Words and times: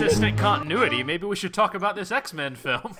consistent 0.00 0.38
continuity, 0.38 1.02
maybe 1.02 1.26
we 1.26 1.36
should 1.36 1.54
talk 1.54 1.74
about 1.74 1.96
this 1.96 2.10
X 2.12 2.32
Men 2.32 2.54
film. 2.54 2.96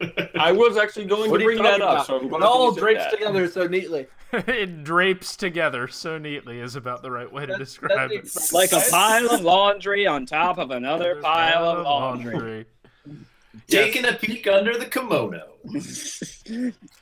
I 0.38 0.52
was 0.52 0.78
actually 0.78 1.04
going 1.04 1.30
What 1.30 1.38
to 1.38 1.44
bring 1.44 1.62
that 1.62 1.82
up, 1.82 2.06
about? 2.06 2.06
so 2.06 2.16
It 2.24 2.42
all 2.42 2.72
drapes 2.72 3.04
that. 3.04 3.10
together 3.12 3.46
so 3.48 3.66
neatly. 3.66 4.06
it 4.32 4.82
drapes 4.84 5.36
together 5.36 5.88
so 5.88 6.16
neatly 6.16 6.60
is 6.60 6.74
about 6.76 7.02
the 7.02 7.10
right 7.10 7.30
way 7.30 7.44
to 7.44 7.56
describe 7.58 8.10
it. 8.10 8.30
Like 8.52 8.72
a 8.72 8.80
pile 8.90 9.30
of 9.30 9.42
laundry 9.42 10.06
on 10.06 10.24
top 10.24 10.56
of 10.58 10.70
another 10.70 11.16
pile 11.20 11.64
of 11.64 11.84
laundry. 11.84 12.64
Taking 13.68 14.06
a 14.06 14.14
peek 14.14 14.46
under 14.46 14.78
the 14.78 14.86
kimono. 14.86 15.48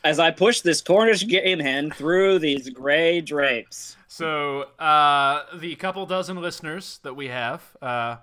As 0.02 0.18
I 0.18 0.30
push 0.30 0.62
this 0.62 0.80
Cornish 0.82 1.26
game 1.26 1.60
hen 1.60 1.90
through 1.90 2.40
these 2.40 2.68
gray 2.70 3.20
drapes. 3.20 3.96
So, 4.08 4.62
uh, 4.78 5.44
the 5.56 5.76
couple 5.76 6.04
dozen 6.06 6.40
listeners 6.40 6.98
that 7.04 7.14
we 7.14 7.28
have 7.28 7.62
uh, 7.80 8.16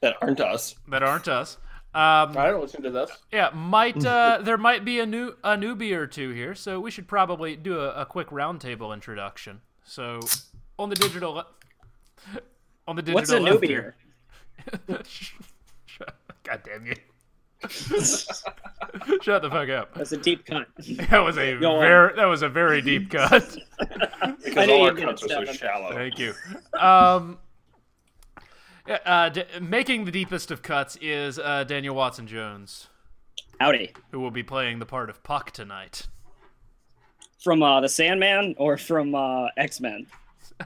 That 0.00 0.16
aren't 0.22 0.40
us. 0.40 0.74
that 0.88 1.02
aren't 1.02 1.26
us, 1.28 1.56
um, 1.94 2.36
I 2.36 2.46
don't 2.50 2.60
listen 2.60 2.82
to 2.82 2.90
this. 2.90 3.10
yeah, 3.32 3.50
might 3.54 4.04
uh, 4.04 4.38
there 4.42 4.58
might 4.58 4.84
be 4.84 5.00
a 5.00 5.06
new 5.06 5.34
a 5.42 5.56
newbie 5.56 5.92
or 5.96 6.06
two 6.06 6.30
here, 6.30 6.54
so 6.54 6.78
we 6.80 6.90
should 6.90 7.08
probably 7.08 7.56
do 7.56 7.80
a, 7.80 7.90
a 8.02 8.06
quick 8.06 8.28
roundtable 8.28 8.94
introduction. 8.94 9.60
So, 9.84 10.20
on 10.78 10.88
the 10.90 10.94
digital, 10.96 11.32
le- 11.32 11.46
on 12.86 12.94
the 12.96 13.02
digital, 13.02 13.14
What's 13.14 13.30
a 13.30 13.38
newbie? 13.40 13.66
here- 13.66 13.96
God 16.44 16.62
damn 16.64 16.86
you! 16.86 16.94
Shut 17.68 19.42
the 19.42 19.48
fuck 19.50 19.68
up. 19.68 19.94
That's 19.94 20.12
a 20.12 20.16
deep 20.16 20.44
cut. 20.46 20.68
That 21.10 21.18
was 21.24 21.36
a 21.38 21.56
Go 21.58 21.72
on. 21.76 21.80
very 21.80 22.14
that 22.16 22.24
was 22.26 22.42
a 22.42 22.48
very 22.48 22.80
deep 22.82 23.10
cut. 23.10 23.56
Because 24.44 24.66
knew 24.66 24.74
all 24.74 24.84
our 24.86 24.94
cuts 24.94 25.24
are 25.24 25.28
so 25.28 25.44
shallow. 25.46 25.92
Thank 25.92 26.18
you. 26.18 26.34
Um, 26.78 27.38
yeah, 27.40 27.47
uh, 28.88 29.28
d- 29.30 29.44
making 29.60 30.04
the 30.04 30.10
deepest 30.12 30.50
of 30.50 30.62
cuts 30.62 30.96
is 31.00 31.38
uh, 31.38 31.64
Daniel 31.64 31.94
Watson 31.94 32.26
Jones, 32.26 32.88
Howdy. 33.60 33.92
who 34.10 34.20
will 34.20 34.30
be 34.30 34.42
playing 34.42 34.78
the 34.78 34.86
part 34.86 35.10
of 35.10 35.22
Puck 35.22 35.50
tonight. 35.50 36.06
From 37.42 37.62
uh, 37.62 37.80
the 37.80 37.88
Sandman 37.88 38.54
or 38.58 38.76
from 38.76 39.14
uh, 39.14 39.46
X 39.56 39.80
Men? 39.80 40.06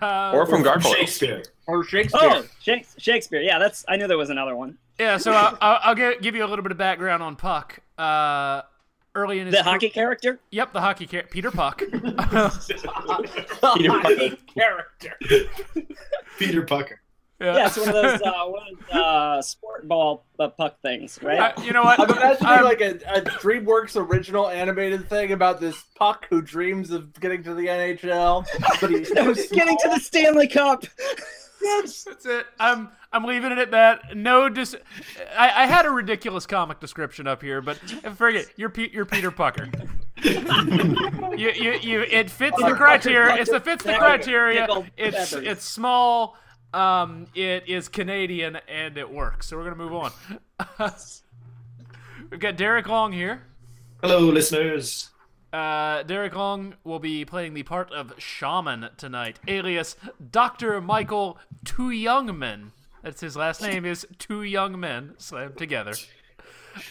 Uh, 0.01 0.33
Or 0.35 0.47
from 0.47 0.63
Gargoyle. 0.63 0.95
Shakespeare. 0.95 1.43
Or 1.67 1.85
Shakespeare. 1.85 2.21
Oh, 2.23 2.45
Shakes- 2.63 2.95
Shakespeare. 2.99 3.43
Yeah, 3.43 3.59
that's. 3.59 3.85
I 3.89 3.97
knew 3.97 4.07
there 4.07 4.17
was 4.19 4.31
another 4.31 4.57
one. 4.57 4.79
yeah, 4.99 5.19
so 5.19 5.33
I'll, 5.33 5.59
I'll, 5.61 5.79
I'll 5.83 5.95
give 5.95 6.35
you 6.35 6.45
a 6.45 6.49
little 6.49 6.63
bit 6.63 6.73
of 6.73 6.79
background 6.79 7.23
on 7.23 7.37
Puck. 7.37 7.81
Uh, 7.99 8.63
early 9.15 9.39
in 9.41 9.47
his 9.49 9.55
The 9.57 9.63
car- 9.63 9.73
hockey 9.75 9.91
character. 9.91 10.41
Yep, 10.51 10.73
the 10.73 10.81
hockey 10.81 11.07
character, 11.07 11.31
Peter 11.31 11.51
Puck. 11.51 11.83
Peter 13.77 13.91
Parker. 13.91 14.37
character. 14.55 15.15
Peter 16.39 16.63
Pucker. 16.63 17.01
Yeah, 17.43 17.67
it's 17.67 17.77
one 17.77 17.89
of 17.89 17.95
those, 17.95 18.23
uh, 18.25 18.45
one 18.47 18.63
of 18.73 18.79
those 18.79 18.97
uh, 18.97 19.43
sport 19.43 19.89
ball 19.89 20.25
uh, 20.39 20.49
puck 20.49 20.81
things, 20.81 21.19
right? 21.23 21.39
Uh, 21.59 21.63
you 21.63 21.73
know 21.73 21.83
what? 21.83 21.99
I'm 22.01 22.09
imagining 22.11 22.49
I'm- 22.49 22.65
like 22.65 22.81
a, 22.81 22.93
a 23.15 23.21
DreamWorks 23.23 23.97
original 23.97 24.49
animated 24.49 25.09
thing 25.09 25.33
about 25.33 25.61
this 25.61 25.83
puck 25.97 26.27
who 26.31 26.41
dreams 26.43 26.91
of 26.91 27.19
getting 27.21 27.43
to 27.45 27.55
the 27.55 27.67
NHL, 27.67 28.47
but 28.81 28.91
he's 28.91 29.09
too 29.49 29.55
Getting 29.57 29.77
to 29.79 29.89
the 29.89 29.99
Stanley 30.01 30.47
Cup. 30.49 30.85
That's 31.63 32.07
it. 32.27 32.47
I'm 32.59 32.91
I'm 33.13 33.25
leaving 33.25 33.53
it 33.53 33.59
at 33.59 33.71
that. 33.73 34.17
No, 34.17 34.49
dis- 34.49 34.75
I, 35.37 35.63
I 35.63 35.67
had 35.67 35.87
a 35.87 35.91
ridiculous 35.91 36.45
comic 36.47 36.81
description 36.81 37.27
up 37.27 37.41
here, 37.43 37.61
but 37.61 37.77
forget 38.17 38.47
you're 38.57 38.69
Pe- 38.71 38.91
you're 38.91 39.05
Peter 39.05 39.31
Pucker. 39.31 39.69
you, 40.25 41.51
you, 41.51 41.73
you, 41.81 42.01
it 42.03 42.31
fits 42.31 42.57
the 42.59 42.75
criteria. 42.75 43.37
It's 43.37 43.51
the 43.51 43.61
fits 43.61 43.85
the 43.85 43.95
criteria. 43.95 44.67
It's 44.97 45.33
it's 45.33 45.65
small. 45.65 46.37
Um, 46.73 47.27
it 47.35 47.69
is 47.69 47.89
Canadian 47.89 48.59
and 48.69 48.97
it 48.97 49.11
works. 49.11 49.49
So 49.49 49.57
we're 49.57 49.65
gonna 49.65 49.77
move 49.77 49.93
on. 49.95 50.13
We've 52.31 52.41
got 52.41 52.57
Derek 52.57 52.89
Long 52.89 53.13
here. 53.13 53.43
Hello, 54.01 54.21
listeners. 54.21 55.11
Uh, 55.53 56.03
Derek 56.05 56.35
Long 56.35 56.75
will 56.83 56.99
be 56.99 57.27
playing 57.27 57.53
the 57.53 57.63
part 57.63 57.93
of 57.93 58.15
Shaman 58.17 58.89
tonight, 58.97 59.39
alias 59.47 59.97
Dr. 60.31 60.81
Michael 60.81 61.39
Two 61.65 61.91
Young 61.91 62.39
Men. 62.39 62.73
That's 63.03 63.21
his 63.21 63.37
last 63.37 63.61
name 63.61 63.85
is 63.85 64.07
Two 64.19 64.43
Young 64.43 64.81
Men 64.81 65.15
slammed 65.19 65.59
together, 65.59 65.93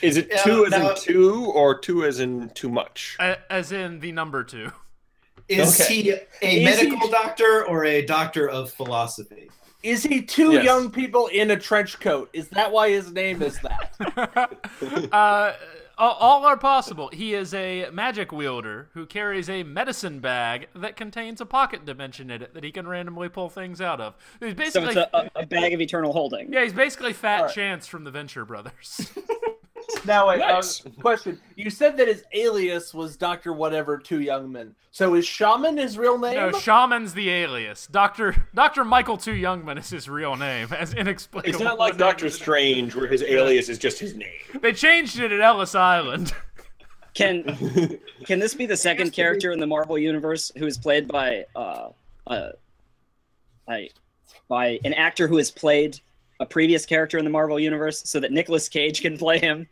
Is 0.03 0.17
it 0.17 0.27
Yeah, 0.29 0.43
two 0.43 0.65
as 0.67 0.71
now- 0.71 0.89
in 0.91 0.95
two 0.97 1.45
or 1.47 1.79
two 1.79 2.05
as 2.05 2.19
in 2.19 2.49
too 2.51 2.69
much? 2.69 3.15
A- 3.19 3.39
as 3.51 3.71
in 3.71 3.99
the 3.99 4.11
number 4.11 4.43
two. 4.43 4.71
Is 5.47 5.81
Okay. 5.81 5.93
he 6.03 6.09
a 6.11 6.15
Is 6.15 6.23
he- 6.41 6.63
medical 6.63 7.09
doctor 7.09 7.65
or 7.65 7.83
a 7.85 8.05
doctor 8.05 8.47
of 8.47 8.71
philosophy? 8.71 9.49
Is 9.83 10.03
he 10.03 10.21
two 10.21 10.51
Yes. 10.53 10.63
young 10.65 10.91
people 10.91 11.27
in 11.27 11.49
a 11.51 11.57
trench 11.57 11.99
coat? 11.99 12.29
Is 12.33 12.49
that 12.49 12.71
why 12.71 12.89
his 12.91 13.11
name 13.11 13.41
is 13.41 13.59
that? 13.61 14.59
Uh, 15.11 15.53
all- 15.97 16.15
all 16.19 16.45
are 16.45 16.57
possible. 16.57 17.09
He 17.13 17.33
is 17.35 17.53
a 17.53 17.89
magic 17.91 18.31
wielder 18.31 18.89
who 18.93 19.05
carries 19.05 19.49
a 19.49 19.61
medicine 19.63 20.19
bag 20.19 20.67
that 20.75 20.95
contains 20.95 21.41
a 21.41 21.45
pocket 21.45 21.85
dimension 21.85 22.29
in 22.31 22.41
it 22.41 22.53
that 22.55 22.63
he 22.63 22.71
can 22.71 22.87
randomly 22.87 23.29
pull 23.29 23.49
things 23.49 23.81
out 23.81 24.01
of. 24.01 24.15
He's 24.39 24.49
So 24.51 24.55
basically, 24.55 24.87
it's 24.89 25.09
a, 25.13 25.29
a, 25.35 25.41
a 25.43 25.45
bag 25.45 25.73
of 25.73 25.81
eternal 25.81 26.11
holding. 26.13 26.51
yeah, 26.51 26.63
he's 26.63 26.73
basically 26.73 27.13
Fat 27.13 27.41
Alright. 27.41 27.53
Chance 27.55 27.87
from 27.87 28.03
the 28.03 28.11
Venture 28.11 28.45
Brothers. 28.45 29.11
now, 30.05 30.29
wait, 30.29 30.39
Nice. 30.39 30.85
uh, 30.85 30.89
question. 31.01 31.39
You 31.55 31.69
said 31.69 31.97
that 31.97 32.07
his 32.07 32.23
alias 32.33 32.93
was 32.93 33.17
Doctor 33.17 33.53
Whatever 33.53 33.97
Two 33.97 34.21
Young 34.21 34.51
Men. 34.51 34.75
So 34.91 35.15
is 35.15 35.25
Shaman 35.25 35.77
his 35.77 35.97
real 35.97 36.17
name? 36.17 36.35
No, 36.35 36.51
Shaman's 36.51 37.13
the 37.13 37.29
alias. 37.29 37.87
Doctor 37.87 38.47
Doctor 38.53 38.83
Michael 38.83 39.17
Two 39.17 39.33
Youngman 39.33 39.79
is 39.79 39.89
his 39.89 40.09
real 40.09 40.35
name, 40.35 40.67
as 40.77 40.93
inexplicable. 40.93 41.53
It's 41.53 41.63
not 41.63 41.79
like 41.79 41.97
Doctor. 41.97 42.29
Strange 42.29 42.95
where 42.95 43.07
his 43.07 43.23
alias 43.23 43.69
is 43.69 43.77
just 43.77 43.99
his 43.99 44.15
name. 44.15 44.29
They 44.61 44.73
changed 44.73 45.19
it 45.19 45.31
at 45.31 45.39
Ellis 45.39 45.75
Island. 45.75 46.33
Can 47.13 47.43
can 48.25 48.39
this 48.39 48.53
be 48.53 48.65
the 48.65 48.77
second 48.77 49.11
character 49.11 49.51
in 49.51 49.59
the 49.59 49.67
Marvel 49.67 49.97
universe 49.97 50.49
who 50.57 50.65
is 50.65 50.77
played 50.77 51.09
by 51.09 51.43
uh, 51.57 51.89
uh, 52.25 52.51
I, 53.67 53.89
by 54.47 54.79
an 54.85 54.93
actor 54.93 55.27
who 55.27 55.35
has 55.35 55.51
played 55.51 55.99
a 56.39 56.45
previous 56.45 56.85
character 56.85 57.17
in 57.17 57.25
the 57.25 57.29
Marvel 57.29 57.59
universe, 57.59 58.01
so 58.05 58.21
that 58.21 58.31
Nicolas 58.31 58.69
Cage 58.69 59.01
can 59.01 59.17
play 59.17 59.39
him? 59.39 59.67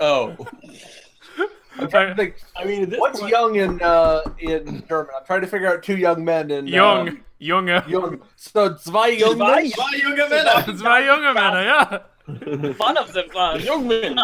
Oh. 0.00 0.36
I'm 1.78 1.88
trying 1.88 2.08
to 2.08 2.14
think. 2.14 2.34
I 2.56 2.64
mean, 2.64 2.90
this 2.90 2.98
What's 2.98 3.20
point- 3.20 3.30
young 3.30 3.54
in 3.56 3.80
uh, 3.80 4.22
in 4.38 4.84
German? 4.88 5.14
I'm 5.16 5.24
trying 5.24 5.40
to 5.42 5.46
figure 5.46 5.68
out 5.68 5.82
two 5.82 5.96
young 5.96 6.24
men 6.24 6.50
in 6.50 6.66
Young, 6.66 7.08
Uh, 7.08 7.12
Junge. 7.40 7.88
young. 7.88 8.20
So 8.36 8.74
zwei 8.74 9.08
young 9.08 9.38
men. 9.38 9.48
Zwei 9.48 9.68
Zwei 9.70 9.98
junge 10.00 10.28
Männer. 10.28 10.68
It's 10.68 10.82
my 10.82 11.00
Junge 11.02 11.32
Männer, 11.34 11.64
yeah. 11.64 12.74
One 12.76 12.96
of 12.98 13.12
them 13.12 13.28
uh, 13.34 13.54
Young 13.62 13.88
men. 13.88 14.18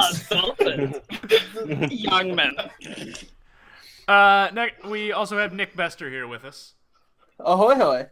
young 1.90 2.34
men. 2.34 2.54
Uh, 4.06 4.48
Nick, 4.52 4.74
we 4.84 5.12
also 5.12 5.38
have 5.38 5.52
Nick 5.52 5.74
Bester 5.76 6.10
here 6.10 6.26
with 6.28 6.44
us. 6.44 6.74
Ahoy 7.40 7.74
hoy. 7.74 8.06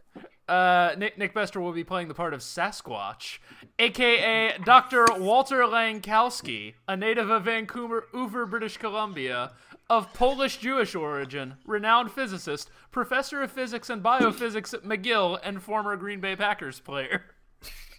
Uh, 0.47 0.93
Nick, 0.97 1.17
Nick 1.17 1.33
Bester 1.33 1.59
will 1.59 1.71
be 1.71 1.83
playing 1.83 2.07
the 2.07 2.13
part 2.13 2.33
of 2.33 2.41
Sasquatch, 2.41 3.39
aka 3.79 4.55
Dr. 4.63 5.05
Walter 5.17 5.63
Langkowski, 5.63 6.75
a 6.87 6.95
native 6.95 7.31
of 7.31 7.45
Vancouver, 7.45 8.05
Vancouver, 8.11 8.45
British 8.45 8.77
Columbia, 8.77 9.53
of 9.89 10.13
Polish 10.13 10.57
Jewish 10.57 10.93
origin, 10.93 11.55
renowned 11.65 12.11
physicist, 12.11 12.69
professor 12.91 13.41
of 13.41 13.51
physics 13.51 13.89
and 13.89 14.03
biophysics 14.03 14.73
at 14.73 14.83
McGill, 14.83 15.39
and 15.43 15.63
former 15.63 15.95
Green 15.95 16.19
Bay 16.19 16.35
Packers 16.35 16.79
player. 16.79 17.23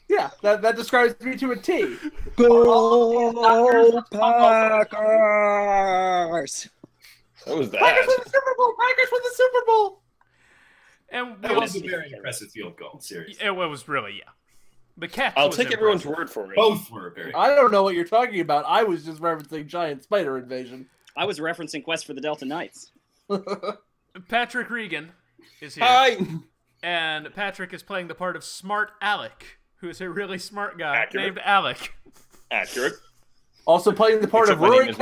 Yeah, 0.08 0.30
that, 0.42 0.62
that 0.62 0.76
describes 0.76 1.20
me 1.20 1.36
to 1.36 1.50
a 1.50 1.56
T. 1.56 1.96
Go 2.36 3.32
Packers! 4.12 4.88
What 7.44 7.58
was 7.58 7.70
that? 7.70 7.80
Packers 7.80 8.06
that? 8.06 8.08
win 8.08 8.16
the 8.22 8.30
Super 8.30 8.54
Bowl. 8.56 8.72
Packers 8.80 9.08
win 9.10 9.20
the 9.24 9.34
Super 9.34 9.66
Bowl. 9.66 10.02
And 11.10 11.36
we 11.36 11.42
That 11.42 11.56
was 11.56 11.74
also, 11.74 11.86
a 11.86 11.88
very 11.88 12.12
impressive 12.12 12.50
field 12.50 12.76
goal, 12.76 12.98
seriously. 13.00 13.44
it 13.44 13.54
was 13.54 13.86
really 13.88 14.14
yeah. 14.18 14.30
The 14.98 15.08
catch. 15.08 15.34
I'll 15.36 15.48
was 15.48 15.56
take 15.56 15.72
everyone's 15.72 16.06
word 16.06 16.30
for 16.30 16.50
it. 16.50 16.56
Both 16.56 16.90
were 16.90 17.10
very. 17.10 17.34
I 17.34 17.54
don't 17.54 17.70
know 17.70 17.82
what 17.82 17.94
you're 17.94 18.06
talking 18.06 18.40
about. 18.40 18.64
I 18.66 18.82
was 18.82 19.04
just 19.04 19.20
referencing 19.20 19.66
giant 19.66 20.02
spider 20.02 20.38
invasion. 20.38 20.86
I 21.16 21.26
was 21.26 21.38
referencing 21.38 21.84
Quest 21.84 22.06
for 22.06 22.14
the 22.14 22.20
Delta 22.20 22.44
Knights. 22.46 22.92
Patrick 24.28 24.70
Regan 24.70 25.12
is 25.60 25.74
here. 25.74 25.84
Hi. 25.84 26.16
And 26.82 27.32
Patrick 27.34 27.72
is 27.74 27.82
playing 27.82 28.08
the 28.08 28.14
part 28.14 28.36
of 28.36 28.44
Smart 28.44 28.90
Alec, 29.02 29.58
who 29.80 29.88
is 29.88 30.00
a 30.00 30.08
really 30.08 30.38
smart 30.38 30.78
guy 30.78 30.96
Accurate. 30.96 31.24
named 31.26 31.38
Alec. 31.44 31.92
Accurate. 32.50 32.94
Also 33.66 33.92
playing 33.92 34.20
the 34.20 34.28
part 34.28 34.44
Except 34.44 34.56
of 34.56 34.60
my 34.62 34.68
name 34.68 34.78
Rory 34.78 34.90
is 34.90 34.96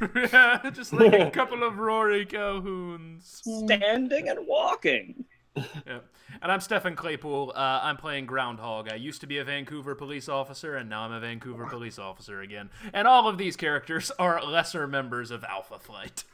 not 0.00 0.14
Alec. 0.14 0.30
Calhoun. 0.30 0.74
Just 0.74 0.92
like 0.92 1.12
a 1.12 1.30
couple 1.32 1.62
of 1.62 1.78
Rory 1.78 2.26
Calhouns. 2.26 3.42
Standing 3.42 4.28
and 4.28 4.46
walking. 4.46 5.24
Yeah. 5.56 6.00
And 6.42 6.52
I'm 6.52 6.60
Stefan 6.60 6.94
Claypool. 6.94 7.52
Uh, 7.54 7.80
I'm 7.82 7.96
playing 7.96 8.26
Groundhog. 8.26 8.88
I 8.90 8.94
used 8.94 9.20
to 9.22 9.26
be 9.26 9.38
a 9.38 9.44
Vancouver 9.44 9.94
police 9.94 10.28
officer, 10.28 10.76
and 10.76 10.88
now 10.88 11.02
I'm 11.02 11.12
a 11.12 11.20
Vancouver 11.20 11.66
police 11.66 11.98
officer 11.98 12.40
again. 12.40 12.70
And 12.92 13.08
all 13.08 13.28
of 13.28 13.36
these 13.36 13.56
characters 13.56 14.10
are 14.18 14.42
lesser 14.44 14.86
members 14.86 15.30
of 15.30 15.44
Alpha 15.44 15.78
Flight. 15.78 16.24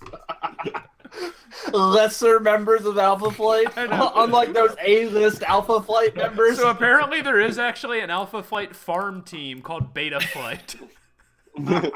lesser 1.72 2.38
members 2.38 2.84
of 2.84 2.98
Alpha 2.98 3.30
Flight, 3.30 3.68
unlike 3.76 4.52
those 4.52 4.74
A-list 4.84 5.42
Alpha 5.42 5.82
Flight 5.82 6.14
members. 6.14 6.58
So 6.58 6.70
apparently 6.70 7.22
there 7.22 7.40
is 7.40 7.58
actually 7.58 8.00
an 8.00 8.10
Alpha 8.10 8.42
Flight 8.42 8.76
farm 8.76 9.22
team 9.22 9.62
called 9.62 9.94
Beta 9.94 10.20
Flight. 10.20 10.76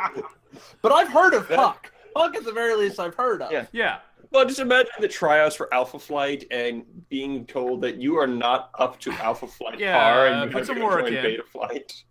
but 0.82 0.92
I've 0.92 1.08
heard 1.08 1.34
of 1.34 1.48
Puck. 1.48 1.90
Puck, 2.14 2.36
at 2.36 2.44
the 2.44 2.52
very 2.52 2.76
least, 2.76 3.00
I've 3.00 3.14
heard 3.14 3.42
of. 3.42 3.50
Yeah. 3.50 3.66
yeah. 3.72 3.98
Well, 4.30 4.44
just 4.44 4.58
imagine 4.60 4.90
the 5.00 5.08
tryouts 5.08 5.54
for 5.54 5.72
Alpha 5.72 5.98
Flight 5.98 6.44
and 6.50 6.84
being 7.08 7.46
told 7.46 7.80
that 7.82 7.96
you 7.96 8.16
are 8.18 8.26
not 8.26 8.70
up 8.78 8.98
to 9.00 9.12
Alpha 9.12 9.46
Flight 9.46 9.78
Yeah, 9.78 9.96
par 9.98 10.26
and 10.26 10.50
you 10.50 10.58
put 10.58 10.66
have 10.66 10.74
to 10.76 10.80
go 10.80 10.86
work 10.86 11.00
join 11.06 11.14
in. 11.14 11.22
Beta 11.22 11.42
Flight. 11.44 12.04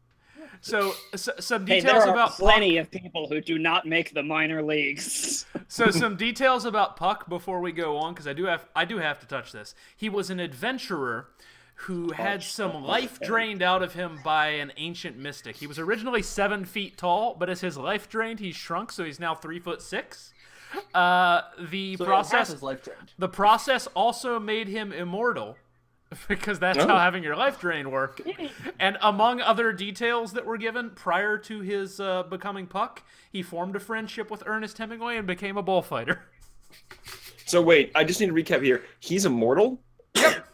So, 0.61 0.93
s 1.13 1.27
some 1.39 1.67
Hey, 1.67 1.81
details 1.81 2.03
there 2.03 2.09
are 2.09 2.13
about 2.13 2.29
Puck. 2.29 2.37
plenty 2.39 2.77
of 2.77 2.89
people 2.89 3.27
who 3.27 3.41
do 3.41 3.59
not 3.59 3.85
make 3.85 4.13
the 4.13 4.23
minor 4.23 4.61
leagues. 4.63 5.45
So 5.67 5.89
some 5.89 6.15
details 6.17 6.65
about 6.65 6.97
Puck 6.97 7.27
before 7.27 7.59
we 7.59 7.71
go 7.71 7.97
on, 7.97 8.13
because 8.13 8.27
I 8.27 8.33
do 8.33 8.45
have 8.45 8.67
I 8.75 8.85
do 8.85 8.99
have 8.99 9.19
to 9.21 9.25
touch 9.25 9.51
this. 9.51 9.73
He 9.97 10.07
was 10.07 10.29
an 10.29 10.39
adventurer 10.39 11.29
who 11.75 12.11
had 12.11 12.41
some 12.43 12.83
life 12.83 13.19
drained 13.19 13.61
out 13.61 13.81
of 13.83 13.93
him 13.93 14.19
by 14.23 14.47
an 14.47 14.71
ancient 14.77 15.17
mystic. 15.17 15.57
He 15.57 15.67
was 15.67 15.79
originally 15.79 16.21
seven 16.21 16.65
feet 16.65 16.97
tall, 16.97 17.35
but 17.37 17.49
as 17.49 17.61
his 17.61 17.77
life 17.77 18.07
drained, 18.09 18.39
he 18.39 18.51
shrunk, 18.51 18.91
so 18.91 19.03
he's 19.03 19.19
now 19.19 19.35
three 19.35 19.59
foot 19.59 19.81
six. 19.81 20.33
Uh, 20.93 21.41
the 21.59 21.97
So 21.97 22.05
process 22.05 22.49
his 22.51 22.63
life 22.63 22.83
drained. 22.83 23.11
the 23.19 23.27
process 23.29 23.87
also 23.95 24.39
made 24.39 24.67
him 24.67 24.91
immortal. 24.91 25.57
Because 26.27 26.59
that's 26.59 26.77
Oh. 26.77 26.87
how 26.87 26.99
having 26.99 27.23
your 27.23 27.35
life 27.35 27.59
drain 27.59 27.89
work. 27.89 28.21
And 28.79 28.97
among 29.01 29.41
other 29.41 29.73
details 29.73 30.33
that 30.33 30.45
were 30.45 30.57
given 30.57 30.91
prior 30.91 31.39
to 31.39 31.61
his 31.61 31.99
uh, 31.99 32.21
becoming 32.23 32.67
Puck, 32.67 33.01
he 33.31 33.41
formed 33.41 33.75
a 33.75 33.79
friendship 33.79 34.29
with 34.29 34.43
Ernest 34.45 34.77
Hemingway 34.77 35.17
and 35.17 35.25
became 35.25 35.57
a 35.57 35.63
bullfighter. 35.63 36.21
So 37.45 37.61
wait, 37.61 37.91
I 37.93 38.03
just 38.03 38.19
need 38.21 38.27
to 38.27 38.33
recap 38.33 38.63
here. 38.63 38.83
He's 38.99 39.25
immortal. 39.25 39.79
Yep. 40.15 40.47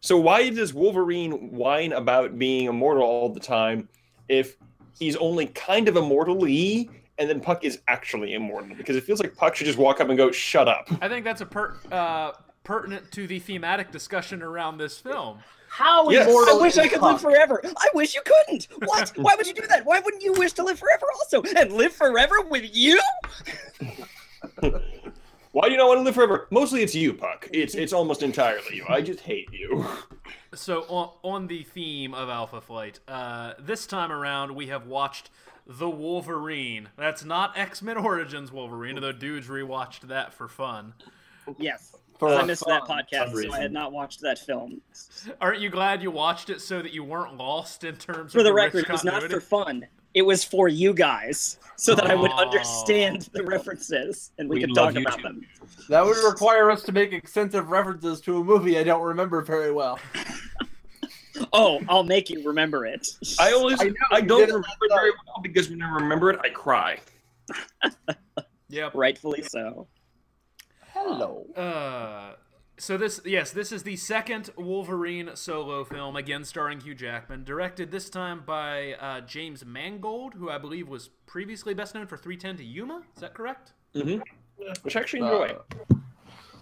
So 0.00 0.16
why 0.16 0.48
does 0.48 0.72
Wolverine 0.72 1.50
whine 1.52 1.92
about 1.92 2.38
being 2.38 2.66
immortal 2.66 3.02
all 3.02 3.28
the 3.28 3.40
time 3.40 3.88
if 4.28 4.56
he's 4.98 5.14
only 5.16 5.46
kind 5.46 5.88
of 5.88 5.96
immortal-y 5.96 6.88
and 7.18 7.28
then 7.28 7.40
Puck 7.40 7.64
is 7.64 7.80
actually 7.86 8.32
immortal? 8.32 8.74
Because 8.76 8.96
it 8.96 9.04
feels 9.04 9.20
like 9.20 9.36
Puck 9.36 9.54
should 9.56 9.66
just 9.66 9.78
walk 9.78 10.00
up 10.00 10.08
and 10.08 10.16
go, 10.16 10.30
"Shut 10.30 10.68
up." 10.68 10.88
I 11.02 11.08
think 11.08 11.24
that's 11.24 11.42
a 11.42 11.46
per, 11.46 11.76
uh, 11.92 12.32
pertinent 12.64 13.12
to 13.12 13.26
the 13.26 13.38
thematic 13.40 13.90
discussion 13.90 14.42
around 14.42 14.78
this 14.78 14.98
film. 14.98 15.38
How 15.68 16.08
Yes. 16.08 16.26
immortal 16.26 16.58
I 16.58 16.62
wish 16.62 16.72
is 16.72 16.78
I 16.78 16.88
could 16.88 17.00
Puck? 17.00 17.12
live 17.12 17.20
forever. 17.20 17.60
I 17.64 17.88
wish 17.94 18.14
you 18.14 18.22
couldn't. 18.24 18.68
What? 18.86 19.12
Why 19.16 19.34
would 19.36 19.46
you 19.46 19.54
do 19.54 19.66
that? 19.68 19.84
Why 19.84 20.00
wouldn't 20.00 20.22
you 20.22 20.32
wish 20.32 20.52
to 20.54 20.64
live 20.64 20.78
forever 20.78 21.06
also? 21.14 21.42
And 21.56 21.72
live 21.72 21.92
forever 21.92 22.40
with 22.48 22.64
you? 22.74 22.98
Why 25.52 25.66
do 25.66 25.72
you 25.72 25.78
not 25.78 25.88
want 25.88 25.98
to 25.98 26.02
live 26.02 26.14
forever? 26.14 26.46
Mostly 26.50 26.82
it's 26.82 26.94
you, 26.94 27.12
Puck. 27.12 27.48
It's 27.52 27.74
it's 27.82 27.92
almost 27.92 28.22
entirely 28.22 28.76
you. 28.76 28.84
I 28.88 29.00
just 29.00 29.20
hate 29.20 29.48
you. 29.52 29.84
So 30.54 30.82
on, 30.82 31.10
on 31.22 31.46
the 31.46 31.64
theme 31.64 32.14
of 32.14 32.28
Alpha 32.28 32.60
Flight, 32.60 33.00
uh, 33.08 33.54
this 33.58 33.86
time 33.86 34.12
around 34.12 34.54
we 34.54 34.68
have 34.68 34.86
watched 34.86 35.30
The 35.66 35.90
Wolverine. 35.90 36.88
That's 36.96 37.24
not 37.24 37.58
X-Men 37.58 37.98
Origins 37.98 38.52
Wolverine, 38.52 38.96
although 38.96 39.12
dudes 39.12 39.48
rewatched 39.48 40.02
that 40.08 40.32
for 40.32 40.48
fun. 40.48 40.94
Yes. 41.58 41.96
For 42.18 42.28
I 42.28 42.42
missed 42.44 42.66
that 42.66 42.82
podcast, 42.82 43.32
so 43.32 43.52
I 43.52 43.60
had 43.60 43.72
not 43.72 43.92
watched 43.92 44.20
that 44.20 44.38
film. 44.38 44.82
Aren't 45.40 45.60
you 45.60 45.70
glad 45.70 46.02
you 46.02 46.10
watched 46.10 46.50
it 46.50 46.60
so 46.60 46.82
that 46.82 46.92
you 46.92 47.02
weren't 47.02 47.38
lost 47.38 47.82
in 47.82 47.96
terms 47.96 48.32
For 48.32 48.40
of 48.40 48.44
the 48.44 48.52
rich 48.52 48.74
record, 48.74 48.90
it 48.90 48.92
was 48.92 49.04
not 49.04 49.22
for 49.22 49.40
fun. 49.40 49.86
It 50.14 50.22
was 50.22 50.42
for 50.44 50.68
you 50.68 50.92
guys, 50.92 51.58
so 51.76 51.94
that 51.94 52.06
I 52.10 52.14
would 52.14 52.32
understand 52.32 53.28
the 53.32 53.44
references 53.44 54.32
and 54.38 54.48
we, 54.48 54.56
We 54.56 54.66
could 54.66 54.74
talk 54.74 54.94
you 54.94 55.02
about 55.02 55.18
too. 55.18 55.22
them. 55.22 55.46
That 55.88 56.04
would 56.04 56.16
require 56.24 56.70
us 56.70 56.82
to 56.84 56.92
make 56.92 57.12
extensive 57.12 57.70
references 57.70 58.20
to 58.22 58.38
a 58.38 58.44
movie 58.44 58.78
I 58.78 58.82
don't 58.82 59.02
remember 59.02 59.42
very 59.42 59.72
well. 59.72 59.98
Oh, 61.54 61.80
I'll 61.88 62.04
make 62.04 62.28
you 62.28 62.46
remember 62.46 62.84
it. 62.84 63.06
I 63.38 63.52
always 63.52 63.80
I 63.80 63.84
I, 63.84 63.86
know, 63.86 63.92
you 64.20 64.26
don't 64.26 64.38
didn't 64.40 64.54
remember 64.56 64.84
it 64.84 64.90
very 64.94 65.10
well 65.10 65.36
because 65.42 65.70
when 65.70 65.80
I 65.80 65.90
remember 65.94 66.30
it, 66.30 66.38
I 66.44 66.50
cry. 66.50 66.98
Yep. 68.68 68.94
Rightfully 68.94 69.42
so. 69.42 69.88
Hello. 70.92 71.44
Uh, 71.56 72.34
so 72.80 72.96
this, 72.96 73.20
yes, 73.26 73.50
this 73.50 73.72
is 73.72 73.82
the 73.82 73.96
second 73.96 74.48
Wolverine 74.56 75.30
solo 75.34 75.84
film, 75.84 76.16
again 76.16 76.44
starring 76.44 76.80
Hugh 76.80 76.94
Jackman, 76.94 77.44
directed 77.44 77.90
this 77.90 78.08
time 78.08 78.42
by 78.46 78.94
uh, 78.94 79.20
James 79.20 79.66
Mangold, 79.66 80.32
who 80.32 80.48
I 80.48 80.56
believe 80.56 80.88
was 80.88 81.10
previously 81.26 81.74
best 81.74 81.94
known 81.94 82.06
for 82.06 82.16
310 82.16 82.56
to 82.56 82.64
Yuma. 82.64 83.02
Is 83.14 83.20
that 83.20 83.34
correct? 83.34 83.72
Which 83.92 84.96
I 84.96 85.00
actually 85.00 85.20
enjoy. 85.20 85.56
Uh, 85.90 85.94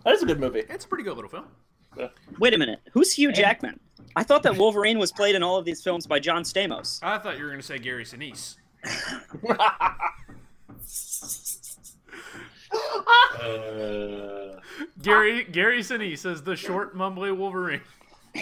that 0.05 0.15
is 0.15 0.25
a 0.25 0.26
good 0.26 0.41
movie. 0.41 0.65
It's 0.69 0.85
a 0.85 0.88
pretty 0.88 1.05
good 1.05 1.15
little 1.15 1.31
film. 1.31 1.47
Wait 2.41 2.53
a 2.53 2.59
minute. 2.59 2.81
Who's 2.93 3.12
Hugh 3.12 3.31
Jackman? 3.31 3.79
I 4.17 4.25
thought 4.25 4.43
that 4.43 4.56
Wolverine 4.56 4.99
was 4.99 5.12
played 5.12 5.37
in 5.37 5.44
all 5.44 5.56
of 5.56 5.65
these 5.65 5.82
films 5.82 6.05
by 6.06 6.19
John 6.19 6.43
Stamos. 6.43 6.99
I 7.00 7.19
thought 7.19 7.38
you 7.38 7.44
were 7.44 7.50
going 7.50 7.61
to 7.61 7.67
say 7.67 7.79
Gary 7.79 8.05
Sinise. 8.05 8.56
Uh, 12.73 14.61
Gary 15.03 15.44
Gary 15.44 15.81
Sinise 15.81 16.26
is 16.26 16.43
the 16.43 16.56
short, 16.56 16.97
mumbly 16.97 17.37
Wolverine. 17.37 17.81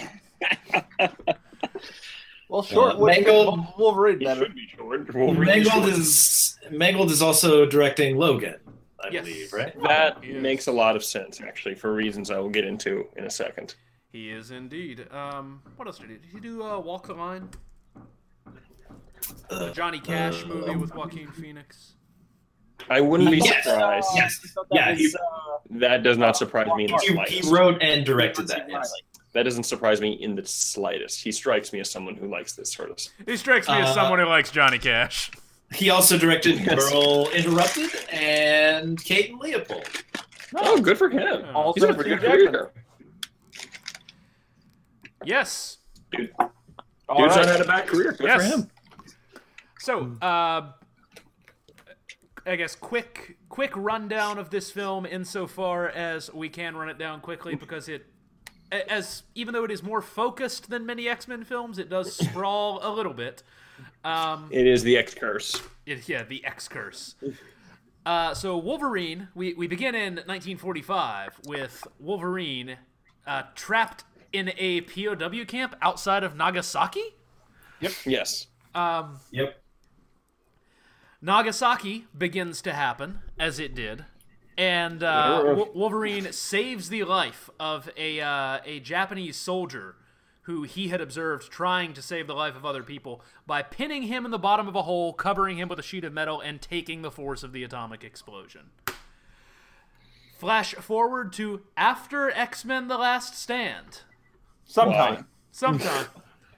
Well, 2.49 2.63
short 2.63 2.95
Uh, 2.95 3.05
Mangold- 3.05 3.67
Wolverine 3.77 4.21
he 4.21 4.25
better. 4.25 4.45
should 4.45 4.55
be 4.55 4.69
short. 4.77 5.13
Wolverine 5.13 5.47
Mangold 5.65 5.85
short. 5.87 5.99
is 5.99 6.57
Mangold 6.71 7.11
is 7.11 7.21
also 7.21 7.67
directing 7.67 8.17
Logan, 8.17 8.55
I 9.03 9.09
Yes. 9.09 9.25
believe, 9.25 9.53
right? 9.53 9.83
That 9.83 10.23
He 10.23 10.31
is. 10.31 10.43
makes 10.43 10.69
a 10.69 10.73
lot 10.73 10.95
of 10.95 11.03
sense, 11.05 11.41
actually, 11.41 11.75
for 11.75 11.93
reasons 11.93 12.31
I 12.31 12.39
will 12.39 12.49
get 12.49 12.65
into 12.65 13.09
in 13.17 13.25
a 13.25 13.31
second. 13.31 13.75
He 14.13 14.31
is 14.31 14.53
indeed. 14.53 15.09
Um, 15.13 15.61
what 15.75 15.89
else 15.89 15.99
did 15.99 16.09
he 16.11 16.15
do? 16.19 16.21
Did 16.23 16.31
he 16.35 16.39
do 16.41 16.63
uh, 16.63 16.79
Walk 16.79 17.09
the 17.09 17.15
Line? 17.15 17.49
The 19.51 19.73
Johnny 19.73 19.99
Cash 19.99 20.45
movie 20.45 20.77
with 20.77 20.95
Joaquin 20.95 21.27
Phoenix. 21.33 21.95
I 22.91 23.01
wouldn't 23.01 23.31
be 23.31 23.39
Yes. 23.39 23.65
surprised. 23.65 24.09
Yes. 24.15 24.39
That 24.41 24.65
Yeah, 24.73 24.91
was, 24.91 24.99
he- 25.01 25.15
uh, 25.17 25.57
That 25.79 26.03
does 26.03 26.19
not 26.19 26.37
surprise 26.37 26.69
me 26.77 26.85
in 26.85 26.91
the 26.93 26.99
He, 26.99 27.07
he 27.09 27.13
slightest. 27.15 27.53
wrote 27.53 27.83
and 27.83 28.05
directed 28.07 28.49
that. 28.49 28.67
Yes. 28.69 28.93
That 29.33 29.43
doesn't 29.43 29.65
surprise 29.65 30.01
me 30.01 30.13
in 30.13 30.35
the 30.37 30.47
slightest. 30.47 31.23
He 31.23 31.33
strikes 31.33 31.73
me 31.73 31.81
as 31.81 31.91
someone 31.91 32.15
who 32.17 32.29
likes 32.29 32.53
this 32.55 32.73
sort 32.73 32.91
of. 32.91 32.99
He 33.27 33.37
strikes 33.37 33.69
me 33.69 33.75
as 33.75 33.89
Uh, 33.91 33.95
someone 33.95 34.19
who 34.19 34.27
likes 34.27 34.51
Johnny 34.51 34.79
Cash. 34.79 35.31
He 35.75 35.91
also 35.91 36.17
directed 36.17 36.61
Yes. 36.61 36.91
Girl 36.91 37.29
Interrupted 37.31 37.91
and 38.11 39.03
Kate 39.03 39.31
and 39.31 39.41
Leopold. 39.41 39.89
Oh, 40.55 40.81
good 40.81 40.97
for 40.97 41.09
him. 41.11 41.45
Also 41.55 41.75
He's 41.75 41.85
had 41.85 41.91
a 41.91 41.95
pretty 41.95 42.11
good 42.17 42.21
career. 42.21 42.71
Yes. 45.25 45.79
Dude, 46.13 46.33
All 47.09 47.19
dude's 47.19 47.37
right. 47.37 47.47
not 47.47 47.57
had 47.57 47.61
a 47.61 47.65
bad 47.67 47.87
career. 47.89 48.13
Good 48.13 48.27
Yes. 48.27 48.41
for 48.51 48.57
him. 48.59 48.71
So, 49.81 50.13
uh, 50.23 50.73
I 52.47 52.57
guess 52.57 52.75
quick 52.77 53.37
quick 53.49 53.73
rundown 53.75 54.39
of 54.39 54.51
this 54.51 54.71
film 54.71 55.05
insofar 55.05 55.89
as 55.89 56.33
we 56.33 56.49
can 56.49 56.77
run 56.77 56.89
it 56.89 56.99
down 56.99 57.21
quickly 57.21 57.55
because 57.57 57.89
it 57.89 58.07
as 58.71 59.23
even 59.35 59.53
though 59.55 59.65
it 59.65 59.71
is 59.71 59.83
more 59.83 60.01
focused 60.03 60.71
than 60.71 60.87
many 60.87 61.09
X-Men 61.09 61.45
films, 61.45 61.79
it 61.79 61.89
does 61.89 62.15
sprawl 62.17 62.81
a 62.83 62.91
little 62.91 63.15
bit. 63.15 63.43
Um, 64.05 64.49
It 64.51 64.67
is 64.67 64.83
the 64.83 64.97
X 64.97 65.15
curse. 65.15 65.61
it, 65.87 66.09
yeah, 66.09 66.23
the 66.25 66.45
X 66.45 66.67
curse. 66.69 67.15
Uh, 68.05 68.33
so 68.35 68.57
Wolverine, 68.57 69.29
we, 69.35 69.55
we 69.55 69.67
begin 69.67 69.95
in 69.95 70.15
1945 70.15 71.41
with 71.47 71.87
Wolverine 71.99 72.77
uh, 73.27 73.43
trapped 73.55 74.05
in 74.33 74.53
a 74.59 74.83
POW 74.83 75.45
camp 75.47 75.75
outside 75.83 76.23
of 76.23 76.37
Nagasaki. 76.37 77.03
Yep. 77.81 77.93
Yes. 78.05 78.47
Um, 78.75 79.19
Yep. 79.33 79.61
Nagasaki 81.21 82.07
begins 82.17 82.61
to 82.63 82.73
happen, 82.73 83.21
as 83.39 83.59
it 83.59 83.75
did, 83.75 84.05
and 84.59 85.03
uh, 85.03 85.55
Wo- 85.57 85.71
Wolverine 85.75 86.33
saves 86.33 86.89
the 86.89 87.05
life 87.05 87.51
of 87.59 87.91
a 87.97 88.21
uh, 88.21 88.59
a 88.65 88.81
Japanese 88.81 89.37
soldier 89.37 89.97
who 90.43 90.63
he 90.63 90.89
had 90.89 91.01
observed 91.01 91.51
trying 91.51 91.93
to 91.93 92.01
save 92.01 92.27
the 92.29 92.35
life 92.35 92.55
of 92.55 92.65
other 92.65 92.83
people 92.83 93.21
by 93.47 93.63
pinning 93.63 94.03
him 94.03 94.25
in 94.25 94.31
the 94.31 94.39
bottom 94.39 94.69
of 94.69 94.77
a 94.77 94.83
hole, 94.83 95.13
covering 95.13 95.59
him 95.59 95.69
with 95.69 95.79
a 95.79 95.83
sheet 95.83 96.05
of 96.05 96.13
metal, 96.13 96.41
and 96.41 96.63
taking 96.63 97.03
the 97.03 97.11
force 97.11 97.43
of 97.43 97.53
the 97.53 97.65
atomic 97.65 98.05
explosion. 98.05 98.71
Flash 100.39 100.75
forward 100.75 101.33
to 101.35 101.63
after 101.77 102.31
X 102.31 102.65
Men: 102.65 102.89
The 102.89 102.99
Last 102.99 103.37
Stand. 103.37 104.03
Sometime. 104.65 105.27
Sometime. 105.51 106.07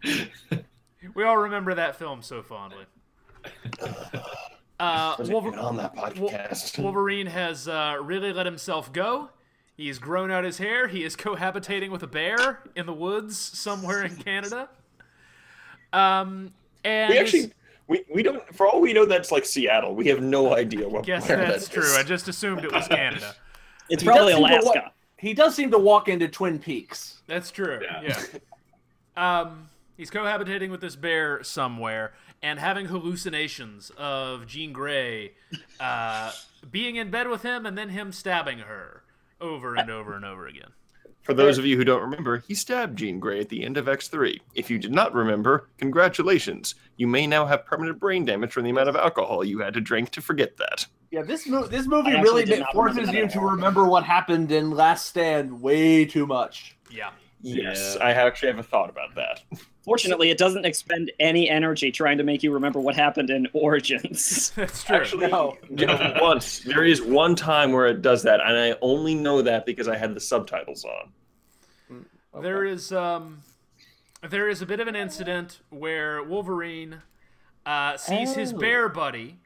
we 1.15 1.25
all 1.25 1.37
remember 1.37 1.75
that 1.75 1.97
film 1.97 2.23
so 2.23 2.43
fondly. 2.43 2.85
Uh, 4.81 5.17
Wolver- 5.21 5.59
on 5.59 5.77
that 5.77 5.95
podcast? 5.97 6.81
Wolverine 6.81 7.27
has 7.27 7.67
uh, 7.67 7.97
really 8.01 8.33
let 8.33 8.47
himself 8.47 8.93
go. 8.93 9.29
He's 9.77 9.99
grown 9.99 10.31
out 10.31 10.45
his 10.45 10.59
hair. 10.59 10.87
He 10.89 11.03
is 11.05 11.17
cohabitating 11.17 11.91
with 11.91 12.03
a 12.03 12.07
bear 12.07 12.61
in 12.77 12.87
the 12.87 12.93
woods 12.93 13.37
somewhere 13.39 14.05
in 14.05 14.15
Canada. 14.17 14.69
Um, 15.93 16.53
and 16.85 17.11
we 17.11 17.19
actually 17.19 17.53
we, 17.87 18.05
we 18.13 18.23
don't 18.23 18.43
for 18.55 18.67
all 18.67 18.81
we 18.81 18.93
know 18.93 19.05
that's 19.05 19.33
like 19.33 19.45
Seattle. 19.45 19.95
We 19.95 20.07
have 20.09 20.21
no 20.23 20.55
idea 20.55 20.89
what 20.89 21.05
guess 21.07 21.29
where 21.29 21.39
that's 21.39 21.69
that 21.69 21.75
true. 21.81 21.95
I 21.97 22.03
just 22.03 22.29
assumed 22.29 22.65
it 22.65 22.73
was 22.73 22.87
Canada. 22.89 23.35
It's 23.91 24.03
He 24.03 24.07
probably 24.07 24.35
does 24.35 24.43
seem 24.43 24.43
wa- 24.43 24.59
Alaska. 24.61 24.93
He 25.17 25.33
does 25.33 25.55
seem 25.55 25.71
to 25.71 25.79
walk 25.79 26.09
into 26.09 26.29
Twin 26.29 26.59
Peaks. 26.59 27.23
That's 27.27 27.51
true. 27.51 27.81
Yeah. 27.83 28.21
Yeah. 29.17 29.41
um, 29.41 29.67
he's 29.99 30.11
cohabitating 30.11 30.71
with 30.71 30.81
this 30.81 30.97
bear 30.97 31.43
somewhere 31.43 32.15
and 32.41 32.59
having 32.59 32.87
hallucinations 32.87 33.91
of 33.99 34.47
Jean 34.47 34.73
Grey 34.73 35.33
uh, 35.79 36.33
being 36.71 36.97
in 36.97 37.11
bed 37.11 37.29
with 37.29 37.43
him 37.43 37.67
and 37.67 37.77
then 37.77 37.91
him 37.91 38.13
stabbing 38.13 38.61
her 38.61 39.03
over 39.41 39.75
and 39.75 39.91
over 39.91 40.15
and 40.17 40.25
over 40.25 40.47
again. 40.47 40.71
For 41.23 41.35
those 41.35 41.59
of 41.59 41.67
you 41.67 41.77
who 41.77 41.85
don't 41.85 42.01
remember, 42.01 42.39
he 42.39 42.55
stabbed 42.55 42.99
Jean 42.99 43.21
Grey 43.21 43.41
at 43.41 43.51
the 43.51 43.63
end 43.63 43.77
of 43.77 43.85
X3. 43.85 44.41
If 44.55 44.71
you 44.71 44.79
did 44.79 44.93
not 44.93 45.13
remember, 45.13 45.69
congratulations. 45.77 46.75
You 46.97 47.07
may 47.07 47.27
now 47.27 47.45
have 47.45 47.67
permanent 47.67 48.01
brain 48.01 48.25
damage 48.25 48.51
from 48.51 48.65
the 48.65 48.71
amount 48.71 48.89
of 48.89 48.97
alcohol 48.97 49.45
you 49.45 49.59
had 49.59 49.75
to 49.75 49.81
drink 49.83 50.09
to 50.13 50.23
forget 50.23 50.57
that. 50.57 50.87
Yeah, 51.11 51.23
this 51.23 51.47
movie 51.47 51.69
this 51.69 51.87
movie 51.87 52.13
I 52.13 52.23
really 52.23 52.47
ma- 52.47 52.65
forces 52.73 53.13
you 53.13 53.29
to 53.29 53.41
remember 53.41 53.85
what 53.85 54.05
happened 54.05 54.53
in 54.53 54.71
Last 54.71 55.07
Stand 55.07 55.61
way 55.61 56.07
too 56.07 56.27
much. 56.27 56.77
Yeah. 56.91 57.11
Yes, 57.43 57.97
Yeah. 57.99 58.07
I 58.07 58.13
actually 58.13 58.49
have 58.49 58.59
a 58.59 58.63
thought 58.63 58.89
about 58.89 59.15
that. 59.17 59.43
Fortunately, 59.89 60.29
it 60.29 60.37
doesn't 60.37 60.67
expend 60.67 61.11
any 61.19 61.49
energy 61.49 61.91
trying 61.91 62.19
to 62.19 62.23
make 62.23 62.43
you 62.43 62.53
remember 62.53 62.79
what 62.79 62.95
happened 62.95 63.31
in 63.31 63.49
Origins. 63.55 64.51
That's 64.55 64.85
true. 64.85 64.97
Actually, 64.97 65.29
No. 65.29 65.57
just 65.77 66.21
once. 66.21 66.59
There 66.59 66.85
is 66.85 67.01
one 67.01 67.35
time 67.35 67.73
where 67.73 67.87
it 67.87 68.03
does 68.03 68.23
that, 68.25 68.41
and 68.41 68.55
I 68.55 68.77
only 68.83 69.15
know 69.15 69.41
that 69.41 69.65
because 69.65 69.89
I 69.89 69.97
had 69.97 70.15
the 70.15 70.21
subtitles 70.21 70.85
on. 70.85 72.05
There 72.43 72.67
is 72.67 72.93
um, 72.93 73.41
there 74.29 74.51
is 74.51 74.61
a 74.61 74.67
bit 74.67 74.79
of 74.79 74.89
an 74.89 74.95
incident 74.95 75.61
where 75.71 76.23
Wolverine 76.23 77.01
uh, 77.65 77.97
sees 77.97 78.35
his 78.35 78.53
Oh. 78.53 78.59
bear 78.59 78.91
buddy 78.91 79.39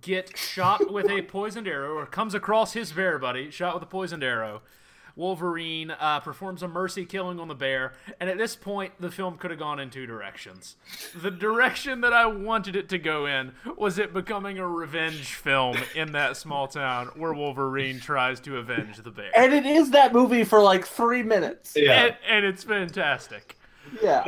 get 0.00 0.38
shot 0.38 0.92
with 0.92 1.10
a 1.10 1.22
poisoned 1.22 1.66
arrow, 1.66 1.94
or 1.98 2.06
comes 2.06 2.34
across 2.34 2.74
his 2.74 2.92
bear 2.92 3.18
buddy 3.18 3.50
shot 3.50 3.74
with 3.74 3.82
a 3.82 3.86
poisoned 3.86 4.22
arrow. 4.22 4.62
Wolverine 5.20 5.90
uh, 5.90 6.18
performs 6.20 6.62
a 6.62 6.68
mercy 6.68 7.04
killing 7.04 7.38
on 7.38 7.46
the 7.46 7.54
bear, 7.54 7.92
and 8.18 8.30
at 8.30 8.38
this 8.38 8.56
point, 8.56 8.94
the 8.98 9.10
film 9.10 9.36
could 9.36 9.50
have 9.50 9.60
gone 9.60 9.78
in 9.78 9.90
two 9.90 10.06
directions. 10.06 10.76
The 11.14 11.30
direction 11.30 12.00
that 12.00 12.14
I 12.14 12.24
wanted 12.24 12.74
it 12.74 12.88
to 12.88 12.98
go 12.98 13.26
in 13.26 13.52
was 13.76 13.98
it 13.98 14.14
becoming 14.14 14.58
a 14.58 14.66
revenge 14.66 15.34
film 15.34 15.76
in 15.94 16.12
that 16.12 16.38
small 16.38 16.66
town 16.68 17.08
where 17.16 17.34
Wolverine 17.34 18.00
tries 18.00 18.40
to 18.40 18.56
avenge 18.56 18.96
the 18.96 19.10
bear. 19.10 19.30
And 19.36 19.52
it 19.52 19.66
is 19.66 19.90
that 19.90 20.14
movie 20.14 20.42
for 20.42 20.62
like 20.62 20.86
three 20.86 21.22
minutes. 21.22 21.74
Yeah. 21.76 22.06
and, 22.06 22.16
and 22.26 22.46
it's 22.46 22.64
fantastic. 22.64 23.58
Yeah. 24.02 24.24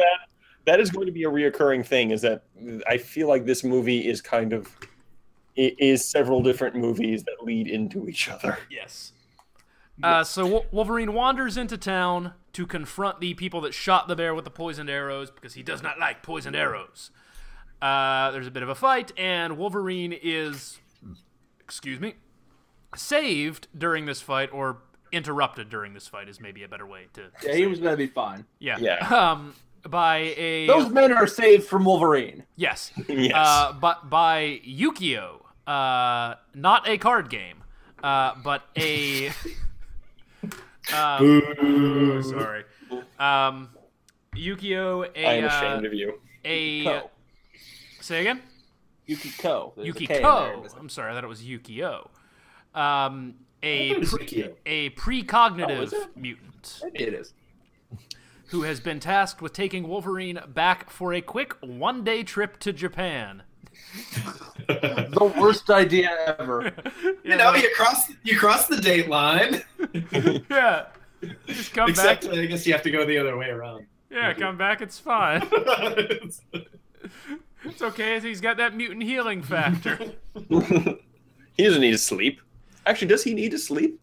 That 0.66 0.78
is 0.78 0.90
going 0.90 1.06
to 1.06 1.12
be 1.12 1.24
a 1.24 1.30
reoccurring 1.30 1.86
thing. 1.86 2.10
Is 2.10 2.20
that 2.20 2.44
I 2.86 2.98
feel 2.98 3.28
like 3.28 3.46
this 3.46 3.64
movie 3.64 4.06
is 4.06 4.20
kind 4.20 4.52
of 4.52 4.70
it 5.56 5.74
is 5.78 6.04
several 6.04 6.42
different 6.42 6.76
movies 6.76 7.24
that 7.24 7.42
lead 7.42 7.66
into 7.66 8.08
each 8.08 8.28
other. 8.28 8.58
Yes. 8.70 9.11
Uh, 10.02 10.24
so 10.24 10.64
Wolverine 10.72 11.12
wanders 11.12 11.56
into 11.56 11.76
town 11.76 12.32
to 12.52 12.66
confront 12.66 13.20
the 13.20 13.34
people 13.34 13.60
that 13.62 13.72
shot 13.74 14.08
the 14.08 14.16
bear 14.16 14.34
with 14.34 14.44
the 14.44 14.50
poisoned 14.50 14.90
arrows 14.90 15.30
because 15.30 15.54
he 15.54 15.62
does 15.62 15.82
not 15.82 15.98
like 15.98 16.22
poisoned 16.22 16.54
arrows. 16.56 17.10
Uh, 17.80 18.30
there's 18.30 18.46
a 18.46 18.50
bit 18.50 18.62
of 18.62 18.68
a 18.68 18.74
fight, 18.74 19.10
and 19.18 19.58
Wolverine 19.58 20.12
is, 20.22 20.78
excuse 21.60 21.98
me, 21.98 22.14
saved 22.96 23.66
during 23.76 24.06
this 24.06 24.20
fight, 24.20 24.50
or 24.52 24.78
interrupted 25.12 25.68
during 25.68 25.92
this 25.94 26.06
fight 26.08 26.28
is 26.28 26.40
maybe 26.40 26.62
a 26.62 26.68
better 26.68 26.86
way 26.86 27.06
to. 27.14 27.22
Yeah, 27.44 27.54
he 27.54 27.66
was 27.66 27.80
gonna 27.80 27.96
be 27.96 28.06
fine. 28.06 28.44
Yeah. 28.58 28.78
Yeah. 28.78 29.06
Um, 29.32 29.54
by 29.88 30.18
a 30.36 30.66
Those 30.68 30.90
men 30.90 31.12
are 31.12 31.26
saved 31.26 31.64
from 31.66 31.84
Wolverine. 31.84 32.44
yes. 32.56 32.92
Yes. 33.08 33.32
Uh, 33.34 33.72
but 33.72 34.08
by 34.08 34.60
Yukio, 34.64 35.40
uh, 35.66 36.36
not 36.54 36.88
a 36.88 36.98
card 36.98 37.28
game, 37.30 37.64
uh, 38.02 38.34
but 38.44 38.62
a. 38.76 39.30
um, 40.94 42.22
sorry. 42.22 42.64
Um, 43.18 43.70
Yukio, 44.34 45.06
a 45.14 45.26
I 45.26 45.32
am 45.34 45.44
uh, 45.44 45.46
ashamed 45.48 45.86
of 45.86 45.94
you. 45.94 46.20
a 46.44 46.84
Ko. 46.84 47.10
say 48.00 48.20
again. 48.20 48.42
Yuki 49.06 49.30
Ko. 49.38 49.72
There's 49.76 49.88
a 49.88 49.92
K 49.92 50.04
in. 50.16 50.22
Yukiko. 50.22 50.66
I'm 50.78 50.88
sorry, 50.88 51.10
I 51.10 51.14
thought 51.14 51.24
it 51.24 51.28
was 51.28 51.42
Yukio. 51.42 52.08
Um, 52.74 53.34
a 53.62 53.94
pre- 53.94 54.26
Yukio. 54.26 54.54
a 54.66 54.90
precognitive 54.90 55.92
Oh, 55.94 56.02
it? 56.02 56.16
mutant 56.16 56.80
it 56.94 57.14
is. 57.14 57.32
who 58.46 58.62
has 58.62 58.80
been 58.80 58.98
tasked 59.00 59.40
with 59.42 59.52
taking 59.52 59.86
Wolverine 59.88 60.40
back 60.48 60.90
for 60.90 61.12
a 61.12 61.20
quick 61.20 61.54
one-day 61.60 62.22
trip 62.22 62.58
to 62.60 62.72
Japan. 62.72 63.42
The 64.68 65.34
worst 65.38 65.68
idea 65.70 66.10
ever. 66.38 66.72
You 67.24 67.36
know, 67.36 67.54
you 67.54 67.68
cross 67.76 68.10
you 68.22 68.38
cross 68.38 68.66
the 68.66 68.76
date 68.76 69.08
line. 69.08 69.62
yeah. 70.50 70.86
Just 71.46 71.72
come 71.72 71.88
Except 71.90 72.24
back. 72.24 72.34
I 72.34 72.46
guess 72.46 72.66
you 72.66 72.72
have 72.72 72.82
to 72.82 72.90
go 72.90 73.04
the 73.04 73.18
other 73.18 73.36
way 73.36 73.48
around. 73.48 73.86
Yeah, 74.10 74.32
come 74.34 74.56
back. 74.56 74.80
It's 74.80 74.98
fine. 74.98 75.42
It's- 75.52 76.40
It's 77.64 77.82
okay. 77.82 78.18
He's 78.20 78.40
got 78.40 78.56
that 78.56 78.74
mutant 78.74 79.02
healing 79.02 79.42
factor. 79.42 79.98
he 80.34 81.64
doesn't 81.64 81.80
need 81.80 81.92
to 81.92 81.98
sleep. 81.98 82.40
Actually, 82.86 83.08
does 83.08 83.22
he 83.22 83.34
need 83.34 83.52
to 83.52 83.58
sleep? 83.58 84.00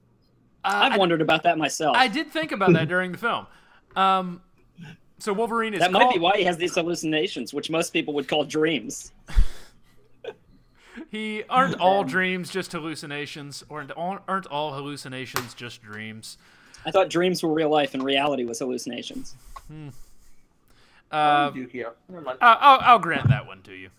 Uh, 0.64 0.72
I've 0.84 0.94
I, 0.94 0.98
wondered 0.98 1.22
about 1.22 1.44
that 1.44 1.58
myself. 1.58 1.96
I 1.98 2.08
did 2.08 2.32
think 2.32 2.52
about 2.52 2.74
that 2.74 2.88
during 2.88 3.12
the 3.12 3.18
film. 3.18 3.48
Um, 3.96 4.42
so 5.18 5.34
Wolverine 5.34 5.74
is 5.74 5.82
that 5.82 5.92
called, 5.92 6.04
might 6.06 6.14
be 6.14 6.20
why 6.20 6.38
he 6.38 6.44
has 6.46 6.58
these 6.58 6.76
hallucinations, 6.76 7.54
which 7.54 7.70
most 7.70 7.92
people 7.92 8.14
would 8.14 8.28
call 8.28 8.46
dreams. 8.46 9.12
He 11.10 11.44
aren't 11.50 11.76
all 11.80 12.04
dreams 12.04 12.50
just 12.52 12.72
hallucinations, 12.72 13.64
or 13.70 13.86
aren't 13.98 14.48
all 14.48 14.74
hallucinations 14.74 15.54
just 15.54 15.82
dreams. 15.82 16.38
I 16.86 16.92
thought 16.92 17.10
dreams 17.10 17.44
were 17.44 17.54
real 17.54 17.70
life 17.70 17.94
and 17.94 18.04
reality 18.04 18.46
was 18.46 18.60
hallucinations. 18.60 19.36
Uh, 21.12 21.52
Yukio. 21.52 21.92
Never. 22.08 22.30
I'll, 22.30 22.58
I'll, 22.60 22.80
I'll 22.82 23.00
grant 23.00 23.28
that 23.30 23.48
one 23.48 23.62
to 23.64 23.74
you. 23.74 23.90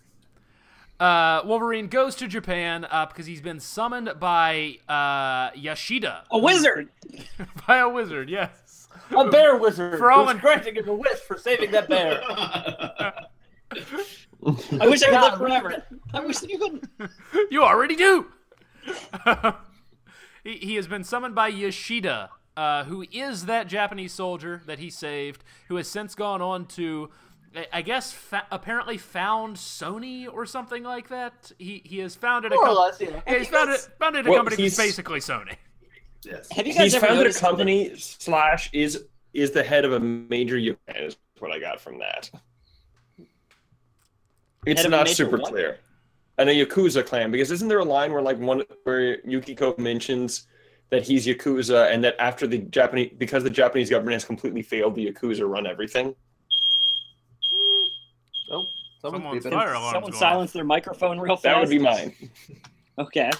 Uh, 0.99 1.41
Wolverine 1.45 1.87
goes 1.87 2.15
to 2.15 2.27
Japan 2.27 2.85
uh, 2.89 3.07
because 3.07 3.25
he's 3.25 3.41
been 3.41 3.59
summoned 3.59 4.13
by 4.19 4.77
uh, 4.87 5.49
Yashida, 5.51 6.21
A 6.31 6.37
wizard! 6.37 6.89
by 7.67 7.77
a 7.77 7.89
wizard. 7.89 8.29
Yes. 8.29 8.87
A 9.09 9.27
bear 9.29 9.57
wizard. 9.57 9.97
For 9.97 10.11
all 10.11 10.25
who's 10.25 10.35
in- 10.35 10.41
granting 10.41 10.75
him 10.75 10.87
a 10.87 10.93
wish 10.93 11.17
for 11.19 11.37
saving 11.37 11.71
that 11.71 11.89
bear. 11.89 12.21
I 13.71 14.87
wish 14.87 15.03
I 15.03 15.05
could 15.07 15.13
Yeah, 15.13 15.21
live 15.21 15.37
forever. 15.37 15.83
I 16.13 16.19
wish 16.21 16.41
you 16.43 16.57
couldn't. 16.57 16.89
You 17.51 17.63
already 17.63 17.95
do. 17.95 18.27
he, 20.43 20.57
he 20.57 20.75
has 20.75 20.87
been 20.87 21.03
summoned 21.03 21.35
by 21.35 21.47
Yoshida, 21.49 22.29
uh, 22.57 22.83
who 22.85 23.05
is 23.11 23.45
that 23.45 23.67
Japanese 23.67 24.13
soldier 24.13 24.61
that 24.65 24.79
he 24.79 24.89
saved, 24.89 25.43
who 25.67 25.75
has 25.75 25.87
since 25.87 26.15
gone 26.15 26.41
on 26.41 26.65
to, 26.67 27.09
I- 27.55 27.67
I 27.73 27.81
guess, 27.81 28.11
fa- 28.11 28.47
apparently 28.51 28.97
found 28.97 29.57
Sony 29.57 30.27
or 30.31 30.45
something 30.45 30.83
like 30.83 31.09
that. 31.09 31.51
He 31.59 31.81
he 31.85 31.99
has 31.99 32.15
founded 32.15 32.51
a 32.51 32.55
More 32.55 32.63
or 32.65 32.67
com- 32.67 32.77
less, 32.77 32.99
yeah. 33.01 33.21
Yeah, 33.27 33.37
he's 33.37 33.47
founded 33.47 33.79
founded 33.99 34.25
a 34.27 34.29
Well, 34.29 34.39
company 34.39 34.55
that's 34.63 34.75
he's- 34.77 34.87
basically 34.87 35.19
Sony. 35.19 35.55
yes. 36.23 36.51
Have 36.51 36.65
you 36.67 36.73
guys 36.73 36.83
He's 36.83 36.95
ever 36.95 37.05
founded 37.07 37.19
a 37.19 37.23
noticed 37.23 37.41
that- 37.41 37.47
company 37.49 37.91
slash 37.97 38.69
is 38.73 39.05
is 39.33 39.51
the 39.51 39.63
head 39.63 39.85
of 39.85 39.93
a 39.93 39.99
major 39.99 40.57
union. 40.57 40.77
Is 40.95 41.15
what 41.39 41.51
I 41.51 41.59
got 41.59 41.79
from 41.79 41.99
that. 41.99 42.29
It's 44.65 44.81
Head 44.81 44.87
of 44.87 44.93
a 44.93 44.97
not 44.97 45.07
super 45.09 45.37
what? 45.37 45.51
clear. 45.51 45.79
And 46.37 46.49
a 46.49 46.53
yakuza 46.65 47.05
clan 47.05 47.31
because 47.31 47.51
isn't 47.51 47.67
there 47.67 47.79
a 47.79 47.85
line 47.85 48.11
where 48.11 48.21
like 48.21 48.37
one 48.39 48.63
where 48.83 49.19
Yukiko 49.27 49.75
mentions 49.77 50.47
that 50.89 51.03
he's 51.03 51.25
yakuza 51.25 51.91
and 51.91 52.03
that 52.03 52.15
after 52.19 52.47
the 52.47 52.59
Japanese 52.59 53.11
because 53.17 53.43
the 53.43 53.49
Japanese 53.49 53.89
government 53.89 54.13
has 54.13 54.25
completely 54.25 54.61
failed, 54.61 54.95
the 54.95 55.11
yakuza 55.11 55.49
run 55.49 55.65
everything. 55.67 56.15
Oh, 58.51 58.65
someone's 59.01 59.43
Someone's 59.43 59.45
fire 59.45 59.73
alarm's 59.73 59.93
Someone 59.93 60.13
silenced 60.13 60.53
their 60.53 60.63
microphone 60.63 61.19
real 61.19 61.35
fast. 61.35 61.43
That 61.43 61.59
would 61.59 61.69
be 61.69 61.79
mine. 61.79 62.13
Okay. 62.99 63.31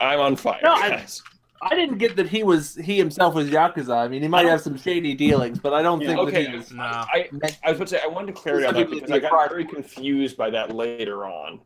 I'm 0.00 0.18
on 0.20 0.36
fire, 0.36 0.60
No, 0.62 0.72
I- 0.74 0.90
guys. 0.90 1.22
I 1.62 1.74
didn't 1.74 1.98
get 1.98 2.16
that 2.16 2.28
he 2.28 2.42
was 2.42 2.74
he 2.76 2.96
himself 2.98 3.34
was 3.34 3.48
yakuza. 3.50 3.96
I 3.96 4.08
mean, 4.08 4.22
he 4.22 4.28
might 4.28 4.46
have 4.46 4.60
some 4.60 4.76
shady 4.76 5.14
dealings, 5.14 5.58
but 5.58 5.74
I 5.74 5.82
don't 5.82 6.00
Yeah. 6.00 6.08
think 6.08 6.20
Okay. 6.20 6.42
that 6.44 6.50
he 6.50 6.56
was. 6.56 6.70
No. 6.72 6.82
I, 6.84 7.28
I 7.64 7.70
was 7.70 7.76
about 7.76 7.78
to 7.78 7.86
say 7.88 8.00
I 8.02 8.06
wanted 8.06 8.34
to 8.34 8.40
clarify 8.40 8.72
that 8.72 8.90
because 8.90 9.10
I 9.10 9.18
got 9.18 9.30
private. 9.30 9.50
very 9.50 9.64
confused 9.64 10.36
by 10.36 10.50
that 10.50 10.74
later 10.74 11.24
on. 11.26 11.60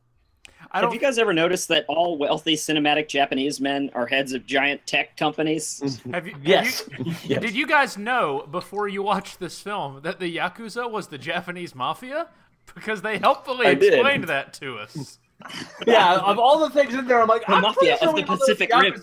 I 0.74 0.78
Have 0.78 0.84
don't. 0.86 0.94
you 0.94 1.00
guys 1.00 1.18
ever 1.18 1.34
noticed 1.34 1.68
that 1.68 1.84
all 1.88 2.16
wealthy 2.16 2.54
cinematic 2.54 3.06
Japanese 3.08 3.60
men 3.60 3.90
are 3.94 4.06
heads 4.06 4.32
of 4.32 4.46
giant 4.46 4.86
tech 4.86 5.16
companies? 5.18 6.00
Have 6.12 6.26
you, 6.26 6.32
have 6.32 6.44
Yes. 6.46 6.88
you- 6.98 7.04
Yes. 7.24 7.40
Did 7.42 7.54
you 7.54 7.66
guys 7.66 7.98
know 7.98 8.46
before 8.50 8.88
you 8.88 9.02
watched 9.02 9.38
this 9.40 9.60
film 9.60 10.00
that 10.02 10.18
the 10.18 10.34
Yakuza 10.36 10.90
was 10.90 11.08
the 11.08 11.18
Japanese 11.18 11.74
mafia? 11.74 12.28
Because 12.74 13.02
they 13.02 13.18
helpfully 13.18 13.66
I 13.66 13.74
did. 13.74 13.92
explained 13.92 14.24
that 14.28 14.54
to 14.54 14.78
us. 14.78 15.18
Yeah, 15.86 16.16
of 16.18 16.38
all 16.38 16.58
the 16.60 16.70
things 16.70 16.94
in 16.94 17.06
there, 17.06 17.20
I'm 17.22 17.28
like, 17.28 17.46
The 17.46 17.52
I'm 17.54 17.62
mafia 17.62 17.98
sure 17.98 18.08
of 18.10 18.14
the 18.16 18.22
know 18.22 18.26
those 18.28 18.38
Pacific 18.40 18.70
Rim. 18.74 18.94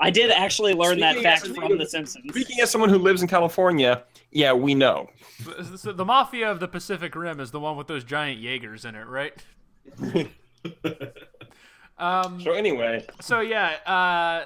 I 0.00 0.10
did 0.10 0.30
actually 0.30 0.74
learn 0.74 0.98
that 1.00 1.16
fact 1.18 1.44
as- 1.46 1.54
from 1.56 1.78
The 1.78 1.86
Simpsons. 1.86 2.24
Speaking 2.30 2.60
as 2.60 2.70
someone 2.70 2.90
who 2.90 2.98
lives 2.98 3.22
in 3.22 3.28
California, 3.28 4.02
yeah, 4.30 4.52
we 4.52 4.74
know. 4.74 5.08
So- 5.44 5.76
so 5.76 5.92
the 5.92 6.04
mafia 6.04 6.50
of 6.50 6.58
the 6.60 6.68
Pacific 6.68 7.14
Rim 7.14 7.38
is 7.40 7.50
the 7.50 7.60
one 7.60 7.76
with 7.76 7.86
those 7.86 8.02
giant 8.04 8.40
Jaegers 8.40 8.84
in 8.84 8.94
it, 8.94 9.06
right? 9.06 9.34
Um, 11.98 12.40
So 12.40 12.52
anyway, 12.52 13.06
so 13.20 13.40
yeah, 13.40 13.76
uh, 13.86 14.44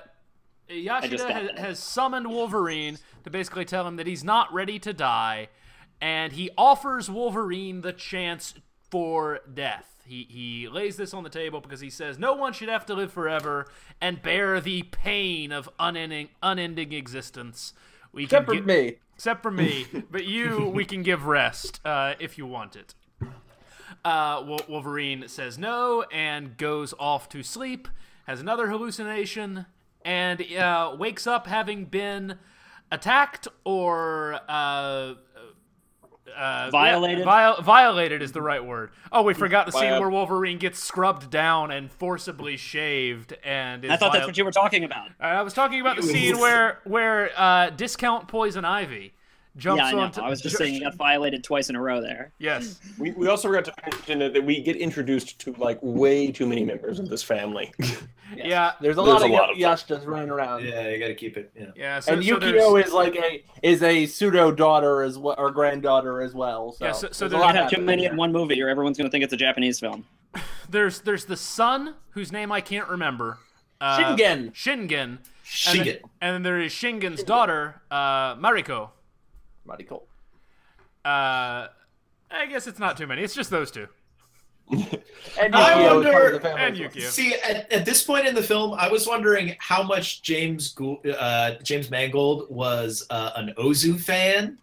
Yashida 0.71 1.31
has, 1.31 1.59
has 1.59 1.79
summoned 1.79 2.27
Wolverine 2.29 2.99
to 3.25 3.31
basically 3.31 3.65
tell 3.65 3.87
him 3.87 3.97
that 3.97 4.07
he's 4.07 4.25
not 4.25 4.53
ready 4.53 4.79
to 4.81 4.93
die, 4.93 5.49
and 6.01 6.33
he 6.35 6.51
offers 6.59 7.09
Wolverine 7.09 7.81
the 7.81 7.93
chance 7.95 8.55
for 8.91 9.41
death. 9.53 10.03
He 10.05 10.27
he 10.31 10.69
lays 10.69 10.97
this 10.97 11.13
on 11.13 11.25
the 11.25 11.31
table 11.31 11.61
because 11.61 11.81
he 11.81 11.91
says 11.91 12.19
no 12.19 12.33
one 12.33 12.53
should 12.53 12.69
have 12.69 12.87
to 12.87 12.95
live 12.95 13.13
forever 13.13 13.67
and 14.01 14.23
bear 14.23 14.61
the 14.61 14.85
pain 14.85 15.51
of 15.53 15.69
unending 15.81 16.29
unending 16.43 16.93
existence. 16.93 17.73
We 18.13 18.25
Except 18.25 18.47
for 18.47 18.53
can 18.55 18.63
gi- 18.63 18.67
me. 18.67 18.95
except 19.15 19.43
for 19.43 19.51
me. 19.51 19.87
but 20.11 20.25
you, 20.25 20.69
we 20.69 20.85
can 20.85 21.03
give 21.03 21.27
rest 21.27 21.81
uh, 21.85 22.15
if 22.21 22.39
you 22.39 22.47
want 22.47 22.77
it. 22.77 22.95
Uh, 24.05 24.57
Wolverine 24.69 25.27
says 25.29 25.59
no 25.59 26.03
and 26.13 26.57
goes 26.57 26.95
off 26.99 27.29
to 27.31 27.43
sleep. 27.43 27.89
Has 28.27 28.41
another 28.41 28.69
hallucination 28.69 29.67
and 30.05 30.41
uh, 30.55 30.95
wakes 30.99 31.27
up 31.27 31.47
having 31.49 31.85
been 31.87 32.39
attacked 32.93 33.49
or 33.65 34.39
uh, 34.49 35.15
uh, 36.37 36.71
Violated? 36.71 37.19
Yeah, 37.21 37.25
viol- 37.25 37.63
violated 37.63 38.23
is 38.23 38.33
the 38.33 38.43
right 38.43 38.65
word. 38.65 38.91
Oh, 39.13 39.23
we 39.23 39.35
forgot 39.35 39.67
the 39.67 39.73
scene 39.73 39.99
where 39.99 40.11
Wolverine 40.11 40.59
gets 40.59 40.79
scrubbed 40.83 41.31
down 41.31 41.71
and 41.71 41.91
forcibly 41.91 42.57
shaved, 42.57 43.37
and 43.45 43.85
is 43.85 43.91
I 43.91 43.97
thought 43.97 44.13
that's 44.13 44.27
what 44.27 44.37
you 44.39 44.45
were 44.45 44.53
talking 44.53 44.85
about. 44.85 45.09
I 45.21 45.43
was 45.43 45.53
talking 45.53 45.81
about 45.81 45.97
the 45.97 46.03
scene 46.03 46.39
where 46.39 46.79
where 46.85 47.31
uh, 47.37 47.71
discount 47.71 48.29
poison 48.29 48.65
ivy 48.65 49.13
jumps 49.57 49.81
Yeah, 49.81 49.87
I 49.87 49.93
know. 49.93 49.99
onto. 50.01 50.21
I 50.21 50.29
was 50.29 50.41
just 50.41 50.57
saying 50.57 50.75
you 50.75 50.81
got 50.81 50.95
violated 50.95 51.43
twice 51.43 51.71
in 51.71 51.77
a 51.77 51.81
row 51.81 52.01
there. 52.01 52.33
Yes. 52.39 52.79
we, 52.99 53.13
we 53.13 53.29
also 53.29 53.49
forgot 53.49 53.65
to 53.67 53.73
mention 53.91 54.19
that, 54.21 54.35
that 54.35 54.45
we 54.45 54.61
get 54.63 54.77
introduced 54.77 55.39
to 55.41 55.53
like 55.55 55.79
way 55.83 56.31
too 56.31 56.47
many 56.47 56.65
members 56.65 56.99
of 56.99 57.09
this 57.09 57.23
family. 57.23 57.73
Yeah. 58.35 58.73
There's 58.81 58.97
a 58.99 59.03
There's 59.03 59.09
lot 59.09 59.23
of, 59.23 59.31
a 59.31 59.33
lot 59.33 59.51
of 59.53 59.59
them. 59.59 59.71
Yashtas 59.71 60.07
running 60.07 60.31
around. 60.31 60.65
Yeah, 60.65 60.89
you 60.89 60.99
got 60.99 61.09
to 61.09 61.15
keep 61.15 61.37
it. 61.37 61.53
Yeah. 61.55 61.67
Yeah. 61.77 62.01
So, 62.01 62.13
and 62.15 62.25
so 62.25 62.37
Yukio 62.37 62.41
there's- 62.73 62.87
is 62.89 62.93
like 62.93 63.15
a 63.17 63.45
is 63.63 63.83
a 63.83 64.07
pseudo 64.07 64.51
daughter 64.51 65.03
as 65.03 65.17
well 65.19 65.35
or 65.39 65.51
granddaughter 65.51 66.21
as 66.23 66.35
well. 66.35 66.73
So, 66.73 66.85
Yeah, 66.87 66.93
so- 66.93 67.09
so 67.13 67.29
there's 67.29 67.33
a 67.33 67.37
there's- 67.37 67.41
lot 67.43 67.55
You 67.55 67.61
have 67.63 67.71
too 67.71 67.81
many 67.83 68.05
in 68.07 68.17
one 68.17 68.33
movie, 68.33 68.61
or 68.63 68.69
everyone's 68.69 68.99
going 68.99 69.07
to 69.09 69.11
think 69.13 69.23
it's 69.25 69.33
a 69.33 69.37
Japanese 69.37 69.79
film. 69.79 70.05
there's 70.71 71.01
there's 71.01 71.25
the 71.27 71.37
son 71.37 71.95
whose 72.11 72.33
name 72.33 72.51
I 72.53 72.61
can't 72.61 72.89
remember. 72.89 73.39
Uh, 73.81 73.99
Shingen. 74.17 74.53
Shingen. 74.55 74.91
And 75.03 75.19
Shingen. 75.45 75.85
then, 75.85 75.99
and 76.21 76.35
then 76.35 76.43
there 76.43 76.59
is 76.61 76.73
Shingen's 76.73 77.23
daughter, 77.23 77.81
uh, 77.91 78.35
Mariko. 78.37 78.91
Mighty 79.65 79.85
cool. 79.85 80.07
Uh, 81.05 81.69
I 82.31 82.47
guess 82.49 82.67
it's 82.67 82.79
not 82.81 82.97
too 82.97 83.07
many. 83.07 83.23
It's 83.23 83.35
just 83.35 83.51
those 83.51 83.71
two. 83.71 83.87
And 85.39 85.55
I 85.55 85.75
Yukio 85.75 85.99
is 85.99 86.05
part 86.05 86.15
wonder- 86.15 86.37
of 86.37 86.43
the. 86.43 86.57
And. 86.57 86.77
Yukio. 86.77 87.03
See, 87.03 87.35
at, 87.35 87.71
at 87.71 87.85
this 87.85 88.03
point 88.03 88.27
in 88.27 88.35
the 88.35 88.43
film, 88.43 88.73
I 88.79 88.89
was 88.89 89.07
wondering 89.07 89.55
how 89.59 89.83
much 89.83 90.23
James 90.23 90.75
uh, 91.19 91.55
James 91.63 91.91
Mangold 91.91 92.47
was 92.49 93.07
uh, 93.11 93.33
an 93.37 93.53
Ozu 93.59 94.01
fan, 94.01 94.57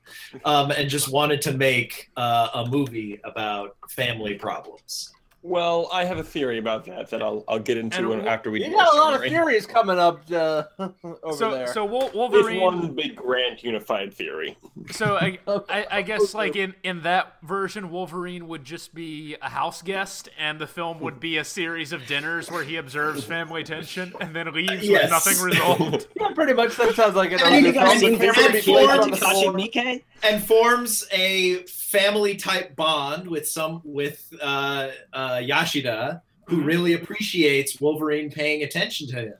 um, 0.45 0.72
and 0.72 0.89
just 0.89 1.10
wanted 1.10 1.41
to 1.43 1.53
make 1.53 2.10
uh, 2.17 2.50
a 2.55 2.65
movie 2.65 3.19
about 3.24 3.75
family 3.89 4.33
problems. 4.33 5.12
Well, 5.44 5.90
I 5.94 6.06
have 6.06 6.18
a 6.18 6.24
theory 6.24 6.58
about 6.58 6.86
that 6.86 7.10
that 7.12 7.22
I'll 7.22 7.44
I'll 7.48 7.60
get 7.60 7.78
into 7.78 8.12
And 8.14 8.28
after 8.28 8.50
we 8.50 8.64
You 8.66 8.72
got 8.72 8.88
our 8.88 8.94
a 8.96 8.98
lot 8.98 9.14
of 9.14 9.22
theories 9.22 9.66
coming 9.66 10.00
up 10.00 10.22
uh, 10.32 10.64
over 11.22 11.38
So 11.38 11.52
there. 11.52 11.68
so 11.68 11.86
Wol- 11.86 12.10
It's 12.16 12.60
one 12.62 12.96
big 12.96 13.16
grand 13.16 13.62
unified 13.62 14.14
theory. 14.14 14.58
So 14.92 15.18
I, 15.18 15.38
I, 15.70 15.86
I 15.92 16.02
guess 16.02 16.34
like 16.34 16.56
in, 16.56 16.74
in 16.84 17.02
that 17.04 17.36
version, 17.44 17.92
Wolverine 17.92 18.48
would 18.48 18.64
just 18.64 18.94
be 18.96 19.36
a 19.42 19.50
house 19.50 19.82
guest, 19.82 20.30
and 20.40 20.60
the 20.60 20.68
film 20.68 21.00
would 21.02 21.20
be 21.20 21.38
a 21.38 21.44
series 21.44 21.92
of 21.92 22.06
dinners 22.08 22.50
where 22.50 22.64
he 22.64 22.78
observes 22.78 23.24
family 23.24 23.64
tension 23.64 24.14
and 24.22 24.36
then 24.36 24.52
leaves 24.54 24.88
Yes. 24.88 25.04
with 25.04 25.12
nothing 25.12 25.44
resolved. 25.44 26.08
yeah, 26.20 26.32
pretty 26.34 26.54
much 26.54 26.76
that 26.78 26.96
sounds 26.96 27.16
like 27.16 27.32
an 27.34 27.40
I 27.44 27.52
mean, 27.52 27.64
Ozu 27.64 27.68
you 27.68 27.74
guys 27.74 28.00
film. 28.00 28.00
think 28.00 28.20
The 28.20 28.26
this 28.28 28.36
camera 28.36 28.56
is 28.56 28.66
be 28.66 28.72
placed 28.72 28.90
for 28.90 29.02
on 29.02 29.12
the 29.12 29.18
Takashi 29.18 29.42
floor. 29.42 29.54
Miike? 29.54 30.04
and 30.24 30.42
forms 30.44 31.06
a 31.12 31.64
family 31.64 32.36
type 32.38 32.75
bond 32.77 33.27
with 33.27 33.48
some 33.48 33.82
with 33.84 34.34
uh, 34.42 34.88
uh, 35.12 35.32
Yashida, 35.41 36.22
who 36.48 36.61
really 36.61 36.93
appreciates 36.93 37.79
Wolverine 37.79 38.29
paying 38.29 38.63
attention 38.63 39.07
to 39.09 39.15
him. 39.15 39.33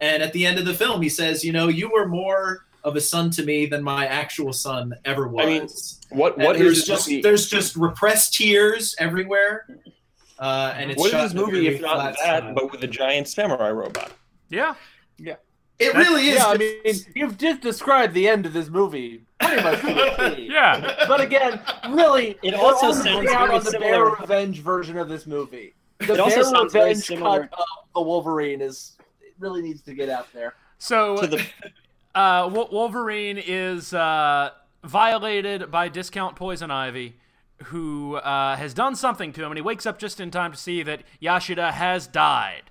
And 0.00 0.22
at 0.22 0.32
the 0.32 0.46
end 0.46 0.58
of 0.58 0.64
the 0.64 0.74
film, 0.74 1.02
he 1.02 1.08
says, 1.08 1.44
"You 1.44 1.52
know, 1.52 1.68
you 1.68 1.90
were 1.90 2.06
more 2.08 2.66
of 2.84 2.94
a 2.96 3.00
son 3.00 3.30
to 3.30 3.42
me 3.44 3.66
than 3.66 3.82
my 3.82 4.06
actual 4.06 4.52
son 4.52 4.94
ever 5.04 5.26
was." 5.28 5.44
I 5.44 5.46
mean, 5.48 5.68
What 6.18 6.36
And 6.36 6.44
what 6.44 6.56
there's 6.58 6.78
is 6.78 6.78
this 6.78 6.86
just 6.86 7.08
movie? 7.08 7.22
there's 7.22 7.48
just 7.48 7.76
repressed 7.76 8.34
tears 8.34 8.94
everywhere, 8.98 9.66
uh, 10.38 10.72
and 10.76 10.90
it's 10.90 10.98
What 11.00 11.10
shot 11.10 11.24
is 11.26 11.32
this 11.32 11.42
a 11.42 11.44
movie 11.46 11.66
if 11.68 11.80
not 11.80 12.14
that, 12.14 12.16
style. 12.18 12.54
but 12.54 12.70
with 12.70 12.82
a 12.84 12.86
giant 12.86 13.28
samurai 13.28 13.70
robot? 13.70 14.12
Yeah, 14.50 14.74
yeah. 15.18 15.36
It 15.78 15.94
really 15.94 16.28
is. 16.28 16.36
Yeah, 16.38 16.46
I 16.46 16.56
mean, 16.56 16.74
you've 17.14 17.38
just 17.38 17.60
described 17.60 18.14
the 18.14 18.28
end 18.28 18.46
of 18.46 18.52
this 18.52 18.68
movie 18.68 19.22
pretty 19.40 19.62
much. 19.62 19.80
to 19.82 20.32
a 20.32 20.34
T. 20.36 20.48
Yeah. 20.50 21.04
But 21.06 21.20
again, 21.20 21.60
really, 21.90 22.36
It 22.42 22.54
also 22.54 22.92
sounds 22.92 23.28
out 23.30 23.46
very 23.48 23.58
on 23.58 23.64
the 23.64 23.70
similar- 23.70 24.10
Bear 24.10 24.20
Revenge 24.20 24.60
version 24.60 24.98
of 24.98 25.08
this 25.08 25.26
movie. 25.26 25.74
The 25.98 26.14
It 26.14 26.20
also 26.20 26.36
Bear 26.36 26.44
sounds 26.44 26.72
very 26.72 26.84
Revenge 26.90 27.04
similar- 27.06 27.46
cut 27.46 27.52
of 27.60 27.66
the 27.94 28.00
Wolverine 28.02 28.60
is 28.60 28.96
it 29.20 29.34
really 29.38 29.62
needs 29.62 29.82
to 29.82 29.94
get 29.94 30.08
out 30.08 30.26
there. 30.32 30.54
So 30.78 31.16
To 31.18 31.26
the 31.26 31.44
uh, 32.14 32.48
Wolverine 32.52 33.38
is 33.38 33.92
uh, 33.94 34.50
violated 34.84 35.70
by 35.70 35.88
Discount 35.88 36.34
Poison 36.36 36.70
Ivy, 36.70 37.16
who 37.64 38.16
uh, 38.16 38.56
has 38.56 38.74
done 38.74 38.94
something 38.96 39.32
to 39.32 39.42
him, 39.44 39.50
and 39.52 39.58
he 39.58 39.62
wakes 39.62 39.86
up 39.86 39.98
just 39.98 40.20
in 40.20 40.30
time 40.30 40.52
to 40.52 40.58
see 40.58 40.82
that 40.82 41.02
Yashida 41.22 41.72
has 41.72 42.06
died. 42.06 42.62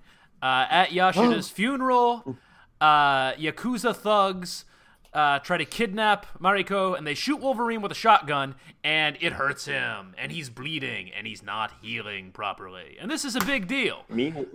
Uh, 0.41 0.65
at 0.69 0.89
Yashida's 0.89 1.49
funeral, 1.59 2.37
uh, 2.81 3.33
Yakuza 3.33 3.95
thugs 3.95 4.65
uh, 5.13 5.39
try 5.39 5.57
to 5.57 5.65
kidnap 5.65 6.25
Mariko, 6.39 6.97
and 6.97 7.07
they 7.07 7.13
shoot 7.15 7.39
Wolverine 7.39 7.81
with 7.81 7.91
a 7.91 7.95
shotgun, 7.95 8.55
and 8.83 9.17
it 9.19 9.33
hurts 9.33 9.65
him, 9.65 10.13
and 10.17 10.31
he's 10.31 10.49
bleeding, 10.49 11.11
and 11.17 11.25
he's 11.25 11.41
not 11.41 11.71
healing 11.81 12.31
properly. 12.31 12.97
And 12.99 13.09
this 13.09 13.25
is 13.25 13.35
a 13.35 13.39
big 13.43 13.67
deal. 13.67 14.03
Me. 14.09 14.33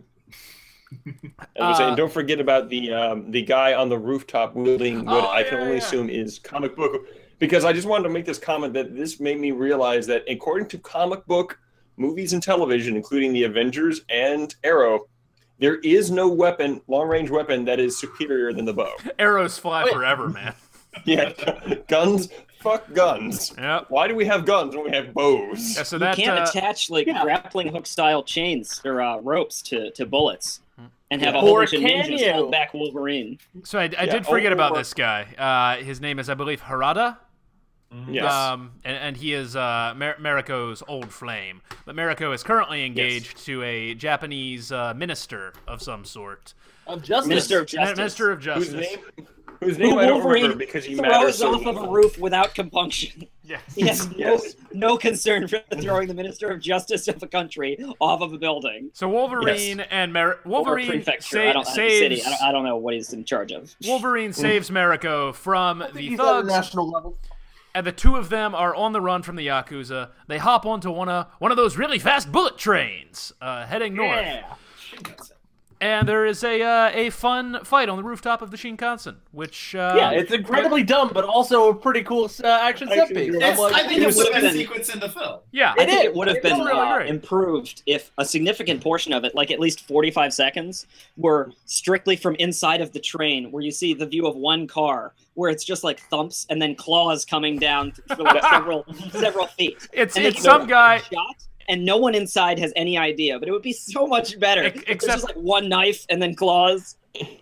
I 1.59 1.69
was 1.69 1.79
saying, 1.79 1.93
Uh, 1.93 1.97
don't 1.97 2.13
forget 2.13 2.39
about 2.39 2.69
the 2.69 2.93
um, 2.93 3.31
the 3.31 3.43
guy 3.43 3.73
on 3.75 3.89
the 3.89 3.99
rooftop 3.99 4.55
wielding 4.55 5.05
what 5.07 5.25
Oh, 5.25 5.29
I 5.31 5.43
can 5.43 5.55
yeah, 5.55 5.61
only 5.61 5.73
yeah. 5.77 5.79
assume 5.83 6.11
is 6.11 6.39
comic 6.39 6.77
book. 6.77 7.07
Because 7.39 7.65
I 7.65 7.73
just 7.73 7.89
wanted 7.89 8.05
to 8.05 8.11
make 8.11 8.25
this 8.25 8.39
comment 8.39 8.73
that 8.75 8.95
this 8.95 9.19
made 9.19 9.41
me 9.41 9.51
realize 9.51 10.07
that 10.07 10.23
according 10.29 10.69
to 10.69 10.79
comic 10.79 11.27
book 11.27 11.59
movies 11.97 12.35
and 12.35 12.43
television, 12.43 12.95
including 12.95 13.33
the 13.33 13.43
Avengers 13.45 14.03
and 14.09 14.55
Arrow, 14.63 15.07
there 15.63 15.77
is 15.77 16.11
no 16.11 16.29
weapon, 16.29 16.81
long 16.89 17.09
range 17.09 17.31
weapon, 17.31 17.65
that 17.65 17.79
is 17.81 17.97
superior 17.99 18.53
than 18.53 18.65
the 18.65 18.73
bow. 18.75 18.93
Arrows 19.19 19.57
fly 19.59 19.85
Wait. 19.85 19.95
forever, 19.95 20.29
man. 20.29 20.55
Yeah, 21.07 21.33
guns, 21.89 22.29
fuck 22.61 22.93
guns. 22.93 23.55
Yep. 23.57 23.87
Why 23.89 24.07
do 24.09 24.15
we 24.15 24.27
have 24.27 24.45
guns 24.45 24.77
when 24.77 24.85
we 24.85 24.91
have 24.91 25.15
bows? 25.15 25.75
Yeah, 25.75 25.85
so 25.85 25.97
you 25.97 26.15
can't 26.15 26.39
uh, 26.39 26.43
attach 26.47 26.91
like 26.91 27.07
yeah. 27.07 27.23
grappling 27.23 27.69
hook 27.69 27.87
style 27.87 28.23
chains 28.23 28.79
or 28.85 29.01
uh, 29.01 29.17
ropes 29.21 29.63
to, 29.63 29.91
to 29.93 30.05
bullets 30.05 30.61
and 31.11 31.23
have 31.23 31.33
a 31.33 31.39
Yeah. 31.39 31.41
whole 31.41 31.49
Or 31.53 31.61
bunch 31.61 31.73
of 31.73 31.81
ninjas 31.81 32.19
you? 32.19 32.31
hold 32.33 32.53
back 32.53 32.75
Wolverine. 32.75 33.39
So 33.65 33.79
I, 33.79 33.85
I 33.85 33.87
Yeah, 33.87 34.07
did 34.07 34.27
forget 34.27 34.53
about 34.53 34.75
this 34.75 34.93
guy. 34.93 35.23
Uh, 35.39 35.83
his 35.83 35.99
name 35.99 36.19
is, 36.19 36.29
I 36.29 36.35
believe, 36.35 36.61
Harada. 36.61 37.17
Yes. 38.09 38.33
Um, 38.33 38.73
and, 38.85 38.97
and 38.97 39.17
he 39.17 39.33
is 39.35 39.55
uh, 39.57 39.95
Mar- 39.97 40.17
Mariko's 40.21 40.83
old 40.89 41.13
flame. 41.13 41.61
But 41.85 41.95
Mariko 41.97 42.35
is 42.35 42.43
currently 42.43 42.85
engaged 42.85 43.39
to 43.45 43.63
a 43.63 43.95
Japanese 43.95 44.73
uh, 44.73 44.95
minister 44.95 45.53
of 45.67 45.83
some 45.83 46.05
sort. 46.05 46.55
Of 46.87 47.03
justice. 47.03 47.29
Minister 47.29 47.61
of 47.61 47.67
Justice. 47.67 47.97
Minister 47.97 48.31
of 48.33 48.43
whose 48.45 48.73
name? 48.75 48.99
Whose 49.61 49.79
name 49.79 49.97
I 49.97 50.07
don't 50.07 50.19
remember 50.25 50.29
Wolverine 50.41 50.59
because 50.59 50.85
he 50.85 50.97
matters 50.97 51.39
throws 51.39 51.39
so 51.39 51.55
off 51.55 51.67
of 51.67 51.77
a 51.85 51.89
roof 51.89 52.19
without 52.19 52.53
compunction. 52.53 53.29
Yes. 53.45 53.61
He 53.77 53.83
has 53.87 54.09
no, 54.11 54.17
Yes. 54.17 54.57
no 54.73 54.97
concern 54.99 55.47
for 55.47 55.61
throwing 55.81 56.09
the 56.09 56.15
Minister 56.15 56.51
of 56.51 56.61
Justice 56.61 57.07
of 57.07 57.23
a 57.23 57.29
country 57.29 57.79
off 58.01 58.21
of 58.23 58.33
a 58.33 58.39
building. 58.39 58.91
So 58.93 59.09
Wolverine 59.09 59.79
and 59.81 60.13
Mar- 60.13 60.33
Or 60.33 60.51
Wolverine 60.51 60.89
prefecture. 60.89 61.37
sa- 61.37 61.51
I 61.51 61.53
don't, 61.53 61.67
saves 61.67 61.99
city. 61.99 62.23
I 62.23 62.31
don't, 62.31 62.43
I 62.43 62.53
don't 62.53 62.65
know 62.65 62.77
what 62.77 62.95
he's 62.95 63.13
in 63.13 63.25
charge 63.25 63.53
of. 63.53 63.73
Wolverine 63.87 64.33
saves 64.33 64.69
Mariko 64.71 65.33
from 65.33 65.85
the 65.95 66.01
he's 66.01 66.19
thugs, 66.19 66.49
national 66.49 66.91
level. 66.91 67.17
And 67.75 67.87
the 67.87 67.93
two 67.93 68.17
of 68.17 68.29
them 68.29 68.55
are 68.55 68.75
on 68.75 68.93
the 68.93 69.01
run 69.01 69.23
from 69.23 69.37
the 69.37 69.47
yakuza. 69.47 70.11
They 70.27 70.39
hop 70.39 70.67
onto 70.67 70.91
one 70.91 71.09
of 71.09 71.27
one 71.39 71.51
of 71.51 71.57
those 71.57 71.77
really 71.77 71.99
fast 71.99 72.31
bullet 72.31 72.59
trains, 72.59 73.33
uh, 73.41 73.67
heading 73.67 73.95
north. 73.95 74.27
Yeah. 74.27 74.55
And 75.83 76.09
there 76.09 76.25
is 76.25 76.45
a 76.45 76.63
uh, 76.63 76.91
a 76.95 77.11
fun 77.11 77.59
fight 77.65 77.89
on 77.89 77.97
the 77.97 78.05
rooftop 78.05 78.41
of 78.41 78.53
the 78.53 78.57
Shinkansen, 78.57 79.17
which 79.33 79.75
uh, 79.75 79.95
yeah, 79.97 80.11
it's 80.13 80.31
incredibly 80.33 80.85
dumb, 80.85 81.11
but 81.13 81.25
also 81.25 81.71
a 81.71 81.75
pretty 81.75 82.05
cool 82.05 82.31
uh, 82.45 82.47
action 82.47 82.87
set 82.87 83.09
piece. 83.09 83.35
I'm 83.43 83.59
like, 83.59 83.75
I 83.75 83.89
think 83.89 84.01
it 84.01 84.07
it's 84.07 84.17
the 84.17 84.21
would've 84.23 84.33
best 84.33 84.43
been- 84.45 84.53
sequence 84.55 84.89
in 84.95 85.01
the 85.01 85.09
film. 85.09 85.41
yeah, 85.51 85.73
I 85.77 85.85
think 85.85 85.99
is. 85.99 86.05
it 86.05 86.15
would 86.15 86.29
have 86.29 86.37
It's 86.37 86.49
been 86.49 86.61
really 86.61 86.79
uh, 86.79 87.01
improved 87.01 87.83
if 87.87 88.13
a 88.17 88.25
significant 88.25 88.81
portion 88.81 89.13
of 89.13 89.25
it, 89.25 89.35
like 89.35 89.51
at 89.51 89.59
least 89.59 89.87
45 89.89 90.33
seconds, 90.33 90.87
were 91.17 91.51
strictly 91.67 92.15
from 92.15 92.37
inside 92.37 92.81
of 92.81 92.93
the 92.93 93.01
train, 93.01 93.51
where 93.51 93.65
you 93.65 93.73
see 93.73 93.93
the 93.93 94.07
view 94.07 94.27
of 94.29 94.37
one 94.37 94.69
car, 94.69 95.15
where 95.35 95.51
it's 95.51 95.65
just 95.65 95.83
like 95.83 95.99
thumps 96.11 96.47
and 96.49 96.63
then 96.63 96.77
claws 96.77 97.25
coming 97.25 97.59
down 97.59 97.91
for 98.15 98.17
like 98.23 98.43
several 98.45 98.85
several 99.11 99.49
feet. 99.49 99.89
It's 99.93 100.17
it's 100.17 100.43
some 100.43 100.69
guy. 100.69 100.99
shot, 100.99 101.37
and 101.69 101.85
no 101.85 101.97
one 101.97 102.15
inside 102.15 102.59
has 102.59 102.73
any 102.77 102.99
idea. 102.99 103.39
But 103.39 103.49
it 103.49 103.53
would 103.53 103.63
be 103.63 103.73
so 103.73 104.07
much 104.07 104.39
better. 104.39 104.65
Ex- 104.65 104.83
except- 104.87 105.13
just 105.13 105.25
like 105.25 105.37
one 105.37 105.69
knife 105.69 106.07
and 106.09 106.21
then 106.21 106.35
claws, 106.35 106.97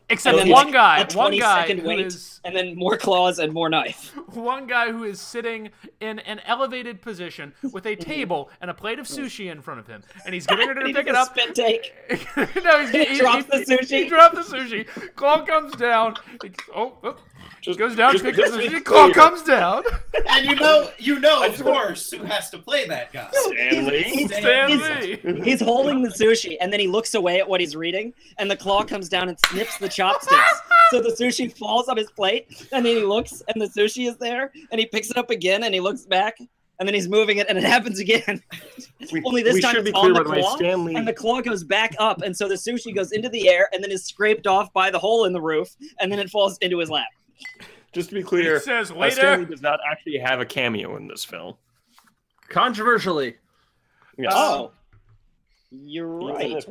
Except 0.09 0.37
then, 0.37 0.49
one 0.49 0.67
like, 0.67 1.09
guy, 1.09 1.17
one 1.17 1.39
guy 1.39 1.73
who 1.73 1.87
wait. 1.87 2.07
is 2.07 2.41
and 2.45 2.57
then 2.57 2.75
more 2.75 2.97
claws 2.97 3.39
and 3.39 3.53
more 3.53 3.69
knife. 3.69 4.13
one 4.35 4.67
guy 4.67 4.91
who 4.91 5.05
is 5.05 5.21
sitting 5.21 5.71
in 6.01 6.19
an 6.21 6.41
elevated 6.45 7.01
position 7.01 7.55
with 7.73 7.87
a 7.87 7.91
mm-hmm. 7.97 8.11
table 8.11 8.51
and 8.61 8.69
a 8.69 8.75
plate 8.75 8.99
of 8.99 9.07
mm-hmm. 9.07 9.25
sushi 9.25 9.53
in 9.53 9.63
front 9.63 9.79
of 9.79 9.87
him, 9.87 10.03
and 10.25 10.35
he's 10.35 10.47
getting 10.47 10.67
ready 10.67 10.81
to 10.81 10.87
He 10.89 10.93
pick 10.93 11.07
it 11.07 11.15
up. 11.15 11.29
Spit 11.29 11.55
take. 11.55 11.95
no, 12.65 12.81
he's, 12.81 12.91
He 12.91 13.19
drops 13.21 13.45
the 13.45 13.59
sushi. 13.59 14.03
He 14.03 14.09
dropped 14.09 14.35
the 14.35 14.41
sushi. 14.41 15.15
Claw 15.15 15.45
comes 15.47 15.73
down. 15.77 16.17
He, 16.43 16.51
oh, 16.75 16.99
oh, 17.05 17.17
Just 17.61 17.79
goes 17.79 17.95
down, 17.95 18.13
just- 18.13 18.25
picks 18.25 18.39
just 18.39 18.53
the 18.53 18.59
be. 18.59 18.81
Claw 18.81 19.05
clear. 19.05 19.15
comes 19.15 19.43
down. 19.43 19.83
And 20.29 20.47
you 20.47 20.55
know, 20.57 20.91
you 20.99 21.19
know, 21.21 21.45
of 21.45 21.61
course, 21.63 22.11
who 22.11 22.25
has 22.25 22.49
to 22.51 22.59
play 22.59 22.87
that 22.89 23.13
guy? 23.13 23.29
Stan 23.33 23.87
Lee. 23.87 24.27
Stan 24.29 24.69
He's- 24.71 25.25
Lee. 25.25 25.41
He's 25.45 25.61
holding 25.61 26.03
the 26.03 26.09
sushi, 26.09 26.57
and 26.61 26.73
then 26.73 26.81
he 26.81 26.87
looks 26.87 27.15
away 27.15 27.39
at 27.39 27.49
what 27.49 27.61
he's 27.61 27.77
reading, 27.77 28.13
and 28.39 28.51
the 28.51 28.57
claw 28.57 28.83
comes 28.83 29.09
down 29.09 29.29
and 29.29 29.39
snips 29.47 29.77
the 29.79 29.89
chopsticks. 29.89 30.61
so 30.91 31.01
the 31.01 31.11
sushi 31.11 31.55
falls 31.57 31.89
on 31.89 31.97
his 31.97 32.11
plate, 32.13 32.47
and 32.73 32.85
then 32.87 32.97
he 32.97 33.03
looks, 33.03 33.43
and 33.53 33.61
the 33.61 33.67
sushi 33.67 34.09
is 34.09 34.17
there, 34.17 34.53
and 34.71 34.79
he 34.81 34.87
picks 34.87 35.11
it 35.11 35.17
up 35.19 35.31
again, 35.31 35.65
and 35.65 35.75
he 35.75 35.81
looks 35.81 36.07
back, 36.07 36.39
and 36.79 36.89
then 36.89 36.95
he's 36.95 37.09
moving 37.09 37.39
it, 37.39 37.47
and 37.49 37.59
it 37.59 37.65
happens 37.77 37.99
again. 38.01 38.43
We, 39.13 39.23
Only 39.27 39.43
this 39.43 39.61
time 39.61 39.77
it's 39.77 39.91
on 39.93 40.13
the 40.13 40.21
by 40.21 40.23
the 40.25 40.31
way, 40.31 40.41
claw, 40.41 40.57
Stan 40.57 40.85
Lee. 40.87 40.95
and 40.95 41.07
the 41.07 41.13
claw 41.13 41.41
goes 41.43 41.63
back 41.63 41.95
up, 41.99 42.23
and 42.23 42.35
so 42.37 42.49
the 42.49 42.55
sushi 42.55 42.95
goes 42.95 43.13
into 43.13 43.29
the 43.29 43.49
air, 43.49 43.69
and 43.73 43.85
then 43.85 43.91
is 43.91 44.05
scraped 44.05 44.47
off 44.47 44.73
by 44.73 44.91
the 44.91 44.99
hole 44.99 45.25
in 45.27 45.33
the 45.35 45.41
roof, 45.43 45.69
and 46.01 46.11
then 46.11 46.19
it 46.19 46.31
falls 46.31 46.57
into 46.59 46.79
his 46.79 46.89
lap. 46.91 47.09
Just 47.93 48.11
to 48.11 48.15
be 48.15 48.23
clear, 48.23 48.57
It 48.57 48.63
says 48.63 48.91
uh, 48.93 49.11
Stan 49.11 49.41
Lee 49.41 49.45
does 49.47 49.63
not 49.63 49.81
actually 49.91 50.19
have 50.19 50.41
a 50.41 50.47
cameo 50.47 50.97
in 50.97 51.09
this 51.09 51.25
film. 51.25 51.55
Controversially, 52.49 53.37
Yes. 54.17 54.33
Oh, 54.37 54.73
you're 55.71 56.07
right. 56.07 56.65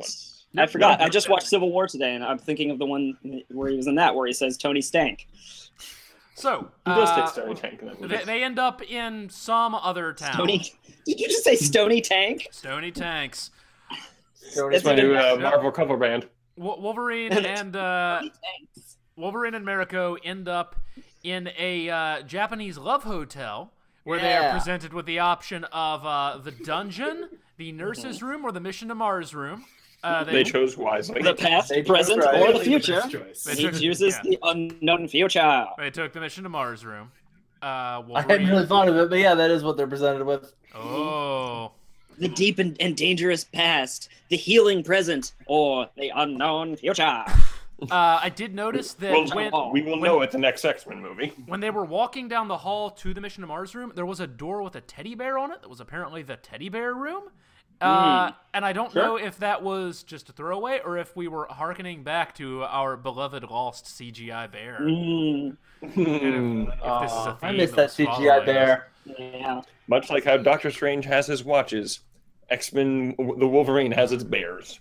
I 0.56 0.66
forgot. 0.66 1.00
I 1.00 1.08
just 1.08 1.28
watched 1.28 1.46
Civil 1.48 1.70
War 1.70 1.86
today, 1.86 2.14
and 2.14 2.24
I'm 2.24 2.38
thinking 2.38 2.70
of 2.70 2.78
the 2.78 2.86
one 2.86 3.16
where 3.50 3.70
he 3.70 3.76
was 3.76 3.86
in 3.86 3.94
that, 3.96 4.14
where 4.14 4.26
he 4.26 4.32
says 4.32 4.56
Tony 4.56 4.80
stank. 4.80 5.26
So 6.34 6.70
He 6.86 6.90
does 6.92 7.08
uh, 7.10 7.46
take 7.46 7.56
Tank 7.60 7.82
in 7.82 7.88
that 7.88 8.00
movie. 8.00 8.16
they, 8.16 8.24
they 8.24 8.42
end 8.42 8.58
up 8.58 8.82
in 8.82 9.28
some 9.30 9.74
other 9.74 10.12
town. 10.12 10.34
Stony. 10.34 10.72
Did 11.04 11.20
you 11.20 11.28
just 11.28 11.44
say 11.44 11.56
Stony 11.56 12.00
Tank? 12.00 12.48
Stony 12.50 12.90
Tanks. 12.90 13.50
It's 14.56 14.84
my 14.84 14.94
new 14.94 15.14
uh, 15.14 15.36
Marvel 15.40 15.70
cover 15.70 15.96
band. 15.96 16.26
Wolverine 16.56 17.32
and 17.46 17.76
uh, 17.76 18.22
Wolverine 19.16 19.54
and 19.54 19.66
Mariko 19.66 20.16
end 20.24 20.48
up 20.48 20.76
in 21.22 21.50
a 21.58 21.88
uh, 21.90 22.22
Japanese 22.22 22.78
love 22.78 23.02
hotel 23.04 23.72
where 24.04 24.18
they 24.18 24.34
are 24.36 24.52
presented 24.52 24.92
with 24.94 25.04
the 25.06 25.18
option 25.18 25.64
of 25.64 26.04
uh, 26.06 26.38
the 26.42 26.50
dungeon, 26.50 27.28
the 27.58 27.70
nurse's 27.72 28.22
room, 28.22 28.44
or 28.44 28.52
the 28.52 28.60
mission 28.60 28.88
to 28.88 28.94
Mars 28.94 29.34
room. 29.34 29.64
Uh, 30.02 30.24
They 30.24 30.42
chose 30.44 30.78
wisely. 30.78 31.20
The 31.22 31.34
past, 31.34 31.68
They 31.68 31.82
present, 31.82 32.22
right. 32.24 32.40
or 32.48 32.54
the 32.58 32.64
future. 32.64 32.94
best 33.00 33.10
choice. 33.10 33.44
They 33.44 33.54
He 33.56 33.62
took- 33.64 33.74
chooses 33.74 34.14
yeah. 34.24 34.30
the 34.30 34.38
unknown 34.44 35.08
future. 35.08 35.66
They 35.76 35.90
took 35.90 36.14
the 36.14 36.20
mission 36.20 36.44
to 36.44 36.48
Mars 36.48 36.86
room. 36.86 37.12
Uh, 37.62 38.02
I 38.14 38.22
hadn't 38.26 38.48
really 38.48 38.64
thought 38.66 38.88
of 38.88 38.96
it, 38.96 39.10
but 39.10 39.18
yeah, 39.18 39.34
that 39.34 39.50
is 39.50 39.62
what 39.62 39.76
they're 39.76 39.86
presented 39.86 40.24
with. 40.24 40.54
Oh, 40.74 41.72
The 42.18 42.28
deep 42.28 42.58
and, 42.58 42.74
and 42.80 42.96
dangerous 42.96 43.44
past, 43.44 44.08
the 44.30 44.36
healing 44.38 44.82
present, 44.82 45.32
or 45.44 45.90
the 45.98 46.10
unknown 46.16 46.76
future. 46.76 47.24
Uh, 47.90 48.20
I 48.22 48.28
did 48.28 48.54
notice 48.54 48.92
that 48.94 49.12
Well, 49.12 49.26
when 49.34 49.72
we 49.72 49.82
will 49.82 49.96
know 50.00 50.22
at 50.22 50.30
the 50.30 50.38
next 50.38 50.64
X 50.64 50.86
Men 50.86 51.00
movie. 51.00 51.32
when 51.46 51.60
they 51.60 51.70
were 51.70 51.84
walking 51.84 52.28
down 52.28 52.48
the 52.48 52.58
hall 52.58 52.90
to 52.90 53.14
the 53.14 53.20
mission 53.20 53.40
to 53.42 53.46
Mars 53.46 53.74
room, 53.74 53.92
there 53.94 54.06
was 54.06 54.20
a 54.20 54.26
door 54.26 54.62
with 54.62 54.74
a 54.76 54.80
teddy 54.80 55.14
bear 55.14 55.38
on 55.38 55.52
it 55.52 55.62
that 55.62 55.68
was 55.68 55.80
apparently 55.80 56.22
the 56.22 56.36
teddy 56.36 56.68
bear 56.68 56.94
room. 56.94 57.24
Uh, 57.80 58.32
and 58.52 58.62
I 58.66 58.74
don't 58.74 58.92
Sure. 58.92 59.02
know 59.02 59.16
if 59.16 59.38
that 59.38 59.62
was 59.62 60.02
just 60.02 60.28
a 60.28 60.32
throwaway 60.32 60.80
or 60.84 60.98
if 60.98 61.16
we 61.16 61.28
were 61.28 61.46
hearkening 61.48 62.02
back 62.02 62.34
to 62.34 62.62
our 62.64 62.94
beloved 62.94 63.42
lost 63.44 63.86
CGI 63.86 64.46
bear. 64.52 64.78
Mm, 64.82 65.56
And 65.80 66.68
if, 66.68 66.74
if 66.74 67.00
this 67.00 67.10
is 67.12 67.26
a 67.26 67.30
Aw, 67.30 67.38
I 67.42 67.52
miss 67.52 67.70
that 67.70 67.76
that 67.76 67.90
CGI 67.90 68.04
following 68.06 68.44
bear. 68.46 68.88
yeah. 69.18 69.62
Much 69.88 70.10
like 70.10 70.24
how 70.24 70.36
Doctor 70.36 70.70
Strange 70.70 71.06
has 71.06 71.26
his 71.26 71.42
watches, 71.42 72.00
X 72.50 72.72
Men 72.74 73.14
the 73.38 73.48
Wolverine 73.48 73.92
has 73.92 74.12
its 74.12 74.24
bears. 74.24 74.78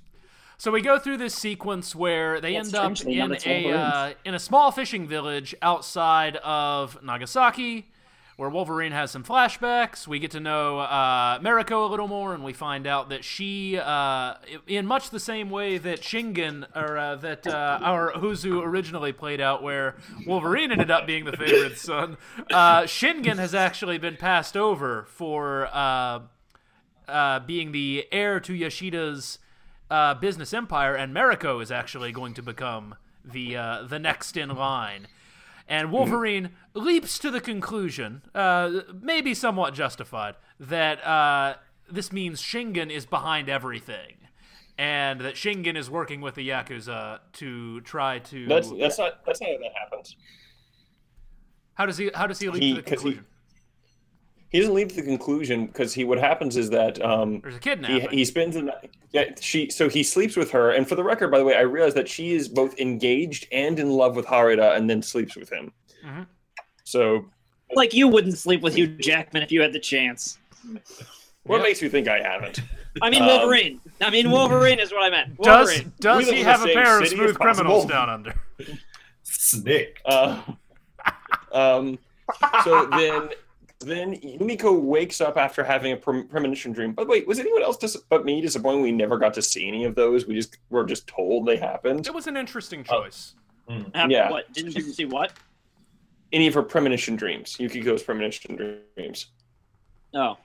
So 0.60 0.72
we 0.72 0.82
go 0.82 1.00
through 1.00 1.16
this 1.16 1.34
sequence 1.34 1.96
where 1.96 2.42
they 2.42 2.56
That's 2.56 2.74
end 2.74 3.00
up 3.00 3.08
in 3.08 3.38
a 3.46 3.72
uh, 3.72 4.14
in 4.26 4.34
a 4.34 4.40
small 4.40 4.74
fishing 4.74 5.08
village 5.08 5.56
outside 5.62 6.36
of 6.36 7.02
Nagasaki, 7.02 7.88
where 8.36 8.50
Wolverine 8.50 8.92
has 8.92 9.10
some 9.10 9.24
flashbacks. 9.24 10.06
We 10.06 10.20
get 10.20 10.32
to 10.32 10.42
know 10.42 10.80
uh, 10.80 11.40
Mariko 11.40 11.88
a 11.88 11.90
little 11.90 12.10
more, 12.10 12.34
and 12.34 12.44
we 12.44 12.52
find 12.52 12.88
out 12.88 13.08
that 13.08 13.24
she, 13.24 13.78
uh, 13.78 14.34
in 14.68 14.86
much 14.86 15.12
the 15.12 15.20
same 15.22 15.50
way 15.50 15.78
that 15.78 16.02
Shingen 16.02 16.68
or 16.76 16.98
uh, 16.98 17.16
that 17.16 17.48
uh, 17.48 17.80
our 17.82 18.12
Ozu 18.12 18.62
originally 18.62 19.14
played 19.14 19.40
out, 19.40 19.64
where 19.64 19.96
Wolverine 20.28 20.74
ended 20.74 20.92
up 20.92 21.08
being 21.08 21.24
the 21.24 21.38
favorite 21.38 21.78
son, 21.78 22.18
uh, 22.52 22.82
Shingen 22.82 23.38
has 23.38 23.56
actually 23.56 23.98
been 23.98 24.18
passed 24.18 24.58
over 24.58 25.06
for. 25.08 25.70
Uh, 25.72 26.20
uh, 27.08 27.40
being 27.40 27.72
the 27.72 28.06
heir 28.12 28.40
to 28.40 28.54
Yoshida's 28.54 29.40
uh, 29.90 30.14
business 30.16 30.54
empire, 30.54 30.96
and 30.96 31.14
Mariko 31.14 31.62
is 31.62 31.72
actually 31.72 32.12
going 32.12 32.34
to 32.36 32.42
become 32.42 32.96
the 33.24 33.58
uh, 33.58 33.84
the 33.84 34.00
next 34.00 34.38
in 34.38 34.50
line. 34.50 35.08
And 35.68 35.92
Wolverine 35.92 36.50
leaps 36.74 37.20
to 37.20 37.30
the 37.30 37.40
conclusion, 37.40 38.24
uh, 38.34 38.82
maybe 39.02 39.36
somewhat 39.36 39.76
justified, 39.76 40.34
that 40.60 41.06
uh, 41.06 41.56
this 41.92 42.12
means 42.12 42.42
Shingen 42.42 42.90
is 42.92 43.06
behind 43.06 43.50
everything, 43.50 44.18
and 44.80 45.22
that 45.22 45.36
Shingen 45.36 45.76
is 45.78 45.88
working 45.88 46.22
with 46.22 46.34
the 46.34 46.50
Yakuza 46.50 47.20
to 47.34 47.82
try 47.82 48.18
to. 48.20 48.48
That's 48.48 48.72
that's 48.72 48.98
not 48.98 49.24
that's 49.26 49.42
not 49.42 49.50
how 49.52 49.58
that 49.58 49.72
happens. 49.80 50.16
how 51.76 51.86
does 51.86 51.98
he? 51.98 52.10
How 52.16 52.26
does 52.26 52.40
he 52.40 52.50
leap 52.50 52.64
He- 52.64 52.70
to 52.72 52.76
the 52.78 52.82
conclusion? 52.82 53.26
He 54.52 54.60
doesn't 54.60 54.74
leave 54.74 54.96
the 54.96 55.04
conclusion 55.04 55.68
because 55.68 55.94
he 55.94 56.04
what 56.04 56.18
happens 56.20 56.58
is 56.58 56.70
that 56.72 57.00
um, 57.04 57.40
There's 57.42 57.54
a 57.56 57.58
he 57.58 57.62
kidnapping. 57.62 58.10
he 58.10 58.26
spends 58.26 58.56
the 58.56 58.64
night. 58.64 58.90
Yeah, 59.12 59.26
she 59.40 59.70
so 59.70 59.90
he 59.90 60.02
sleeps 60.04 60.36
with 60.36 60.50
her, 60.52 60.72
and 60.72 60.88
for 60.90 60.96
the 60.96 61.04
record, 61.04 61.30
by 61.30 61.38
the 61.38 61.46
way, 61.46 61.56
I 61.56 61.62
realized 61.62 61.96
that 61.98 62.08
she 62.10 62.34
is 62.34 62.48
both 62.48 62.78
engaged 62.80 63.48
and 63.52 63.78
in 63.80 63.90
love 63.92 64.16
with 64.16 64.26
Harada, 64.26 64.76
and 64.76 64.90
then 64.90 65.02
sleeps 65.04 65.36
with 65.36 65.50
him. 65.52 65.72
Mhm. 66.06 66.26
So 66.84 67.26
Like 67.76 67.94
you 67.94 68.08
wouldn't 68.08 68.38
sleep 68.40 68.62
with 68.62 68.74
Hugh 68.76 68.88
Jackman 68.88 69.44
if 69.44 69.52
you 69.52 69.62
had 69.62 69.74
the 69.74 69.80
chance. 69.80 70.40
what 71.44 71.58
Yep. 71.58 71.64
makes 71.64 71.82
you 71.84 71.90
think 71.90 72.08
I 72.08 72.20
haven't? 72.20 72.62
I 73.04 73.10
mean 73.12 73.22
Um, 73.22 73.28
Wolverine. 73.28 73.80
I 74.02 74.10
mean 74.10 74.32
Wolverine 74.32 74.80
is 74.80 74.92
what 74.92 75.04
I 75.04 75.10
meant. 75.12 75.38
does 75.42 75.68
Wolverine. 75.70 75.94
does 76.00 76.18
We 76.18 76.26
live 76.26 76.36
he 76.36 76.42
have 76.44 76.62
a 76.64 76.74
pair 76.74 77.00
of 77.00 77.08
smooth 77.08 77.38
criminals 77.38 77.86
down 77.86 78.10
under? 78.10 78.34
Snick. 79.24 80.02
Uh, 80.06 80.42
um, 81.52 82.00
so 82.64 82.86
then, 82.88 83.30
then 83.80 84.16
Yumiko 84.20 84.78
wakes 84.78 85.22
up 85.22 85.38
after 85.38 85.64
having 85.64 85.94
a 85.94 85.98
pre- 85.98 86.24
premonition 86.24 86.74
dream. 86.74 86.92
But 86.94 87.08
wait, 87.08 87.26
was 87.28 87.40
anyone 87.40 87.64
else 87.64 87.78
dis- 87.78 87.96
but 88.10 88.26
me 88.26 88.42
disappointed? 88.42 88.82
We 88.82 88.92
never 88.92 89.18
got 89.18 89.34
to 89.36 89.42
see 89.42 89.68
any 89.68 89.86
of 89.86 89.96
those. 89.96 90.28
We 90.28 90.36
just 90.36 90.58
were 90.70 90.86
just 90.86 91.08
told 91.08 91.46
they 91.46 91.56
happened. 91.58 92.06
It 92.06 92.14
was 92.14 92.28
an 92.28 92.36
interesting 92.36 92.86
Oh. 92.90 93.04
choice. 93.04 93.36
Hap- 93.94 94.10
yeah. 94.10 94.32
What? 94.32 94.52
Didn't 94.52 94.76
you 94.76 94.82
see 94.82 95.06
what? 95.06 95.32
Any 96.34 96.48
of 96.48 96.54
her 96.56 96.64
premonition 96.64 97.16
dreams, 97.16 97.56
Yukiko's 97.58 98.04
premonition 98.04 98.56
dreams. 98.96 99.28
Oh. 100.14 100.38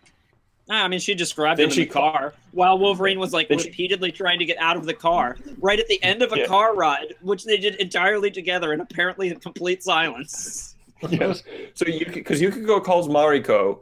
Ah, 0.71 0.85
I 0.85 0.89
mean, 0.89 1.01
she 1.01 1.15
described 1.15 1.59
Then 1.59 1.67
him 1.67 1.73
she 1.73 1.83
in 1.83 1.89
the 1.89 1.93
car 1.93 2.35
while 2.53 2.79
Wolverine 2.79 3.19
was 3.19 3.33
like 3.35 3.49
Then 3.49 3.59
she- 3.59 3.69
repeatedly 3.69 4.13
trying 4.13 4.39
to 4.39 4.45
get 4.47 4.57
out 4.59 4.77
of 4.77 4.87
the 4.87 4.95
car 4.95 5.37
right 5.59 5.79
at 5.79 5.89
the 5.89 6.03
end 6.03 6.23
of 6.23 6.33
a 6.33 6.39
Yeah. 6.39 6.47
car 6.47 6.75
ride, 6.75 7.15
which 7.21 7.45
they 7.45 7.57
did 7.59 7.75
entirely 7.77 8.31
together 8.31 8.73
in 8.73 8.81
apparently 8.81 9.29
in 9.29 9.41
complete 9.41 9.83
silence. 9.83 10.74
yes. 11.11 11.43
So 11.75 11.87
you 11.87 12.07
because 12.07 12.41
Yukiko 12.41 12.81
calls 12.81 13.09
Mariko, 13.09 13.81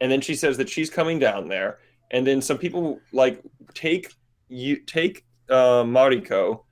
and 0.00 0.10
then 0.10 0.20
she 0.20 0.34
says 0.34 0.56
that 0.58 0.68
she's 0.68 0.90
coming 0.90 1.18
down 1.18 1.48
there, 1.48 1.78
and 2.10 2.26
then 2.26 2.40
some 2.42 2.58
people 2.58 3.00
like 3.12 3.42
take 3.74 4.12
you 4.48 4.76
take 4.76 5.24
uh, 5.48 5.82
Mariko, 5.84 6.64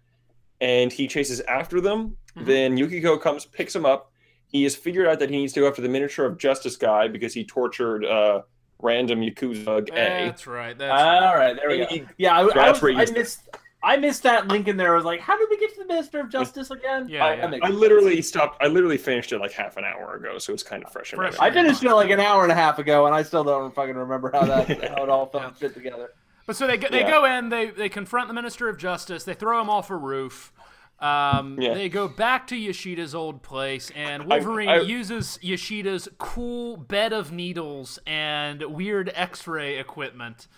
and 0.61 0.93
he 0.93 1.07
chases 1.09 1.41
after 1.43 1.81
them. 1.81 2.17
Mhm. 2.37 2.47
Then 2.47 2.77
Yukiko 2.77 3.17
comes, 3.19 3.45
picks 3.47 3.75
him 3.75 3.85
up. 3.87 4.13
He 4.47 4.63
has 4.65 4.75
figured 4.77 5.07
out 5.09 5.19
that 5.19 5.31
he 5.31 5.37
needs 5.37 5.53
to 5.55 5.61
go 5.61 5.69
after 5.69 5.83
the 5.83 5.89
miniature 5.89 6.25
of 6.27 6.39
Justice 6.39 6.77
guy 6.77 7.09
because 7.09 7.35
he 7.35 7.45
tortured 7.45 8.05
uh, 8.05 8.43
random 8.81 9.21
Yakuza 9.21 9.89
A. 9.91 9.93
That's 10.27 10.47
right. 10.47 10.77
That's 10.79 10.91
right. 10.91 11.23
All 11.29 11.35
right, 11.37 11.57
there 11.57 11.69
we 11.69 11.79
go. 11.79 11.87
He- 11.87 12.05
Yeah, 12.17 12.39
I, 12.39 12.45
I, 12.45 12.51
That's 12.55 12.77
was, 12.77 12.83
where 12.83 12.93
you 12.93 12.99
I 12.99 13.05
start. 13.05 13.19
missed. 13.19 13.41
I 13.89 13.97
missed 13.97 14.23
that 14.25 14.49
link 14.49 14.69
in 14.69 14.77
there. 14.77 14.93
I 14.93 14.97
was 14.97 15.05
like, 15.07 15.21
how 15.21 15.39
did 15.39 15.49
we 15.51 15.57
get 15.59 15.73
to 15.75 15.79
the 15.81 15.87
Minister 15.87 16.21
of 16.21 16.29
Justice 16.29 16.71
again? 16.71 17.09
Yeah, 17.09 17.25
I, 17.25 17.35
yeah. 17.37 17.59
I 17.63 17.71
literally 17.71 18.21
stopped. 18.21 18.63
I 18.63 18.67
literally 18.67 18.99
finished 18.99 19.33
it 19.33 19.39
like 19.39 19.53
half 19.53 19.77
an 19.79 19.85
hour 19.85 20.15
ago, 20.17 20.37
so 20.39 20.53
it's 20.53 20.63
kind 20.63 20.85
of 20.85 20.93
fresh. 20.93 21.13
in 21.13 21.19
my 21.19 21.31
Fresh. 21.31 21.41
I 21.41 21.51
finished 21.51 21.83
it 21.83 21.95
like 21.95 22.11
an 22.11 22.21
hour 22.21 22.43
and 22.43 22.53
a 22.53 22.55
half 22.55 22.79
ago, 22.79 23.07
and 23.07 23.15
I 23.15 23.23
still 23.23 23.45
don't 23.45 23.75
fucking 23.75 23.95
remember 23.97 24.31
how 24.33 24.45
that 24.45 24.69
how 24.97 25.03
it 25.05 25.09
all 25.09 25.27
felt 25.27 25.43
Yeah. 25.45 25.51
fit 25.53 25.75
together. 25.75 26.11
But 26.47 26.57
so 26.57 26.67
they 26.67 26.77
go, 26.77 26.89
they 26.91 27.01
Yeah. 27.01 27.11
go 27.11 27.25
in, 27.25 27.49
they 27.49 27.67
they 27.71 27.89
confront 27.89 28.29
the 28.29 28.35
Minister 28.35 28.69
of 28.69 28.77
Justice, 28.79 29.25
they 29.25 29.35
throw 29.35 29.61
him 29.61 29.71
off 29.71 29.89
a 29.91 29.97
roof. 29.97 30.53
Um, 31.01 31.57
Yeah. 31.61 31.75
They 31.75 31.89
go 31.89 32.09
back 32.09 32.47
to 32.49 32.57
Yoshida's 32.57 33.15
old 33.15 33.43
place, 33.43 33.91
and 33.95 34.25
I- 34.25 34.27
Wolverine 34.27 34.69
I- 34.69 34.81
uses 34.81 35.39
Yoshida's 35.41 36.09
cool 36.19 36.77
bed 36.77 37.13
of 37.13 37.31
needles 37.33 37.99
and 38.07 38.61
weird 38.63 39.11
X-ray 39.15 39.79
equipment 39.79 40.49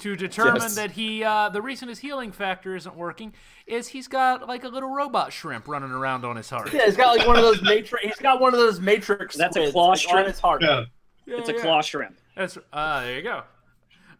to 0.00 0.16
determine 0.16 0.62
Yes. 0.62 0.74
that 0.74 0.90
he 0.92 1.22
uh, 1.24 1.48
the 1.48 1.62
reason 1.62 1.88
his 1.88 1.98
healing 2.00 2.32
factor 2.32 2.74
isn't 2.76 2.96
working 2.96 3.32
is 3.66 3.88
he's 3.88 4.08
got 4.08 4.46
like 4.48 4.64
a 4.64 4.68
little 4.68 4.90
robot 4.90 5.32
shrimp 5.32 5.68
running 5.68 5.90
around 5.92 6.24
on 6.24 6.36
his 6.36 6.50
heart. 6.50 6.72
Yeah, 6.72 6.86
he's 6.86 6.96
got 6.96 7.16
like 7.16 7.26
one 7.26 7.36
of 7.36 7.42
those 7.42 7.62
matrix. 7.62 8.04
He's 8.04 8.16
got 8.16 8.40
one 8.40 8.52
of 8.54 8.60
those 8.60 8.80
matrix. 8.80 9.36
That's 9.36 9.56
a 9.56 9.60
squids, 9.70 9.72
claw 9.72 9.88
like, 9.90 10.08
on 10.14 10.24
his 10.26 10.38
heart. 10.40 10.62
Yeah. 10.62 10.84
It's 11.26 11.48
a 11.48 11.52
Yeah, 11.54 11.60
claw 11.60 11.80
shrimp. 11.82 12.16
That's 12.36 12.58
uh, 12.72 13.00
there 13.02 13.16
you 13.16 13.22
go. 13.22 13.42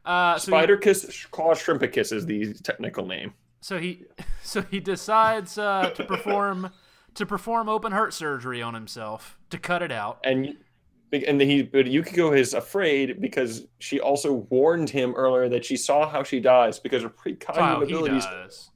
Uh, 0.04 0.38
so 0.38 0.52
he- 0.52 0.58
Spider 0.58 0.76
kiss, 0.76 1.26
claw 1.30 1.52
shrimpicus 1.54 2.12
is 2.12 2.24
the 2.26 2.54
technical 2.54 3.06
name. 3.06 3.34
so 3.60 3.78
he 3.78 4.04
so 4.42 4.62
he 4.62 4.80
decides 4.80 5.58
uh, 5.58 5.90
to 5.90 6.04
perform 6.04 6.70
to 7.14 7.26
perform 7.26 7.68
open 7.68 7.92
heart 7.92 8.14
surgery 8.14 8.62
on 8.62 8.74
himself 8.74 9.36
to 9.50 9.58
cut 9.58 9.82
it 9.82 9.90
out. 9.92 10.18
and 10.24 10.56
and 11.12 11.40
he 11.40 11.62
but 11.62 11.86
Yukiko 11.86 12.32
is 12.32 12.54
afraid 12.54 13.20
because 13.20 13.66
she 13.78 13.98
also 14.00 14.32
warned 14.50 14.90
him 14.90 15.14
earlier 15.14 15.48
that 15.48 15.64
she 15.64 15.76
saw 15.76 16.08
how 16.08 16.22
she 16.22 16.40
dies 16.40 16.78
because 16.78 17.02
her 17.02 17.10
precognitive 17.10 17.56
Wow, 17.56 17.82
abilities 17.82 18.24
does. 18.24 18.70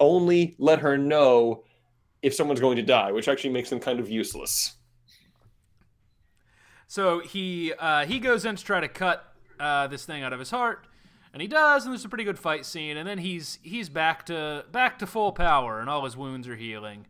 only 0.00 0.54
let 0.58 0.80
her 0.80 0.96
know 0.96 1.64
if 2.22 2.34
someone's 2.34 2.60
going 2.60 2.76
to 2.76 2.82
die, 2.82 3.10
which 3.12 3.28
actually 3.28 3.50
makes 3.50 3.68
them 3.70 3.80
kind 3.80 3.98
of 4.00 4.08
useless. 4.08 4.76
So 6.86 7.20
he 7.20 7.72
uh, 7.78 8.04
he 8.06 8.18
goes 8.18 8.44
in 8.44 8.56
to 8.56 8.64
try 8.64 8.80
to 8.80 8.88
cut 8.88 9.32
uh, 9.58 9.86
this 9.86 10.04
thing 10.04 10.22
out 10.22 10.32
of 10.32 10.38
his 10.38 10.50
heart, 10.50 10.86
and 11.32 11.40
he 11.40 11.48
does, 11.48 11.84
and 11.84 11.92
there's 11.92 12.04
a 12.04 12.08
pretty 12.08 12.24
good 12.24 12.38
fight 12.38 12.66
scene, 12.66 12.96
and 12.96 13.08
then 13.08 13.18
he's 13.18 13.58
he's 13.62 13.88
back 13.88 14.26
to 14.26 14.64
back 14.70 14.98
to 14.98 15.06
full 15.06 15.32
power, 15.32 15.80
and 15.80 15.88
all 15.88 16.04
his 16.04 16.16
wounds 16.16 16.46
are 16.48 16.56
healing. 16.56 17.06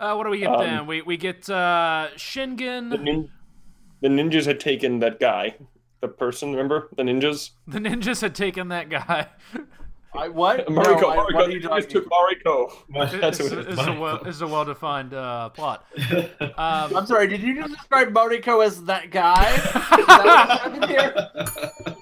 Uh, 0.00 0.14
what 0.14 0.24
do 0.24 0.30
we 0.30 0.38
get 0.38 0.48
Um, 0.48 0.60
then? 0.64 0.86
We 0.86 1.02
we 1.02 1.16
get 1.16 1.48
uh, 1.50 2.08
The, 2.12 2.18
Shingen. 2.18 3.00
nin- 3.02 3.30
the 4.00 4.08
ninjas 4.08 4.46
had 4.46 4.58
taken 4.58 4.98
that 5.00 5.20
guy, 5.20 5.56
the 6.00 6.08
person. 6.08 6.50
Remember 6.52 6.88
the 6.96 7.02
ninjas? 7.02 7.50
The 7.68 7.78
ninjas 7.80 8.22
had 8.22 8.34
taken 8.34 8.68
that 8.68 8.88
guy. 8.88 9.28
I, 10.12 10.26
what? 10.28 10.66
Mariko, 10.68 11.00
No, 11.02 11.10
I- 11.10 11.16
Mariko, 11.16 11.34
what 11.34 11.34
are 11.34 11.50
you 11.50 11.60
the 11.60 11.68
talking 11.68 11.84
ninjas 11.86 11.88
took 11.90 12.08
Mariko. 12.10 12.72
That's 13.20 13.38
It's, 13.38 13.50
what 13.50 13.58
it 13.60 13.68
is. 13.68 13.78
it's 13.78 13.86
a 13.86 13.92
well 14.00 14.16
it's 14.24 14.40
a 14.40 14.46
well 14.46 14.64
defined 14.64 15.12
uh, 15.14 15.50
plot. 15.50 15.84
Um, 16.40 16.96
I'm 16.96 17.06
sorry. 17.06 17.28
Did 17.28 17.42
you 17.42 17.54
just 17.54 17.74
describe 17.74 18.08
Mariko 18.12 18.64
as 18.64 18.82
that 18.84 19.10
guy? 19.10 19.54
Is 19.54 19.62
that 20.06 20.72
what 20.80 20.88
here? 20.90 21.30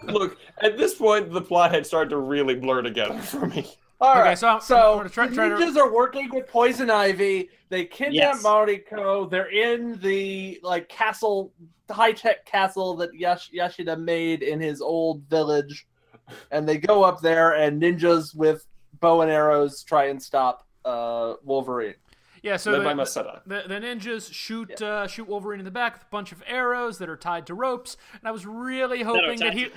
Look, 0.04 0.38
at 0.62 0.78
this 0.78 0.94
point, 0.94 1.32
the 1.32 1.42
plot 1.42 1.72
had 1.72 1.84
started 1.84 2.11
to 2.11 2.16
really 2.18 2.54
blur 2.54 2.80
together 2.82 3.18
for 3.18 3.46
me. 3.46 3.66
All 4.00 4.12
Okay, 4.12 4.20
right. 4.20 4.38
so 4.38 4.48
I'm- 4.48 4.61
so 4.61 5.00
I'm 5.00 5.08
try- 5.11 5.26
the 5.26 5.34
try 5.34 5.48
to- 5.48 5.56
ninjas 5.56 5.76
are 5.76 5.92
working 5.92 6.30
with 6.32 6.46
Poison 6.46 6.88
Ivy. 6.88 7.50
They 7.68 7.84
kidnap 7.84 8.14
Yes. 8.14 8.42
Mariko. 8.44 9.28
They're 9.28 9.50
in 9.50 9.98
the 10.00 10.61
like 10.62 10.88
castle, 10.88 11.52
high 11.90 12.12
tech 12.12 12.44
castle 12.46 12.94
that 12.96 13.12
Yash- 13.14 13.50
Yashida 13.52 13.98
made 14.00 14.42
in 14.42 14.61
his 14.61 14.80
old 14.80 15.22
village, 15.24 15.87
and 16.52 16.68
they 16.68 16.78
go 16.78 17.02
up 17.02 17.20
there 17.20 17.54
and 17.54 17.82
ninjas 17.82 18.34
with 18.37 18.66
bow 19.00 19.20
and 19.22 19.30
arrows 19.30 19.82
try 19.82 20.04
and 20.06 20.22
stop 20.22 20.64
uh, 20.84 21.34
Wolverine. 21.42 21.94
yeah, 22.42 22.56
so 22.56 22.70
Led 22.72 22.82
the, 22.82 23.42
the, 23.46 23.64
the 23.68 23.74
ninjas 23.74 24.32
shoot 24.32 24.80
uh, 24.80 25.06
shoot 25.08 25.26
Wolverine 25.28 25.58
in 25.58 25.64
the 25.64 25.70
back 25.72 25.94
with 25.94 26.02
a 26.02 26.11
bunch 26.11 26.30
of 26.32 26.42
arrows 26.46 26.98
that 26.98 27.08
are 27.11 27.16
tied 27.16 27.46
to 27.48 27.54
ropes, 27.54 27.96
and 28.14 28.28
I 28.28 28.30
was 28.30 28.46
really 28.46 29.02
hoping 29.02 29.40
that 29.40 29.52
tied 29.52 29.54
he, 29.54 29.68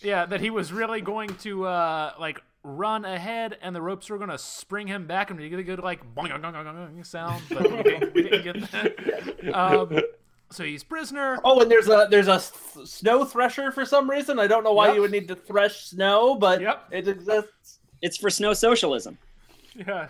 yeah, 0.00 0.24
that 0.26 0.40
he 0.40 0.48
was 0.50 0.72
really 0.72 1.00
going 1.02 1.28
to 1.40 1.66
uh, 1.66 2.14
like 2.18 2.42
run 2.64 3.04
ahead, 3.04 3.58
and 3.62 3.74
the 3.74 3.82
ropes 3.82 4.08
were 4.10 4.18
gonna 4.18 4.38
spring 4.38 4.86
him 4.86 5.06
back, 5.06 5.30
and 5.30 5.38
we 5.40 5.48
get 5.48 5.58
a 5.58 5.62
good 5.64 5.80
like 5.80 6.00
boing, 6.14 6.28
boing, 6.30 6.40
boing, 6.42 6.54
boing, 6.64 6.94
boing 6.96 7.06
sound, 7.06 7.42
but 7.48 7.62
we 7.70 7.82
didn't, 7.82 8.14
we 8.14 8.22
didn't 8.22 8.44
get 8.44 8.70
that. 8.72 9.54
Um, 9.54 9.98
so 10.50 10.62
he's 10.64 10.84
prisoner. 10.84 11.38
Oh, 11.44 11.60
and 11.60 11.70
there's 11.70 11.88
a 11.88 12.06
there's 12.10 12.28
a 12.28 12.34
s- 12.34 12.52
snow 12.84 13.24
thresher 13.24 13.72
for 13.72 13.84
some 13.84 14.08
reason. 14.08 14.38
I 14.38 14.46
don't 14.46 14.62
know 14.64 14.72
why 14.74 14.86
Yep. 14.88 14.94
you 14.94 15.00
would 15.00 15.10
need 15.10 15.26
to 15.28 15.34
thresh 15.34 15.86
snow, 15.86 16.34
but 16.36 16.60
Yep. 16.60 16.84
it 16.92 17.08
exists. 17.08 17.80
It's 18.02 18.16
for 18.18 18.30
snow 18.30 18.52
socialism, 18.52 19.16
Yeah, 19.74 20.08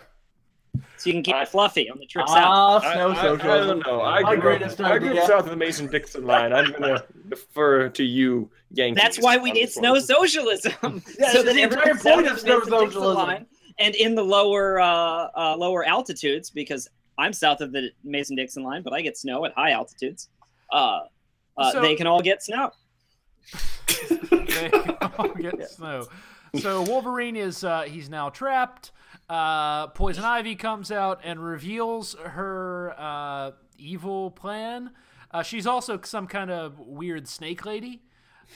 so 0.97 1.09
you 1.09 1.13
can 1.13 1.23
keep 1.23 1.35
I- 1.35 1.43
it 1.43 1.49
fluffy 1.49 1.89
on 1.89 1.97
the 1.99 2.05
trip 2.05 2.27
south. 2.27 2.37
Ah, 2.39 2.79
I, 2.83 2.93
snow 2.93 3.09
I- 3.09 3.33
I 3.33 3.37
don't 3.65 3.85
know. 3.85 4.01
I 4.01 4.21
My 4.21 4.33
grew, 4.33 4.41
greatest 4.41 4.79
up, 4.81 4.91
I 4.91 4.97
grew 4.99 5.17
up 5.17 5.27
south 5.27 5.43
of 5.45 5.49
the 5.49 5.55
Mason-Dixon 5.55 6.25
line. 6.25 6.53
I'm 6.53 6.71
going 6.71 6.81
to 6.97 7.05
defer 7.29 7.89
to 7.89 8.03
you, 8.03 8.49
Yankees. 8.71 9.01
That's 9.01 9.17
why 9.19 9.37
we 9.37 9.51
need 9.51 9.69
snow 9.69 9.99
socialism, 9.99 10.73
Yeah, 11.19 11.31
so 11.31 11.43
that 11.43 11.53
the 11.55 11.61
entire 11.61 11.93
point 11.95 12.01
south 12.01 12.27
of 12.27 12.39
snow 12.39 12.59
socialism. 12.61 13.13
line 13.15 13.45
and 13.79 13.95
in 13.95 14.15
the 14.15 14.23
lower 14.23 14.79
uh, 14.79 15.27
uh, 15.35 15.55
lower 15.57 15.83
altitudes 15.85 16.49
because 16.49 16.87
I'm 17.17 17.33
south 17.33 17.61
of 17.61 17.71
the 17.71 17.89
Mason 18.03 18.35
Dixon 18.35 18.63
line, 18.63 18.81
but 18.83 18.93
I 18.93 19.01
get 19.01 19.17
snow 19.17 19.45
at 19.45 19.53
high 19.53 19.71
altitudes. 19.71 20.29
Uh, 20.71 21.01
uh, 21.57 21.71
So- 21.71 21.81
they 21.81 21.95
can 21.95 22.07
all 22.07 22.21
get 22.21 22.41
snow. 22.43 22.71
they 24.09 24.69
all 25.17 25.27
get 25.29 25.69
snow. 25.69 26.07
So 26.59 26.81
Wolverine 26.83 27.35
is 27.35 27.63
uh, 27.63 27.81
he's 27.83 28.09
now 28.09 28.29
trapped. 28.29 28.91
Uh, 29.29 29.87
Poison 29.87 30.23
Ivy 30.23 30.55
comes 30.55 30.91
out 30.91 31.19
and 31.23 31.43
reveals 31.43 32.15
her 32.15 32.93
uh, 32.97 33.51
evil 33.77 34.31
plan. 34.31 34.91
Uh, 35.31 35.41
she's 35.43 35.65
also 35.65 35.99
some 36.03 36.27
kind 36.27 36.51
of 36.51 36.77
weird 36.79 37.27
snake 37.27 37.65
lady. 37.65 38.01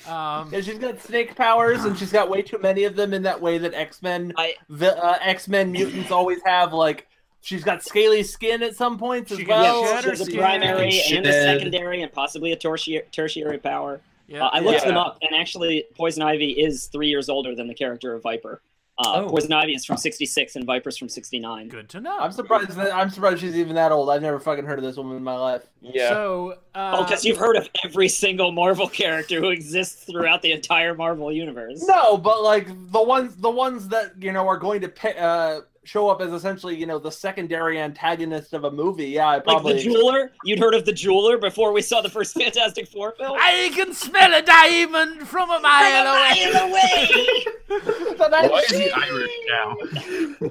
Um, 0.08 0.54
And 0.54 0.64
she's 0.64 0.78
got 0.78 1.00
snake 1.02 1.36
powers, 1.36 1.86
and 1.86 1.98
she's 1.98 2.12
got 2.12 2.30
way 2.30 2.42
too 2.44 2.60
many 2.60 2.84
of 2.84 2.96
them 2.96 3.14
in 3.14 3.24
that 3.24 3.42
way 3.42 3.58
that 3.58 3.74
X 3.74 4.02
Men, 4.04 4.34
I- 4.38 4.56
uh, 4.82 5.18
X 5.22 5.48
Men 5.48 5.72
mutants 5.72 6.12
always 6.12 6.40
have. 6.46 6.74
Like, 6.74 7.08
she's 7.42 7.64
got 7.64 7.84
scaly 7.84 8.22
skin 8.22 8.62
at 8.62 8.76
some 8.76 9.00
points 9.00 9.32
as 9.32 9.40
She 9.40 9.46
well. 9.46 9.84
shed 9.86 9.90
Yeah, 9.90 9.96
her 9.96 10.02
there's 10.16 10.28
a 10.28 10.38
primary 10.38 11.02
and 11.12 11.26
a 11.26 11.32
secondary 11.32 12.02
and 12.04 12.12
possibly 12.12 12.52
a 12.52 12.56
tertiary, 12.56 13.04
tertiary 13.12 13.58
power. 13.58 14.02
yeah, 14.28 14.46
Uh, 14.46 14.50
I 14.54 14.60
looked 14.60 14.82
Yeah. 14.82 14.90
them 14.90 14.98
up, 14.98 15.18
and 15.24 15.34
actually, 15.34 15.86
Poison 15.96 16.22
Ivy 16.22 16.52
is 16.52 16.88
three 16.88 17.08
years 17.08 17.28
older 17.30 17.56
than 17.56 17.68
the 17.68 17.74
character 17.74 18.14
of 18.14 18.22
Viper. 18.22 18.62
Uh, 19.00 19.24
Oh. 19.26 19.30
Poison 19.30 19.54
Ivy 19.54 19.74
is 19.76 19.86
from 19.86 19.98
'66, 19.98 20.56
and 20.56 20.66
Viper's 20.66 20.98
from 20.98 21.08
'69. 21.08 21.68
good 21.70 21.88
to 21.90 22.02
know. 22.02 22.18
I'm 22.18 22.32
surprised. 22.32 22.72
That, 22.72 22.96
I'm 22.96 23.10
surprised 23.12 23.42
she's 23.42 23.56
even 23.56 23.76
that 23.76 23.92
old. 23.92 24.10
I've 24.10 24.24
never 24.24 24.40
fucking 24.40 24.66
heard 24.66 24.80
of 24.80 24.84
this 24.86 24.98
woman 24.98 25.18
in 25.18 25.24
my 25.24 25.36
life. 25.36 25.62
Yeah. 25.82 26.10
So 26.10 26.56
uh, 26.74 26.96
Oh, 26.98 27.04
because 27.04 27.24
you've 27.24 27.38
heard 27.38 27.58
of 27.58 27.70
every 27.86 28.10
single 28.10 28.52
Marvel 28.52 28.88
character 29.02 29.40
who 29.40 29.50
exists 29.50 30.04
throughout 30.06 30.42
the 30.42 30.52
entire 30.52 30.96
Marvel 30.96 31.32
universe. 31.32 31.84
No, 31.88 32.18
but 32.18 32.42
like 32.42 32.68
the 32.92 33.04
ones, 33.04 33.36
the 33.36 33.52
ones 33.52 33.88
that 33.90 34.14
you 34.20 34.32
know 34.32 34.48
are 34.48 34.58
going 34.58 34.82
to 34.82 34.90
pi 34.90 35.12
uh, 35.12 35.62
show 35.88 36.10
up 36.10 36.20
as 36.22 36.34
essentially 36.34 36.76
you 36.76 36.86
know 36.86 37.00
the 37.00 37.12
secondary 37.12 37.80
antagonist 37.80 38.54
of 38.54 38.66
a 38.66 38.72
movie. 38.72 39.08
Yeah, 39.08 39.28
I 39.28 39.36
Like 39.36 39.44
probably. 39.46 39.74
the 39.76 39.84
jeweler, 39.84 40.32
you'd 40.44 40.60
heard 40.60 40.74
of 40.76 40.86
the 40.86 40.92
jeweler 40.94 41.38
before 41.38 41.72
we 41.72 41.82
saw 41.82 42.02
the 42.02 42.10
first 42.10 42.34
Fantastic 42.40 42.88
Four 42.90 43.14
film. 43.18 43.38
I 43.40 43.72
can 43.74 43.94
smell 43.94 44.34
a 44.34 44.42
diamond 44.42 45.28
from 45.28 45.50
a 45.50 45.60
mile 45.60 46.08
away. 46.08 46.52
Mile 46.54 46.70
away. 46.70 47.46
Why 48.18 48.62
is 48.70 48.78
he 48.78 48.92
Irish 48.92 49.32
now? 49.50 49.76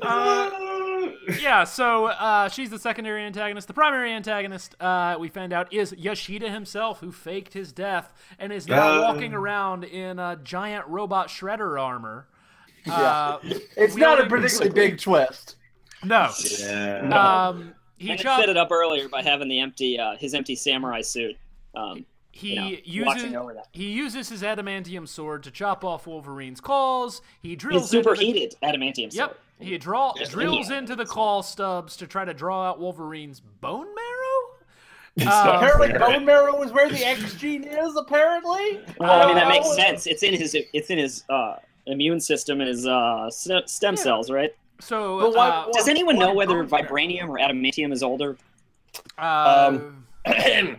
Uh, 0.02 1.10
yeah, 1.40 1.64
so 1.64 2.06
uh, 2.06 2.48
she's 2.48 2.70
the 2.70 2.78
secondary 2.78 3.22
antagonist. 3.22 3.68
The 3.68 3.74
primary 3.74 4.12
antagonist, 4.12 4.74
uh, 4.80 5.16
we 5.18 5.28
found 5.28 5.52
out, 5.52 5.72
is 5.72 5.94
Yoshida 5.96 6.50
himself, 6.50 7.00
who 7.00 7.12
faked 7.12 7.52
his 7.52 7.72
death 7.72 8.12
and 8.38 8.52
is 8.52 8.66
now 8.68 9.00
Uh. 9.02 9.12
walking 9.12 9.32
around 9.34 9.84
in 9.84 10.18
a 10.18 10.38
giant 10.42 10.86
robot 10.88 11.28
shredder 11.28 11.80
armor. 11.80 12.26
Yeah. 12.86 12.92
Uh, 12.94 13.38
it's 13.76 13.96
not 13.96 14.20
a 14.20 14.26
particularly 14.26 14.70
big 14.70 14.98
twist. 15.00 15.56
No. 16.04 16.28
Yeah. 16.60 17.46
Um, 17.48 17.74
he 17.98 18.10
and 18.10 18.20
it 18.20 18.22
chop- 18.22 18.40
set 18.40 18.48
it 18.48 18.56
up 18.56 18.70
earlier 18.70 19.08
by 19.08 19.22
having 19.22 19.48
the 19.48 19.58
empty, 19.60 19.98
uh, 19.98 20.16
his 20.16 20.34
empty 20.34 20.54
samurai 20.54 21.00
suit. 21.00 21.36
Um, 21.74 22.04
he 22.30 22.50
you 22.50 22.56
know, 22.56 22.68
uses 22.84 23.06
watching 23.06 23.36
over 23.36 23.54
that. 23.54 23.68
he 23.72 23.90
uses 23.92 24.28
his 24.28 24.42
adamantium 24.42 25.08
sword 25.08 25.42
to 25.44 25.50
chop 25.50 25.84
off 25.84 26.06
Wolverine's 26.06 26.60
claws. 26.60 27.22
He 27.42 27.50
His 27.50 27.58
drills 27.58 27.94
into 27.94 28.08
the- 28.10 28.14
superheated 28.16 28.54
adamantium 28.62 29.10
sword. 29.12 29.30
Yep. 29.30 29.38
He 29.58 29.78
draw 29.78 30.12
Yes, 30.18 30.28
drills 30.28 30.68
yeah. 30.68 30.78
into 30.78 30.94
the 30.96 31.06
claw 31.06 31.40
stubs 31.40 31.96
to 31.96 32.06
try 32.06 32.26
to 32.26 32.34
draw 32.34 32.68
out 32.68 32.78
Wolverine's 32.78 33.40
bone 33.40 33.86
marrow. 33.86 34.56
It's 35.16 35.26
Uh, 35.26 35.52
Apparently, 35.56 35.98
bone 35.98 36.26
marrow 36.26 36.62
is 36.62 36.72
where 36.72 36.90
the 36.90 37.02
X 37.02 37.32
gene 37.36 37.64
is. 37.64 37.96
Apparently. 37.96 38.80
Well, 39.00 39.22
I 39.22 39.24
mean 39.26 39.36
that 39.36 39.48
makes 39.48 39.74
sense. 39.74 40.06
It's 40.06 40.22
in 40.22 40.34
his 40.34 40.54
it's 40.74 40.90
in 40.90 40.98
his 40.98 41.24
uh, 41.30 41.56
immune 41.86 42.20
system 42.20 42.60
is 42.60 42.86
uh, 42.86 43.30
stem 43.30 43.62
stem 43.66 43.94
Yeah. 43.94 44.02
cells, 44.02 44.30
right? 44.30 44.54
So, 44.80 45.20
But 45.20 45.34
why- 45.34 45.48
uh, 45.48 45.72
Does 45.72 45.88
anyone 45.88 46.18
know 46.18 46.28
why 46.28 46.44
whether 46.46 46.62
bone 46.62 46.70
marrow? 46.70 46.82
vibranium 46.88 47.28
or 47.28 47.38
adamantium 47.38 47.92
is 47.92 48.02
older? 48.02 48.36
uh, 49.18 49.78
Um, 49.78 50.04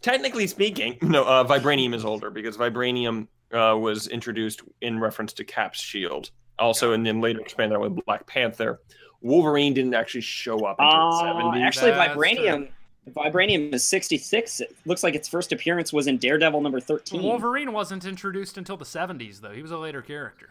Technically 0.00 0.46
speaking, 0.46 0.98
no, 1.02 1.24
uh, 1.24 1.44
vibranium 1.44 1.94
is 1.94 2.04
older 2.04 2.30
because 2.30 2.56
vibranium 2.56 3.28
uh, 3.52 3.76
was 3.78 4.08
introduced 4.08 4.62
in 4.80 4.98
reference 4.98 5.32
to 5.34 5.44
Cap's 5.44 5.80
shield. 5.80 6.30
Also, 6.58 6.92
and 6.92 7.04
then 7.06 7.20
later 7.20 7.40
expanded 7.40 7.76
on 7.76 7.82
with 7.94 8.04
Black 8.04 8.26
Panther. 8.26 8.80
Wolverine 9.20 9.72
didn't 9.74 9.94
actually 9.94 10.20
show 10.22 10.64
up 10.64 10.76
until 10.80 10.98
the 10.98 11.06
Uh, 11.16 11.22
70s. 11.54 11.62
actually, 11.66 11.90
That's 11.92 12.16
vibranium 12.16 12.68
vibranium 13.10 13.72
is 13.74 13.86
66. 13.86 14.60
It 14.60 14.76
looks 14.86 15.02
like 15.02 15.14
its 15.14 15.28
first 15.28 15.52
appearance 15.52 15.92
was 15.92 16.06
in 16.06 16.18
Daredevil 16.18 16.60
number 16.60 16.80
13. 16.80 17.22
Wolverine 17.22 17.72
wasn't 17.72 18.04
introduced 18.04 18.58
until 18.58 18.76
the 18.76 18.84
70s, 18.84 19.40
though. 19.40 19.50
He 19.50 19.62
was 19.62 19.70
a 19.72 19.78
later 19.78 20.02
character. 20.02 20.50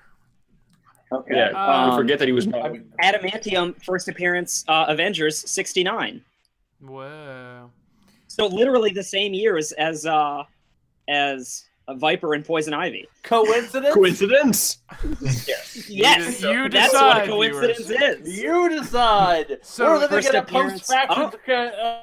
Okay. 1.11 1.35
Yeah, 1.35 1.49
Um, 1.49 1.91
you 1.91 1.97
forget 1.97 2.19
that 2.19 2.27
he 2.27 2.31
was. 2.31 2.47
Adamantium 2.47 3.81
first 3.83 4.07
appearance 4.07 4.63
uh, 4.67 4.85
Avengers 4.87 5.37
69. 5.49 6.21
Whoa. 6.81 7.69
So 8.27 8.47
literally 8.47 8.91
the 8.91 9.03
same 9.03 9.33
year 9.33 9.57
as 9.57 9.73
as 9.73 10.05
uh, 10.05 10.43
as 11.09 11.65
Viper 11.89 12.33
and 12.33 12.45
Poison 12.45 12.73
Ivy. 12.73 13.07
Coincidence? 13.23 13.93
Coincidence? 13.93 14.77
Yes, 15.87 16.41
you 16.41 16.69
decide. 16.69 16.71
that's 16.71 16.91
decide, 16.93 17.17
what 17.17 17.23
a 17.23 17.27
coincidence 17.27 17.89
is. 17.89 18.37
You 18.41 18.69
decide. 18.69 19.59
So, 19.61 19.85
We're 19.85 19.97
living 19.99 20.17
first 20.17 20.29
in 20.29 20.35
a 20.35 20.39
appearance- 20.39 20.87
post-faction 20.87 21.51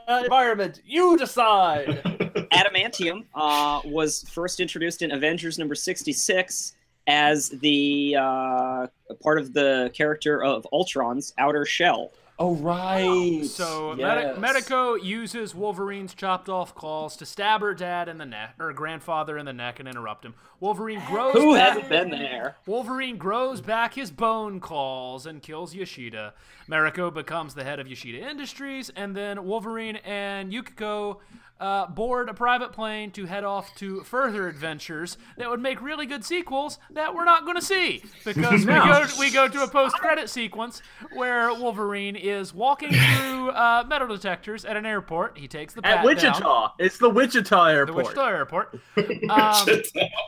uh, 0.08 0.20
environment. 0.24 0.82
You 0.84 1.16
decide. 1.16 2.02
Adamantium 2.52 3.24
uh, 3.34 3.80
was 3.84 4.22
first 4.30 4.60
introduced 4.60 5.02
in 5.02 5.12
Avengers 5.12 5.58
number 5.58 5.74
66 5.74 6.74
as 7.06 7.48
the 7.48 8.16
uh, 8.20 8.86
part 9.22 9.38
of 9.38 9.52
the 9.54 9.90
character 9.94 10.42
of 10.44 10.66
Ultron's 10.72 11.32
outer 11.38 11.64
shell. 11.64 12.12
Oh, 12.40 12.54
right. 12.54 13.44
So 13.44 13.94
yes. 13.98 14.26
Medi- 14.36 14.40
Medico 14.40 14.94
uses 14.94 15.54
Wolverine's 15.56 16.14
chopped 16.14 16.48
off 16.48 16.72
claws 16.74 17.16
to 17.16 17.26
stab 17.26 17.60
her 17.62 17.74
dad 17.74 18.08
in 18.08 18.18
the 18.18 18.26
neck, 18.26 18.54
or 18.60 18.72
grandfather 18.72 19.36
in 19.36 19.44
the 19.44 19.52
neck, 19.52 19.80
and 19.80 19.88
interrupt 19.88 20.24
him. 20.24 20.34
Wolverine 20.60 21.02
grows. 21.06 21.32
Who 21.34 21.54
back- 21.56 21.70
hasn't 21.70 21.88
been 21.88 22.10
there? 22.10 22.56
Wolverine 22.64 23.16
grows 23.16 23.60
back 23.60 23.94
his 23.94 24.12
bone 24.12 24.60
claws 24.60 25.26
and 25.26 25.42
kills 25.42 25.74
Yoshida. 25.74 26.32
Mariko 26.68 27.12
becomes 27.12 27.54
the 27.54 27.64
head 27.64 27.80
of 27.80 27.88
Yoshida 27.88 28.18
Industries, 28.28 28.88
and 28.94 29.16
then 29.16 29.44
Wolverine 29.44 29.96
and 29.96 30.52
Yukiko 30.52 31.20
uh, 31.60 31.86
board 31.86 32.28
a 32.28 32.34
private 32.34 32.72
plane 32.72 33.10
to 33.12 33.26
head 33.26 33.44
off 33.44 33.74
to 33.76 34.00
further 34.04 34.48
adventures 34.48 35.18
that 35.36 35.50
would 35.50 35.60
make 35.60 35.80
really 35.82 36.06
good 36.06 36.24
sequels 36.24 36.78
that 36.90 37.14
we're 37.14 37.24
not 37.24 37.44
going 37.44 37.56
to 37.56 37.62
see 37.62 38.02
because 38.24 38.60
we, 38.60 38.66
go, 38.72 39.06
we 39.18 39.30
go 39.30 39.48
to 39.48 39.62
a 39.62 39.68
post-credit 39.68 40.30
sequence 40.30 40.82
where 41.14 41.52
Wolverine 41.52 42.14
is 42.16 42.54
walking 42.54 42.90
through 42.92 43.50
uh, 43.50 43.84
metal 43.88 44.08
detectors 44.08 44.64
at 44.64 44.76
an 44.76 44.86
airport. 44.86 45.36
He 45.38 45.48
takes 45.48 45.74
the 45.74 45.84
At 45.86 46.04
Wichita. 46.04 46.38
down, 46.40 46.70
It's 46.78 46.98
the 46.98 47.10
Wichita 47.10 47.64
airport. 47.66 47.86
the. 47.88 47.92
Wichita 47.94 48.26
airport. 48.28 48.78
Um, 49.28 49.66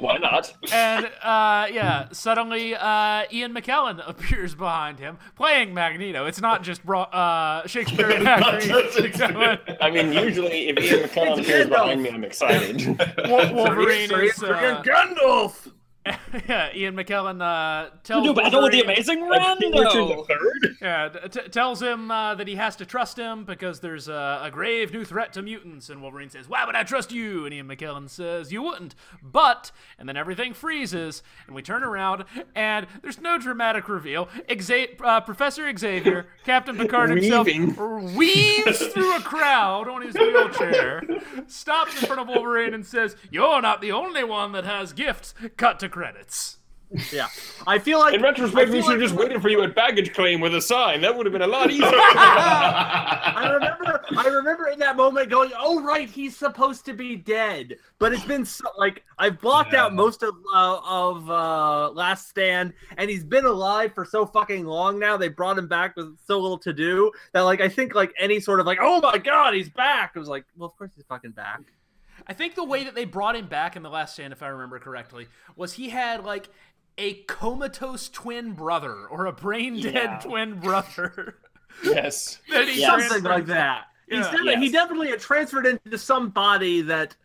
Why 0.00 0.18
not? 0.18 0.52
and 0.72 1.06
uh, 1.22 1.66
yeah, 1.72 2.08
suddenly 2.12 2.74
uh, 2.74 3.24
Ian 3.32 3.54
McKellen 3.54 4.02
appears 4.06 4.54
behind 4.54 4.98
him, 4.98 5.18
playing 5.36 5.72
Magneto. 5.74 6.26
It's 6.26 6.40
not 6.40 6.62
just 6.62 6.84
bro- 6.84 7.02
uh, 7.02 7.66
Shakespearean 7.66 8.26
actor. 8.26 8.60
Ian 8.66 9.58
I 9.80 9.90
mean, 9.90 10.12
usually 10.12 10.68
if 10.68 10.78
Ian 10.78 11.08
McKellen 11.08 11.19
It's 11.28 11.40
appears 11.40 11.66
Gandalf. 11.66 11.70
behind 11.70 12.02
me, 12.02 12.10
I'm 12.10 12.24
excited. 12.24 12.86
Wol- 13.28 13.54
Wolverine 13.54 14.08
Sorry, 14.08 14.28
is 14.28 14.36
sorry, 14.36 14.66
uh, 14.66 14.82
Gandalf. 14.82 15.69
yeah. 16.48 16.74
Ian 16.74 16.96
McKellen 16.96 17.42
uh, 17.42 17.90
tells 18.04 18.26
To 18.26 18.32
do 18.32 18.40
battle 18.40 18.62
with 18.62 18.72
the 18.72 18.80
amazing 18.80 19.20
Richard 19.22 19.42
Rando. 19.42 20.26
the 20.26 20.76
Yeah, 20.80 21.08
t- 21.10 21.28
t- 21.28 21.48
tells 21.48 21.82
him 21.82 22.10
uh, 22.10 22.34
that 22.36 22.48
he 22.48 22.54
has 22.54 22.74
to 22.76 22.86
trust 22.86 23.18
him 23.18 23.44
because 23.44 23.80
there's 23.80 24.08
a, 24.08 24.40
a 24.44 24.50
grave 24.50 24.94
new 24.94 25.04
threat 25.04 25.34
to 25.34 25.42
mutants. 25.42 25.90
And 25.90 26.00
Wolverine 26.00 26.30
says, 26.30 26.48
"Why 26.48 26.64
would 26.64 26.74
I 26.74 26.84
trust 26.84 27.12
you?" 27.12 27.44
And 27.44 27.52
Ian 27.52 27.68
McKellen 27.68 28.08
says, 28.08 28.50
"You 28.50 28.62
wouldn't." 28.62 28.94
But 29.22 29.72
and 29.98 30.08
then 30.08 30.16
everything 30.16 30.54
freezes, 30.54 31.22
and 31.46 31.54
we 31.54 31.60
turn 31.60 31.82
around, 31.84 32.24
and 32.54 32.86
there's 33.02 33.20
no 33.20 33.36
dramatic 33.36 33.86
reveal. 33.86 34.26
Exa- 34.48 34.98
uh, 35.02 35.20
Professor 35.20 35.70
Xavier, 35.76 36.28
Captain 36.46 36.78
Picard 36.78 37.10
himself, 37.14 37.46
weaves 37.46 38.78
through 38.94 39.16
a 39.16 39.20
crowd 39.20 39.86
on 39.86 40.00
his 40.00 40.14
wheelchair, 40.14 41.02
stops 41.46 42.00
in 42.00 42.06
front 42.06 42.22
of 42.22 42.28
Wolverine, 42.28 42.72
and 42.72 42.86
says, 42.86 43.16
"You're 43.30 43.60
not 43.60 43.82
the 43.82 43.92
only 43.92 44.24
one 44.24 44.52
that 44.52 44.64
has 44.64 44.94
gifts." 44.94 45.34
Cut 45.58 45.78
to 45.80 45.90
credits. 46.00 46.56
Yeah. 47.12 47.28
I 47.68 47.78
feel 47.78 48.00
like 48.00 48.14
In 48.14 48.22
retrospect, 48.22 48.68
we 48.70 48.80
feel 48.80 48.82
should 48.82 48.92
have 48.92 49.00
like- 49.00 49.08
just 49.10 49.14
waited 49.14 49.40
for 49.42 49.48
you 49.48 49.62
at 49.62 49.76
baggage 49.76 50.12
claim 50.12 50.40
with 50.40 50.54
a 50.56 50.60
sign. 50.60 51.02
That 51.02 51.16
would 51.16 51.24
have 51.24 51.32
been 51.32 51.42
a 51.42 51.46
lot 51.46 51.70
easier. 51.76 51.86
I 51.86 53.48
remember, 53.54 54.04
I 54.16 54.26
remember 54.26 54.66
in 54.68 54.78
that 54.80 54.96
moment 54.96 55.30
going, 55.30 55.52
"Oh 55.56 55.80
right, 55.82 56.08
he's 56.10 56.36
supposed 56.36 56.84
to 56.86 56.92
be 56.92 57.14
dead." 57.16 57.76
But 58.00 58.12
it's 58.12 58.24
been 58.24 58.44
so, 58.44 58.64
like 58.76 59.04
I've 59.18 59.40
blocked 59.40 59.72
out 59.74 59.94
most 59.94 60.24
of 60.24 60.34
uh, 60.52 60.80
of 60.84 61.30
uh, 61.30 61.90
Last 61.92 62.28
Stand, 62.28 62.72
and 62.96 63.08
he's 63.08 63.24
been 63.24 63.44
alive 63.44 63.94
for 63.94 64.04
so 64.04 64.26
fucking 64.26 64.64
long 64.66 64.98
now. 64.98 65.16
They 65.16 65.28
brought 65.28 65.58
him 65.58 65.68
back 65.68 65.94
with 65.96 66.18
so 66.26 66.40
little 66.40 66.58
to 66.58 66.72
do 66.72 67.12
that, 67.34 67.42
like 67.42 67.60
I 67.60 67.68
think 67.68 67.94
like 67.94 68.12
any 68.18 68.40
sort 68.40 68.58
of 68.58 68.66
like, 68.66 68.78
"Oh 68.80 69.00
my 69.00 69.18
god, 69.18 69.54
he's 69.54 69.68
back." 69.70 70.12
It 70.16 70.18
was 70.18 70.28
like, 70.28 70.44
"Well, 70.56 70.68
of 70.68 70.76
course 70.76 70.90
he's 70.96 71.04
fucking 71.04 71.32
back." 71.32 71.60
I 72.26 72.32
think 72.32 72.54
the 72.54 72.64
way 72.64 72.84
that 72.84 72.94
they 72.94 73.04
brought 73.04 73.36
him 73.36 73.46
back 73.46 73.76
in 73.76 73.82
the 73.82 73.90
last 73.90 74.14
stand, 74.14 74.32
if 74.32 74.42
I 74.42 74.48
remember 74.48 74.78
correctly, 74.78 75.28
was 75.56 75.72
he 75.74 75.88
had 75.90 76.24
like 76.24 76.48
a 76.98 77.14
comatose 77.24 78.08
twin 78.08 78.52
brother 78.52 79.06
or 79.06 79.26
a 79.26 79.32
brain 79.32 79.80
dead 79.80 79.94
Yeah. 79.94 80.18
twin 80.22 80.60
brother. 80.60 81.38
yes. 81.82 82.38
that 82.50 82.68
he 82.68 82.80
Yeah. 82.80 82.98
Something 83.00 83.24
like 83.24 83.46
that. 83.46 83.84
Yeah. 84.08 84.20
definitely, 84.22 84.56
He 84.56 84.62
Yes. 84.64 84.72
definitely 84.72 85.08
had 85.10 85.20
transferred 85.20 85.66
into 85.66 85.98
some 85.98 86.30
body 86.30 86.82
that. 86.82 87.16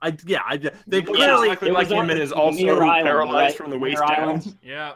I 0.00 0.16
yeah, 0.26 0.42
I 0.46 0.56
they 0.86 0.98
Yeah, 0.98 1.02
clearly 1.02 1.48
exactly 1.48 1.70
like 1.72 1.88
was 1.88 1.90
him 1.92 1.98
on 1.98 2.10
and 2.10 2.20
is 2.20 2.30
also 2.30 2.62
Muir 2.62 2.82
Island, 2.84 3.04
paralyzed 3.04 3.34
right? 3.34 3.56
from 3.56 3.70
the 3.70 3.76
Muir 3.78 3.90
waist 3.90 4.02
down. 4.02 4.10
Oh, 4.10 4.22
Island. 4.22 4.56
Yeah. 4.62 4.92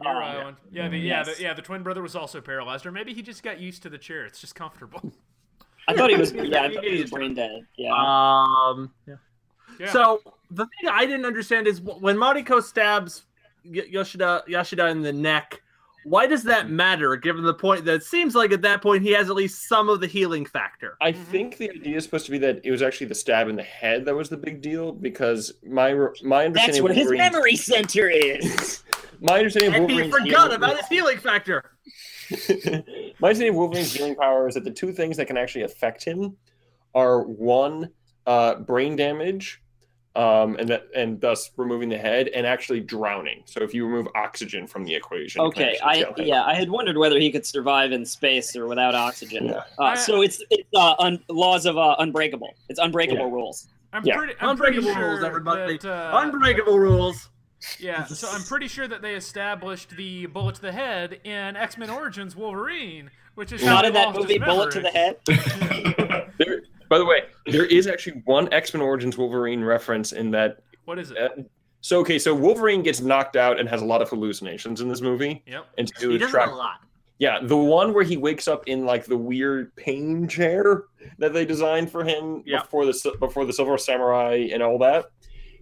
Oh, 0.00 0.04
Muir 0.04 0.22
yeah. 0.22 0.52
Yeah, 0.70 0.88
the, 0.88 0.96
yeah, 0.98 1.24
Yes. 1.26 1.36
the, 1.36 1.42
yeah. 1.42 1.54
The 1.54 1.62
twin 1.62 1.82
brother 1.82 2.02
was 2.02 2.14
also 2.14 2.40
paralyzed, 2.40 2.86
or 2.86 2.92
maybe 2.92 3.12
he 3.14 3.20
just 3.22 3.42
got 3.42 3.58
used 3.58 3.82
to 3.82 3.88
the 3.88 3.98
chair. 3.98 4.24
It's 4.24 4.40
just 4.40 4.54
comfortable. 4.54 5.12
I 5.88 5.94
thought 5.94 6.10
he 6.10 6.16
was. 6.16 6.32
Yeah, 6.34 6.62
I 6.64 6.74
thought 6.74 6.84
he 6.84 7.00
was 7.02 7.10
brain 7.10 7.34
dead. 7.34 7.66
Yeah. 7.76 7.92
Um. 7.94 8.92
Yeah. 9.06 9.14
Yeah. 9.78 9.92
So 9.92 10.20
the 10.50 10.64
thing 10.66 10.90
I 10.90 11.04
didn't 11.06 11.26
understand 11.26 11.66
is 11.66 11.80
when 11.80 12.16
Mariko 12.16 12.62
stabs 12.62 13.24
Y- 13.64 13.82
Yoshida 13.88 14.44
Yoshida 14.46 14.88
in 14.88 15.02
the 15.02 15.12
neck. 15.12 15.60
Why 16.06 16.26
does 16.26 16.42
that 16.44 16.68
matter? 16.68 17.16
Given 17.16 17.44
the 17.44 17.54
point 17.54 17.86
that 17.86 17.94
it 17.94 18.02
seems 18.04 18.34
like 18.34 18.52
at 18.52 18.60
that 18.60 18.82
point 18.82 19.02
he 19.02 19.12
has 19.12 19.30
at 19.30 19.36
least 19.36 19.66
some 19.68 19.88
of 19.88 20.00
the 20.00 20.06
healing 20.06 20.44
factor. 20.44 20.98
I 21.00 21.12
think 21.12 21.56
the 21.56 21.70
idea 21.70 21.96
is 21.96 22.04
supposed 22.04 22.26
to 22.26 22.30
be 22.30 22.36
that 22.38 22.60
it 22.62 22.70
was 22.70 22.82
actually 22.82 23.06
the 23.06 23.14
stab 23.14 23.48
in 23.48 23.56
the 23.56 23.62
head 23.62 24.04
that 24.04 24.14
was 24.14 24.28
the 24.28 24.36
big 24.36 24.60
deal 24.60 24.92
because 24.92 25.54
my 25.66 25.94
my 26.22 26.44
understanding 26.44 26.52
That's 26.52 26.78
of 26.78 26.84
where 26.84 26.92
his 26.92 27.10
memory 27.10 27.56
center 27.56 28.06
is. 28.10 28.82
my 29.22 29.38
understanding 29.38 29.70
of 29.82 29.90
And 29.90 29.90
he 29.90 30.10
forgot 30.10 30.26
healing- 30.26 30.52
about 30.52 30.76
his 30.76 30.86
healing 30.88 31.16
factor. 31.18 31.62
My 33.20 33.28
understanding 33.28 33.50
of 33.50 33.54
Wolverine's 33.56 33.92
healing 33.94 34.14
power 34.16 34.48
is 34.48 34.54
that 34.54 34.64
the 34.64 34.70
two 34.70 34.92
things 34.92 35.16
that 35.16 35.26
can 35.26 35.36
actually 35.36 35.62
affect 35.62 36.04
him 36.04 36.36
are 36.94 37.22
one, 37.22 37.90
uh, 38.26 38.56
brain 38.56 38.96
damage, 38.96 39.60
um, 40.16 40.54
and 40.56 40.68
that 40.68 40.86
and 40.94 41.20
thus 41.20 41.50
removing 41.56 41.88
the 41.88 41.98
head, 41.98 42.28
and 42.28 42.46
actually 42.46 42.80
drowning. 42.80 43.42
So 43.46 43.62
if 43.62 43.74
you 43.74 43.84
remove 43.84 44.06
oxygen 44.14 44.66
from 44.68 44.84
the 44.84 44.94
equation, 44.94 45.40
Okay, 45.42 45.76
I 45.84 46.04
kill 46.14 46.24
yeah, 46.26 46.44
I 46.44 46.54
had 46.54 46.70
wondered 46.70 46.96
whether 46.96 47.18
he 47.18 47.32
could 47.32 47.44
survive 47.44 47.90
in 47.90 48.04
space 48.06 48.54
or 48.54 48.68
without 48.68 48.94
oxygen. 48.94 49.46
Yeah. 49.46 49.62
Uh, 49.78 49.96
so 49.96 50.22
it's 50.22 50.40
it's 50.50 50.68
uh, 50.76 50.94
un- 51.00 51.22
laws 51.28 51.66
of 51.66 51.76
uh, 51.76 51.96
unbreakable. 51.98 52.54
It's 52.68 52.78
unbreakable 52.78 53.26
Yeah. 53.26 53.32
rules. 53.32 53.66
I'm 53.92 54.04
Yeah. 54.04 54.16
pretty. 54.16 54.34
I'm 54.40 54.56
pretty 54.56 54.76
Unbreakable 54.78 55.00
sure 55.02 55.10
rules, 55.14 55.24
everybody. 55.24 55.78
That, 55.78 55.90
uh, 55.90 56.20
Unbreakable 56.22 56.78
rules. 56.78 57.28
Yeah, 57.78 58.04
so 58.04 58.28
I'm 58.30 58.42
pretty 58.42 58.68
sure 58.68 58.86
that 58.88 59.02
they 59.02 59.14
established 59.14 59.90
the 59.96 60.26
bullet 60.26 60.56
to 60.56 60.62
the 60.62 60.72
head 60.72 61.20
in 61.24 61.56
X 61.56 61.76
Men 61.78 61.90
Origins 61.90 62.34
Wolverine, 62.36 63.10
which 63.34 63.52
is 63.52 63.62
how 63.62 63.74
Not 63.74 63.84
he 63.84 63.88
in 63.88 63.94
that 63.94 64.06
lost 64.08 64.16
his 64.18 64.24
movie, 64.26 64.38
bullet 64.38 64.70
to 64.72 64.80
the 64.80 64.90
head. 64.90 65.16
There, 66.38 66.62
by 66.88 66.98
the 66.98 67.04
way, 67.04 67.22
there 67.46 67.64
is 67.66 67.86
actually 67.86 68.20
one 68.24 68.52
X 68.52 68.74
Men 68.74 68.82
Origins 68.82 69.16
Wolverine 69.16 69.62
reference 69.62 70.12
in 70.12 70.30
that. 70.32 70.58
What 70.84 70.98
is 70.98 71.12
it? 71.12 71.16
Uh, 71.18 71.28
so 71.80 72.00
okay, 72.00 72.18
so 72.18 72.34
Wolverine 72.34 72.82
gets 72.82 73.00
knocked 73.00 73.36
out 73.36 73.60
and 73.60 73.68
has 73.68 73.82
a 73.82 73.84
lot 73.84 74.02
of 74.02 74.08
hallucinations 74.10 74.80
in 74.80 74.88
this 74.88 75.00
movie, 75.00 75.42
Yep. 75.46 75.66
and 75.78 75.86
to 75.88 75.94
do 76.00 76.10
He 76.10 76.18
does 76.18 76.30
track. 76.30 76.50
a 76.50 76.54
lot. 76.54 76.80
Yeah, 77.18 77.38
the 77.42 77.56
one 77.56 77.94
where 77.94 78.02
he 78.04 78.16
wakes 78.16 78.48
up 78.48 78.66
in 78.66 78.84
like 78.84 79.04
the 79.04 79.16
weird 79.16 79.74
pain 79.76 80.26
chair 80.26 80.84
that 81.18 81.32
they 81.32 81.44
designed 81.44 81.90
for 81.90 82.02
him 82.02 82.42
Yeah. 82.46 82.62
before 82.62 82.84
the 82.86 83.16
before 83.20 83.44
the 83.44 83.52
Silver 83.52 83.78
Samurai 83.78 84.48
and 84.52 84.60
all 84.62 84.78
that. 84.78 85.06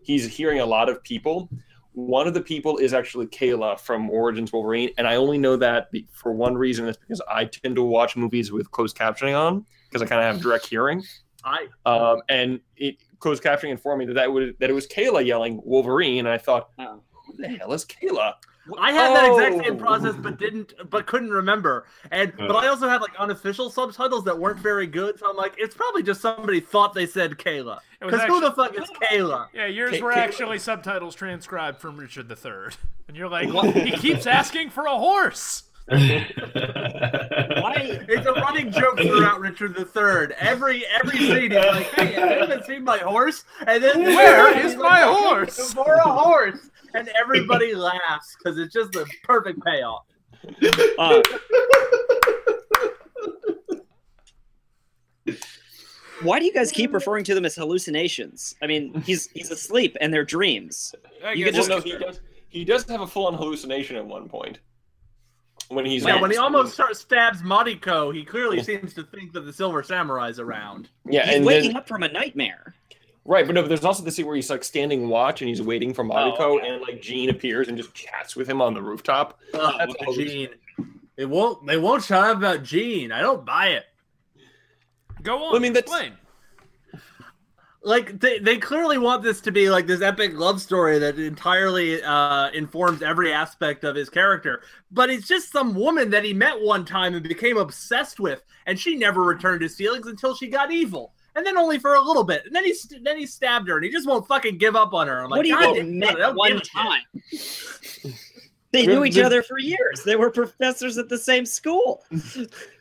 He's 0.02 0.26
hearing 0.26 0.60
a 0.60 0.66
lot 0.66 0.88
of 0.88 1.02
people. 1.02 1.48
One 1.94 2.26
of 2.26 2.32
the 2.34 2.40
people 2.40 2.78
is 2.78 2.94
actually 2.94 3.26
Kayla 3.26 3.78
from 3.78 4.08
Origins 4.08 4.52
Wolverine, 4.52 4.90
and 4.96 5.06
I 5.06 5.16
only 5.16 5.36
know 5.38 5.56
that 5.56 5.88
for 6.12 6.32
one 6.32 6.54
reason. 6.56 6.86
That's 6.86 6.96
because 6.96 7.20
I 7.30 7.44
tend 7.44 7.76
to 7.76 7.82
watch 7.82 8.16
movies 8.16 8.50
with 8.50 8.70
closed 8.70 8.96
captioning 8.96 9.38
on 9.38 9.66
because 9.88 10.00
I 10.02 10.06
kind 10.06 10.20
of 10.26 10.32
have 10.34 10.42
direct 10.42 10.66
hearing. 10.66 11.02
I 11.44 11.66
Um, 11.84 12.22
and 12.28 12.60
it 12.76 12.96
closed 13.18 13.42
captioning 13.42 13.70
informed 13.70 13.98
me 14.00 14.06
that 14.06 14.14
that, 14.14 14.32
would, 14.32 14.56
that 14.60 14.70
it 14.70 14.72
was 14.72 14.86
Kayla 14.86 15.24
yelling 15.26 15.60
Wolverine, 15.64 16.20
and 16.20 16.28
I 16.28 16.38
thought, 16.38 16.70
Oh. 16.78 17.00
who 17.26 17.36
the 17.36 17.48
hell 17.48 17.72
is 17.72 17.84
Kayla? 17.84 18.34
I 18.78 18.92
had 18.92 19.14
that 19.16 19.30
exact 19.32 19.64
same 19.64 19.74
Oh. 19.74 19.78
process, 19.78 20.14
but 20.16 20.38
didn't, 20.38 20.72
but 20.88 21.06
couldn't 21.06 21.30
remember. 21.30 21.84
And 22.10 22.32
but 22.36 22.52
I 22.56 22.68
also 22.68 22.88
had 22.88 23.00
like 23.00 23.10
unofficial 23.18 23.70
subtitles 23.70 24.24
that 24.24 24.38
weren't 24.38 24.60
very 24.60 24.86
good. 24.86 25.18
So 25.18 25.28
I'm 25.28 25.36
like, 25.36 25.54
it's 25.58 25.74
probably 25.74 26.02
just 26.04 26.20
somebody 26.20 26.60
thought 26.60 26.94
they 26.94 27.06
said 27.06 27.32
Kayla. 27.38 27.80
Because 28.00 28.22
who 28.24 28.40
the 28.40 28.52
fuck 28.52 28.74
is 28.78 28.88
Kayla? 29.10 29.48
Yeah, 29.52 29.66
yours 29.66 29.98
Ka- 29.98 30.04
were 30.04 30.12
Ka- 30.12 30.20
actually 30.20 30.58
subtitles 30.58 31.14
transcribed 31.14 31.80
from 31.80 31.96
Richard 31.96 32.30
III, 32.30 32.74
and 33.08 33.16
you're 33.16 33.28
like, 33.28 33.48
he 33.74 33.92
keeps 33.92 34.26
asking 34.26 34.70
for 34.70 34.86
a 34.86 34.96
horse. 34.96 35.64
Why? 35.88 37.74
It's 38.08 38.26
a 38.26 38.32
running 38.32 38.70
joke 38.70 38.98
throughout 38.98 39.40
Richard 39.40 39.76
III. 39.76 40.34
Every 40.38 40.84
every 40.86 41.18
scene 41.18 41.52
is 41.52 41.64
like, 41.64 41.86
hey, 41.94 42.16
I 42.16 42.20
have 42.26 42.38
you 42.38 42.44
even 42.44 42.62
seen 42.64 42.84
my 42.84 42.98
horse? 42.98 43.44
And 43.66 43.82
then 43.82 44.02
where 44.02 44.50
is 44.56 44.62
he's 44.62 44.72
is 44.72 44.78
like, 44.78 44.90
my 44.90 45.00
horse?" 45.02 45.72
For 45.72 45.94
a 45.94 46.08
horse. 46.12 46.70
And 46.94 47.08
everybody 47.18 47.74
laughs 47.74 48.36
because 48.38 48.58
it's 48.58 48.72
just 48.72 48.92
the 48.92 49.06
perfect 49.24 49.64
payoff. 49.64 50.04
Uh, 50.98 51.22
why 56.22 56.38
do 56.38 56.44
you 56.44 56.52
guys 56.52 56.70
keep 56.70 56.92
referring 56.92 57.24
to 57.24 57.34
them 57.34 57.44
as 57.44 57.54
hallucinations? 57.56 58.54
I 58.62 58.66
mean, 58.66 59.00
he's 59.02 59.28
he's 59.34 59.50
asleep 59.50 59.96
and 60.00 60.12
they're 60.12 60.24
dreams. 60.24 60.94
I 61.24 61.32
You 61.32 61.44
guess 61.44 61.54
could 61.66 61.68
Well, 61.70 61.80
just- 61.80 61.86
no, 61.86 61.92
he 61.98 62.04
does. 62.04 62.20
He 62.48 62.64
does 62.66 62.84
have 62.84 63.00
a 63.00 63.06
full-on 63.06 63.32
hallucination 63.32 63.96
at 63.96 64.04
one 64.04 64.28
point 64.28 64.58
when 65.74 65.84
he's 65.86 66.04
Yeah, 66.04 66.20
when 66.20 66.30
he 66.30 66.36
almost 66.36 66.74
starts, 66.74 67.00
stabs 67.00 67.42
Mariko, 67.42 68.14
he 68.14 68.24
clearly 68.24 68.62
seems 68.62 68.94
to 68.94 69.02
think 69.04 69.32
that 69.32 69.40
the 69.40 69.52
Silver 69.52 69.82
Samurai's 69.82 70.38
around. 70.38 70.88
yeah, 71.08 71.26
He's 71.26 71.36
and 71.36 71.46
waking 71.46 71.70
then 71.70 71.76
up 71.78 71.88
from 71.88 72.02
a 72.02 72.08
nightmare. 72.08 72.74
right, 73.24 73.46
but 73.46 73.54
no, 73.54 73.62
but 73.62 73.68
there's 73.68 73.84
also 73.84 74.02
the 74.02 74.10
scene 74.10 74.26
where 74.26 74.36
he's 74.36 74.50
like 74.50 74.64
standing 74.64 75.08
watch 75.08 75.40
and 75.42 75.48
he's 75.48 75.62
waiting 75.62 75.92
for 75.94 76.04
Mariko, 76.04 76.36
Oh, 76.40 76.58
okay. 76.58 76.68
and 76.68 76.80
like 76.82 77.00
Jean 77.02 77.30
appears 77.30 77.68
and 77.68 77.76
just 77.76 77.94
chats 77.94 78.36
with 78.36 78.48
him 78.48 78.60
on 78.60 78.74
the 78.74 78.82
rooftop. 78.82 79.38
Ugh, 79.54 79.74
That's 79.78 79.92
with 79.98 80.08
all- 80.08 80.14
Jean. 80.14 80.48
It 81.16 81.26
won't. 81.28 81.66
They 81.66 81.76
won't 81.76 82.02
shut 82.02 82.24
up 82.24 82.38
about 82.38 82.62
Jean. 82.62 83.12
I 83.12 83.20
don't 83.20 83.44
buy 83.44 83.68
it. 83.68 83.84
Go 85.22 85.44
on. 85.44 85.56
I 85.56 85.58
mean, 85.58 85.72
that's- 85.74 85.92
explain. 85.92 86.14
Like 87.84 88.20
they, 88.20 88.38
they 88.38 88.58
clearly 88.58 88.96
want 88.96 89.22
this 89.22 89.40
to 89.40 89.50
be 89.52 89.68
like 89.68 89.86
this 89.86 90.02
epic 90.02 90.32
love 90.34 90.60
story 90.60 90.98
that 91.00 91.18
entirely 91.18 92.02
uh, 92.02 92.50
informs 92.50 93.02
every 93.02 93.32
aspect 93.32 93.82
of 93.82 93.96
his 93.96 94.08
character. 94.08 94.62
But 94.90 95.10
it's 95.10 95.26
just 95.26 95.50
some 95.50 95.74
woman 95.74 96.10
that 96.10 96.24
he 96.24 96.32
met 96.32 96.60
one 96.60 96.84
time 96.84 97.14
and 97.14 97.26
became 97.26 97.56
obsessed 97.56 98.20
with, 98.20 98.44
and 98.66 98.78
she 98.78 98.94
never 98.96 99.22
returned 99.22 99.62
his 99.62 99.74
feelings 99.74 100.06
until 100.06 100.36
she 100.36 100.48
got 100.48 100.70
evil. 100.70 101.12
And 101.34 101.46
then 101.46 101.56
only 101.56 101.78
for 101.78 101.94
a 101.94 102.00
little 102.00 102.24
bit, 102.24 102.44
and 102.44 102.54
then 102.54 102.64
he 102.64 102.74
st- 102.74 103.02
then 103.04 103.18
he 103.18 103.26
stabbed 103.26 103.66
her, 103.68 103.76
and 103.76 103.84
he 103.84 103.90
just 103.90 104.06
won't 104.06 104.28
fucking 104.28 104.58
give 104.58 104.76
up 104.76 104.92
on 104.92 105.08
her. 105.08 105.24
I'm 105.24 105.30
like, 105.30 105.38
what 105.38 105.42
do 105.44 105.48
you 105.48 105.58
God 105.58 105.86
met 105.86 106.34
one 106.36 106.52
give 106.52 106.60
a 106.60 106.64
shit. 106.64 106.72
time? 108.04 108.14
They 108.72 108.86
knew 108.86 109.04
each 109.04 109.18
other 109.18 109.42
for 109.42 109.58
years. 109.58 110.02
They 110.02 110.16
were 110.16 110.30
professors 110.30 110.96
at 110.98 111.08
the 111.08 111.18
same 111.18 111.46
school. 111.46 112.04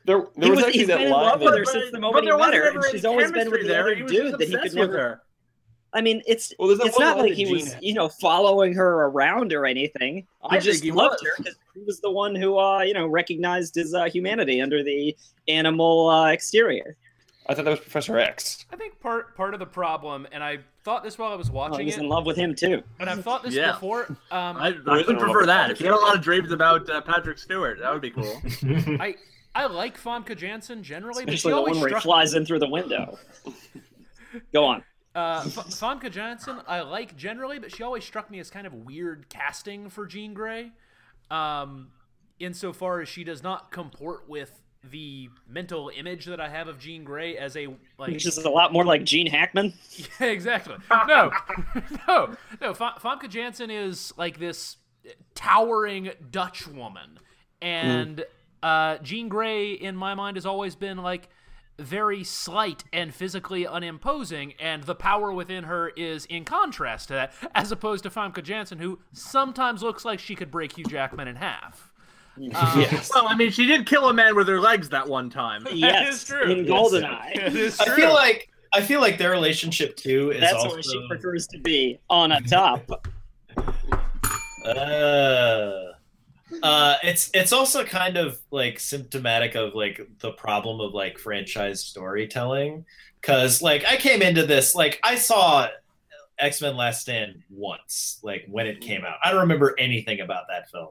There, 0.04 0.26
there 0.36 0.46
He 0.46 0.50
was 0.50 0.58
was- 0.58 0.66
actually 0.66 0.86
that 0.86 0.98
been 0.98 1.06
in 1.08 1.12
line. 1.12 1.26
love 1.28 1.42
with 1.42 1.56
her 1.60 1.64
since 1.66 1.86
the 1.92 2.00
But 2.00 2.02
moment 2.02 2.26
he 2.26 2.32
met 2.36 2.54
her, 2.56 2.70
and 2.72 2.84
she's 2.90 3.06
always 3.06 3.32
been 3.32 3.52
with 3.52 3.62
the 3.62 3.68
there. 3.68 3.82
other 3.82 3.94
dude 3.94 4.34
that 4.34 4.42
he 4.42 4.48
could 4.48 4.56
obsessed 4.56 4.80
with 4.80 4.90
never. 4.90 4.98
her. 4.98 5.22
I 5.94 6.02
mean, 6.02 6.24
it's 6.26 6.52
Well, 6.58 6.72
it's 6.72 6.98
not 6.98 7.20
like 7.20 7.34
he 7.34 7.46
was, 7.54 7.74
Jean- 7.74 7.84
you 7.84 7.94
know, 7.94 8.10
following 8.10 8.74
her 8.74 9.04
around 9.06 9.54
or 9.54 9.68
anything. 9.68 10.16
He 10.50 10.58
I 10.58 10.60
just 10.60 10.84
he 10.84 10.90
loved 10.92 11.20
was. 11.22 11.22
her 11.22 11.32
because 11.38 11.56
he 11.76 11.82
was 11.84 12.00
the 12.00 12.10
one 12.10 12.34
who, 12.34 12.58
uh, 12.58 12.80
you 12.82 12.96
know, 12.96 13.06
recognized 13.06 13.76
his 13.76 13.94
uh, 13.94 14.06
humanity 14.06 14.60
under 14.60 14.82
the 14.82 15.16
animal 15.48 16.10
uh, 16.10 16.32
exterior. 16.32 16.98
I 17.52 17.54
thought 17.54 17.66
that 17.66 17.72
was 17.72 17.80
Professor 17.82 18.18
X. 18.18 18.66
I 18.72 18.76
think 18.78 19.00
part 19.00 19.36
part 19.36 19.54
of 19.54 19.60
the 19.60 19.66
problem, 19.66 20.26
and 20.32 20.44
I 20.44 20.60
thought 20.84 21.04
this 21.04 21.18
while 21.18 21.32
I 21.32 21.36
was 21.36 21.50
Oh, 21.50 21.54
watching 21.54 21.86
he's 21.86 21.98
it, 21.98 22.02
in 22.02 22.08
love 22.10 22.26
with 22.26 22.38
him 22.38 22.56
too. 22.56 22.82
and 23.00 23.10
I've 23.10 23.24
thought 23.24 23.44
this 23.44 23.54
Yeah. 23.54 23.74
before. 23.74 24.06
Um, 24.32 24.58
I, 24.58 24.76
I 24.88 24.98
is 25.00 25.08
would 25.08 25.20
prefer 25.20 25.46
that. 25.46 25.70
If 25.72 25.80
you 25.80 25.86
had 25.88 25.96
a 25.96 26.00
lot 26.00 26.16
of 26.16 26.22
dreams 26.22 26.52
about 26.52 26.90
uh, 26.90 27.02
Patrick 27.02 27.38
Stewart, 27.38 27.80
that 27.80 27.92
would 27.92 28.02
be 28.02 28.12
cool. 28.12 28.42
I 29.00 29.16
I 29.54 29.66
like 29.66 30.00
Famke 30.02 30.36
Janssen 30.38 30.82
generally, 30.82 31.26
but 31.26 31.32
she 31.32 31.36
Especially 31.36 31.52
the 31.52 31.58
always 31.58 31.72
one 31.76 31.82
where 31.82 31.90
he 31.90 31.92
struck 31.92 32.04
flies 32.04 32.34
in 32.36 32.46
through 32.46 32.60
the 32.60 32.70
window. 32.70 33.18
Go 34.54 34.64
on. 34.66 34.84
Uh, 35.14 35.44
F- 35.46 35.68
Famke 35.68 36.10
Janssen, 36.10 36.60
I 36.68 36.82
like 36.82 37.18
generally, 37.18 37.60
but 37.60 37.76
she 37.76 37.84
always 37.84 38.06
struck 38.06 38.32
me 38.32 38.40
as 38.40 38.50
kind 38.50 38.66
of 38.66 38.74
weird 38.74 39.28
casting 39.30 39.90
for 39.90 40.06
Jean 40.06 40.34
Grey. 40.34 40.72
Um, 41.30 41.90
insofar 42.40 43.02
as 43.02 43.10
she 43.10 43.24
does 43.26 43.44
not 43.44 43.72
comport 43.72 44.28
with 44.30 44.62
the 44.90 45.30
mental 45.48 45.92
image 45.96 46.26
that 46.26 46.40
I 46.42 46.50
have 46.50 46.68
of 46.68 46.80
Jean 46.80 47.04
Grey 47.04 47.38
as 47.38 47.56
a 47.56 47.68
like. 47.98 48.12
Which 48.12 48.26
is 48.26 48.38
a 48.38 48.50
lot 48.50 48.74
more 48.74 48.84
like 48.84 49.04
Gene 49.04 49.28
Hackman. 49.28 49.74
Yeah, 50.20 50.28
exactly. 50.28 50.76
No, 51.08 51.32
no, 52.08 52.36
no. 52.60 52.74
Fa- 52.74 52.96
Famke 53.00 53.30
Janssen 53.30 53.70
is 53.70 54.14
like 54.18 54.40
this 54.40 54.78
towering 55.36 56.12
Dutch 56.32 56.68
woman, 56.68 57.20
and 57.62 58.24
uh, 58.64 58.98
Jean 59.00 59.30
Grey, 59.30 59.72
in 59.74 59.96
my 59.96 60.14
mind, 60.14 60.38
has 60.38 60.46
always 60.46 60.76
been 60.76 60.98
like 60.98 61.30
very 61.80 62.24
slight 62.24 62.84
and 62.94 63.14
physically 63.14 63.66
unimposing, 63.66 64.54
and 64.60 64.84
the 64.84 64.96
power 64.96 65.32
within 65.32 65.64
her 65.66 65.90
is 65.90 66.26
in 66.26 66.46
contrast 66.46 67.08
to 67.08 67.14
that, 67.16 67.34
as 67.56 67.72
opposed 67.72 68.04
to 68.04 68.10
Famke 68.10 68.44
Janssen, 68.44 68.80
who 68.80 69.00
sometimes 69.14 69.82
looks 69.82 70.06
like 70.06 70.20
she 70.20 70.36
could 70.36 70.52
break 70.52 70.78
Hugh 70.78 70.86
Jackman 70.86 71.28
in 71.28 71.38
half. 71.38 71.91
yes. 72.38 73.12
well, 73.14 73.28
I 73.28 73.36
mean, 73.36 73.52
she 73.52 73.66
did 73.66 73.86
kill 73.86 74.10
a 74.10 74.14
man 74.14 74.36
with 74.36 74.48
her 74.48 74.60
legs 74.60 74.90
that 74.90 75.08
one 75.08 75.30
time. 75.30 75.68
yes, 75.72 76.16
is 76.16 76.24
true. 76.24 76.44
in 76.44 76.66
Goldeneye. 76.66 77.36
It 77.36 77.56
is 77.56 77.80
I 77.80 77.96
feel 77.96 78.14
like 78.14 78.50
I 78.74 78.82
feel 78.82 79.02
like 79.02 79.18
their 79.18 79.32
relationship 79.32 79.96
too 79.98 80.32
is 80.32 80.40
That's 80.40 80.54
also 80.54 80.76
where 80.76 80.84
she 80.84 81.08
prefers 81.08 81.48
to 81.48 81.60
be 81.60 82.00
on 82.10 82.32
a 82.32 82.42
top. 82.42 83.08
Uh, 84.64 85.94
uh, 86.62 86.96
it's 87.04 87.32
it's 87.34 87.52
also 87.52 87.84
kind 87.84 88.16
of 88.16 88.40
like 88.52 88.80
symptomatic 88.80 89.56
of 89.56 89.74
like 89.74 90.08
the 90.20 90.32
problem 90.34 90.80
of 90.80 90.94
like 90.94 91.18
franchise 91.18 91.84
storytelling 91.84 92.86
because 93.20 93.64
like 93.64 93.84
I 93.86 93.96
came 93.96 94.22
into 94.22 94.46
this 94.46 94.76
like 94.76 95.00
I 95.04 95.16
saw 95.16 95.68
X 96.38 96.62
Men 96.62 96.78
Last 96.78 97.02
Stand 97.02 97.42
once 97.50 98.20
like 98.22 98.46
when 98.48 98.68
it 98.68 98.82
came 98.82 99.04
out 99.04 99.16
I 99.24 99.32
don't 99.32 99.42
remember 99.42 99.74
anything 99.80 100.20
about 100.20 100.44
that 100.50 100.70
film 100.70 100.90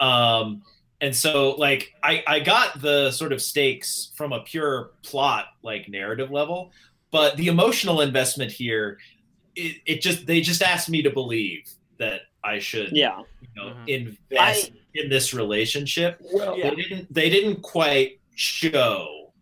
um 0.00 0.62
and 1.00 1.14
so 1.14 1.52
like 1.52 1.92
I 2.02 2.22
I 2.26 2.40
got 2.40 2.80
the 2.80 3.10
sort 3.10 3.32
of 3.32 3.40
stakes 3.42 4.12
from 4.16 4.32
a 4.32 4.40
pure 4.40 4.92
plot 5.02 5.46
like 5.62 5.88
narrative 5.88 6.30
level 6.30 6.70
but 7.10 7.36
the 7.36 7.48
emotional 7.48 8.00
investment 8.00 8.50
here 8.52 8.98
it, 9.54 9.76
it 9.86 10.00
just 10.00 10.26
they 10.26 10.40
just 10.40 10.62
asked 10.62 10.88
me 10.88 11.02
to 11.02 11.10
believe 11.10 11.68
that 11.98 12.22
I 12.44 12.58
should 12.58 12.90
Yeah. 12.92 13.22
you 13.40 13.48
know, 13.54 13.74
Mhm. 13.74 13.88
invest 14.30 14.72
in 14.94 15.08
this 15.08 15.32
relationship. 15.32 16.20
Well, 16.32 16.58
Yeah. 16.58 16.70
They 16.70 16.76
didn't. 16.76 17.14
They 17.14 17.30
didn't 17.30 17.62
quite 17.62 18.18
show 18.34 19.32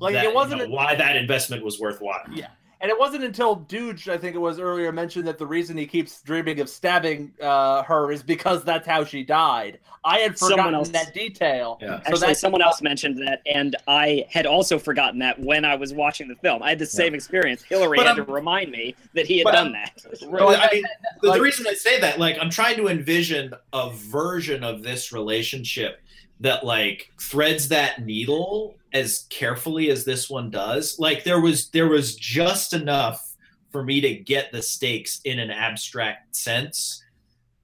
Like 0.00 0.14
that, 0.14 0.26
it 0.26 0.34
wasn't. 0.34 0.60
you 0.62 0.68
know, 0.68 0.74
why 0.74 0.94
that 0.94 1.16
investment 1.16 1.64
was 1.64 1.80
worthwhile. 1.80 2.22
Yeah. 2.32 2.48
And 2.80 2.90
it 2.90 2.98
wasn't 2.98 3.24
until 3.24 3.56
Duge, 3.56 4.08
I 4.08 4.16
think 4.16 4.36
it 4.36 4.38
was 4.38 4.60
earlier, 4.60 4.92
mentioned 4.92 5.26
that 5.26 5.36
the 5.36 5.46
reason 5.46 5.76
he 5.76 5.84
keeps 5.84 6.22
dreaming 6.22 6.60
of 6.60 6.68
stabbing 6.68 7.32
uh, 7.42 7.82
her 7.82 8.12
is 8.12 8.22
because 8.22 8.62
that's 8.62 8.86
how 8.86 9.04
she 9.04 9.24
died. 9.24 9.80
I 10.04 10.18
had 10.18 10.38
forgotten 10.38 10.74
else- 10.74 10.88
that 10.90 11.12
detail. 11.12 11.78
Yeah. 11.82 11.88
So 11.88 11.94
Actually, 11.94 12.20
that's- 12.20 12.40
someone 12.40 12.62
else 12.62 12.80
mentioned 12.80 13.18
that, 13.26 13.42
and 13.52 13.74
I 13.88 14.26
had 14.30 14.46
also 14.46 14.78
forgotten 14.78 15.18
that 15.18 15.40
when 15.40 15.64
I 15.64 15.74
was 15.74 15.92
watching 15.92 16.28
the 16.28 16.36
film. 16.36 16.62
I 16.62 16.68
had 16.70 16.78
the 16.78 16.86
same 16.86 17.14
experience. 17.14 17.62
Hillary 17.64 17.96
But 17.96 18.06
had 18.06 18.16
I'm- 18.18 18.26
to 18.26 18.32
remind 18.32 18.70
me 18.70 18.94
that 19.14 19.26
he 19.26 19.38
had 19.38 19.44
but 19.44 19.52
done 19.52 19.74
I'm- 19.74 19.84
that. 20.04 20.22
Well, 20.28 20.50
I 20.50 20.68
mean, 20.72 20.84
the, 21.20 21.28
like- 21.30 21.38
the 21.38 21.42
reason 21.42 21.66
I 21.66 21.74
say 21.74 21.98
that, 22.00 22.20
like, 22.20 22.38
I'm 22.40 22.48
trying 22.50 22.76
to 22.76 22.86
envision 22.86 23.54
a 23.72 23.90
version 23.90 24.62
of 24.62 24.84
this 24.84 25.12
relationship 25.12 26.00
that 26.40 26.64
like 26.64 27.10
threads 27.20 27.66
that 27.70 28.06
needle 28.06 28.76
as 28.92 29.26
carefully 29.30 29.90
as 29.90 30.04
this 30.04 30.28
one 30.30 30.50
does. 30.50 30.98
Like, 30.98 31.24
there 31.24 31.40
was 31.40 31.68
there 31.70 31.88
was 31.88 32.14
just 32.16 32.72
enough 32.72 33.34
for 33.70 33.82
me 33.84 34.00
to 34.00 34.14
get 34.14 34.50
the 34.52 34.62
stakes 34.62 35.20
in 35.24 35.38
an 35.38 35.50
abstract 35.50 36.34
sense. 36.34 37.02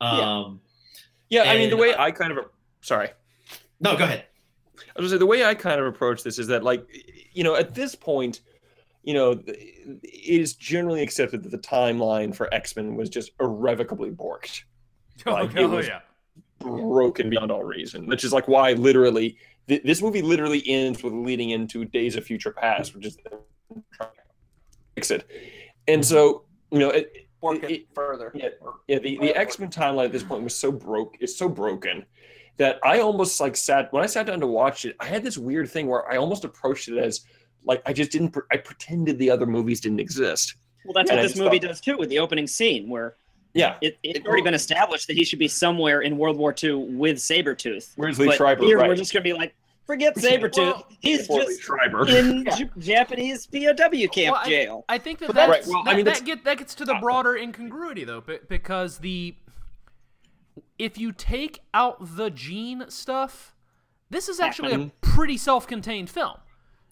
Um, 0.01 0.61
Yeah, 1.31 1.45
I 1.45 1.57
mean, 1.57 1.70
the 1.70 1.77
way 1.77 1.95
I 1.97 2.11
kind 2.11 2.33
of 2.37 2.45
sorry. 2.83 3.11
no, 3.81 3.97
go 3.97 4.05
ahead. 4.05 4.27
I 4.77 5.01
was 5.01 5.11
gonna 5.11 5.11
say 5.11 5.18
the 5.18 5.27
way 5.27 5.45
I 5.45 5.55
kind 5.55 5.81
of 5.81 5.87
approach 5.87 6.22
this 6.22 6.39
is 6.39 6.47
that, 6.49 6.62
like, 6.62 6.87
you 7.33 7.43
know, 7.43 7.55
at 7.57 7.75
this 7.75 7.95
point, 7.95 8.41
you 9.03 9.14
know, 9.14 9.31
it 9.47 10.03
is 10.41 10.55
generally 10.55 11.03
accepted 11.03 11.43
that 11.43 11.51
the 11.51 11.59
timeline 11.59 12.35
for 12.35 12.53
X 12.53 12.77
Men 12.77 12.95
was 12.97 13.09
just 13.09 13.31
irrevocably 13.41 14.11
borked, 14.11 14.62
Oh, 15.27 15.33
like, 15.33 15.51
it 15.57 15.62
oh, 15.62 15.68
was- 15.68 15.87
yeah. 15.89 16.01
broken 16.61 17.31
beyond 17.31 17.51
all 17.51 17.64
reason. 17.64 18.07
Which 18.07 18.25
is 18.25 18.33
like 18.33 18.47
why 18.49 18.72
literally 18.75 19.37
th- 19.69 19.83
this 19.83 20.03
movie 20.03 20.23
literally 20.23 20.62
ends 20.67 21.03
with 21.03 21.12
leading 21.12 21.51
into 21.51 21.85
Days 21.85 22.17
of 22.17 22.25
Future 22.25 22.53
Past, 22.53 22.95
which 22.95 23.07
is 23.07 23.19
fix 24.95 25.11
it. 25.11 25.27
And 25.89 26.05
so, 26.05 26.45
you 26.71 26.79
know, 26.79 26.91
it, 26.91 27.12
Work 27.41 27.62
it, 27.65 27.71
it- 27.71 27.87
further. 27.95 28.33
yeah, 28.35 28.49
yeah, 28.89 28.99
the, 28.99 29.19
the 29.19 29.37
X 29.37 29.59
Men 29.59 29.71
timeline 29.71 30.07
at 30.07 30.12
this 30.12 30.23
point 30.23 30.43
was 30.43 30.57
so 30.57 30.73
broke, 30.73 31.17
it's 31.21 31.37
so 31.37 31.49
broken 31.49 32.07
that 32.57 32.79
I 32.83 33.01
almost 33.01 33.39
like 33.41 33.57
sat 33.57 33.93
when 33.93 34.03
I 34.03 34.07
sat 34.07 34.27
down 34.27 34.41
to 34.41 34.47
watch 34.47 34.85
it. 34.85 34.97
I 35.01 35.05
had 35.07 35.23
this 35.23 35.37
weird 35.37 35.69
thing 35.69 35.87
where 35.89 36.11
I 36.11 36.17
almost 36.17 36.45
approached 36.45 36.89
it 36.89 36.97
as 36.99 37.21
like 37.65 37.83
I 37.85 37.93
just 37.93 38.11
didn't. 38.12 38.31
pre- 38.31 38.43
I 38.53 38.57
pretended 38.59 39.19
the 39.19 39.31
other 39.31 39.45
movies 39.47 39.81
didn't 39.81 40.01
exist. 40.01 40.55
Well, 40.85 40.95
that's 40.95 41.11
Yeah, 41.11 41.17
what 41.17 41.25
I 41.25 41.27
this 41.27 41.37
movie 41.37 41.59
thought- 41.59 41.69
does 41.69 41.81
too, 41.81 41.97
with 41.99 42.09
the 42.09 42.19
opening 42.19 42.47
scene, 42.47 42.89
where 42.89 43.17
Yeah, 43.55 43.76
it, 43.80 43.98
it's 44.02 44.26
already 44.26 44.42
been 44.42 44.55
established 44.55 45.07
that 45.07 45.16
he 45.16 45.24
should 45.24 45.38
be 45.38 45.46
somewhere 45.48 46.00
in 46.02 46.18
World 46.18 46.36
War 46.36 46.52
II 46.62 46.74
with 46.96 47.16
Sabretooth. 47.18 47.92
where's 47.96 48.18
Liev 48.18 48.26
But 48.26 48.36
Schreiber? 48.36 48.64
here 48.64 48.78
right? 48.78 48.88
we're 48.88 48.96
just 48.96 49.12
gonna 49.12 49.22
be 49.22 49.32
like, 49.32 49.55
forget 49.86 50.16
Sabretooth. 50.16 50.57
Well, 50.57 50.86
He's 51.00 51.26
Poor 51.28 51.42
Liev 51.42 51.46
just 51.46 51.62
Schreiber. 51.62 52.09
in 52.09 52.42
Yeah. 52.46 52.57
J- 52.57 52.70
Japanese 52.78 53.46
POW 53.46 54.07
camp 54.09 54.32
Well, 54.32 54.34
I- 54.44 54.48
jail. 54.48 54.84
I 54.88 54.98
think 54.98 55.20
that 55.20 55.26
But 55.28 55.36
that's, 55.36 55.48
that's- 55.50 55.66
Right, 55.68 55.72
well, 55.74 55.82
I 55.82 55.90
that, 55.92 55.96
mean, 55.96 56.05
that, 56.07 56.24
get, 56.24 56.44
that 56.44 56.59
gets 56.59 56.74
to 56.76 56.84
the 56.84 56.94
broader 57.00 57.36
incongruity 57.36 58.02
though, 58.05 58.22
because 58.48 58.98
the 58.98 59.36
if 60.78 60.98
you 60.98 61.12
take 61.12 61.61
out 61.72 62.16
the 62.16 62.30
Jean 62.30 62.86
stuff, 62.90 63.55
this 64.11 64.28
is 64.28 64.40
actually 64.40 64.72
a 64.72 64.78
Mhm. 64.78 64.92
pretty 65.00 65.36
self-contained 65.36 66.11
film, 66.11 66.38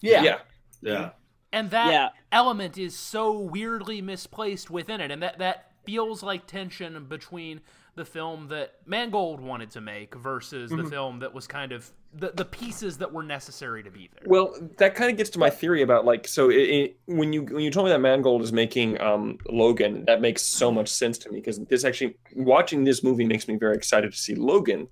Yeah. 0.01 0.21
yeah. 0.23 0.37
Yeah. 0.81 1.09
and 1.51 1.69
that 1.71 1.91
Yeah. 1.91 2.09
element 2.31 2.77
is 2.77 2.97
so 2.97 3.37
weirdly 3.37 4.01
misplaced 4.01 4.69
within 4.69 4.99
it, 5.01 5.11
and 5.11 5.21
that 5.21 5.37
that 5.39 5.71
feels 5.85 6.23
like 6.23 6.45
tension 6.47 7.05
between 7.05 7.61
the 7.95 8.05
film 8.05 8.47
that 8.47 8.73
Mangold 8.87 9.39
wanted 9.39 9.69
to 9.71 9.81
make 9.81 10.15
versus 10.15 10.71
the 10.71 10.77
Mhm. 10.77 10.89
film 10.89 11.19
that 11.19 11.33
was 11.33 11.45
kind 11.45 11.71
of 11.71 11.91
the 12.15 12.31
the 12.31 12.45
pieces 12.45 12.97
that 12.99 13.11
were 13.11 13.23
necessary 13.23 13.81
to 13.83 13.89
be 13.91 14.09
there. 14.13 14.23
Well, 14.25 14.55
that 14.77 14.93
kind 14.95 15.11
of 15.11 15.17
gets 15.17 15.29
to 15.31 15.39
my 15.39 15.49
theory 15.49 15.81
about 15.81 16.05
like 16.05 16.27
so 16.27 16.49
it, 16.49 16.55
it, 16.55 16.97
when 17.05 17.33
you 17.33 17.43
when 17.43 17.61
you 17.63 17.69
told 17.71 17.85
me 17.85 17.91
that 17.91 17.99
Mangold 17.99 18.41
is 18.41 18.51
making 18.51 18.99
um, 19.01 19.37
Logan, 19.49 20.05
that 20.05 20.21
makes 20.21 20.41
so 20.41 20.71
much 20.71 20.89
sense 20.89 21.17
to 21.19 21.31
me 21.31 21.39
because 21.39 21.59
this 21.59 21.83
actually 21.83 22.15
watching 22.35 22.83
this 22.83 23.03
movie 23.03 23.25
makes 23.25 23.47
me 23.47 23.57
very 23.57 23.75
excited 23.75 24.11
to 24.11 24.17
see 24.17 24.35
Logan 24.35 24.87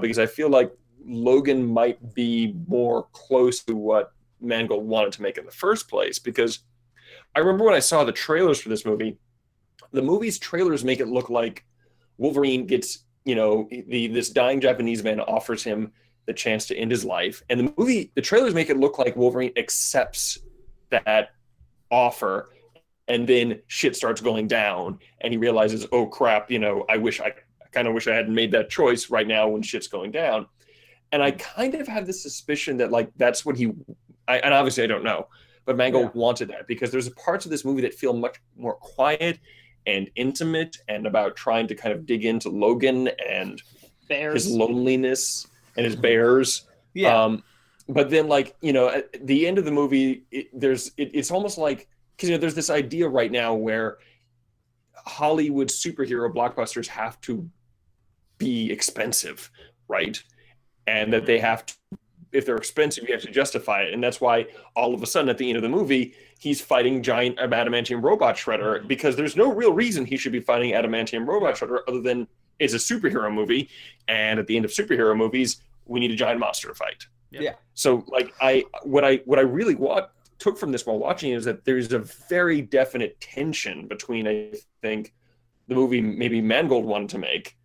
because 0.00 0.18
I 0.18 0.26
feel 0.26 0.48
like 0.50 0.72
Logan 1.04 1.66
might 1.66 2.14
be 2.14 2.54
more 2.66 3.06
close 3.12 3.62
to 3.64 3.74
what 3.76 4.12
Mangold 4.40 4.86
wanted 4.86 5.12
to 5.14 5.22
make 5.22 5.38
in 5.38 5.46
the 5.46 5.52
first 5.52 5.88
place 5.88 6.18
because 6.18 6.60
I 7.34 7.38
remember 7.40 7.64
when 7.64 7.74
I 7.74 7.80
saw 7.80 8.04
the 8.04 8.12
trailers 8.12 8.60
for 8.60 8.68
this 8.68 8.84
movie, 8.84 9.18
the 9.92 10.02
movie's 10.02 10.38
trailers 10.38 10.84
make 10.84 11.00
it 11.00 11.08
look 11.08 11.30
like 11.30 11.64
Wolverine 12.18 12.66
gets, 12.66 13.04
you 13.24 13.34
know, 13.34 13.68
the 13.70 14.08
this 14.08 14.30
dying 14.30 14.60
Japanese 14.60 15.02
man 15.02 15.20
offers 15.20 15.62
him 15.62 15.92
the 16.26 16.32
chance 16.32 16.66
to 16.66 16.76
end 16.76 16.90
his 16.90 17.04
life. 17.04 17.42
And 17.48 17.60
the 17.60 17.74
movie, 17.76 18.10
the 18.14 18.22
trailers 18.22 18.54
make 18.54 18.70
it 18.70 18.76
look 18.76 18.98
like 18.98 19.16
Wolverine 19.16 19.52
accepts 19.56 20.38
that 20.90 21.30
offer. 21.90 22.50
And 23.08 23.26
then 23.28 23.60
shit 23.68 23.94
starts 23.94 24.20
going 24.20 24.48
down, 24.48 24.98
and 25.20 25.32
he 25.32 25.38
realizes, 25.38 25.86
oh 25.92 26.06
crap, 26.06 26.50
you 26.50 26.58
know, 26.58 26.84
I 26.88 26.96
wish 26.96 27.20
I, 27.20 27.26
I 27.26 27.68
kind 27.70 27.86
of 27.86 27.94
wish 27.94 28.08
I 28.08 28.14
hadn't 28.14 28.34
made 28.34 28.50
that 28.52 28.68
choice 28.68 29.10
right 29.10 29.26
now 29.26 29.48
when 29.48 29.62
shit's 29.62 29.86
going 29.86 30.10
down. 30.10 30.46
And 31.12 31.22
I 31.22 31.30
kind 31.30 31.76
of 31.76 31.86
have 31.86 32.04
this 32.04 32.20
suspicion 32.20 32.78
that 32.78 32.90
like 32.90 33.12
that's 33.16 33.46
what 33.46 33.56
he, 33.56 33.72
I, 34.26 34.38
and 34.38 34.52
obviously 34.52 34.82
I 34.82 34.88
don't 34.88 35.04
know, 35.04 35.28
but 35.64 35.76
Mangold 35.76 36.14
wanted 36.14 36.48
that 36.48 36.66
because 36.66 36.90
there's 36.90 37.08
parts 37.10 37.44
of 37.44 37.52
this 37.52 37.64
movie 37.64 37.82
that 37.82 37.94
feel 37.94 38.12
much 38.12 38.40
more 38.56 38.74
quiet 38.74 39.38
and 39.86 40.10
intimate 40.16 40.76
and 40.88 41.06
about 41.06 41.36
trying 41.36 41.66
to 41.68 41.74
kind 41.74 41.94
of 41.94 42.06
dig 42.06 42.24
into 42.24 42.48
Logan 42.48 43.08
and 43.28 43.62
Bears. 44.08 44.44
his 44.44 44.52
loneliness 44.52 45.46
and 45.76 45.84
his 45.84 45.96
bears. 45.96 46.66
Yeah. 46.94 47.24
Um, 47.24 47.42
but 47.88 48.10
then, 48.10 48.28
like 48.28 48.56
you 48.60 48.72
know, 48.72 48.88
at 48.88 49.26
the 49.26 49.46
end 49.46 49.58
of 49.58 49.64
the 49.64 49.70
movie, 49.70 50.24
it, 50.30 50.48
there's 50.52 50.88
it, 50.96 51.10
it's 51.14 51.30
almost 51.30 51.58
like 51.58 51.88
because 52.16 52.28
you 52.28 52.34
know 52.34 52.40
there's 52.40 52.54
this 52.54 52.70
idea 52.70 53.08
right 53.08 53.30
now 53.30 53.54
where 53.54 53.98
Hollywood 54.94 55.68
superhero 55.68 56.32
blockbusters 56.32 56.88
have 56.88 57.20
to 57.22 57.48
be 58.38 58.70
expensive, 58.72 59.50
right? 59.88 60.20
And 60.86 61.12
that 61.12 61.26
they 61.26 61.38
have 61.38 61.66
to, 61.66 61.74
if 62.36 62.46
they're 62.46 62.56
expensive, 62.56 63.04
you 63.08 63.14
have 63.14 63.22
to 63.22 63.30
justify 63.30 63.82
it, 63.82 63.94
and 63.94 64.02
that's 64.02 64.20
why 64.20 64.46
all 64.74 64.94
of 64.94 65.02
a 65.02 65.06
sudden 65.06 65.28
at 65.28 65.38
the 65.38 65.48
end 65.48 65.56
of 65.56 65.62
the 65.62 65.68
movie, 65.68 66.14
he's 66.38 66.60
fighting 66.60 67.02
giant 67.02 67.38
adamantium 67.38 68.02
robot 68.02 68.36
shredder 68.36 68.86
because 68.86 69.16
there's 69.16 69.36
no 69.36 69.52
real 69.52 69.72
reason 69.72 70.04
he 70.04 70.16
should 70.16 70.32
be 70.32 70.40
fighting 70.40 70.72
adamantium 70.72 71.26
robot 71.26 71.54
shredder 71.54 71.80
other 71.88 72.00
than 72.00 72.28
it's 72.58 72.74
a 72.74 72.76
superhero 72.76 73.32
movie, 73.32 73.68
and 74.08 74.38
at 74.38 74.46
the 74.46 74.56
end 74.56 74.64
of 74.64 74.70
superhero 74.70 75.16
movies, 75.16 75.60
we 75.86 76.00
need 76.00 76.10
a 76.10 76.16
giant 76.16 76.40
monster 76.40 76.68
to 76.68 76.74
fight. 76.74 77.06
Yeah. 77.30 77.54
So 77.74 78.04
like 78.08 78.32
I 78.40 78.64
what 78.82 79.04
I 79.04 79.16
what 79.24 79.38
I 79.38 79.42
really 79.42 79.74
wa- 79.74 80.08
took 80.38 80.58
from 80.58 80.72
this 80.72 80.86
while 80.86 80.98
watching 80.98 81.32
is 81.32 81.44
that 81.44 81.64
there's 81.64 81.92
a 81.92 81.98
very 82.28 82.62
definite 82.62 83.20
tension 83.20 83.86
between 83.88 84.26
I 84.28 84.52
think 84.80 85.12
the 85.68 85.74
movie 85.74 86.00
maybe 86.00 86.40
Mangold 86.40 86.84
wanted 86.84 87.08
to 87.10 87.18
make 87.18 87.56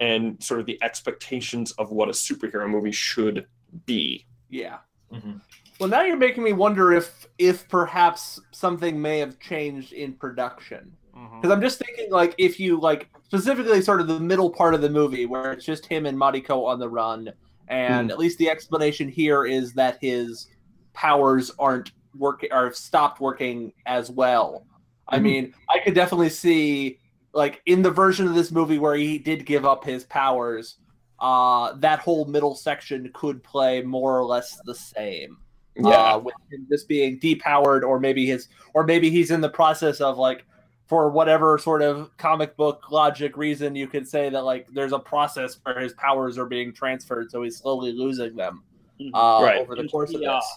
and 0.00 0.42
sort 0.42 0.60
of 0.60 0.66
the 0.66 0.78
expectations 0.82 1.72
of 1.72 1.90
what 1.90 2.08
a 2.08 2.12
superhero 2.12 2.68
movie 2.68 2.92
should 2.92 3.46
be. 3.86 4.26
Yeah. 4.48 4.78
Mhm. 5.12 5.40
Well, 5.78 5.88
now 5.88 6.02
you're 6.02 6.16
making 6.16 6.42
me 6.42 6.52
wonder 6.52 6.92
if 6.92 7.26
if 7.38 7.68
perhaps 7.68 8.40
something 8.52 9.00
may 9.00 9.18
have 9.18 9.38
changed 9.40 9.92
in 9.92 10.12
production. 10.14 10.92
Because 11.12 11.50
I'm 11.50 11.60
just 11.60 11.78
thinking, 11.78 12.10
like, 12.10 12.34
if 12.38 12.58
you 12.58 12.80
like 12.80 13.08
specifically 13.24 13.82
sort 13.82 14.00
of 14.00 14.06
the 14.08 14.20
middle 14.20 14.50
part 14.50 14.74
of 14.74 14.80
the 14.80 14.88
movie 14.88 15.26
where 15.26 15.52
it's 15.52 15.64
just 15.64 15.86
him 15.86 16.06
and 16.06 16.16
Mariko 16.16 16.66
on 16.66 16.78
the 16.78 16.88
run, 16.88 17.30
and 17.68 18.10
at 18.10 18.18
least 18.18 18.38
the 18.38 18.48
explanation 18.48 19.08
here 19.08 19.44
is 19.44 19.72
that 19.74 19.98
his 20.00 20.48
powers 20.92 21.50
aren't 21.58 21.92
working 22.16 22.50
or 22.52 22.64
have 22.64 22.76
stopped 22.76 23.20
working 23.20 23.72
as 23.86 24.10
well. 24.10 24.66
I 25.08 25.18
Mhm. 25.18 25.22
mean, 25.22 25.54
I 25.68 25.78
could 25.78 25.94
definitely 25.94 26.30
see 26.30 26.98
like 27.32 27.62
in 27.66 27.82
the 27.82 27.90
version 27.90 28.26
of 28.26 28.34
this 28.34 28.50
movie 28.50 28.78
where 28.78 28.96
he 28.96 29.18
did 29.18 29.46
give 29.46 29.64
up 29.64 29.84
his 29.84 30.04
powers, 30.04 30.76
uh, 31.20 31.72
that 31.74 31.98
whole 32.00 32.24
middle 32.24 32.54
section 32.54 33.10
could 33.12 33.42
play 33.42 33.82
more 33.82 34.18
or 34.18 34.24
less 34.24 34.58
the 34.64 34.74
same 34.74 35.36
uh, 35.84 36.20
with 36.22 36.34
him 36.50 36.66
just 36.70 36.88
being 36.88 37.18
depowered, 37.20 37.82
or 37.82 38.00
maybe 38.00 38.26
his, 38.26 38.48
or 38.74 38.84
maybe 38.84 39.10
he's 39.10 39.30
in 39.30 39.40
the 39.40 39.48
process 39.48 40.00
of 40.00 40.18
like, 40.18 40.44
for 40.88 41.08
whatever 41.10 41.56
sort 41.56 41.82
of 41.82 42.10
comic 42.16 42.56
book 42.56 42.90
logic 42.90 43.36
reason, 43.36 43.76
you 43.76 43.86
could 43.86 44.08
say 44.08 44.28
that 44.28 44.44
like 44.44 44.66
there's 44.72 44.92
a 44.92 44.98
process 44.98 45.58
where 45.62 45.78
his 45.78 45.92
powers 45.92 46.36
are 46.36 46.46
being 46.46 46.72
transferred, 46.72 47.30
so 47.30 47.42
he's 47.42 47.58
slowly 47.58 47.92
losing 47.92 48.34
them 48.34 48.64
Mhm. 49.00 49.10
uh, 49.14 49.42
Right. 49.42 49.60
over 49.60 49.74
the 49.76 49.82
And 49.82 49.90
course 49.90 50.12
of 50.12 50.20
he, 50.20 50.26
uh, 50.26 50.34
this. 50.36 50.56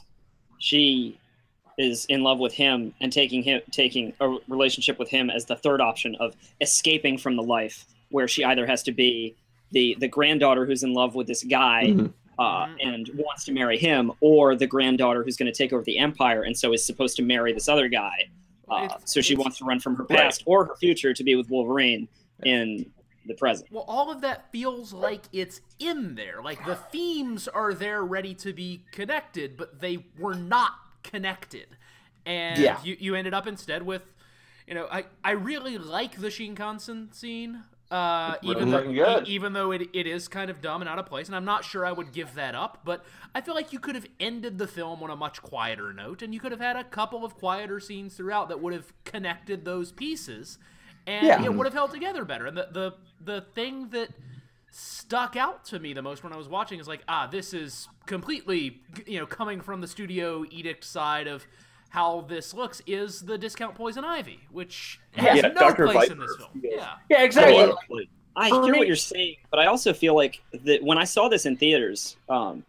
she 0.60 1.20
is 1.78 2.06
in 2.06 2.24
love 2.24 2.40
with 2.40 2.54
him 2.54 2.94
and 3.02 3.12
taking 3.14 3.42
him 3.44 3.62
taking 3.72 4.14
a 4.20 4.38
relationship 4.48 4.98
with 5.00 5.10
him 5.10 5.30
as 5.30 5.46
the 5.46 5.56
third 5.56 5.82
option 5.82 6.16
of 6.16 6.36
escaping 6.62 7.18
from 7.18 7.36
the 7.36 7.42
life 7.44 7.86
where 8.10 8.28
she 8.28 8.44
either 8.44 8.66
has 8.66 8.84
to 8.84 8.92
be 8.92 9.36
the 9.74 9.98
the 10.00 10.08
granddaughter 10.08 10.66
who's 10.66 10.84
in 10.84 10.94
love 10.94 11.16
with 11.16 11.28
this 11.28 11.44
guy 11.44 11.88
Mhm. 11.88 12.14
uh, 12.40 12.66
Mhm. 12.68 12.76
and 12.82 13.10
wants 13.16 13.44
to 13.46 13.52
marry 13.52 13.78
him 13.78 14.12
or 14.22 14.56
the 14.56 14.68
granddaughter 14.68 15.24
who's 15.24 15.36
going 15.36 15.52
to 15.52 15.58
take 15.58 15.74
over 15.74 15.84
the 15.84 15.98
empire 15.98 16.44
and 16.44 16.58
so 16.58 16.72
is 16.74 16.84
supposed 16.86 17.18
to 17.18 17.24
marry 17.24 17.52
this 17.54 17.68
other 17.68 17.88
guy 17.90 18.30
uh, 18.70 18.88
so 19.06 19.20
she 19.20 19.36
wants 19.36 19.58
to 19.58 19.66
run 19.66 19.80
from 19.80 19.96
her 19.96 20.04
Right. 20.06 20.20
past 20.20 20.44
or 20.46 20.66
her 20.66 20.76
future 20.78 21.14
to 21.14 21.24
be 21.24 21.36
with 21.36 21.50
wolverine 21.50 22.08
in 22.44 22.86
the 23.26 23.34
present 23.34 23.72
Well, 23.72 23.86
all 23.88 24.10
of 24.12 24.22
that 24.22 24.52
feels 24.52 24.92
like 24.94 25.24
it's 25.32 25.62
in 25.80 26.16
there. 26.16 26.42
Like 26.44 26.66
the 26.66 26.76
themes 26.76 27.48
are 27.48 27.74
there 27.74 28.04
ready 28.04 28.34
to 28.36 28.52
be 28.52 28.84
connected, 28.92 29.56
but 29.56 29.80
they 29.80 30.00
were 30.20 30.36
not 30.36 30.74
connected. 31.04 31.68
And 32.26 32.60
Yeah. 32.62 32.80
you, 32.84 32.98
you 33.00 33.16
ended 33.16 33.34
up 33.34 33.48
instead 33.48 33.84
with, 33.84 34.02
you 34.68 34.74
know, 34.74 34.88
I, 34.92 35.06
I 35.24 35.32
really 35.32 35.78
like 35.78 36.20
the 36.20 36.28
Shinkansen 36.28 37.14
scene. 37.14 37.64
Uh, 37.94 38.38
even 38.42 38.72
though 38.72 38.92
good. 38.92 39.28
even 39.28 39.54
though 39.54 39.72
it, 39.72 39.88
it 39.94 40.08
is 40.08 40.28
kind 40.28 40.50
of 40.50 40.62
dumb 40.62 40.82
and 40.82 40.90
out 40.90 40.98
of 40.98 41.06
place, 41.06 41.28
and 41.28 41.36
I'm 41.36 41.46
not 41.46 41.64
sure 41.64 41.86
I 41.86 41.92
would 41.92 42.12
give 42.12 42.34
that 42.34 42.56
up, 42.56 42.80
but 42.84 43.06
I 43.36 43.42
feel 43.42 43.54
like 43.54 43.72
you 43.72 43.80
could 43.80 43.94
have 43.94 44.08
ended 44.20 44.58
the 44.58 44.66
film 44.68 45.04
on 45.04 45.12
a 45.12 45.16
much 45.16 45.44
quieter 45.44 45.94
note, 45.94 46.24
and 46.24 46.34
you 46.34 46.40
could 46.40 46.52
have 46.52 46.60
had 46.62 46.76
a 46.76 46.84
couple 46.84 47.24
of 47.24 47.36
quieter 47.36 47.80
scenes 47.80 48.16
throughout 48.16 48.50
that 48.50 48.60
would 48.62 48.74
have 48.74 48.92
connected 49.04 49.64
those 49.64 49.92
pieces, 49.92 50.58
and 51.06 51.28
Yeah. 51.28 51.44
it 51.44 51.54
would 51.54 51.68
have 51.68 51.74
held 51.76 51.92
together 51.92 52.26
better. 52.26 52.48
And 52.48 52.58
the 52.58 52.68
the 52.72 52.94
the 53.24 53.42
thing 53.42 53.90
that 53.90 54.10
stuck 54.72 55.36
out 55.36 55.64
to 55.66 55.78
me 55.80 55.94
the 55.94 56.02
most 56.02 56.24
when 56.24 56.34
I 56.34 56.38
was 56.38 56.50
watching 56.50 56.80
is 56.80 56.88
like, 56.88 57.04
ah, 57.08 57.28
this 57.28 57.54
is 57.54 57.88
completely, 58.08 58.82
you 59.06 59.20
know, 59.20 59.28
coming 59.28 59.62
from 59.62 59.82
the 59.82 59.88
studio 59.88 60.46
edict 60.50 60.84
side 60.84 61.28
of 61.28 61.46
how 61.94 62.22
this 62.28 62.56
looks 62.56 62.82
is 62.88 63.22
the 63.22 63.38
discount 63.38 63.76
poison 63.76 64.04
ivy, 64.04 64.40
which 64.52 65.00
has 65.12 65.36
Yeah, 65.44 65.50
no 65.50 65.54
Dr. 65.54 65.86
place 65.86 66.10
in 66.10 66.18
this 66.18 66.36
film. 66.38 66.50
Yeah. 66.64 66.94
Yeah, 67.08 67.22
exactly. 67.22 67.56
Totally. 67.56 68.10
I 68.36 68.50
hear 68.50 68.72
me- 68.72 68.80
what 68.80 68.88
you're 68.88 68.96
saying, 68.96 69.36
but 69.52 69.60
I 69.60 69.68
also 69.68 69.94
feel 69.94 70.16
like 70.16 70.42
that 70.64 70.82
when 70.82 70.98
I 70.98 71.04
saw 71.04 71.30
this 71.30 71.46
in 71.46 71.56
theaters, 71.56 72.18
um, 72.30 72.66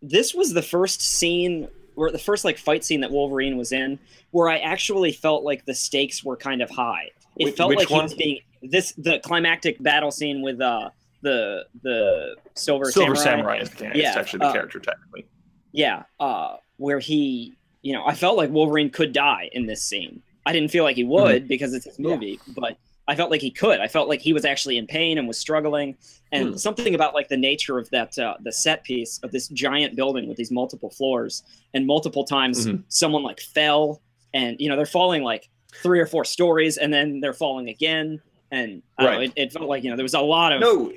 this 0.00 0.32
was 0.32 0.54
the 0.54 0.62
first 0.62 1.02
scene 1.02 1.68
or 1.94 2.10
the 2.10 2.18
first 2.18 2.46
like 2.46 2.56
fight 2.56 2.86
scene 2.86 3.02
that 3.02 3.10
Wolverine 3.10 3.58
was 3.58 3.70
in 3.70 3.98
where 4.30 4.48
I 4.48 4.60
actually 4.60 5.12
felt 5.12 5.44
like 5.44 5.66
the 5.66 5.74
stakes 5.74 6.24
were 6.24 6.38
kind 6.38 6.62
of 6.62 6.70
high. 6.70 7.10
It 7.36 7.50
Wh- 7.52 7.54
felt 7.54 7.68
which 7.68 7.80
like 7.80 7.88
he 7.88 7.94
was 8.00 8.14
being 8.14 8.40
this 8.62 8.92
the 8.96 9.18
climactic 9.18 9.82
battle 9.82 10.10
scene 10.10 10.40
with 10.40 10.58
uh 10.58 10.88
the 11.20 11.66
the 11.82 12.36
Silver, 12.54 12.86
Silver 12.90 13.14
Samurai. 13.14 13.58
Samurai 13.58 13.58
is 13.58 13.70
the, 13.72 13.84
Yeah, 13.94 14.08
it's 14.08 14.16
actually 14.16 14.38
the 14.38 14.46
uh, 14.46 14.52
character 14.54 14.80
technically. 14.80 15.26
Yeah, 15.72 16.04
uh, 16.18 16.56
where 16.78 16.98
he, 16.98 17.54
you 17.82 17.92
know, 17.92 18.04
I 18.06 18.14
felt 18.14 18.36
like 18.36 18.50
Wolverine 18.50 18.90
could 18.90 19.12
die 19.12 19.50
in 19.52 19.66
this 19.66 19.82
scene. 19.84 20.22
I 20.46 20.52
didn't 20.52 20.70
feel 20.70 20.84
like 20.84 20.96
he 20.96 21.04
would 21.04 21.46
because 21.48 21.74
it's 21.74 21.84
his 21.84 21.98
Yeah. 21.98 22.10
movie, 22.10 22.40
but 22.48 22.76
I 23.08 23.16
felt 23.16 23.30
like 23.30 23.40
he 23.40 23.50
could. 23.50 23.80
I 23.80 23.88
felt 23.88 24.08
like 24.08 24.20
he 24.20 24.32
was 24.32 24.44
actually 24.44 24.76
in 24.78 24.86
pain 24.86 25.18
and 25.18 25.26
was 25.26 25.38
struggling, 25.38 25.96
and 26.30 26.50
Hmm. 26.50 26.56
something 26.56 26.94
about 26.94 27.14
like 27.14 27.28
the 27.28 27.36
nature 27.36 27.78
of 27.78 27.90
that 27.90 28.16
uh, 28.18 28.34
the 28.40 28.52
set 28.52 28.84
piece 28.84 29.18
of 29.24 29.32
this 29.32 29.48
giant 29.48 29.96
building 29.96 30.28
with 30.28 30.36
these 30.36 30.50
multiple 30.52 30.90
floors, 30.90 31.42
and 31.74 31.86
multiple 31.86 32.24
times 32.24 32.66
Mhm. 32.66 32.84
someone 32.88 33.22
like 33.24 33.40
fell, 33.40 34.00
and 34.34 34.56
you 34.60 34.68
know 34.68 34.76
they're 34.76 34.86
falling 34.86 35.22
like 35.24 35.48
three 35.82 35.98
or 36.00 36.06
four 36.06 36.24
stories, 36.24 36.76
and 36.76 36.92
then 36.94 37.20
they're 37.20 37.32
falling 37.32 37.68
again, 37.68 38.20
and 38.52 38.82
I 38.98 39.02
don't 39.04 39.14
know, 39.14 39.20
it, 39.22 39.32
it 39.36 39.52
felt 39.52 39.68
like 39.68 39.82
you 39.82 39.90
know 39.90 39.96
there 39.96 40.04
was 40.04 40.14
a 40.14 40.20
lot 40.20 40.52
of 40.52 40.60
No, 40.60 40.92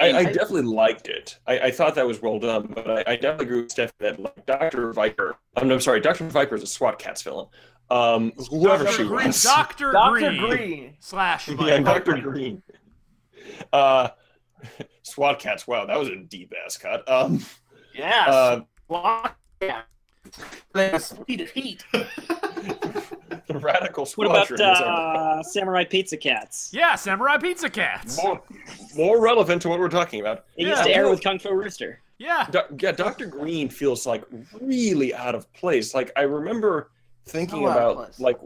I, 0.00 0.10
I 0.10 0.18
I- 0.18 0.24
definitely 0.24 0.62
liked 0.62 1.08
it. 1.08 1.38
I, 1.46 1.58
I 1.60 1.70
thought 1.70 1.94
that 1.96 2.06
was 2.06 2.20
well 2.22 2.38
done, 2.38 2.72
but 2.74 2.90
I, 2.90 3.12
I 3.12 3.16
definitely 3.16 3.46
agree 3.46 3.62
with 3.62 3.70
Steph 3.70 3.92
that 3.98 4.18
like 4.20 4.46
Doctor 4.46 4.92
Viper. 4.92 5.36
I'm, 5.56 5.70
I'm 5.70 5.80
sorry, 5.80 6.00
Doctor 6.00 6.24
Viper 6.24 6.54
is 6.56 6.62
a 6.62 6.66
SWAT 6.66 6.98
Kats 6.98 7.22
villain. 7.22 7.46
Um, 7.90 8.32
whoever 8.50 8.84
Dr. 8.84 8.96
she 8.96 9.04
Green, 9.06 9.26
was, 9.28 9.42
Dr. 9.42 9.92
Green. 9.92 9.94
Dr. 9.94 10.20
Green, 10.20 10.40
Green. 10.48 10.96
slash 11.00 11.48
yeah, 11.60 11.78
Doctor 11.80 12.16
Green. 12.18 12.62
Uh, 13.72 14.08
SWAT 15.02 15.38
Kats. 15.38 15.66
Wow, 15.66 15.86
that 15.86 15.98
was 15.98 16.08
a 16.08 16.16
deep 16.16 16.52
ass 16.64 16.76
cut. 16.78 17.08
Um, 17.10 17.44
Yes. 17.94 18.28
uh, 18.28 18.60
Block- 18.88 19.36
yeah. 19.60 19.82
The 23.46 23.54
speed 23.54 23.56
of. 23.56 23.64
Radical 23.64 24.06
What 24.16 24.26
about 24.26 24.60
uh, 24.60 25.42
Samurai 25.42 25.84
Pizza 25.84 26.16
Cats? 26.16 26.70
Yeah, 26.72 26.94
Samurai 26.94 27.38
Pizza 27.38 27.68
Cats. 27.70 28.22
more, 28.22 28.42
more 28.96 29.20
relevant 29.20 29.62
to 29.62 29.68
what 29.68 29.78
we're 29.78 29.88
talking 29.88 30.20
about. 30.20 30.44
It 30.56 30.66
Yeah. 30.66 30.70
used 30.70 30.84
to 30.84 30.90
air 30.94 31.08
with 31.08 31.22
Kung 31.22 31.38
Fu 31.38 31.50
Rooster. 31.52 32.00
Yeah. 32.18 32.46
Do- 32.50 32.76
yeah, 32.78 32.92
Dr. 32.92 33.26
Green 33.26 33.68
feels 33.68 34.06
like 34.06 34.24
really 34.60 35.14
out 35.14 35.34
of 35.34 35.52
place. 35.52 35.94
Like 35.94 36.10
I 36.16 36.22
remember 36.22 36.90
thinking 37.26 37.64
So 37.66 37.70
about 37.70 38.18
like 38.20 38.38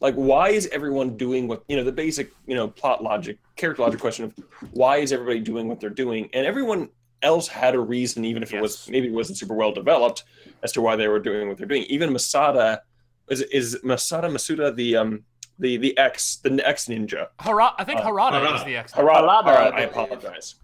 like 0.00 0.14
why 0.14 0.50
is 0.50 0.68
everyone 0.72 1.16
doing 1.16 1.48
what 1.48 1.64
you 1.68 1.76
know 1.76 1.82
the 1.84 1.92
basic 1.92 2.30
you 2.46 2.54
know 2.54 2.68
plot 2.68 3.02
logic 3.02 3.38
character 3.56 3.82
logic 3.82 3.98
question 4.00 4.24
of 4.26 4.34
why 4.72 4.98
is 4.98 5.12
everybody 5.12 5.40
doing 5.40 5.66
what 5.68 5.80
they're 5.80 5.90
doing 5.90 6.28
and 6.32 6.46
everyone 6.46 6.88
else 7.22 7.48
had 7.48 7.74
a 7.74 7.80
reason 7.80 8.24
even 8.24 8.42
if 8.42 8.52
it 8.54 8.60
was 8.60 8.88
maybe 8.88 9.08
it 9.08 9.12
wasn't 9.12 9.36
super 9.36 9.54
well 9.54 9.72
developed 9.72 10.22
as 10.62 10.70
to 10.72 10.80
why 10.80 10.94
they 10.94 11.08
were 11.08 11.18
doing 11.18 11.48
what 11.48 11.56
they're 11.56 11.66
doing 11.66 11.82
even 11.84 12.12
Masada 12.12 12.82
is 13.30 13.40
is 13.42 13.78
Masada 13.82 14.28
Masuda 14.28 14.74
the 14.74 14.96
um 14.96 15.24
the 15.58 15.76
the 15.76 15.96
ex 15.98 16.36
the 16.36 16.60
ex 16.68 16.86
ninja 16.86 17.28
Harada, 17.40 17.74
I 17.78 17.84
think 17.84 18.00
Uh, 18.00 18.04
Harada 18.10 18.40
Harada. 18.44 18.56
is 18.56 18.64
the 18.64 18.76
X. 18.76 18.92
Harada. 18.92 19.22
Harada, 19.28 19.46
All 19.46 19.54
right, 19.54 19.72
I 19.72 19.78
I 19.78 19.80
apologize. 19.82 20.56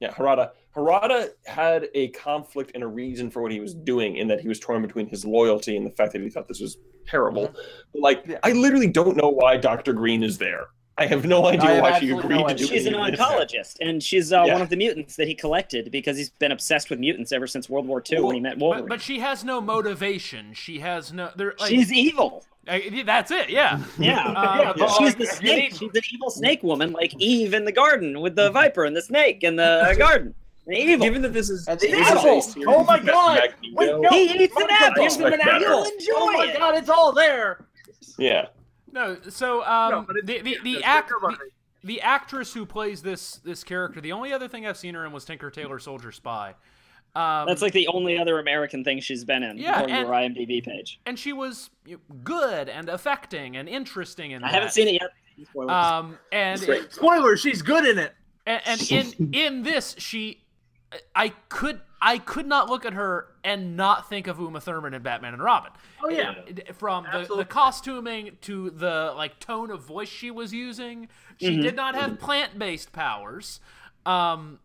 Yeah, 0.00 0.12
Harada. 0.12 0.50
Harada 0.74 1.28
had 1.44 1.88
a 1.94 2.08
conflict 2.08 2.70
and 2.74 2.82
a 2.82 2.86
reason 2.86 3.30
for 3.30 3.42
what 3.42 3.52
he 3.52 3.60
was 3.60 3.74
doing, 3.74 4.16
in 4.16 4.28
that 4.28 4.40
he 4.40 4.48
was 4.48 4.58
torn 4.60 4.80
between 4.82 5.06
his 5.08 5.24
loyalty 5.24 5.76
and 5.76 5.84
the 5.84 5.90
fact 5.90 6.12
that 6.12 6.22
he 6.22 6.30
thought 6.30 6.48
this 6.48 6.60
was 6.60 6.78
terrible. 7.06 7.50
But, 7.92 8.00
like, 8.00 8.22
Yeah. 8.26 8.38
I 8.44 8.52
literally 8.52 8.86
don't 8.86 9.16
know 9.16 9.28
why 9.28 9.56
Doctor 9.56 9.92
Green 9.92 10.22
is 10.22 10.38
there. 10.38 10.68
I 11.00 11.06
have 11.06 11.24
no 11.24 11.46
idea 11.46 11.70
have 11.70 11.82
why 11.82 11.98
she 11.98 12.10
agreed 12.10 12.28
no 12.40 12.46
to 12.48 12.54
do 12.54 12.64
idea. 12.64 12.66
She's 12.66 12.86
an 12.86 12.94
any 12.94 13.04
of 13.12 13.18
this. 13.18 13.20
oncologist, 13.20 13.76
and 13.80 14.02
she's 14.02 14.32
uh, 14.32 14.44
Yeah. 14.46 14.52
one 14.52 14.62
of 14.62 14.68
the 14.68 14.76
mutants 14.76 15.16
that 15.16 15.26
he 15.26 15.34
collected 15.34 15.90
because 15.90 16.16
he's 16.16 16.28
been 16.30 16.52
obsessed 16.52 16.90
with 16.90 16.98
mutants 16.98 17.32
ever 17.32 17.46
since 17.46 17.68
World 17.70 17.86
War 17.86 18.02
II 18.10 18.20
when 18.20 18.34
he 18.34 18.40
met 18.40 18.58
Wolverine. 18.58 18.84
But, 18.84 18.88
but 18.96 19.00
she 19.00 19.18
has 19.20 19.42
no 19.42 19.60
motivation. 19.60 20.52
She 20.54 20.80
has 20.80 21.12
no. 21.12 21.30
There, 21.36 21.54
like, 21.58 21.70
she's 21.70 21.90
evil. 21.92 22.44
uh, 22.68 22.78
that's 23.04 23.30
it. 23.30 23.48
Yeah. 23.50 23.80
Yeah, 23.98 24.18
Uh, 24.28 24.74
yeah, 24.76 24.86
she's 24.88 25.00
like, 25.00 25.18
the 25.18 25.26
snake. 25.26 25.70
She's 25.74 25.90
an 25.94 26.02
evil 26.12 26.30
snake 26.30 26.62
woman, 26.62 26.92
like 26.92 27.14
Eve 27.18 27.54
in 27.54 27.64
the 27.64 27.72
garden 27.72 28.20
with 28.20 28.36
the 28.36 28.50
viper 28.50 28.84
and 28.84 28.94
the 28.94 29.02
snake 29.02 29.42
in 29.42 29.56
the 29.56 29.94
garden. 29.98 30.34
Evil. 30.70 31.04
Given 31.06 31.22
that 31.22 31.32
this 31.32 31.50
is, 31.50 31.66
And 31.66 31.80
the 31.80 31.88
this 31.90 32.08
apple! 32.08 32.42
Oh 32.68 32.84
my 32.84 33.00
God! 33.00 33.40
Magneto- 33.62 33.74
Wait, 33.74 34.00
no. 34.02 34.08
he 34.10 34.44
eats 34.44 34.56
an 34.56 34.66
apple. 34.70 35.02
gives 35.02 35.16
him 35.16 35.24
an 35.32 35.40
You'll 35.44 35.50
apple. 35.50 35.84
enjoy 35.84 36.12
oh 36.14 36.32
my 36.32 36.46
it. 36.46 36.58
god, 36.58 36.74
it's 36.76 36.88
all 36.90 37.12
there. 37.12 37.64
Yeah, 38.18 38.46
No. 38.92 39.16
So 39.28 39.64
um, 39.64 39.90
No, 39.90 40.02
but 40.06 40.16
the 40.24 40.40
the 40.40 40.58
the, 40.62 40.84
act, 40.84 41.08
the 41.08 41.36
the 41.84 42.00
actress 42.00 42.52
who 42.54 42.66
plays 42.66 43.02
this 43.02 43.36
this 43.36 43.64
character, 43.64 44.00
the 44.00 44.12
only 44.12 44.32
other 44.32 44.48
thing 44.48 44.66
I've 44.66 44.76
seen 44.76 44.94
her 44.94 45.04
in 45.06 45.12
was 45.12 45.24
Tinker 45.24 45.50
Tailor 45.50 45.78
Soldier 45.78 46.12
Spy. 46.12 46.54
Um, 47.16 47.46
That's 47.48 47.62
like 47.62 47.72
the 47.72 47.88
only 47.88 48.18
other 48.18 48.38
American 48.38 48.84
thing 48.84 49.00
she's 49.00 49.24
been 49.24 49.42
in, 49.42 49.58
Yeah, 49.58 49.72
according 49.80 49.96
to 49.96 50.06
her 50.06 50.12
IMDb 50.12 50.62
page. 50.64 51.00
and 51.06 51.18
she 51.18 51.32
was 51.32 51.70
good 52.22 52.68
and 52.68 52.88
affecting 52.88 53.56
and 53.56 53.68
interesting 53.68 54.30
in 54.30 54.44
I 54.44 54.48
that. 54.48 54.54
haven't 54.54 54.70
seen 54.72 54.86
it 54.88 54.94
yet. 55.00 55.10
Spoilers. 55.48 55.70
Um, 55.72 56.18
and 56.30 56.60
Great. 56.60 56.92
Spoiler, 56.92 57.36
she's 57.36 57.62
good 57.62 57.84
in 57.84 57.98
it. 57.98 58.14
and, 58.46 58.62
and 58.66 58.90
in 58.90 59.34
in 59.34 59.62
this 59.64 59.96
she 59.98 60.44
i 61.16 61.30
could 61.48 61.80
i 62.02 62.18
could 62.18 62.46
not 62.46 62.68
look 62.70 62.84
at 62.84 62.92
her 62.94 63.26
and 63.44 63.76
not 63.76 64.08
think 64.08 64.26
of 64.26 64.38
uma 64.40 64.60
thurman 64.60 64.94
in 64.94 65.02
batman 65.02 65.34
and 65.34 65.42
robin 65.42 65.70
Oh 66.02 66.08
yeah. 66.08 66.32
It- 66.46 66.74
from 66.76 67.04
the, 67.12 67.34
the 67.36 67.44
costuming 67.44 68.36
to 68.42 68.70
the 68.70 69.12
like 69.16 69.38
tone 69.40 69.70
of 69.70 69.82
voice 69.82 70.08
she 70.08 70.30
was 70.30 70.52
using 70.52 71.08
she 71.38 71.60
did 71.60 71.76
not 71.76 71.94
have 71.94 72.18
plant-based 72.18 72.92
powers 72.92 73.60
um 74.06 74.58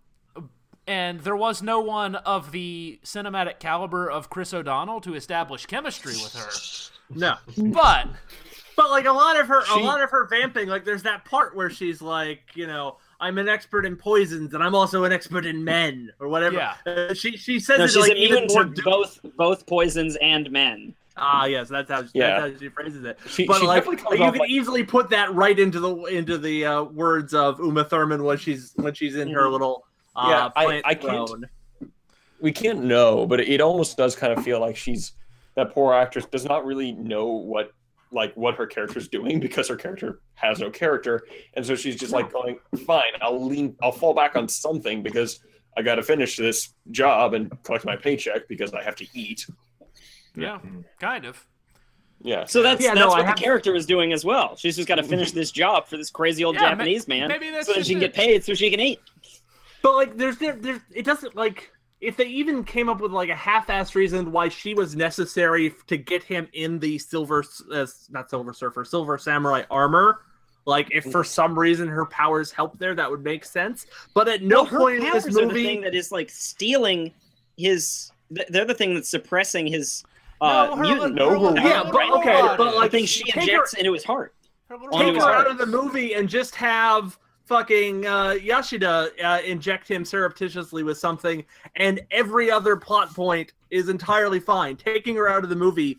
and 0.88 1.22
there 1.22 1.36
was 1.36 1.64
no 1.64 1.80
one 1.80 2.16
of 2.16 2.52
the 2.52 3.00
cinematic 3.04 3.60
caliber 3.60 4.10
of 4.10 4.30
chris 4.30 4.54
o'donnell 4.54 5.02
to 5.02 5.16
establish 5.16 5.66
chemistry 5.66 6.14
with 6.14 6.34
her 6.36 6.50
No. 7.10 7.36
but 7.58 8.08
But 8.78 8.90
like 8.90 9.06
a 9.06 9.12
lot 9.14 9.40
of 9.40 9.48
her, 9.48 9.64
She- 9.66 9.80
a 9.80 9.84
lot 9.84 10.02
of 10.02 10.10
her 10.12 10.28
vamping, 10.28 10.68
like 10.68 10.84
there's 10.84 11.04
that 11.04 11.24
part 11.24 11.56
where 11.56 11.70
she's 11.70 12.02
like, 12.02 12.42
you 12.56 12.68
know, 12.68 12.98
I'm 13.20 13.38
an 13.38 13.48
expert 13.48 13.86
in 13.86 13.96
poisons 13.96 14.54
and 14.54 14.64
I'm 14.64 14.76
also 14.76 15.04
an 15.06 15.12
expert 15.12 15.46
in 15.46 15.64
men 15.64 16.12
or 16.20 16.28
whatever. 16.28 16.58
Yeah. 16.58 16.76
Uh, 16.86 17.14
she 17.14 17.38
she 17.38 17.60
says 17.60 17.78
no, 17.80 17.86
it 17.86 17.88
she's 17.90 17.98
like 17.98 18.12
even 18.18 18.44
immune 18.44 18.70
to 18.70 18.74
du- 18.74 18.82
both 18.84 19.20
both 19.38 19.66
poisons 19.66 20.18
and 20.22 20.52
men. 20.52 20.94
ah, 21.18 21.46
yes, 21.46 21.70
that's 21.70 21.90
how 21.90 22.04
Yeah. 22.14 22.42
that's 22.42 22.54
how 22.54 22.60
she 22.60 22.70
phrases 22.70 23.06
it. 23.06 23.18
She- 23.28 23.46
but 23.46 23.60
she 23.62 23.66
like 23.68 23.86
definitely 23.86 24.18
you 24.20 24.32
can 24.32 24.40
like- 24.40 24.50
easily 24.50 24.84
put 24.84 25.10
that 25.12 25.34
right 25.34 25.58
into 25.58 25.80
the 25.80 25.96
into 26.06 26.38
the 26.38 26.66
uh, 26.66 26.84
words 26.84 27.34
of 27.34 27.60
Uma 27.60 27.86
Thurman 27.86 28.24
when 28.24 28.38
she's 28.38 28.74
when 28.76 28.94
she's 28.94 29.16
in 29.16 29.30
her 29.30 29.44
Mhm. 29.44 29.52
little 29.54 29.86
uh, 30.16 30.28
Yeah, 30.30 30.50
I- 30.56 30.66
plant 30.66 30.86
I 30.86 30.96
can't- 30.96 31.28
throne. 31.30 31.50
we 32.42 32.52
can't 32.52 32.84
know, 32.84 33.26
but 33.26 33.40
it 33.40 33.62
almost 33.62 33.96
does 33.98 34.16
kind 34.16 34.34
of 34.34 34.44
feel 34.44 34.60
like 34.60 34.76
she's 34.76 35.14
that 35.56 35.72
poor 35.72 35.94
actress 35.94 36.26
does 36.26 36.44
not 36.44 36.66
really 36.66 36.92
know 36.92 37.28
what 37.28 37.72
like 38.12 38.34
what 38.36 38.56
her 38.56 38.66
character's 38.68 39.08
doing 39.08 39.40
because 39.40 39.68
her 39.68 39.76
character 39.76 40.20
has 40.36 40.60
no 40.60 40.70
character, 40.70 41.24
and 41.54 41.66
so 41.66 41.76
she's 41.76 41.96
just 41.96 42.12
like 42.14 42.32
going, 42.32 42.60
"Fine, 42.86 43.14
I'll 43.22 43.44
lean, 43.46 43.76
I'll 43.82 43.92
fall 43.92 44.14
back 44.14 44.36
on 44.36 44.48
something 44.48 45.04
because 45.04 45.40
I 45.78 45.82
got 45.82 45.96
to 45.96 46.04
finish 46.04 46.38
this 46.38 46.74
job 46.92 47.34
and 47.34 47.52
collect 47.64 47.86
my 47.86 47.96
paycheck 47.96 48.48
because 48.48 48.74
I 48.74 48.84
have 48.84 48.96
to 48.98 49.08
eat." 49.14 49.46
yeah 50.38 50.58
mm-hmm. 50.58 50.82
kind 51.00 51.24
of 51.26 51.46
Yeah, 52.22 52.44
So 52.46 52.62
that's 52.62 52.82
Yeah, 52.84 52.90
that's 52.90 53.00
no, 53.00 53.08
what 53.08 53.20
I 53.20 53.22
the 53.22 53.28
have- 53.30 53.38
character 53.38 53.74
is 53.76 53.86
doing 53.86 54.12
as 54.14 54.26
well. 54.26 54.56
She's 54.58 54.76
just 54.76 54.88
got 54.88 54.96
to 54.96 55.02
mm-hmm. 55.02 55.10
finish 55.12 55.32
this 55.32 55.52
job 55.52 55.88
for 55.88 55.96
this 55.98 56.10
crazy 56.10 56.44
old 56.44 56.56
Yeah, 56.56 56.62
ma- 56.62 56.70
Japanese 56.72 57.08
man, 57.08 57.28
maybe 57.30 57.50
that's 57.52 57.68
so 57.68 57.74
that 57.74 57.86
she 57.86 57.94
can 57.94 58.04
it. 58.04 58.08
get 58.08 58.14
paid, 58.16 58.44
so 58.44 58.54
she 58.54 58.70
can 58.70 58.80
eat. 58.80 59.00
But 59.82 59.96
like, 59.96 60.18
there's 60.18 60.38
there, 60.38 60.54
there's 60.54 60.82
it 60.94 61.06
doesn't 61.06 61.36
like 61.36 61.72
if 62.02 62.18
they 62.18 62.26
even 62.28 62.64
came 62.64 62.90
up 62.90 63.00
with 63.02 63.12
like 63.12 63.30
a 63.30 63.36
half-assed 63.36 63.96
reason 63.96 64.32
why 64.32 64.50
she 64.50 64.74
was 64.74 64.96
necessary 64.96 65.74
to 65.88 65.98
get 65.98 66.22
him 66.24 66.48
in 66.54 66.78
the 66.80 66.98
silver, 67.00 67.44
uh, 67.74 67.86
not 68.10 68.30
silver 68.30 68.54
surfer, 68.54 68.84
silver 68.86 69.18
samurai 69.18 69.64
armor. 69.72 70.22
Like, 70.68 70.88
if 70.92 71.06
for 71.12 71.24
some 71.24 71.58
reason 71.58 71.88
her 71.88 72.06
powers 72.08 72.52
help 72.52 72.80
there, 72.80 72.96
that 72.96 73.10
would 73.10 73.24
make 73.24 73.46
sense. 73.46 73.86
But 74.16 74.28
at 74.28 74.42
no 74.42 74.64
Well, 74.64 74.66
her 74.66 74.78
point 74.80 74.96
in 74.98 75.02
powers 75.04 75.24
this 75.26 75.38
are 75.38 75.46
the 75.48 75.54
thing 75.54 75.82
that 75.82 75.94
is 75.94 76.12
like 76.12 76.30
stealing 76.32 77.14
his. 77.58 78.12
They're 78.50 78.66
the 78.66 78.74
thing 78.74 78.96
that's 78.96 79.10
suppressing 79.10 79.68
his 79.68 80.04
uh, 80.42 80.68
No, 80.72 80.76
her 80.76 80.82
mutant. 80.82 81.16
No, 81.16 81.30
her 81.30 81.38
her- 81.38 81.62
her 81.62 81.68
Yeah, 81.70 81.84
but- 81.92 82.12
okay, 82.20 82.42
but, 82.58 82.68
is- 82.68 82.74
the 82.74 82.78
like, 82.80 82.92
thing 82.92 83.06
she 83.06 83.24
take 83.26 83.36
her- 83.36 83.42
injects 83.42 83.74
into 83.76 83.94
his 83.94 84.04
heart. 84.04 84.34
her 84.70 84.76
little 84.78 84.96
onto 84.96 85.06
take 85.06 85.14
his 85.16 85.24
her 85.24 85.30
robot 85.30 85.46
out 85.46 85.52
of 85.52 85.58
the 85.60 85.66
movie 85.68 86.14
and 86.16 86.28
just 86.28 86.56
have 86.56 87.18
fucking 87.46 88.06
uh, 88.06 88.36
Yashida 88.42 89.10
uh, 89.24 89.42
inject 89.46 89.88
him 89.90 90.04
surreptitiously 90.06 90.84
with 90.84 90.98
something, 90.98 91.44
and 91.76 92.02
every 92.12 92.52
other 92.52 92.76
plot 92.76 93.14
point 93.14 93.54
is 93.72 93.90
entirely 93.90 94.40
fine. 94.40 94.76
Taking 94.76 95.16
her 95.16 95.28
out 95.30 95.44
of 95.44 95.50
the 95.50 95.56
movie 95.56 95.98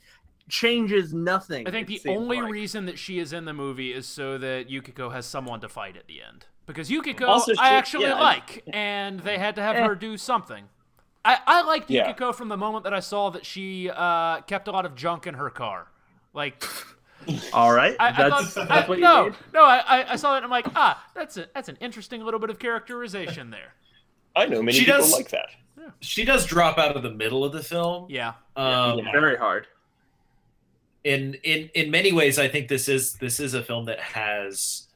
changes 0.49 1.13
nothing. 1.13 1.67
I 1.67 1.71
think 1.71 1.89
the 1.89 2.01
only 2.11 2.41
like. 2.41 2.53
reason 2.53 2.87
that 2.87 2.99
she 2.99 3.19
is 3.19 3.33
in 3.33 3.45
the 3.45 3.53
movie 3.53 3.93
is 3.93 4.07
so 4.07 4.39
that 4.39 4.71
Yukiko 4.71 5.11
has 5.11 5.27
someone 5.27 5.61
to 5.61 5.69
fight 5.69 5.97
at 5.97 6.07
the 6.07 6.23
end. 6.23 6.47
Because 6.67 6.91
Yukiko, 6.91 7.27
Also, 7.27 7.53
I 7.59 7.71
actually 7.71 8.05
yeah. 8.07 8.21
like, 8.21 8.65
and 8.67 9.21
they 9.21 9.39
had 9.39 9.55
to 9.57 9.63
have 9.63 9.77
Eh. 9.77 9.87
her 9.87 9.95
do 9.95 10.17
something. 10.17 10.65
I, 11.25 11.39
I 11.47 11.63
liked 11.63 11.91
Yeah. 11.91 12.07
Yukiko 12.09 12.33
from 12.33 12.49
the 12.49 12.57
moment 12.57 12.85
that 12.85 12.95
I 12.95 13.01
saw 13.01 13.31
that 13.31 13.45
she 13.47 13.91
uh, 13.91 14.41
kept 14.43 14.67
a 14.69 14.73
lot 14.73 14.85
of 14.87 14.95
junk 14.95 15.27
in 15.27 15.35
her 15.35 15.51
car. 15.51 15.89
Like, 16.35 16.65
All 17.53 17.73
right, 17.73 17.97
I, 17.99 18.09
I 18.09 18.13
that's, 18.31 18.53
thought, 18.55 18.69
that's 18.69 18.87
I- 18.87 18.89
what 18.89 18.99
you 18.99 19.05
no, 19.05 19.25
need. 19.29 19.35
no, 19.55 19.65
I, 19.65 19.79
I- 19.79 20.13
I 20.13 20.17
saw 20.17 20.33
that 20.33 20.37
and 20.39 20.45
I'm 20.45 20.51
like, 20.51 20.67
ah, 20.75 21.05
that's 21.15 21.37
a, 21.37 21.47
that's 21.55 21.69
an 21.69 21.77
interesting 21.81 22.23
little 22.23 22.41
bit 22.41 22.51
of 22.51 22.59
characterization 22.59 23.51
there. 23.51 23.73
I 24.35 24.47
know 24.47 24.63
many 24.63 24.79
She 24.79 24.85
people 24.85 25.01
does- 25.01 25.13
like 25.13 25.29
that. 25.31 25.49
She 26.01 26.25
does 26.25 26.47
drop 26.47 26.79
out 26.79 26.97
of 26.97 27.03
the 27.03 27.11
middle 27.13 27.45
of 27.45 27.53
the 27.53 27.63
film. 27.63 28.07
Yeah, 28.11 28.33
Um, 28.57 29.01
Very 29.13 29.37
hard. 29.37 29.67
in 31.05 31.35
in 31.45 31.71
in 31.75 31.91
many 31.91 32.13
ways 32.13 32.39
i 32.39 32.49
think 32.49 32.67
this 32.69 32.89
is 32.89 33.15
this 33.15 33.39
is 33.39 33.55
a 33.55 33.63
film 33.63 33.85
that 33.85 34.01
has 34.01 34.89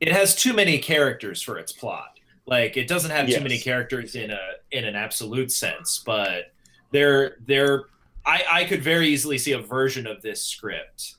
it 0.00 0.10
has 0.10 0.34
too 0.34 0.54
many 0.54 0.78
characters 0.78 1.42
for 1.42 1.58
its 1.58 1.70
plot 1.72 2.18
like 2.46 2.76
it 2.78 2.88
doesn't 2.88 3.10
have 3.10 3.28
Yes. 3.28 3.36
too 3.36 3.42
many 3.42 3.58
characters 3.58 4.14
in 4.14 4.30
a 4.30 4.40
in 4.72 4.84
an 4.86 4.96
absolute 4.96 5.52
sense 5.52 6.02
but 6.06 6.52
there 6.92 7.36
there 7.46 7.84
i 8.24 8.42
i 8.50 8.64
could 8.64 8.82
very 8.82 9.08
easily 9.08 9.36
see 9.36 9.52
a 9.52 9.58
version 9.58 10.06
of 10.06 10.22
this 10.22 10.42
script 10.42 11.16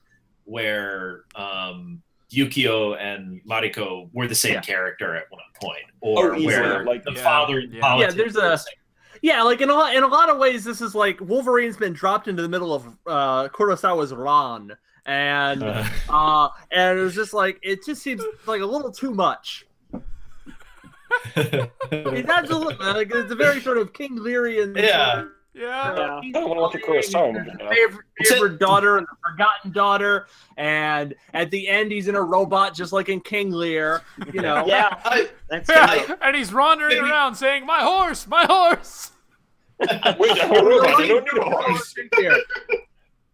where 0.51 1.23
um 1.35 2.01
Yukio 2.31 2.97
and 2.99 3.41
Mariko 3.49 4.09
were 4.13 4.27
the 4.27 4.35
same 4.35 4.53
Yeah. 4.55 4.61
character 4.61 5.15
at 5.15 5.25
one 5.29 5.41
point, 5.61 5.83
or 6.01 6.35
Oh, 6.35 6.41
where 6.43 6.85
like- 6.85 7.03
the 7.03 7.11
Yeah, 7.13 7.23
father 7.23 7.59
and 7.59 7.73
yeah. 7.73 7.81
politics 7.81 8.15
Yeah, 8.15 8.23
there's 8.23 8.35
a- 8.37 8.65
Yeah, 9.21 9.43
like 9.43 9.61
in 9.61 9.69
a 9.69 9.73
lot, 9.73 9.95
in 9.95 10.03
a 10.03 10.07
lot 10.07 10.29
of 10.29 10.37
ways, 10.37 10.63
this 10.63 10.79
is 10.81 10.95
like 10.95 11.19
Wolverine's 11.21 11.77
been 11.77 11.93
dropped 11.93 12.27
into 12.27 12.41
the 12.41 12.49
middle 12.49 12.73
of 12.73 12.85
uh, 13.05 13.49
Kurosawa's 13.49 14.13
Ran, 14.13 14.71
and 15.05 15.61
Uh, 15.63 15.83
uh, 16.09 16.49
and 16.71 16.97
it 16.99 17.01
was 17.03 17.15
just 17.15 17.33
like 17.33 17.59
it 17.61 17.85
just 17.85 18.01
seems 18.01 18.23
like 18.47 18.61
a 18.61 18.65
little 18.65 18.91
too 18.91 19.11
much. 19.13 19.65
It's 21.35 22.29
absolutely 22.29 22.85
like 22.85 23.11
it's 23.13 23.31
a 23.31 23.35
very 23.35 23.59
sort 23.61 23.77
of 23.77 23.91
King 23.93 24.17
Learian. 24.17 24.75
Yeah. 24.77 25.13
sort 25.15 25.25
of, 25.25 25.31
yeah. 25.53 25.91
uh, 25.91 26.21
I 26.23 26.31
don't 26.31 26.49
want 26.49 26.57
to 26.57 26.61
watch 26.61 26.75
a 26.75 26.77
Kurosawa 26.79 27.33
movie. 27.33 27.51
Favorite, 27.75 28.05
favorite 28.23 28.59
daughter 28.59 28.97
and 28.97 29.05
the 29.07 29.15
forgotten 29.31 29.71
daughter, 29.71 30.27
and 30.57 31.13
at 31.33 31.51
the 31.51 31.67
end 31.67 31.91
he's 31.91 32.07
in 32.07 32.15
a 32.15 32.21
robot 32.21 32.73
just 32.73 32.93
like 32.93 33.09
in 33.09 33.19
King 33.19 33.51
Lear. 33.51 34.01
You 34.33 34.41
know, 34.41 34.63
Yeah, 34.67 34.99
I, 35.03 35.29
that's 35.49 35.69
Yeah, 35.69 36.15
and 36.21 36.35
he's 36.35 36.53
wandering 36.53 36.95
Maybe- 36.95 37.09
around 37.09 37.35
saying, 37.35 37.65
"My 37.65 37.81
horse, 37.81 38.27
my 38.27 38.45
horse." 38.45 39.11
Wait, 39.79 39.89
I 39.91 40.13
don't. 40.13 40.85
I 40.87 41.07
don't 41.07 41.23
need 41.33 41.41
a 41.41 41.43
horse. 41.43 41.95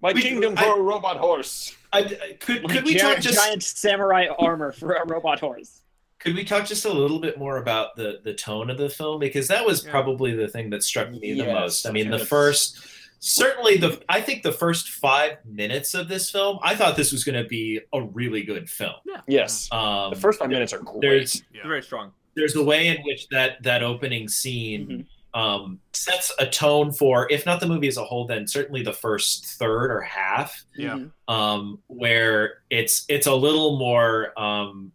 My 0.01 0.13
We- 0.13 0.22
kingdom 0.22 0.55
for 0.55 0.80
a 0.80 0.82
robot 0.82 1.18
horse. 1.18 1.76
I, 1.91 1.99
I- 1.99 2.38
could 2.39 2.68
could 2.70 2.84
we 2.86 2.95
giant, 2.95 3.15
talk 3.18 3.24
just 3.24 3.38
giant 3.45 3.63
samurai 3.63 4.28
armor 4.39 4.72
for 4.72 4.93
a 4.93 5.05
robot 5.07 5.39
horse? 5.39 5.82
Could 6.28 6.36
we 6.36 6.43
talk 6.43 6.65
just 6.65 6.84
a 6.84 6.91
little 6.91 7.19
bit 7.19 7.38
more 7.38 7.57
about 7.57 7.95
the 7.95 8.19
the 8.23 8.34
tone 8.34 8.69
of 8.69 8.78
the 8.78 8.89
film 8.89 9.17
because 9.19 9.47
that 9.47 9.65
was 9.65 9.86
Yeah. 9.86 9.91
probably 9.91 10.36
the 10.36 10.47
thing 10.49 10.69
that 10.71 10.84
struck 10.84 11.09
me 11.09 11.34
the 11.34 11.45
most. 11.45 11.86
I 11.86 11.91
mean, 11.91 12.09
the 12.11 12.19
first 12.19 12.80
certainly 13.19 13.78
the 13.78 14.01
I 14.09 14.19
think 14.21 14.43
the 14.43 14.51
first 14.51 14.89
five 14.89 15.38
minutes 15.45 15.93
of 15.93 16.09
this 16.09 16.30
film, 16.30 16.59
I 16.61 16.75
thought 16.75 16.97
this 16.97 17.11
was 17.13 17.23
going 17.23 17.41
to 17.41 17.47
be 17.47 17.80
a 17.93 18.01
really 18.01 18.43
good 18.43 18.69
film. 18.69 18.95
Yes. 19.28 19.69
Um, 19.71 20.09
The 20.13 20.19
first 20.19 20.39
five 20.39 20.49
minutes 20.49 20.73
are 20.73 20.80
great. 20.80 21.01
there's 21.01 21.43
Yeah. 21.53 21.65
Very 21.65 21.82
strong. 21.82 22.11
there's 22.36 22.55
a 22.55 22.63
way 22.63 22.88
in 22.89 22.97
which 23.03 23.28
that 23.30 23.63
that 23.63 23.82
opening 23.84 24.28
scene 24.28 24.88
Mhm. 25.34 25.39
um, 25.39 25.80
sets 25.93 26.32
a 26.39 26.45
tone 26.47 26.91
for, 26.91 27.28
if 27.32 27.45
not 27.45 27.59
the 27.59 27.67
movie 27.67 27.88
as 27.88 27.97
a 27.97 28.03
whole, 28.03 28.25
then 28.28 28.45
certainly 28.47 28.84
the 28.84 28.93
first 28.93 29.45
third 29.45 29.89
or 29.91 30.01
half, 30.01 30.63
Yeah. 30.75 30.95
Mhm. 30.97 31.11
um, 31.28 31.80
where 31.88 32.59
it's 32.69 33.05
it's 33.09 33.28
a 33.28 33.34
little 33.34 33.78
more, 33.80 34.39
um, 34.39 34.91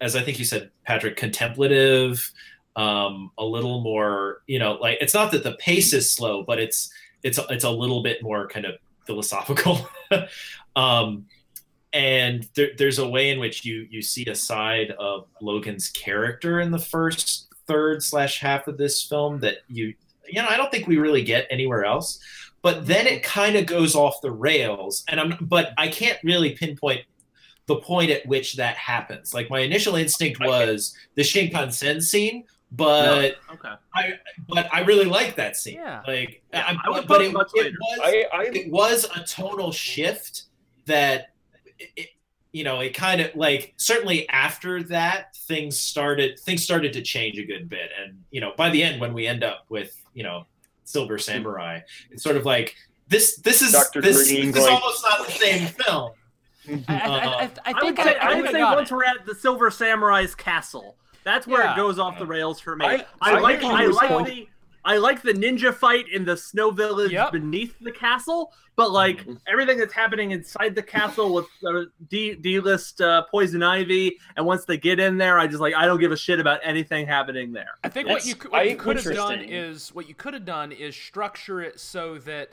as 0.00 0.16
I 0.16 0.22
think 0.22 0.38
you 0.38 0.44
said, 0.44 0.70
Patrick, 0.84 1.16
contemplative, 1.16 2.30
um, 2.76 3.30
a 3.38 3.44
little 3.44 3.80
more, 3.80 4.42
you 4.46 4.58
know, 4.58 4.74
like 4.74 4.98
it's 5.00 5.14
not 5.14 5.32
that 5.32 5.44
the 5.44 5.52
pace 5.52 5.92
is 5.92 6.10
slow, 6.10 6.42
but 6.42 6.58
it's 6.58 6.90
it's 7.22 7.38
it's 7.50 7.64
a 7.64 7.70
little 7.70 8.02
bit 8.02 8.22
more 8.22 8.48
kind 8.48 8.66
of 8.66 8.74
philosophical. 9.06 9.88
um, 10.76 11.26
and 11.92 12.48
there, 12.54 12.70
there's 12.76 12.98
a 12.98 13.08
way 13.08 13.30
in 13.30 13.38
which 13.38 13.64
you 13.64 13.86
you 13.90 14.02
see 14.02 14.26
a 14.26 14.34
side 14.34 14.90
of 14.92 15.26
Logan's 15.40 15.88
character 15.90 16.60
in 16.60 16.70
the 16.70 16.78
first 16.78 17.48
third 17.66 18.02
slash 18.02 18.40
half 18.40 18.66
of 18.66 18.76
this 18.76 19.02
film 19.02 19.40
that 19.40 19.58
you 19.68 19.94
you 20.26 20.42
know 20.42 20.48
I 20.48 20.56
don't 20.56 20.70
think 20.70 20.86
we 20.86 20.98
really 20.98 21.22
get 21.22 21.46
anywhere 21.50 21.84
else. 21.84 22.18
But 22.62 22.86
then 22.86 23.06
it 23.06 23.22
kind 23.22 23.56
of 23.56 23.66
goes 23.66 23.94
off 23.94 24.22
the 24.22 24.32
rails, 24.32 25.04
and 25.08 25.20
I'm 25.20 25.36
but 25.40 25.72
I 25.76 25.88
can't 25.88 26.18
really 26.24 26.52
pinpoint 26.52 27.02
the 27.66 27.76
point 27.76 28.10
at 28.10 28.26
which 28.26 28.54
that 28.56 28.76
happens. 28.76 29.32
Like 29.32 29.50
my 29.50 29.60
initial 29.60 29.96
instinct 29.96 30.40
was 30.40 30.94
the 31.14 31.22
Shinkansen 31.22 32.02
scene, 32.02 32.44
but 32.72 33.36
Okay. 33.52 33.74
I 33.94 34.12
but 34.48 34.68
I 34.72 34.80
really 34.80 35.06
like 35.06 35.36
that 35.36 35.56
scene. 35.56 35.74
Yeah. 35.76 36.02
Like, 36.06 36.42
Yeah, 36.52 36.64
I, 36.66 36.90
I 36.98 37.00
but 37.02 37.22
it 37.22 37.28
it, 37.28 37.32
much 37.32 37.50
it 37.54 37.64
later. 37.64 37.76
was 37.80 38.00
I, 38.02 38.24
I 38.32 38.42
it 38.52 38.70
was 38.70 39.04
a 39.16 39.24
tonal 39.24 39.72
shift 39.72 40.44
that 40.86 41.28
it, 41.78 41.90
it- 41.96 42.08
you 42.52 42.62
know 42.62 42.78
it 42.78 42.90
kind 42.94 43.20
of 43.20 43.34
like 43.34 43.74
certainly 43.78 44.28
after 44.28 44.80
that 44.84 45.34
things 45.34 45.76
started 45.76 46.38
things 46.38 46.62
started 46.62 46.92
to 46.92 47.02
change 47.02 47.36
a 47.36 47.44
good 47.44 47.68
bit 47.68 47.90
and 48.00 48.22
you 48.30 48.40
know 48.40 48.52
by 48.56 48.70
the 48.70 48.80
end 48.80 49.00
when 49.00 49.12
we 49.12 49.26
end 49.26 49.42
up 49.42 49.64
with 49.70 50.00
you 50.14 50.22
know 50.22 50.46
silver 50.84 51.14
hmm. 51.16 51.20
samurai 51.20 51.80
it's 52.12 52.22
sort 52.22 52.36
of 52.36 52.44
like 52.44 52.76
this 53.08 53.38
this 53.38 53.60
is 53.60 53.72
Dr. 53.72 54.00
this, 54.00 54.28
Green 54.28 54.52
this 54.52 54.58
is 54.58 54.66
going- 54.66 54.72
almost 54.80 55.02
not 55.02 55.26
the 55.26 55.32
same 55.32 55.66
film 55.66 56.12
I, 56.68 56.82
I, 56.88 56.96
I, 56.96 56.98
I, 57.06 57.42
I 57.42 57.50
I 57.66 57.72
think 57.80 57.98
would 57.98 58.06
say, 58.06 58.16
I, 58.16 58.32
I 58.32 58.40
would 58.40 58.50
say 58.50 58.62
once 58.62 58.90
it. 58.90 58.94
we're 58.94 59.04
at 59.04 59.26
the 59.26 59.34
Silver 59.34 59.70
Samurai's 59.70 60.34
castle, 60.34 60.96
that's 61.24 61.46
where 61.46 61.62
Yeah. 61.64 61.72
it 61.74 61.76
goes 61.76 61.98
off 61.98 62.18
the 62.18 62.26
rails 62.26 62.60
for 62.60 62.76
me. 62.76 62.86
I- 62.86 63.06
I, 63.20 63.32
I 63.36 63.38
like 63.40 63.62
I 63.62 63.86
like 63.86 64.08
going- 64.08 64.24
the 64.24 64.48
I 64.86 64.98
like 64.98 65.22
the 65.22 65.32
ninja 65.32 65.72
fight 65.72 66.04
in 66.12 66.26
the 66.26 66.36
snow 66.36 66.70
village 66.70 67.10
Yep. 67.12 67.32
beneath 67.32 67.74
the 67.80 67.90
castle, 67.90 68.52
but 68.76 68.90
like 68.90 69.20
Mm-hmm. 69.20 69.32
everything 69.46 69.78
that's 69.78 69.94
happening 69.94 70.32
inside 70.32 70.74
the 70.74 70.82
castle 70.82 71.32
with 71.32 71.46
uh, 71.66 71.84
D 72.10 72.34
D 72.34 72.60
list 72.60 73.00
uh, 73.00 73.22
poison 73.30 73.62
ivy, 73.62 74.18
and 74.36 74.44
once 74.44 74.66
they 74.66 74.76
get 74.76 75.00
in 75.00 75.16
there, 75.16 75.38
I 75.38 75.46
just 75.46 75.60
like 75.60 75.74
I 75.74 75.86
don't 75.86 76.00
give 76.00 76.12
a 76.12 76.16
shit 76.18 76.38
about 76.38 76.60
anything 76.62 77.06
happening 77.06 77.52
there. 77.52 77.70
I 77.82 77.88
think 77.88 78.08
what 78.08 78.16
That's 78.16 78.26
you, 78.26 78.34
what 78.50 78.68
you 78.68 78.76
could 78.76 78.96
have 79.02 79.14
done 79.14 79.40
is 79.40 79.88
what 79.94 80.06
you 80.06 80.14
could 80.14 80.34
have 80.34 80.44
done 80.44 80.70
is 80.72 80.94
structure 80.94 81.62
it 81.62 81.80
so 81.80 82.18
that 82.18 82.50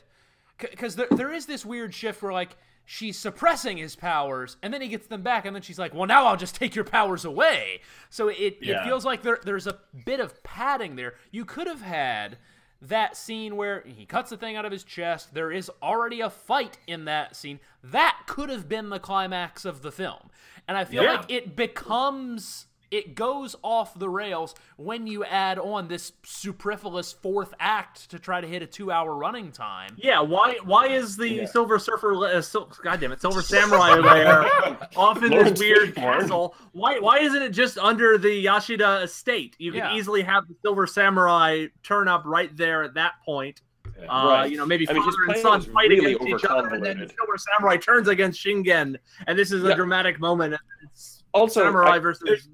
because 0.58 0.96
there, 0.96 1.08
there 1.12 1.34
is 1.34 1.48
this 1.48 1.66
weird 1.66 1.94
shift 1.94 2.22
where 2.22 2.32
like 2.32 2.56
she's 2.86 3.18
suppressing 3.18 3.78
his 3.78 3.96
powers 3.96 4.58
and 4.62 4.74
then 4.74 4.82
he 4.82 4.88
gets 4.88 5.08
them 5.08 5.22
back 5.22 5.46
and 5.46 5.56
then 5.56 5.62
she's 5.62 5.80
like 5.80 5.94
well 5.94 6.06
now 6.08 6.26
i'll 6.26 6.36
just 6.38 6.56
take 6.56 6.76
your 6.76 6.84
powers 6.86 7.24
away. 7.26 7.82
So 8.10 8.28
it, 8.28 8.58
it 8.62 8.84
feels 8.84 9.06
like 9.06 9.22
there, 9.24 9.40
there's 9.44 9.68
a 9.68 9.80
bit 10.06 10.20
of 10.20 10.42
padding 10.44 10.96
there. 10.96 11.14
You 11.32 11.46
could 11.46 11.68
have 11.68 11.82
had 11.82 12.38
that 12.82 13.16
scene 13.16 13.56
where 13.56 13.84
he 13.86 14.06
cuts 14.06 14.32
the 14.32 14.38
thing 14.38 14.56
out 14.56 14.66
of 14.66 14.72
his 14.72 14.84
chest. 14.84 15.34
There 15.34 15.52
is 15.52 15.70
already 15.84 16.20
a 16.20 16.30
fight 16.32 16.78
in 16.88 17.06
that 17.06 17.36
scene. 17.36 17.60
That 17.84 18.22
could 18.26 18.50
have 18.50 18.68
been 18.68 18.90
the 18.90 19.00
climax 19.00 19.66
of 19.66 19.82
the 19.84 19.92
film. 19.92 20.30
And 20.68 20.76
i 20.78 20.84
feel 20.84 21.04
Yeah. 21.04 21.14
like 21.14 21.32
it 21.32 21.56
becomes 21.56 22.66
it 22.92 23.16
goes 23.16 23.56
off 23.64 23.98
the 23.98 24.10
rails 24.10 24.54
when 24.76 25.08
you 25.08 25.24
add 25.24 25.58
on 25.58 25.88
this 25.88 26.12
superfluous 26.24 27.14
fourth 27.14 27.54
act 27.60 28.10
to 28.12 28.20
try 28.20 28.42
to 28.42 28.48
hit 28.48 28.62
a 28.62 28.68
two-hour 28.68 29.16
running 29.16 29.52
time. 29.52 29.92
Yeah, 29.98 30.20
why 30.20 30.58
why 30.64 30.88
is 30.88 31.16
the 31.18 31.30
Yeah. 31.30 31.46
Silver 31.46 31.80
Surfer, 31.80 32.14
uh, 32.26 32.42
Sil- 32.44 32.70
God 32.84 33.00
damn 33.00 33.12
it, 33.14 33.22
Silver 33.22 33.42
Samurai 33.42 34.02
there 34.02 34.78
off 34.98 35.24
in 35.24 35.30
this 35.32 35.58
weird 35.60 35.96
Fishburne. 35.96 36.20
castle? 36.20 36.56
Why 36.74 37.00
why 37.00 37.20
isn't 37.20 37.42
it 37.42 37.52
just 37.52 37.78
under 37.78 38.18
the 38.18 38.46
Yashida 38.46 39.04
estate? 39.04 39.56
You 39.58 39.72
could 39.72 39.78
Yeah. 39.80 39.96
easily 39.96 40.22
have 40.24 40.48
the 40.48 40.56
Silver 40.62 40.86
Samurai 40.86 41.68
turn 41.84 42.08
up 42.08 42.24
right 42.26 42.56
there 42.58 42.84
at 42.84 42.94
that 42.96 43.14
point. 43.26 43.62
Uh, 44.02 44.04
Right. 44.30 44.52
You 44.52 44.58
know, 44.58 44.66
maybe 44.66 44.90
I 44.90 44.94
mean, 44.94 45.04
father 45.04 45.16
and 45.28 45.38
son 45.38 45.58
was 45.60 45.66
fight 45.68 45.90
really 45.90 46.14
against 46.16 46.44
each 46.44 46.50
other, 46.50 46.68
and 46.70 46.84
then 46.86 47.00
the. 47.00 47.08
Silver 47.08 47.38
Samurai 47.38 47.78
turns 47.78 48.08
against 48.08 48.44
Shingen, 48.44 48.98
and 49.28 49.38
this 49.40 49.52
is 49.52 49.64
a 49.64 49.70
Yeah. 49.70 49.76
dramatic 49.76 50.20
moment. 50.20 50.56
It's 50.84 51.24
also 51.34 51.64
Samurai 51.64 51.92
I, 51.96 52.00
versus. 52.00 52.48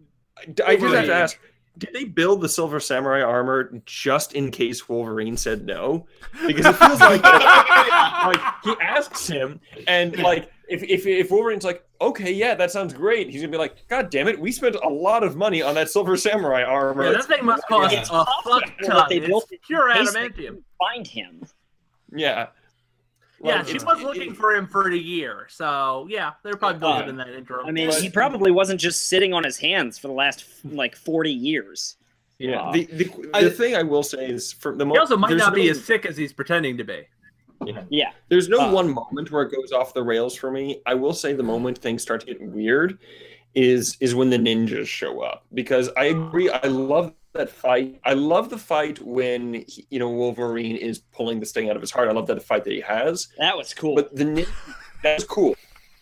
I 0.65 0.75
just 0.75 0.93
have 0.95 1.05
to 1.05 1.13
ask: 1.13 1.39
Did 1.77 1.89
they 1.93 2.03
build 2.05 2.41
the 2.41 2.49
Silver 2.49 2.79
Samurai 2.79 3.21
armor 3.21 3.81
just 3.85 4.33
in 4.33 4.51
case 4.51 4.87
Wolverine 4.89 5.37
said 5.37 5.65
no? 5.65 6.05
Because 6.45 6.65
it 6.65 6.73
feels 6.75 6.99
like 6.99 7.23
like 7.23 8.39
he 8.63 8.75
asks 8.81 9.27
him, 9.27 9.59
and 9.87 10.17
like 10.19 10.51
if 10.69 10.83
if 10.83 11.05
if 11.05 11.31
Wolverine's 11.31 11.63
like, 11.63 11.85
okay, 12.01 12.31
yeah, 12.31 12.53
that 12.55 12.71
sounds 12.71 12.93
great, 12.93 13.29
he's 13.29 13.41
gonna 13.41 13.51
be 13.51 13.57
like, 13.57 13.87
God 13.87 14.09
damn 14.09 14.27
it, 14.27 14.39
we 14.39 14.51
spent 14.51 14.75
a 14.75 14.87
lot 14.89 15.07
lot 15.07 15.23
of 15.23 15.37
money 15.37 15.61
on 15.61 15.73
that 15.75 15.89
Silver 15.89 16.17
Samurai 16.17 16.63
armor. 16.63 17.05
Yeah, 17.05 17.11
that 17.13 17.25
thing 17.25 17.45
must 17.45 17.63
cost 17.67 17.93
Yeah. 17.93 18.01
a 18.11 18.25
fuck 18.43 18.63
ton. 18.85 19.05
they 19.09 19.19
built 19.19 19.47
It's 19.51 19.65
pure 19.65 19.89
adamantium. 19.89 20.61
Find 20.77 21.07
him. 21.07 21.43
yeah. 22.13 22.47
Yeah, 23.43 23.63
she 23.63 23.73
was 23.79 24.01
looking 24.01 24.33
for 24.33 24.55
him 24.55 24.65
for 24.67 24.89
a 24.89 24.95
year, 24.95 25.45
so 25.49 26.07
yeah, 26.09 26.31
they're 26.43 26.55
probably 26.55 26.79
building 26.79 27.03
Uh, 27.05 27.09
in 27.09 27.17
that 27.17 27.29
interim. 27.29 27.65
I 27.67 27.71
mean, 27.71 27.89
But- 27.89 28.01
he 28.01 28.09
probably 28.09 28.51
wasn't 28.51 28.81
just 28.81 29.07
sitting 29.09 29.33
on 29.33 29.43
his 29.43 29.57
hands 29.57 29.97
for 29.99 30.07
the 30.07 30.13
last 30.13 30.45
like 30.65 30.95
40 30.95 31.31
years. 31.31 31.97
Yeah. 32.39 32.61
Uh, 32.61 32.71
The 32.71 32.85
the, 32.85 33.03
the 33.05 33.29
I- 33.33 33.49
thing 33.49 33.75
I 33.75 33.83
will 33.83 34.03
say 34.03 34.27
is 34.27 34.51
for 34.53 34.71
the 34.75 34.83
he 34.83 34.89
moment 34.89 35.01
also 35.01 35.17
might 35.17 35.37
not 35.37 35.53
be 35.53 35.69
as 35.69 35.83
sick 35.83 36.05
as 36.05 36.17
he's 36.17 36.33
pretending 36.33 36.77
to 36.77 36.83
be. 36.83 37.03
Yeah. 37.89 38.11
There's 38.29 38.49
no 38.49 38.59
Uh, 38.59 38.71
one 38.71 38.89
moment 38.93 39.31
where 39.31 39.43
it 39.43 39.51
goes 39.51 39.71
off 39.71 39.93
the 39.93 40.03
rails 40.03 40.35
for 40.35 40.51
me. 40.51 40.81
I 40.85 40.93
will 40.93 41.13
say 41.13 41.33
the 41.33 41.41
moment 41.43 41.77
things 41.79 42.01
start 42.03 42.21
to 42.21 42.27
get 42.27 42.41
weird 42.41 42.99
is 43.55 43.97
is 43.99 44.13
when 44.13 44.29
the 44.29 44.37
ninjas 44.37 44.85
show 44.87 45.21
up 45.21 45.45
because 45.53 45.89
I 45.97 46.05
agree. 46.05 46.49
I 46.49 46.67
love 46.67 47.13
that 47.37 47.49
fight. 47.49 47.99
I 48.03 48.13
love 48.13 48.49
the 48.49 48.57
fight 48.57 48.99
when 49.01 49.53
he, 49.67 49.87
you 49.89 49.99
know 49.99 50.09
Wolverine 50.09 50.75
is 50.75 50.99
pulling 50.99 51.39
this 51.39 51.51
thing 51.51 51.69
out 51.69 51.75
of 51.75 51.81
his 51.81 51.91
heart. 51.91 52.07
I 52.09 52.11
love 52.11 52.27
that 52.27 52.41
fight 52.43 52.63
that 52.65 52.73
he 52.73 52.81
has. 52.81 53.27
That 53.37 53.55
was 53.57 53.73
cool. 53.73 53.95
But 53.95 54.15
the 54.15 54.25
nin- 54.25 54.45
that's 55.03 55.23
cool. 55.23 55.55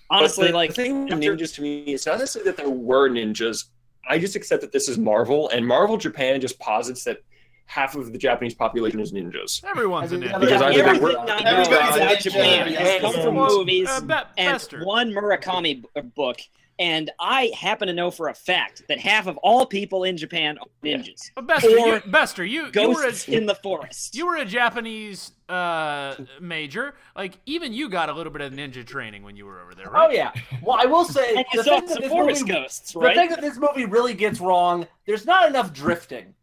Honestly, 0.10 0.48
the, 0.48 0.54
like 0.54 0.70
the 0.72 0.76
thing 0.76 1.04
with 1.06 1.14
after- 1.14 1.36
ninjas 1.36 1.56
to 1.56 1.62
me, 1.62 1.84
it's 1.86 2.06
not 2.06 2.20
necessarily 2.20 2.52
that 2.52 2.58
there 2.58 2.70
were 2.70 3.10
ninjas. 3.10 3.66
I 4.08 4.20
just 4.20 4.36
accept 4.36 4.62
that 4.62 4.72
this 4.72 4.88
is 4.88 4.98
Marvel, 4.98 5.50
and 5.50 5.66
Marvel 5.66 5.98
Japan 5.98 6.40
just 6.40 6.60
posits 6.60 7.04
that 7.06 7.20
half 7.68 7.96
of 7.96 8.12
the 8.12 8.18
Japanese 8.20 8.54
population 8.54 9.00
is 9.00 9.12
ninjas. 9.12 9.64
Everyone's 9.66 10.12
a 10.12 10.18
ninja. 10.18 10.40
Because 10.40 10.62
either 10.62 10.84
they 10.94 11.00
were- 11.00 11.18
I 11.18 11.42
Everybody's 11.44 11.96
a 11.96 12.00
ninja, 12.00 12.22
Japan 12.22 12.72
yeah. 12.72 12.80
has 12.82 13.02
come 13.02 13.14
from 13.24 13.34
movies 13.36 13.90
uh, 13.90 14.02
Be- 14.02 14.14
and 14.38 14.62
one 14.84 15.10
Murakami 15.12 15.82
b- 15.82 16.02
book. 16.16 16.38
And 16.78 17.10
I 17.20 17.52
happen 17.58 17.88
to 17.88 17.94
know 17.94 18.12
for 18.12 18.28
a 18.28 18.34
fact 18.34 18.84
that 18.90 19.00
half 19.00 19.28
of 19.28 19.38
all 19.38 19.66
people 19.66 20.04
in 20.04 20.18
Japan 20.18 20.58
are 20.58 20.68
ninjas. 20.84 21.32
But 21.34 21.48
Bester, 21.48 21.70
or 21.70 21.72
you, 21.72 22.02
Bester, 22.08 22.46
you, 22.46 22.70
you 22.74 22.90
were 22.90 23.04
a, 23.04 23.08
Ghosts 23.08 23.30
in 23.30 23.46
the 23.46 23.56
forest. 23.56 24.16
you 24.16 24.26
were 24.26 24.36
a 24.36 24.46
Japanese 24.46 25.32
uh, 25.48 26.16
major. 26.42 26.96
Like 27.16 27.40
even 27.46 27.72
you 27.72 27.88
got 27.88 28.10
a 28.10 28.14
little 28.14 28.32
bit 28.34 28.42
of 28.42 28.52
ninja 28.52 28.86
training 28.86 29.24
when 29.24 29.38
you 29.38 29.46
were 29.46 29.62
over 29.62 29.74
there, 29.74 29.90
right? 29.90 30.10
Oh 30.10 30.14
yeah. 30.14 30.32
Well, 30.62 30.78
I 30.80 30.86
will 30.86 31.06
say 31.06 31.46
the 31.54 31.64
thing, 31.64 31.86
that 31.86 32.00
this 32.02 32.12
movie, 32.12 32.44
ghosts, 32.44 32.92
the 32.94 33.12
thing 33.14 33.30
that 33.30 33.42
this 33.42 33.58
movie 33.58 33.86
really 33.86 34.14
gets 34.14 34.42
wrong, 34.42 34.86
there's 35.06 35.26
not 35.26 35.48
enough 35.48 35.72
drifting. 35.72 36.34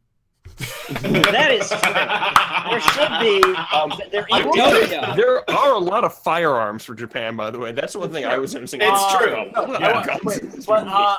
That 0.57 1.51
is 1.51 1.69
true. 1.69 2.71
There 2.71 2.81
should 2.81 3.21
be. 3.21 3.43
Um, 3.75 3.93
There 4.11 4.27
I 4.33 4.41
is 4.41 4.47
will 4.47 4.55
no 4.57 4.71
say- 4.85 4.91
doubt. 4.91 5.17
There 5.17 5.51
are 5.51 5.73
a 5.75 5.79
lot 5.79 6.05
of 6.05 6.15
firearms 6.15 6.85
for 6.85 6.95
Japan, 6.95 7.37
by 7.37 7.51
the 7.51 7.59
way. 7.59 7.73
That's 7.73 7.93
the 7.95 7.99
one 8.01 8.11
thing 8.13 8.25
I 8.25 8.39
was 8.39 8.55
noticing. 8.55 8.81
It's 8.81 8.91
Uh, 8.93 9.19
true. 9.19 9.51
no, 9.53 9.61
A 9.65 9.67
lot 9.67 9.83
I 9.83 9.91
of 9.91 9.95
wa- 9.97 10.03
guns 10.05 10.25
wait, 10.43 10.67
but 10.67 10.87
uh, 10.89 11.17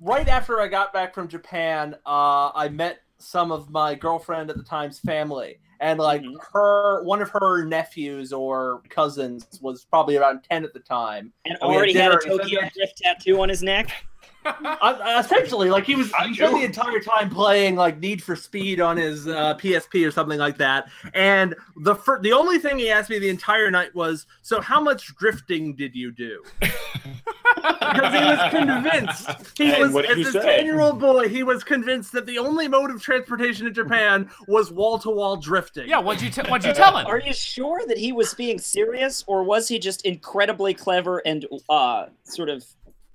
right 0.00 0.28
after 0.28 0.60
I 0.60 0.68
got 0.68 0.92
back 0.92 1.14
from 1.14 1.28
Japan, 1.28 1.94
uh, 2.06 2.50
I 2.54 2.68
met 2.68 3.00
some 3.18 3.50
of 3.50 3.70
my 3.70 3.94
girlfriend 3.94 4.48
at 4.50 4.56
the 4.56 4.62
time's 4.62 4.98
family, 5.00 5.58
and 5.80 5.98
like 5.98 6.22
Mhm. 6.22 6.36
her 6.52 7.02
one 7.02 7.20
of 7.20 7.30
her 7.30 7.64
nephews 7.64 8.32
or 8.32 8.82
cousins 8.88 9.58
was 9.60 9.84
probably 9.84 10.16
around 10.16 10.42
10 10.48 10.64
at 10.64 10.72
the 10.72 10.78
time 10.80 11.32
And 11.44 11.54
And 11.54 11.62
already 11.62 11.92
had 11.94 12.12
a 12.12 12.18
dinner, 12.18 12.32
and 12.34 12.42
he 12.48 12.54
said 12.54 12.60
Tokyo 12.60 12.70
Drift 12.74 12.98
tattoo 12.98 13.40
on 13.40 13.48
his 13.48 13.62
neck. 13.62 13.90
Uh, 14.64 15.22
essentially 15.24 15.70
like 15.70 15.84
he 15.84 15.94
was 15.94 16.12
he 16.26 16.34
spent 16.34 16.54
the 16.54 16.64
entire 16.64 17.00
time 17.00 17.30
playing 17.30 17.76
like 17.76 17.98
need 17.98 18.22
for 18.22 18.36
speed 18.36 18.80
on 18.80 18.96
his 18.96 19.26
uh, 19.26 19.54
psp 19.56 20.06
or 20.06 20.10
something 20.10 20.38
like 20.38 20.58
that. 20.58 20.88
And 21.14 21.54
the 21.76 21.94
fir- 21.94 22.20
the 22.20 22.32
only 22.32 22.58
thing 22.58 22.78
he 22.78 22.90
asked 22.90 23.10
me 23.10 23.18
the 23.18 23.28
entire 23.28 23.70
night 23.70 23.94
was 23.94 24.26
so 24.42 24.60
how 24.60 24.80
much 24.80 25.14
drifting 25.16 25.74
did 25.74 25.94
you 25.94 26.10
do? 26.12 26.42
Because 26.60 28.14
he 28.14 28.24
was 28.24 28.50
convinced. 28.50 29.58
He 29.58 29.72
And 29.72 29.92
was 29.92 30.06
as 30.06 30.34
a 30.34 30.40
10 30.40 30.64
year 30.64 30.80
old 30.80 31.00
boy 31.00 31.28
he 31.28 31.42
was 31.42 31.64
convinced 31.64 32.12
that 32.12 32.26
the 32.26 32.38
only 32.38 32.68
mode 32.68 32.90
of 32.90 33.02
transportation 33.02 33.66
in 33.66 33.74
japan 33.74 34.30
was 34.46 34.70
wall-to-wall 34.70 35.36
drifting. 35.36 35.88
Yeah, 35.88 35.98
what'd 35.98 36.22
you 36.22 36.30
t- 36.30 36.48
what'd 36.48 36.66
you 36.66 36.74
tell 36.74 36.96
him? 36.96 37.06
Are 37.06 37.20
you 37.20 37.32
sure 37.32 37.82
that 37.86 37.98
he 37.98 38.12
was 38.12 38.34
being 38.34 38.58
serious, 38.58 39.24
or 39.26 39.42
was 39.42 39.68
he 39.68 39.78
just 39.78 40.04
incredibly 40.04 40.74
clever 40.74 41.18
and 41.26 41.46
uh, 41.68 42.06
sort 42.24 42.48
of 42.48 42.64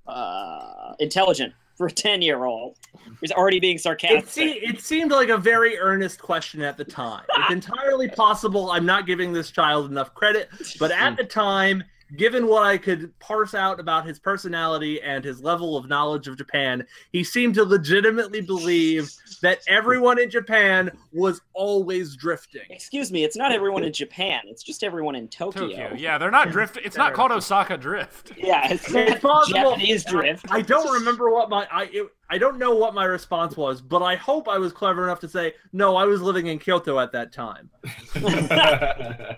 uh, 0.07 0.93
intelligent 0.99 1.53
for 1.75 1.87
a 1.87 1.91
ten-year-old 1.91 2.77
who's 3.19 3.31
already 3.31 3.59
being 3.59 3.75
It, 3.77 3.81
sarcastic? 3.81 4.27
se- 4.29 4.59
it 4.61 4.79
seemed 4.81 5.11
like 5.11 5.29
a 5.29 5.37
very 5.37 5.77
earnest 5.79 6.21
question 6.21 6.61
at 6.61 6.77
the 6.77 6.83
time. 6.85 7.23
It's 7.37 7.51
entirely 7.51 8.07
possible 8.09 8.71
I'm 8.71 8.85
not 8.85 9.07
giving 9.07 9.33
this 9.33 9.49
child 9.49 9.89
enough 9.89 10.13
credit, 10.13 10.49
but 10.79 10.91
at 10.91 11.17
the 11.17 11.23
time, 11.23 11.83
given 12.15 12.47
what 12.47 12.63
I 12.63 12.77
could 12.77 13.17
parse 13.19 13.53
out 13.53 13.79
about 13.79 14.05
his 14.05 14.19
personality 14.19 15.01
and 15.01 15.23
his 15.23 15.41
level 15.41 15.75
of 15.77 15.87
knowledge 15.87 16.27
of 16.27 16.37
Japan, 16.37 16.85
he 17.11 17.23
seemed 17.23 17.55
to 17.55 17.63
legitimately 17.63 18.41
believe 18.41 19.11
that 19.41 19.59
everyone 19.67 20.19
in 20.19 20.29
Japan 20.29 20.91
was 21.11 21.41
always 21.53 22.15
drifting. 22.15 22.63
Excuse 22.69 23.11
me, 23.11 23.23
it's 23.23 23.35
not 23.35 23.51
everyone 23.51 23.83
in 23.83 23.93
Japan. 23.93 24.41
It's 24.45 24.63
just 24.63 24.83
everyone 24.83 25.15
in 25.15 25.27
Tokyo. 25.27 25.67
Tokyo. 25.67 25.93
Yeah, 25.97 26.17
they're 26.17 26.31
not 26.31 26.51
drift. 26.51 26.77
It's 26.83 26.97
not 26.97 27.13
called 27.13 27.31
Osaka 27.31 27.77
Drift. 27.77 28.31
Yeah, 28.43 28.73
it's 28.73 28.93
It's 28.93 29.21
possible. 29.21 29.71
Japanese 29.71 30.03
drift. 30.03 30.45
I 30.49 30.61
don't 30.61 30.91
remember 30.91 31.29
what 31.29 31.49
my 31.49 31.65
I 31.71 31.83
it, 31.93 32.07
I 32.29 32.37
don't 32.37 32.57
know 32.57 32.75
what 32.75 32.93
my 32.93 33.05
response 33.05 33.55
was, 33.55 33.81
but 33.81 34.01
I 34.01 34.15
hope 34.15 34.49
I 34.49 34.57
was 34.57 34.73
clever 34.73 35.05
enough 35.05 35.21
to 35.21 35.29
say 35.29 35.53
no. 35.71 35.95
I 35.95 36.03
was 36.03 36.21
living 36.21 36.47
in 36.47 36.59
Kyoto 36.59 36.99
at 36.99 37.13
that 37.13 37.31
time. 37.31 37.69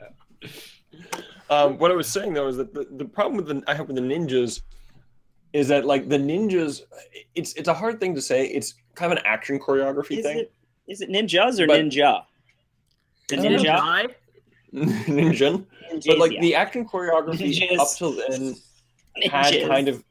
Um, 1.49 1.77
what 1.77 1.91
I 1.91 1.95
was 1.95 2.07
saying 2.07 2.33
though 2.33 2.47
is 2.47 2.57
that 2.57 2.73
the, 2.73 2.87
the 2.91 3.05
problem 3.05 3.37
with 3.37 3.47
the 3.47 3.61
I 3.67 3.75
have 3.75 3.87
with 3.87 3.95
the 3.95 4.01
ninjas 4.01 4.61
is 5.53 5.67
that 5.69 5.85
like 5.85 6.09
the 6.09 6.17
ninjas, 6.17 6.81
it's 7.35 7.53
it's 7.53 7.67
a 7.67 7.73
hard 7.73 7.99
thing 7.99 8.15
to 8.15 8.21
say. 8.21 8.47
It's 8.47 8.73
kind 8.95 9.11
of 9.11 9.19
an 9.19 9.23
action 9.25 9.59
choreography 9.59 10.17
Is 10.17 10.23
thing. 10.25 10.37
it 10.39 10.51
is 10.87 11.01
it 11.01 11.09
ninjas 11.09 11.59
or 11.59 11.67
But- 11.67 11.79
ninja? 11.81 12.23
The 13.27 13.37
I 13.37 13.41
don't 13.41 13.51
know. 13.53 13.59
ninja. 13.63 14.13
Ninja, 14.75 15.65
Ninjas, 15.93 16.05
but 16.07 16.17
like 16.17 16.33
yeah. 16.33 16.41
the 16.41 16.55
action 16.55 16.85
choreography 16.85 17.57
Ninjas. 17.57 17.79
up 17.79 17.87
till 17.97 18.11
then 18.11 18.55
had 19.31 19.53
Ninjas. 19.53 19.67
kind 19.67 19.87
of 19.87 20.03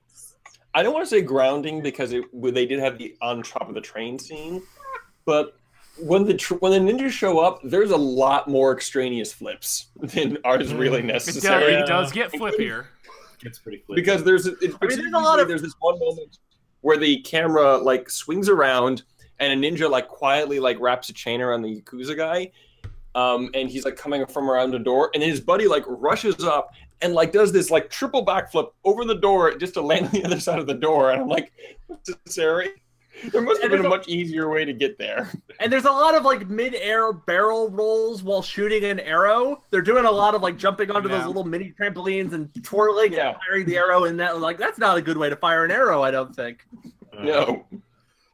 I 0.73 0.83
don't 0.83 0.95
want 0.95 1.05
to 1.05 1.11
say 1.11 1.21
grounding 1.21 1.83
because 1.83 2.13
it 2.13 2.25
they 2.33 2.65
did 2.65 2.79
have 2.81 2.97
the 2.99 3.15
on 3.21 3.43
top 3.43 3.69
of 3.69 3.75
the 3.75 3.81
train 3.81 4.19
scene, 4.19 4.63
but 5.27 5.57
when 5.99 6.25
the 6.25 6.35
tr- 6.35 6.55
when 6.57 6.73
the 6.73 6.93
ninjas 6.93 7.11
show 7.11 7.39
up, 7.39 7.61
there's 7.63 7.91
a 7.91 7.97
lot 7.97 8.49
more 8.49 8.73
extraneous 8.73 9.33
flips 9.33 9.87
than 10.01 10.39
are 10.45 10.59
really 10.59 10.99
It 11.01 11.07
does, 11.09 11.27
necessary. 11.27 11.75
it 11.75 11.87
does 11.87 12.13
get 12.13 12.33
flippier. 12.33 12.87
It's 13.43 13.59
pretty 13.59 13.79
clear. 13.79 13.97
because 13.97 14.25
there's 14.25 14.47
it, 14.47 14.57
I 14.63 14.87
mean, 14.87 14.99
there's 14.99 15.13
a 15.13 15.19
lot 15.19 15.39
of- 15.41 15.49
there's 15.49 15.63
this 15.63 15.75
one 15.81 15.99
moment 15.99 16.39
where 16.81 16.97
the 16.97 17.19
camera 17.23 17.77
like 17.79 18.09
swings 18.11 18.49
around 18.49 19.03
and 19.41 19.65
a 19.65 19.71
ninja 19.71 19.91
like 19.91 20.09
quietly 20.09 20.61
like 20.61 20.79
wraps 20.81 21.09
a 21.09 21.13
chain 21.13 21.41
around 21.41 21.63
the 21.63 21.81
yakuza 21.81 22.17
guy 22.17 22.51
um 23.15 23.51
and 23.55 23.69
he's 23.71 23.85
like 23.85 23.97
coming 23.97 24.25
from 24.27 24.51
around 24.51 24.71
the 24.71 24.79
door 24.79 25.11
and 25.15 25.23
his 25.23 25.41
buddy 25.41 25.67
like 25.67 25.83
rushes 25.87 26.43
up 26.45 26.73
and 27.03 27.13
like 27.15 27.33
does 27.33 27.53
this 27.53 27.71
like 27.71 27.91
triple 27.91 28.25
backflip 28.25 28.71
over 28.85 29.05
the 29.05 29.15
door 29.17 29.55
just 29.57 29.75
to 29.75 29.81
land 29.81 30.07
on 30.07 30.13
the 30.13 30.25
other 30.25 30.39
side 30.41 30.59
of 30.59 30.67
the 30.67 30.75
door 30.75 31.11
and 31.11 31.21
i'm 31.23 31.29
like 31.29 31.53
necessary 32.09 32.71
there 33.33 33.43
must 33.43 33.63
have 33.63 33.71
And 33.73 33.81
been 33.81 33.81
a 33.81 33.83
there's 33.83 33.85
a- 33.85 33.89
much 33.89 34.09
easier 34.09 34.49
way 34.51 34.65
to 34.65 34.73
get 34.73 34.99
there 34.99 35.31
And 35.61 35.73
there's 35.73 35.85
a 35.85 35.91
lot 35.91 36.15
of 36.15 36.25
like 36.25 36.49
mid-air 36.49 37.13
barrel 37.13 37.71
rolls 37.71 38.23
while 38.23 38.43
shooting 38.43 38.85
an 38.85 39.01
arrow. 39.01 39.63
They're 39.71 39.83
doing 39.83 40.05
a 40.05 40.11
lot 40.11 40.35
of 40.35 40.43
like 40.43 40.57
jumping 40.59 40.91
onto 40.91 41.09
Yeah. 41.09 41.19
those 41.19 41.27
little 41.29 41.45
mini 41.45 41.73
trampolines 41.79 42.33
and 42.33 42.51
twirling 42.65 43.13
Yeah. 43.13 43.29
and 43.31 43.37
firing 43.47 43.67
the 43.67 43.77
arrow 43.77 44.05
in 44.05 44.17
that. 44.19 44.41
Like 44.41 44.59
that's 44.59 44.79
not 44.79 44.97
a 44.99 45.03
good 45.03 45.17
way 45.17 45.31
to 45.31 45.37
fire 45.37 45.65
an 45.65 45.71
arrow, 45.71 46.03
I 46.03 46.11
don't 46.11 46.35
think. 46.35 46.67
no 47.19 47.65
uh, 47.73 47.77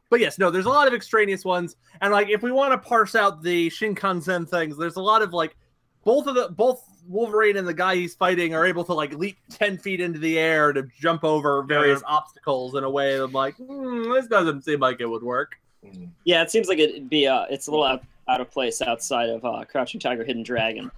But 0.09 0.19
yes, 0.19 0.37
no, 0.39 0.49
there's 0.51 0.65
a 0.65 0.69
lot 0.69 0.87
of 0.87 0.93
extraneous 0.93 1.45
ones. 1.45 1.75
And 2.01 2.11
like 2.11 2.29
if 2.29 2.41
we 2.41 2.51
want 2.51 2.73
to 2.73 2.77
parse 2.89 3.15
out 3.15 3.41
the 3.43 3.69
Shinkansen 3.69 4.49
things, 4.49 4.77
there's 4.77 4.95
a 4.97 5.01
lot 5.01 5.21
of 5.21 5.31
like 5.33 5.55
both 6.03 6.25
of 6.27 6.35
the 6.35 6.49
both 6.49 6.83
Wolverine 7.07 7.57
and 7.57 7.67
the 7.67 7.73
guy 7.73 7.95
he's 7.95 8.15
fighting 8.15 8.53
are 8.53 8.65
able 8.65 8.83
to 8.85 8.93
like 8.93 9.13
leap 9.13 9.37
ten 9.49 9.77
feet 9.77 9.99
into 9.99 10.19
the 10.19 10.37
air 10.37 10.71
to 10.73 10.87
jump 10.99 11.23
over 11.23 11.63
various 11.63 12.01
obstacles 12.05 12.75
in 12.75 12.83
a 12.83 12.89
way 12.89 13.17
that 13.17 13.23
I'm 13.23 13.31
like, 13.31 13.55
hmm, 13.55 14.11
this 14.11 14.27
doesn't 14.27 14.63
seem 14.63 14.79
like 14.79 15.01
it 15.01 15.07
would 15.07 15.23
work. 15.23 15.53
Yeah, 16.25 16.41
it 16.43 16.51
seems 16.51 16.67
like 16.67 16.79
it'd 16.79 17.09
be 17.09 17.27
uh 17.27 17.45
it's 17.49 17.67
a 17.67 17.71
little 17.71 17.85
out, 17.85 18.03
out 18.27 18.39
of 18.41 18.51
place 18.51 18.81
outside 18.81 19.29
of 19.29 19.43
uh, 19.43 19.65
Crouching 19.65 19.99
Tiger, 19.99 20.23
Hidden 20.23 20.43
Dragon. 20.43 20.91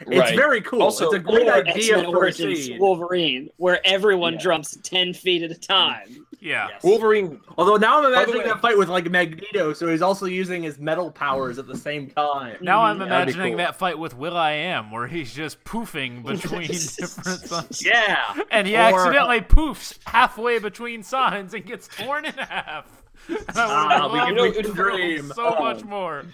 It's 0.00 0.08
right 0.18 0.36
very 0.36 0.60
cool. 0.60 0.82
Also- 0.82 1.06
it's 1.06 1.14
a 1.14 1.18
great 1.18 1.48
idea 1.48 1.98
X-Men 1.98 2.12
for 2.12 2.26
a 2.26 2.78
Wolverine, 2.78 3.48
where 3.56 3.80
everyone 3.86 4.34
Yeah. 4.34 4.38
jumps 4.40 4.76
ten 4.82 5.14
feet 5.14 5.42
at 5.42 5.50
a 5.50 5.54
time. 5.58 6.26
Yeah. 6.40 6.68
Yes. 6.72 6.82
wolverine 6.82 7.40
Although 7.56 7.76
now 7.76 8.00
I'm 8.00 8.04
imagining 8.12 8.42
way- 8.42 8.48
that 8.48 8.60
fight 8.60 8.76
with 8.76 8.90
like 8.90 9.08
Magneto, 9.10 9.72
so 9.72 9.88
he's 9.88 10.02
also 10.02 10.26
using 10.26 10.62
his 10.62 10.78
metal 10.78 11.10
powers 11.10 11.58
at 11.58 11.66
the 11.66 11.76
same 11.76 12.10
time. 12.10 12.58
Now 12.60 12.82
I'm 12.82 12.98
That'd 12.98 13.10
imagining 13.12 13.52
cool. 13.52 13.58
that 13.58 13.76
fight 13.76 13.98
with 13.98 14.14
Will 14.14 14.36
I 14.36 14.50
Am, 14.52 14.90
where 14.90 15.06
he's 15.06 15.32
just 15.32 15.64
poofing 15.64 16.22
between 16.26 16.66
different 16.66 17.40
signs. 17.40 17.82
Yeah. 17.86 18.34
And 18.50 18.66
he 18.66 18.74
Or- 18.76 18.80
accidentally 18.80 19.40
poofs 19.40 19.96
halfway 20.04 20.58
between 20.58 21.02
signs 21.02 21.54
and 21.54 21.64
gets 21.64 21.88
torn 21.88 22.26
in 22.26 22.34
half. 22.34 22.84
And 23.28 23.38
I 23.48 23.54
Ah, 23.56 24.02
would 24.02 24.12
we 24.12 24.18
love 24.18 24.28
can- 24.28 24.42
we 24.42 24.62
can 24.64 24.70
dream. 24.74 25.32
so 25.34 25.56
Oh. 25.58 25.62
much 25.62 25.82
more. 25.82 26.26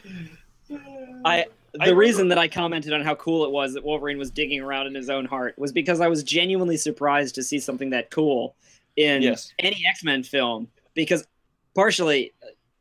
I 1.24 1.46
the 1.74 1.84
I 1.84 1.88
reason 1.90 2.28
that 2.28 2.38
I 2.38 2.48
commented 2.48 2.92
on 2.92 3.02
how 3.02 3.14
cool 3.16 3.44
it 3.44 3.50
was 3.50 3.74
that 3.74 3.84
Wolverine 3.84 4.18
was 4.18 4.30
digging 4.30 4.60
around 4.60 4.86
in 4.86 4.94
his 4.94 5.08
own 5.10 5.24
heart 5.24 5.58
was 5.58 5.72
because 5.72 6.00
I 6.00 6.08
was 6.08 6.22
genuinely 6.22 6.76
surprised 6.76 7.34
to 7.36 7.42
see 7.42 7.58
something 7.58 7.90
that 7.90 8.10
cool 8.10 8.56
in 8.96 9.22
Yes. 9.22 9.52
any 9.58 9.82
X 9.88 10.02
Men 10.04 10.22
film. 10.22 10.68
Because 10.94 11.26
partially, 11.74 12.32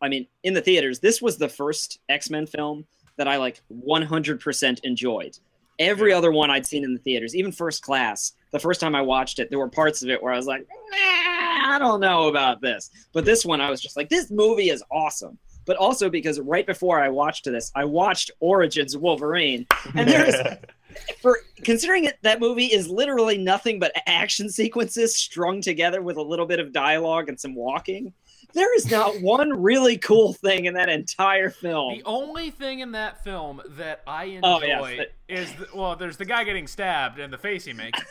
I 0.02 0.10
mean, 0.10 0.28
in 0.44 0.54
the 0.54 0.62
theaters, 0.62 1.00
this 1.00 1.22
was 1.22 1.38
the 1.38 1.50
first 1.50 2.00
X 2.10 2.30
Men 2.30 2.46
film 2.48 2.86
that 3.18 3.28
I 3.28 3.38
like 3.38 3.62
100% 3.72 4.80
enjoyed. 4.84 5.38
Every 5.78 6.12
other 6.12 6.32
one 6.32 6.50
I'd 6.50 6.66
seen 6.66 6.84
in 6.84 6.94
the 6.94 7.00
theaters, 7.00 7.36
even 7.36 7.52
First 7.52 7.84
Class, 7.84 8.34
the 8.52 8.60
first 8.60 8.82
time 8.82 8.96
I 8.96 9.02
watched 9.02 9.40
it, 9.40 9.50
there 9.50 9.60
were 9.60 9.70
parts 9.70 10.02
of 10.04 10.10
it 10.10 10.22
where 10.22 10.34
I 10.34 10.36
was 10.36 10.46
like, 10.46 10.68
"Nah, 10.92 11.76
I 11.76 11.78
don't 11.80 12.00
know 12.02 12.28
about 12.28 12.60
this. 12.62 12.90
But 13.14 13.24
this 13.24 13.46
one, 13.46 13.62
I 13.62 13.70
was 13.70 13.80
just 13.80 13.96
like, 13.96 14.10
this 14.10 14.30
movie 14.30 14.70
is 14.72 14.84
awesome. 14.92 15.38
But 15.70 15.78
also 15.78 16.10
because 16.10 16.40
right 16.40 16.66
before 16.66 17.00
I 17.00 17.10
watched 17.10 17.46
this, 17.46 17.72
I 17.76 17.86
watched 17.86 18.32
Origins 18.40 18.98
Wolverine, 18.98 19.68
and 19.94 20.10
there's 20.10 20.34
for 21.22 21.42
considering 21.64 22.06
it 22.06 22.18
that 22.24 22.40
movie 22.40 22.66
is 22.66 22.90
literally 22.90 23.38
nothing 23.38 23.78
but 23.78 23.92
action 24.08 24.50
sequences 24.50 25.16
strung 25.16 25.62
together 25.62 26.02
with 26.02 26.18
a 26.18 26.24
little 26.24 26.48
bit 26.48 26.60
of 26.60 26.74
dialogue 26.74 27.30
and 27.30 27.40
some 27.40 27.54
walking. 27.54 28.12
There 28.54 28.76
is 28.76 28.90
not 28.90 29.22
one 29.22 29.62
really 29.62 29.98
cool 29.98 30.34
thing 30.34 30.66
in 30.66 30.74
that 30.74 30.90
entire 30.90 31.50
film. 31.50 31.94
The 31.96 32.04
only 32.04 32.50
thing 32.50 32.80
in 32.80 32.94
that 32.94 33.24
film 33.24 33.62
that 33.78 34.02
I 34.08 34.26
enjoy 34.26 34.48
Oh, 34.48 34.62
yes, 34.62 34.98
but- 34.98 35.12
is 35.28 35.54
the, 35.54 35.68
well, 35.76 35.96
there's 35.96 36.18
the 36.18 36.26
guy 36.26 36.44
getting 36.44 36.66
stabbed 36.68 37.20
and 37.20 37.32
the 37.32 37.38
face 37.38 37.66
he 37.66 37.74
makes. 37.74 38.00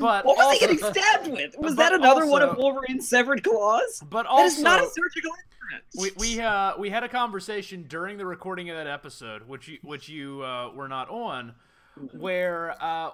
But 0.00 0.24
What 0.24 0.38
was 0.38 0.46
also, 0.46 0.52
he 0.52 0.58
getting 0.60 0.78
stabbed 0.92 1.28
with? 1.28 1.54
Was 1.58 1.76
that 1.76 1.92
another 1.92 2.26
one 2.26 2.40
of 2.42 2.56
Wolverine's 2.56 3.06
severed 3.08 3.44
claws? 3.44 4.02
But 4.08 4.24
also, 4.26 4.42
That 4.44 4.46
is 4.58 4.62
not 4.62 4.82
a 4.82 4.88
surgical 4.88 5.30
instrument. 5.92 6.18
we 6.18 6.34
we 6.36 6.40
uh 6.40 6.72
we 6.78 6.88
had 6.88 7.04
a 7.04 7.08
conversation 7.08 7.84
during 7.86 8.16
the 8.16 8.24
recording 8.24 8.70
of 8.70 8.76
that 8.76 8.86
episode, 8.86 9.46
which 9.46 9.68
you 9.68 9.78
which 9.82 10.08
you 10.08 10.42
uh, 10.42 10.70
were 10.74 10.88
not 10.88 11.10
on, 11.10 11.54
where 12.12 12.74
uh, 12.82 13.10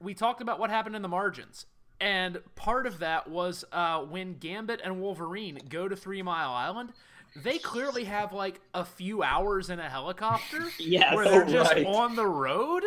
we 0.00 0.14
talked 0.14 0.40
about 0.40 0.58
what 0.58 0.70
happened 0.70 0.96
in 0.96 1.02
the 1.02 1.08
margins. 1.08 1.66
And 2.00 2.40
part 2.56 2.86
of 2.86 2.98
that 2.98 3.28
was 3.30 3.64
uh, 3.72 4.00
when 4.00 4.34
Gambit 4.38 4.80
and 4.84 5.00
Wolverine 5.00 5.60
go 5.68 5.88
to 5.88 5.96
Three 5.96 6.22
Mile 6.22 6.50
Island, 6.50 6.92
they 7.36 7.58
clearly 7.58 8.04
have 8.04 8.32
like 8.32 8.60
a 8.74 8.84
few 8.84 9.22
hours 9.22 9.70
in 9.70 9.78
a 9.80 9.88
helicopter 9.88 10.66
Yes. 10.78 11.14
where 11.14 11.24
they're 11.24 11.44
Oh, 11.44 11.48
just 11.50 11.72
right. 11.72 11.86
on 11.86 12.14
the 12.16 12.26
road, 12.26 12.82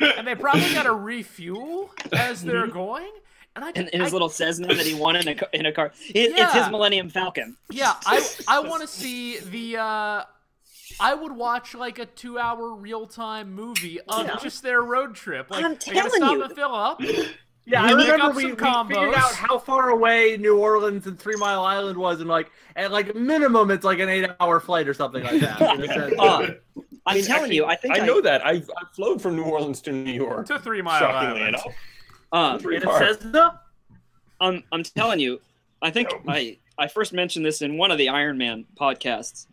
and 0.00 0.26
they 0.26 0.34
probably 0.34 0.72
got 0.74 0.84
to 0.84 0.94
refuel 0.94 1.90
as 2.12 2.42
they're 2.44 2.66
going. 2.68 3.10
And 3.56 3.64
I, 3.64 3.70
in 3.72 3.88
his 4.00 4.10
I- 4.10 4.12
little 4.12 4.28
Cessna 4.30 4.68
that 4.68 4.86
he 4.86 4.94
won 4.94 5.16
in 5.16 5.28
a, 5.28 5.36
in 5.52 5.66
a 5.66 5.72
car. 5.72 5.92
It, 6.14 6.32
It's 6.38 6.52
his 6.54 6.70
Millennium 6.70 7.10
Falcon. 7.10 7.56
Yeah, 7.70 7.94
I 8.06 8.26
I 8.48 8.60
want 8.68 8.82
to 8.82 8.88
see 8.88 9.38
the. 9.38 9.78
uh 9.78 10.24
I 11.00 11.14
would 11.14 11.32
watch 11.32 11.74
like 11.74 11.98
a 11.98 12.04
two-hour 12.04 12.74
real-time 12.74 13.54
movie 13.54 13.98
of 14.02 14.26
Yeah. 14.26 14.36
just 14.42 14.62
their 14.62 14.82
road 14.82 15.14
trip. 15.14 15.50
Like 15.50 15.64
I'm 15.64 15.76
telling 15.76 16.10
stop 16.10 16.32
you. 16.32 16.42
and 16.44 16.54
fill 16.54 16.74
up, 16.74 17.00
Yeah, 17.64 17.84
I 17.84 17.90
You 17.90 17.96
make 17.96 18.10
remember 18.10 18.36
we, 18.36 18.44
we 18.46 18.50
figured 18.50 19.14
out 19.14 19.32
how 19.34 19.56
far 19.58 19.90
away 19.90 20.36
New 20.36 20.58
Orleans 20.58 21.06
and 21.06 21.18
Three 21.18 21.36
Mile 21.36 21.64
Island 21.64 21.96
was, 21.96 22.20
and 22.20 22.28
like 22.28 22.50
at 22.74 22.90
like 22.90 23.14
minimum, 23.14 23.70
it's 23.70 23.84
like 23.84 24.00
an 24.00 24.08
eight-hour 24.08 24.58
flight 24.60 24.88
or 24.88 24.94
something 24.94 25.22
like 25.22 25.40
that. 25.40 25.60
in 25.76 25.82
a 25.82 25.86
sense. 25.86 26.14
Uh, 26.18 26.48
I'm 27.06 27.14
mean, 27.14 27.24
telling 27.24 27.42
actually, 27.44 27.56
you, 27.56 27.64
I 27.64 27.76
think 27.76 27.94
I 28.00 28.04
know 28.04 28.20
that. 28.20 28.44
I've, 28.44 28.68
I've 28.80 28.90
flown 28.94 29.18
from 29.20 29.36
New 29.36 29.44
Orleans 29.44 29.80
to 29.82 29.92
New 29.92 30.12
York. 30.12 30.46
To 30.48 30.58
Three 30.58 30.82
Mile 30.82 31.04
Island. 31.04 31.48
enough. 31.48 31.66
Uh, 32.32 32.58
Three 32.58 32.76
in 32.76 32.82
a 32.82 32.86
parts. 32.86 33.20
Cessna. 33.22 33.60
I'm 34.40 34.64
I'm 34.72 34.82
telling 34.82 35.20
you, 35.20 35.40
I 35.82 35.90
think 35.90 36.08
I 36.26 36.58
I 36.78 36.88
first 36.88 37.12
mentioned 37.12 37.46
this 37.46 37.62
in 37.62 37.78
one 37.78 37.92
of 37.92 37.98
the 37.98 38.08
Iron 38.08 38.36
Man 38.38 38.64
podcasts. 38.80 39.46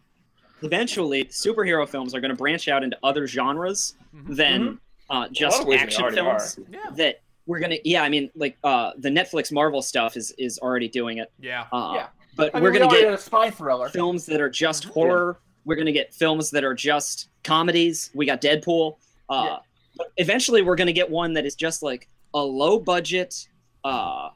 Eventually, 0.64 1.26
superhero 1.26 1.88
films 1.88 2.14
are 2.16 2.20
going 2.22 2.32
to 2.32 2.36
branch 2.38 2.68
out 2.68 2.84
into 2.84 2.97
other 3.03 3.28
genres 3.28 3.93
Mhm. 4.16 4.36
than 4.36 4.80
uh, 5.12 5.28
just 5.30 5.62
of 5.62 5.68
ways 5.68 5.80
they 5.80 5.84
action 5.86 6.12
films. 6.12 6.60
Yeah. 6.72 6.80
That 6.95 7.22
we're 7.50 7.60
gonna, 7.60 7.78
yeah, 7.84 8.04
I 8.04 8.10
mean, 8.10 8.30
like 8.36 8.58
uh, 8.64 8.91
the 8.97 9.10
Netflix 9.10 9.52
Marvel 9.52 9.82
stuff 9.82 10.16
is 10.16 10.32
is 10.38 10.60
already 10.60 10.88
doing 10.88 11.18
it. 11.18 11.32
Yeah. 11.39 11.66
Uh, 11.72 11.93
Yeah. 11.95 12.08
But 12.36 12.54
I 12.56 12.60
we're 12.62 12.72
mean, 12.72 12.82
gonna 12.82 12.91
already 12.91 13.06
get 13.06 13.14
a 13.14 13.18
spy 13.18 13.50
thriller. 13.50 13.89
films 13.89 14.26
that 14.28 14.39
are 14.39 14.50
just 14.52 14.86
horror. 14.86 15.39
We're 15.66 15.76
gonna 15.76 15.91
get 15.91 16.14
films 16.14 16.52
that 16.52 16.64
are 16.64 16.74
just 16.76 17.30
comedies. 17.43 18.12
We 18.14 18.26
got 18.26 18.39
Deadpool. 18.41 18.97
Uh, 19.30 19.43
Yeah. 19.45 19.58
but 19.97 20.12
eventually, 20.18 20.62
we're 20.62 20.76
gonna 20.76 20.93
get 20.93 21.10
one 21.10 21.34
that 21.34 21.45
is 21.45 21.56
just 21.56 21.82
like 21.84 22.08
a 22.34 22.39
low 22.39 22.80
budget 22.80 23.47
uh, 23.84 24.30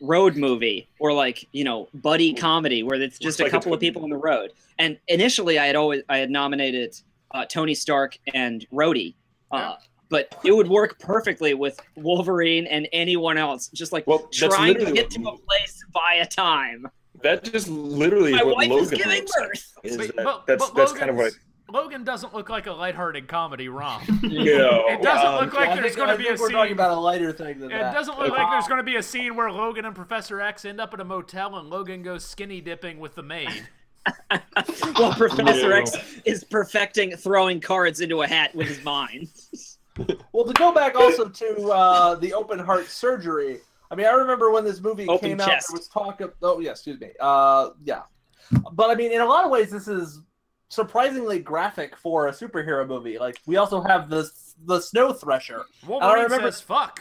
road 0.00 0.36
movie 0.36 0.88
or 1.00 1.12
like 1.12 1.46
you 1.52 1.64
know 1.64 1.88
buddy 1.94 2.32
comedy 2.34 2.82
where 2.82 3.00
it's 3.00 3.18
just 3.18 3.38
Looks 3.38 3.40
a 3.40 3.42
like 3.44 3.52
couple 3.52 3.72
it's- 3.72 3.76
of 3.76 3.80
people 3.80 4.02
on 4.02 4.10
the 4.10 4.16
road. 4.16 4.52
And 4.80 4.98
initially, 5.08 5.58
I 5.58 5.66
had 5.66 5.76
always 5.76 6.02
I 6.08 6.18
had 6.18 6.30
nominated 6.30 6.94
uh, 7.30 7.44
Tony 7.46 7.74
Stark 7.74 8.18
and 8.34 8.66
Rhodey. 8.72 9.14
Uh, 9.50 9.56
Yeah. 9.58 9.74
But 10.10 10.34
it 10.44 10.52
would 10.52 10.68
work 10.68 10.98
perfectly 10.98 11.52
with 11.54 11.78
Wolverine 11.96 12.66
and 12.66 12.88
anyone 12.92 13.36
else. 13.36 13.68
Just 13.68 13.92
like 13.92 14.06
Well, 14.06 14.28
trying 14.32 14.74
to 14.78 14.92
get 14.92 15.10
to 15.10 15.20
a 15.28 15.36
place 15.36 15.84
via 15.92 16.24
time. 16.26 16.86
That 17.22 17.44
just 17.44 17.68
literally 17.68 18.32
My 18.32 18.38
is 18.38 18.44
what 18.46 18.56
wife 18.56 18.68
Logan 18.70 18.84
is 18.84 18.90
giving 18.90 19.26
birth. 19.36 19.72
Is 19.82 19.96
But- 19.96 20.06
that- 20.16 20.24
but- 20.24 20.46
that's 20.46 20.66
but 20.66 20.74
that's 20.76 20.92
kind 20.92 21.10
of 21.10 21.16
what. 21.16 21.24
Logan's- 21.24 21.40
Logan 21.70 22.04
doesn't 22.04 22.32
look 22.34 22.48
like 22.48 22.66
a 22.66 22.72
lighthearted 22.72 23.28
comedy 23.28 23.68
rom. 23.68 24.00
No, 24.22 24.86
It 24.88 25.02
doesn't 25.02 25.26
um, 25.26 25.44
look 25.44 25.52
like 25.52 25.68
I 25.68 25.76
there's 25.76 25.94
going 25.96 26.08
to 26.08 26.16
be 26.16 26.24
think 26.24 26.38
a 26.38 26.40
we're 26.40 26.48
scene. 26.48 26.56
talking 26.56 26.72
about 26.72 26.96
a 26.96 26.98
lighter 27.00 27.30
thing 27.30 27.58
than 27.58 27.70
It 27.70 27.78
that. 27.78 27.92
doesn't 27.92 28.18
look 28.18 28.30
Okay. 28.32 28.42
like 28.42 28.50
there's 28.52 28.66
going 28.68 28.78
to 28.78 28.84
be 28.84 28.96
a 28.96 29.02
scene 29.02 29.36
where 29.36 29.52
Logan 29.52 29.84
and 29.84 29.94
Professor 29.94 30.40
X 30.40 30.64
end 30.64 30.80
up 30.80 30.94
at 30.94 31.00
a 31.00 31.04
motel 31.04 31.56
and 31.56 31.68
Logan 31.68 32.02
goes 32.02 32.24
skinny 32.24 32.62
dipping 32.62 32.98
with 33.00 33.14
the 33.14 33.22
maid. 33.22 33.68
Well, 34.98 35.12
Professor 35.12 35.68
No. 35.68 35.76
X 35.76 35.92
is 36.24 36.42
perfecting 36.44 37.14
throwing 37.16 37.60
cards 37.60 38.00
into 38.00 38.22
a 38.22 38.26
hat 38.26 38.54
with 38.54 38.66
his 38.68 38.82
mind. 38.82 39.28
Well, 40.32 40.44
to 40.46 40.52
go 40.54 40.72
back 40.72 40.94
also 40.94 41.28
to 41.28 41.70
uh, 41.70 42.14
the 42.16 42.32
open 42.34 42.58
heart 42.58 42.86
surgery. 42.86 43.58
I 43.90 43.94
mean, 43.96 44.06
I 44.06 44.10
remember 44.10 44.50
when 44.50 44.64
this 44.64 44.80
movie 44.80 45.06
Open 45.08 45.30
came 45.30 45.40
out, 45.40 45.48
there 45.48 45.60
was 45.72 45.88
talk 45.88 46.20
of. 46.20 46.34
Oh, 46.42 46.60
yeah, 46.60 46.70
excuse 46.72 47.00
me. 47.00 47.10
Uh, 47.18 47.70
yeah, 47.84 48.02
but 48.72 48.90
I 48.90 48.94
mean, 48.94 49.12
in 49.12 49.20
a 49.20 49.24
lot 49.26 49.44
of 49.44 49.50
ways, 49.50 49.70
this 49.70 49.88
is 49.88 50.20
surprisingly 50.68 51.38
graphic 51.38 51.96
for 51.96 52.28
a 52.28 52.32
superhero 52.32 52.86
movie. 52.86 53.18
Like, 53.18 53.38
we 53.46 53.56
also 53.56 53.80
have 53.80 54.08
the 54.10 54.30
the 54.66 54.80
Snow 54.80 55.12
Thresher. 55.12 55.64
Wolverine 55.86 56.10
I 56.20 56.22
remember- 56.22 56.50
says 56.52 56.60
fuck. 56.60 57.00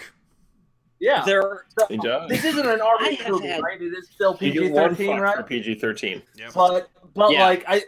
Yeah, 0.99 1.23
There, 1.25 1.65
He 1.89 1.97
does. 1.97 2.27
this 2.27 2.43
isn't 2.43 2.65
an 2.67 2.81
R-rated 2.81 3.29
movie, 3.29 3.49
had- 3.49 3.61
right? 3.61 3.79
It 3.79 3.93
is 3.93 4.09
still 4.09 4.33
PG 4.35 4.69
thirteen, 4.73 5.19
right? 5.19 5.35
for 5.37 5.43
PG 5.43 5.75
thirteen. 5.75 6.23
but 6.55 6.89
but 7.13 7.31
Yeah. 7.31 7.45
like 7.45 7.63
I, 7.67 7.83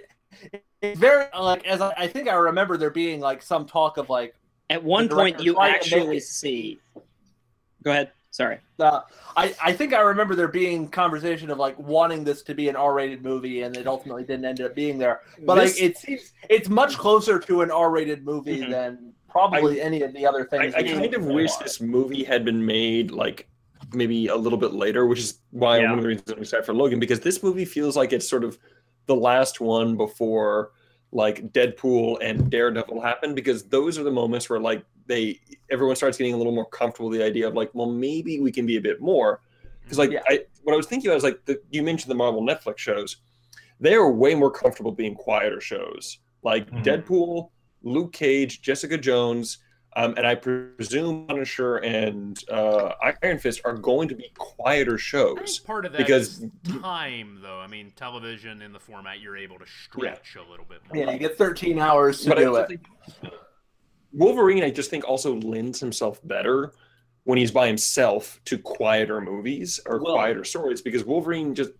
it's 0.84 1.00
very 1.00 1.26
like 1.40 1.66
as 1.66 1.82
I, 1.82 1.92
I 1.98 2.08
think 2.08 2.28
I 2.30 2.36
remember 2.36 2.78
there 2.78 2.92
being 2.92 3.20
like 3.20 3.42
some 3.42 3.66
talk 3.66 3.98
of 3.98 4.10
like 4.12 4.36
at 4.70 4.84
one 4.84 5.10
point 5.10 5.40
you 5.40 5.54
tried 5.54 5.82
to 5.82 5.90
make 5.96 6.00
actually 6.00 6.20
see. 6.20 6.80
Go 7.84 7.92
ahead. 7.92 8.12
Sorry. 8.32 8.60
uh, 8.80 9.02
I 9.36 9.56
I 9.62 9.74
think 9.74 9.92
I 9.94 10.02
remember 10.02 10.36
there 10.36 10.48
being 10.48 10.88
conversation 10.88 11.50
of 11.50 11.58
like 11.58 11.78
wanting 11.80 12.24
this 12.24 12.44
to 12.44 12.54
be 12.54 12.70
an 12.70 12.76
R-rated 12.76 13.24
movie, 13.24 13.64
and 13.64 13.76
it 13.76 13.88
ultimately 13.88 14.24
didn't 14.24 14.46
end 14.46 14.62
up 14.62 14.76
being 14.76 15.00
there. 15.00 15.22
But 15.46 15.56
This- 15.56 15.80
like 15.82 15.90
it 15.92 15.98
seems 15.98 16.32
it's 16.48 16.70
much 16.70 16.98
closer 16.98 17.40
to 17.40 17.62
an 17.62 17.72
R-rated 17.72 18.24
movie 18.24 18.62
Mhm. 18.62 18.70
than 18.70 19.14
probably 19.30 19.82
any 19.82 20.04
of 20.04 20.14
the 20.14 20.26
other 20.28 20.46
things. 20.46 20.76
I 20.76 20.84
we've 20.84 20.94
kind 20.96 21.14
of 21.16 21.26
wish 21.26 21.56
this 21.56 21.82
movie 21.82 22.24
had 22.24 22.46
been 22.46 22.64
made 22.66 23.10
like 23.12 23.48
maybe 23.94 24.28
a 24.28 24.36
little 24.36 24.60
bit 24.60 24.74
later, 24.74 25.08
which 25.08 25.20
is 25.20 25.40
why 25.50 25.80
Yeah. 25.80 25.90
one 25.90 25.98
of 25.98 26.04
the 26.04 26.10
reasons 26.10 26.32
I'm 26.32 26.40
excited 26.40 26.66
for 26.66 26.76
Logan 26.76 27.00
because 27.00 27.22
this 27.22 27.42
movie 27.42 27.66
feels 27.66 27.98
like 27.98 28.14
it's 28.14 28.30
sort 28.30 28.44
of 28.44 28.60
the 29.08 29.16
last 29.16 29.60
one 29.60 29.98
before 29.98 30.72
like 31.12 31.52
Deadpool 31.54 32.18
and 32.22 32.50
Daredevil 32.52 33.02
happen 33.02 33.34
because 33.34 33.64
those 33.64 33.98
are 33.98 34.04
the 34.04 34.12
moments 34.12 34.50
where 34.50 34.60
like 34.60 34.84
they 35.08 35.40
everyone 35.72 35.96
starts 35.96 36.18
getting 36.18 36.34
a 36.34 36.38
little 36.38 36.54
more 36.54 36.66
comfortable 36.66 37.10
with 37.10 37.18
the 37.20 37.26
idea 37.26 37.48
of 37.48 37.56
like 37.56 37.72
well 37.74 37.90
maybe 37.90 38.40
we 38.40 38.52
can 38.52 38.66
be 38.66 38.78
a 38.78 38.82
bit 38.82 39.02
more 39.02 39.42
because 39.82 39.98
like 39.98 40.12
Yeah. 40.12 40.22
I 40.28 40.46
what 40.64 40.74
I 40.74 40.78
was 40.78 40.86
thinking 40.86 41.10
about 41.10 41.16
was 41.16 41.24
like 41.24 41.44
the, 41.46 41.60
you 41.72 41.82
mentioned 41.82 42.12
the 42.12 42.16
Marvel 42.16 42.44
Netflix 42.44 42.78
shows 42.78 43.18
they 43.80 43.96
are 43.96 44.12
way 44.12 44.36
more 44.36 44.52
comfortable 44.52 44.92
being 44.92 45.16
quieter 45.16 45.60
shows 45.62 46.20
like 46.44 46.70
Mhm. 46.70 46.84
Deadpool, 46.84 47.50
Luke 47.82 48.14
Cage, 48.14 48.62
Jessica 48.62 48.98
Jones, 48.98 49.58
um, 50.00 50.14
and 50.16 50.26
I 50.26 50.36
presume 50.36 51.28
Punisher 51.28 51.78
and 51.78 52.42
uh, 52.50 52.94
Iron 53.22 53.38
Fist 53.38 53.62
are 53.66 53.74
going 53.74 54.08
to 54.08 54.16
be 54.16 54.32
quieter 54.38 54.94
I 54.94 54.98
shows. 54.98 55.58
think 55.58 55.68
part 55.68 55.86
of 55.86 55.92
that 55.92 55.98
Because- 55.98 56.40
is 56.42 56.50
time, 56.82 57.40
though. 57.42 57.60
I 57.60 57.68
mean, 57.68 57.92
television 57.98 58.62
in 58.62 58.72
the 58.72 58.80
format 58.80 59.20
you're 59.20 59.36
able 59.36 59.60
to 59.60 59.66
stretch 59.68 60.38
a 60.38 60.50
little 60.50 60.66
bit 60.66 60.80
more. 60.88 61.04
Yeah, 61.06 61.12
you 61.12 61.20
get 61.20 61.38
13 61.38 61.80
hours 61.80 62.22
to 62.22 62.30
But 62.30 62.38
I 62.38 62.42
do 62.42 62.48
also 62.50 62.62
it. 62.62 62.68
think 62.70 63.34
Wolverine, 64.14 64.64
I 64.64 64.70
just 64.72 64.90
think, 64.90 65.08
also 65.08 65.36
lends 65.36 65.80
himself 65.80 66.20
better 66.26 66.72
when 67.26 67.38
he's 67.38 67.52
by 67.52 67.68
himself 67.68 68.40
to 68.46 68.58
quieter 68.58 69.20
movies 69.22 69.80
or 69.86 70.02
Well- 70.02 70.16
quieter 70.16 70.44
stories 70.46 70.82
because 70.82 71.04
Wolverine 71.04 71.54
just 71.56 71.72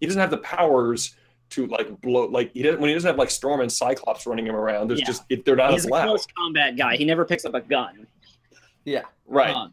he 0.00 0.06
doesn't 0.06 0.20
have 0.20 0.30
the 0.30 0.38
powers 0.38 1.14
to 1.52 1.66
like 1.66 2.00
blow 2.00 2.26
like 2.26 2.52
he 2.52 2.62
doesn't 2.62 2.80
when 2.80 2.88
he 2.88 2.94
doesn't 2.94 3.08
have 3.08 3.18
like 3.18 3.30
Storm 3.30 3.60
and 3.60 3.70
Cyclops 3.70 4.26
running 4.26 4.46
him 4.46 4.54
around. 4.54 4.88
There's 4.88 5.00
Yeah. 5.00 5.06
just 5.06 5.24
it, 5.28 5.44
they're 5.44 5.56
not 5.56 5.70
He's 5.72 5.84
as 5.84 5.86
a 5.86 6.04
close 6.04 6.26
combat 6.36 6.76
guy. 6.76 6.96
He 6.96 7.04
never 7.04 7.24
picks 7.24 7.44
up 7.44 7.54
a 7.54 7.60
gun. 7.60 8.06
Yeah, 8.84 9.02
right? 9.26 9.54
Um, 9.54 9.72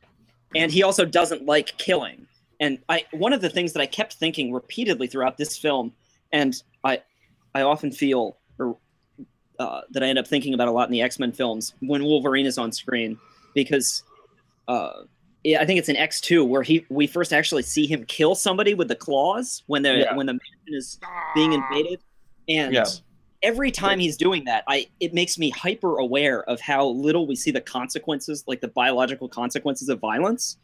and 0.56 0.72
he 0.72 0.84
also 0.84 1.06
doesn't 1.06 1.46
like 1.46 1.78
killing. 1.78 2.28
And 2.60 2.80
I 2.90 3.06
one 3.12 3.34
of 3.34 3.42
the 3.42 3.50
things 3.50 3.74
that 3.74 3.82
I 3.82 3.86
kept 3.86 4.14
thinking 4.16 4.52
repeatedly 4.54 5.08
throughout 5.08 5.38
this 5.38 5.58
film, 5.58 5.94
and 6.32 6.62
I 6.84 7.02
I 7.56 7.62
often 7.62 7.92
feel 7.92 8.38
or 8.60 8.78
uh, 9.58 9.82
that 9.92 10.04
I 10.04 10.08
end 10.08 10.20
up 10.20 10.28
thinking 10.28 10.54
about 10.54 10.68
a 10.68 10.72
lot 10.72 10.88
in 10.88 10.92
the 10.92 11.02
X 11.02 11.20
Men 11.20 11.32
films 11.32 11.74
when 11.80 12.04
Wolverine 12.04 12.46
is 12.46 12.58
on 12.58 12.72
screen, 12.72 13.18
because 13.54 14.04
uh, 14.68 14.92
yeah, 14.98 15.04
I 15.46 15.66
think 15.66 15.80
it's 15.80 15.90
an 15.90 15.96
X 15.96 16.20
two 16.20 16.44
where 16.44 16.64
he 16.64 16.86
we 16.90 17.08
first 17.08 17.32
actually 17.32 17.64
see 17.64 17.88
him 17.88 18.06
kill 18.06 18.36
somebody 18.36 18.74
with 18.74 18.88
the 18.90 18.96
claws 18.96 19.64
when 19.68 19.82
the 19.84 20.00
Yeah. 20.00 20.16
when 20.16 20.26
the 20.26 20.34
mansion 20.34 20.74
is 20.78 21.00
being 21.34 21.54
invaded, 21.54 22.02
and 22.50 22.74
Yeah. 22.74 22.86
every 23.42 23.72
time 23.72 24.00
he's 24.00 24.18
doing 24.18 24.44
that, 24.46 24.64
I 24.68 24.88
it 25.00 25.14
makes 25.14 25.38
me 25.38 25.50
hyper 25.50 25.98
aware 26.00 26.44
of 26.44 26.60
how 26.60 26.88
little 26.88 27.26
we 27.26 27.36
see 27.36 27.52
the 27.52 27.62
consequences, 27.62 28.44
like 28.48 28.60
the 28.60 28.68
biological 28.68 29.30
consequences 29.30 29.88
of 29.88 30.00
violence. 30.00 30.58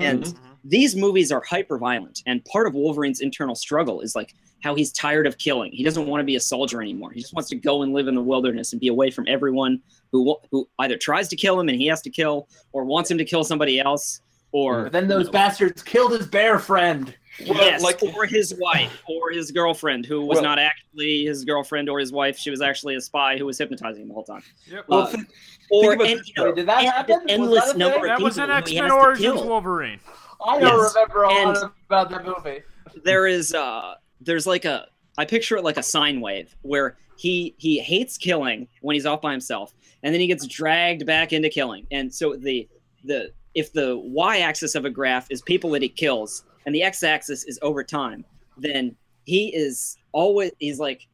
And 0.00 0.24
Mhm. 0.24 0.38
these 0.64 0.96
movies 0.96 1.32
are 1.32 1.42
hyper 1.42 1.78
violent, 1.78 2.22
and 2.26 2.44
part 2.44 2.66
of 2.66 2.74
Wolverine's 2.74 3.20
internal 3.20 3.54
struggle 3.54 4.00
is 4.00 4.14
like 4.14 4.34
how 4.62 4.74
he's 4.74 4.90
tired 4.90 5.26
of 5.26 5.38
killing. 5.38 5.70
He 5.72 5.84
doesn't 5.84 6.06
want 6.06 6.20
to 6.20 6.24
be 6.24 6.34
a 6.36 6.40
soldier 6.40 6.82
anymore. 6.82 7.12
He 7.12 7.20
just 7.20 7.32
wants 7.32 7.48
to 7.50 7.56
go 7.56 7.82
and 7.82 7.92
live 7.92 8.08
in 8.08 8.16
the 8.16 8.22
wilderness 8.22 8.72
and 8.72 8.80
be 8.80 8.88
away 8.88 9.10
from 9.10 9.24
everyone 9.28 9.80
who 10.10 10.36
who 10.50 10.68
either 10.80 10.96
tries 10.96 11.28
to 11.28 11.36
kill 11.36 11.58
him 11.60 11.68
and 11.68 11.80
he 11.80 11.86
has 11.86 12.00
to 12.02 12.10
kill, 12.10 12.48
or 12.72 12.84
wants 12.84 13.10
him 13.10 13.18
to 13.18 13.24
kill 13.24 13.44
somebody 13.44 13.78
else, 13.78 14.20
or 14.52 14.84
But 14.84 14.92
then 14.92 15.08
those 15.08 15.28
bastards 15.28 15.82
killed 15.82 16.12
his 16.12 16.26
bear 16.26 16.58
friend. 16.58 17.14
Well, 17.46 17.54
yes, 17.58 17.82
like- 17.82 18.02
or 18.02 18.26
his 18.26 18.54
wife, 18.58 19.00
or 19.08 19.30
his 19.30 19.50
girlfriend, 19.52 20.06
who 20.06 20.22
was 20.24 20.36
Well- 20.36 20.44
not 20.44 20.58
actually 20.58 21.24
his 21.24 21.44
girlfriend 21.44 21.88
or 21.88 21.98
his 22.00 22.10
wife. 22.12 22.36
She 22.38 22.50
was 22.50 22.60
actually 22.60 22.96
a 22.96 23.00
spy 23.00 23.36
who 23.38 23.46
was 23.46 23.58
hypnotizing 23.58 24.02
him 24.02 24.08
the 24.08 24.14
whole 24.14 24.24
time. 24.24 24.42
Yep. 24.70 24.84
Well, 24.88 25.00
Uh, 25.02 25.06
thi- 25.06 25.22
Or 25.70 25.92
about 25.92 26.06
and, 26.08 26.20
you 26.26 26.32
know, 26.36 26.52
did 26.52 26.66
that 26.66 26.82
happen? 26.82 27.14
an 27.14 27.20
Was 27.22 27.30
endless 27.32 27.64
that 27.66 27.74
a 27.74 27.78
number 27.78 27.94
thing? 28.00 28.10
of 28.10 28.18
that 28.18 28.24
was 28.24 28.38
an 28.38 28.50
X 28.50 28.72
Men 28.72 28.82
has 28.84 28.92
Origins. 28.92 29.42
Wolverine. 29.42 30.00
I 30.44 30.58
don't 30.60 30.62
Yes. 30.82 30.94
remember 30.94 31.22
a 31.24 31.32
And- 31.34 31.54
lot 31.54 31.72
about 31.86 32.10
that 32.10 32.24
movie. 32.24 32.62
there 33.04 33.26
is 33.26 33.54
uh 33.54 33.94
there's 34.20 34.46
like 34.46 34.64
a 34.64 34.86
I 35.18 35.24
picture 35.24 35.56
it 35.56 35.64
like 35.64 35.76
a 35.76 35.82
sine 35.82 36.20
wave 36.20 36.54
where 36.62 36.96
he 37.18 37.54
he 37.58 37.78
hates 37.80 38.16
killing 38.16 38.66
when 38.80 38.94
he's 38.94 39.04
off 39.06 39.20
by 39.20 39.30
himself 39.32 39.74
and 40.02 40.14
then 40.14 40.20
he 40.20 40.26
gets 40.26 40.46
dragged 40.46 41.04
back 41.06 41.32
into 41.32 41.48
killing. 41.50 41.86
And 41.90 42.12
so 42.14 42.34
the 42.36 42.68
the 43.04 43.32
if 43.54 43.72
the 43.72 43.96
y 43.98 44.38
axis 44.38 44.74
of 44.74 44.84
a 44.84 44.90
graph 44.90 45.26
is 45.30 45.42
people 45.42 45.70
that 45.70 45.82
he 45.82 45.88
kills 45.88 46.44
and 46.68 46.74
the 46.74 46.82
x 46.82 47.02
axis 47.02 47.44
is 47.44 47.58
over 47.62 47.82
time, 47.82 48.26
then 48.58 48.94
he 49.24 49.48
is 49.56 49.96
always 50.12 50.50
he's 50.58 50.78
like 50.78 51.08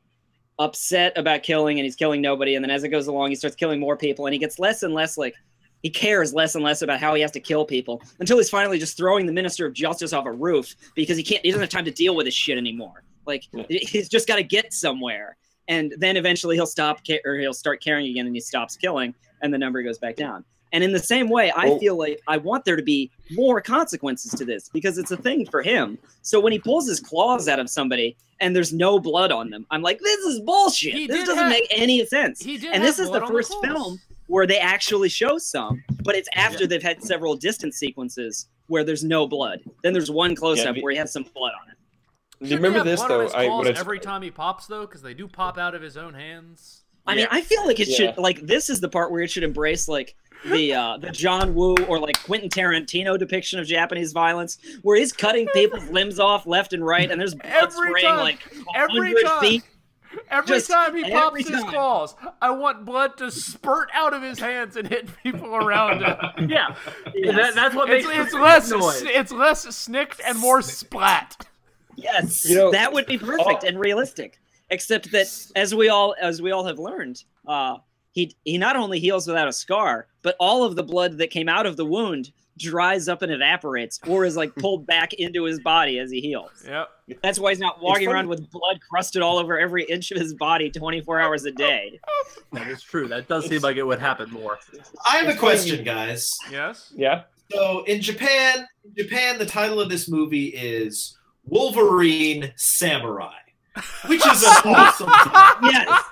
upset 0.59 1.13
about 1.17 1.45
killing 1.45 1.79
and 1.79 1.85
he's 1.85 1.95
killing 1.95 2.21
nobody. 2.21 2.57
And 2.57 2.65
then 2.65 2.73
as 2.73 2.83
it 2.83 2.89
goes 2.89 3.07
along 3.07 3.31
he 3.31 3.37
starts 3.37 3.55
killing 3.55 3.79
more 3.79 3.97
people 3.97 4.27
and 4.27 4.33
he 4.33 4.39
gets 4.41 4.59
less 4.59 4.83
and 4.83 4.93
less 4.93 5.17
like 5.17 5.37
he 5.85 5.91
cares 5.91 6.35
less 6.35 6.57
and 6.57 6.65
less 6.65 6.83
about 6.83 6.99
how 6.99 7.15
he 7.15 7.23
has 7.23 7.31
to 7.31 7.39
kill 7.41 7.65
people 7.65 8.03
until 8.19 8.37
he's 8.37 8.51
finally 8.51 8.81
just 8.81 8.97
throwing 8.97 9.27
the 9.27 9.33
minister 9.33 9.65
of 9.65 9.73
justice 9.75 10.13
off 10.13 10.27
a 10.27 10.33
roof 10.33 10.75
because 10.97 11.17
he 11.17 11.23
can't 11.23 11.45
he 11.45 11.51
doesn't 11.53 11.61
have 11.63 11.71
time 11.71 11.85
to 11.85 11.93
deal 11.93 12.17
with 12.17 12.27
his 12.27 12.35
shit 12.35 12.59
anymore. 12.59 13.05
Like 13.25 13.45
Yeah. 13.53 13.63
he's 13.69 14.09
just 14.09 14.27
got 14.27 14.37
to 14.37 14.43
get 14.43 14.73
somewhere. 14.73 15.37
And 15.69 15.95
then 15.99 16.17
eventually 16.17 16.57
he'll 16.57 16.67
stop 16.67 17.07
ca- 17.07 17.21
or 17.25 17.37
he'll 17.37 17.55
start 17.55 17.81
caring 17.81 18.07
again 18.09 18.27
and 18.27 18.35
he 18.35 18.41
stops 18.41 18.77
killing 18.77 19.15
and 19.41 19.55
the 19.55 19.59
number 19.59 19.83
goes 19.85 19.99
back 19.99 20.17
down 20.17 20.45
And 20.75 20.83
in 20.83 20.93
the 20.93 20.99
same 20.99 21.29
way, 21.31 21.51
I 21.53 21.67
Well- 21.69 21.79
feel 21.79 21.97
like 21.97 22.21
I 22.27 22.37
want 22.37 22.65
there 22.65 22.75
to 22.77 22.83
be 22.83 23.11
more 23.31 23.61
consequences 23.61 24.33
to 24.33 24.45
this 24.45 24.69
because 24.71 24.99
it's 24.99 25.13
a 25.13 25.17
thing 25.17 25.47
for 25.47 25.63
him. 25.63 25.99
So 26.23 26.41
when 26.41 26.53
he 26.53 26.59
pulls 26.59 26.89
his 26.89 26.99
claws 26.99 27.47
out 27.49 27.61
of 27.61 27.71
somebody 27.71 28.17
and 28.41 28.55
there's 28.57 28.73
no 28.73 28.99
blood 28.99 29.31
on 29.31 29.51
them, 29.51 29.67
I'm 29.71 29.83
like, 29.83 30.01
this 30.01 30.19
is 30.27 30.41
bullshit. 30.41 30.93
He 30.95 31.07
this 31.07 31.21
doesn't 31.21 31.37
have- 31.39 31.49
make 31.49 31.67
any 31.71 32.05
sense. 32.07 32.45
And 32.45 32.83
this 32.85 32.99
is 32.99 33.09
the 33.11 33.25
first 33.25 33.51
claws. 33.53 33.65
film 33.65 34.01
where 34.27 34.47
they 34.49 34.59
actually 34.59 35.09
show 35.09 35.39
some, 35.39 35.85
but 36.03 36.17
it's 36.17 36.29
after 36.35 36.67
they've 36.67 36.83
had 36.83 37.03
several 37.05 37.37
distance 37.37 37.77
sequences 37.77 38.49
where 38.67 38.83
there's 38.83 39.05
no 39.05 39.29
blood. 39.29 39.61
Then 39.85 39.93
there's 39.93 40.11
one 40.11 40.35
close 40.35 40.65
up 40.67 40.75
the- 40.75 40.83
where 40.83 40.91
he 40.93 40.99
has 40.99 41.13
some 41.13 41.23
blood 41.35 41.53
on 41.63 41.71
it. 41.71 41.77
Do 42.41 42.47
you 42.47 42.57
Shouldn't 42.57 42.63
remember 42.65 42.79
have 42.79 42.87
this 42.87 43.01
blood 43.01 43.11
on 43.13 43.19
though? 43.19 43.25
his 43.27 43.35
I 43.35 43.47
claws 43.47 43.59
what 43.59 43.67
it's, 43.69 43.81
every 43.81 44.01
time 44.01 44.23
he 44.23 44.31
pops 44.33 44.67
though, 44.67 44.87
because 44.87 45.03
they 45.03 45.15
do 45.15 45.29
pop 45.29 45.57
out 45.57 45.75
of 45.77 45.83
his 45.83 45.97
own 45.97 46.15
hands. 46.15 46.81
I 47.07 47.15
mean, 47.17 47.27
I 47.31 47.41
feel 47.43 47.67
like 47.67 47.81
it 47.81 47.89
Yeah. 47.89 47.97
should 47.97 48.19
like 48.19 48.41
this 48.41 48.71
is 48.71 48.81
the 48.81 48.89
part 48.89 49.11
where 49.13 49.23
it 49.23 49.31
should 49.31 49.43
embrace 49.45 49.89
like 49.89 50.15
the 50.47 50.75
uh 50.75 50.97
the 50.99 51.11
John 51.11 51.55
Woo 51.55 51.75
or 51.87 51.99
like 51.99 52.23
Quentin 52.25 52.49
Tarantino 52.49 53.19
depiction 53.19 53.59
of 53.59 53.67
Japanese 53.67 54.13
violence, 54.13 54.59
where 54.83 54.97
he's 54.99 55.13
cutting 55.13 55.47
people's 55.55 55.89
limbs 55.91 56.19
off 56.19 56.47
left 56.47 56.73
and 56.73 56.85
right, 56.85 57.11
and 57.11 57.21
there's 57.21 57.35
blood 57.35 57.53
Every 57.53 57.89
spraying 57.91 58.07
time. 58.07 58.19
like 58.19 58.39
a 58.75 58.79
Every 58.79 59.23
time. 59.23 59.41
feet. 59.41 59.63
Every 60.31 60.47
Just 60.47 60.71
time 60.71 60.95
he 60.95 61.03
pops 61.11 61.41
every 61.41 61.43
his 61.43 61.61
time. 61.63 61.71
claws, 61.73 62.15
I 62.41 62.51
want 62.51 62.85
blood 62.85 63.17
to 63.17 63.33
spurt 63.33 63.89
out 63.93 64.15
of 64.15 64.23
his 64.23 64.39
hands 64.39 64.77
and 64.77 64.87
hit 64.87 65.09
people 65.25 65.57
around 65.57 66.03
him. 66.05 66.17
Yeah, 66.49 66.77
Yes. 67.13 67.35
that, 67.37 67.55
that's 67.57 67.75
what 67.75 67.91
It's, 67.91 68.07
makes 68.07 68.19
it's 68.21 68.33
the 68.33 68.39
less 68.41 68.71
noise. 68.71 69.03
it's 69.03 69.33
less 69.33 69.63
snicked 69.77 70.21
and 70.25 70.39
more 70.39 70.63
splat. 70.63 71.45
Yes, 71.97 72.49
You 72.49 72.57
know- 72.57 72.71
that 72.71 72.93
would 72.93 73.07
be 73.07 73.19
perfect 73.19 73.65
Oh. 73.65 73.67
and 73.67 73.79
realistic. 73.79 74.41
Except 74.75 75.13
that, 75.13 75.29
as 75.55 75.73
we 75.73 75.89
all 75.89 76.17
as 76.21 76.43
we 76.43 76.51
all 76.51 76.67
have 76.67 76.81
learned, 76.81 77.23
uh, 77.47 77.77
he 78.11 78.35
he 78.45 78.59
not 78.59 78.75
only 78.75 78.99
heals 78.99 79.27
without 79.27 79.47
a 79.47 79.53
scar, 79.53 80.09
but 80.23 80.35
all 80.41 80.65
of 80.65 80.75
the 80.75 80.83
blood 80.83 81.19
that 81.19 81.31
came 81.31 81.49
out 81.49 81.65
of 81.65 81.77
the 81.77 81.85
wound 81.85 82.33
dries 82.59 83.09
up 83.09 83.23
and 83.23 83.33
evaporates, 83.33 84.01
or 84.09 84.25
is 84.25 84.37
like 84.37 84.53
pulled 84.57 84.85
back 84.95 85.13
into 85.15 85.45
his 85.45 85.61
body 85.61 85.99
as 86.01 86.11
he 86.11 86.21
heals. 86.21 86.51
Yep. 86.67 86.89
That's 87.23 87.39
why 87.39 87.51
he's 87.51 87.61
not 87.61 87.81
walking 87.81 88.09
around 88.09 88.29
with 88.29 88.51
blood 88.51 88.81
crusted 88.89 89.23
all 89.23 89.39
over 89.39 89.59
every 89.59 89.85
inch 89.85 90.11
of 90.11 90.19
his 90.19 90.35
body 90.35 90.71
24 90.71 91.21
hours 91.21 91.45
a 91.45 91.53
day. 91.53 92.01
That 92.53 92.69
is 92.69 92.83
true. 92.83 93.07
That 93.09 93.29
does 93.29 93.47
seem 93.47 93.61
like 93.61 93.77
it 93.77 93.87
would 93.87 93.99
happen 94.01 94.31
more. 94.31 94.59
I 95.09 95.19
have 95.19 95.29
a 95.29 95.39
question, 95.39 95.85
guys. 95.85 96.37
Yes. 96.51 96.93
yeah. 96.97 97.23
So 97.53 97.85
in 97.85 98.01
Japan, 98.01 98.67
Japan, 98.97 99.39
the 99.39 99.47
title 99.47 99.81
of 99.81 99.89
this 99.89 100.09
movie 100.09 100.47
is 100.47 101.17
Wolverine 101.45 102.53
Samurai, 102.57 103.35
which 104.07 104.25
is 104.27 104.43
an 104.43 104.51
awesome. 104.75 105.07
title. 105.09 105.71
Yes, 105.71 106.05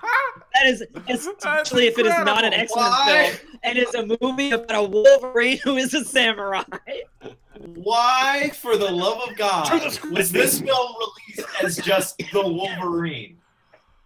that 0.54 0.66
is 0.66 0.84
especially 1.08 1.86
if 1.86 1.98
it 1.98 2.06
is 2.06 2.12
not 2.24 2.44
an 2.44 2.52
incredible. 2.52 2.60
excellent 2.62 2.90
Why? 2.90 3.30
film 3.32 3.58
and 3.64 3.78
it's 3.78 3.94
a 3.94 4.18
movie 4.20 4.50
about 4.50 4.74
a 4.76 4.82
Wolverine 4.82 5.58
who 5.58 5.76
is 5.76 5.94
a 5.94 6.04
samurai. 6.04 6.62
Why, 7.58 8.50
for 8.60 8.76
the 8.76 8.90
love 8.90 9.28
of 9.28 9.36
God, 9.36 9.64
To 9.66 9.78
the 9.84 9.90
screen. 9.90 10.14
was 10.14 10.32
this 10.32 10.60
film 10.60 10.94
released 10.98 11.48
as 11.62 11.76
just 11.76 12.18
the 12.32 12.42
Wolverine? 12.46 13.38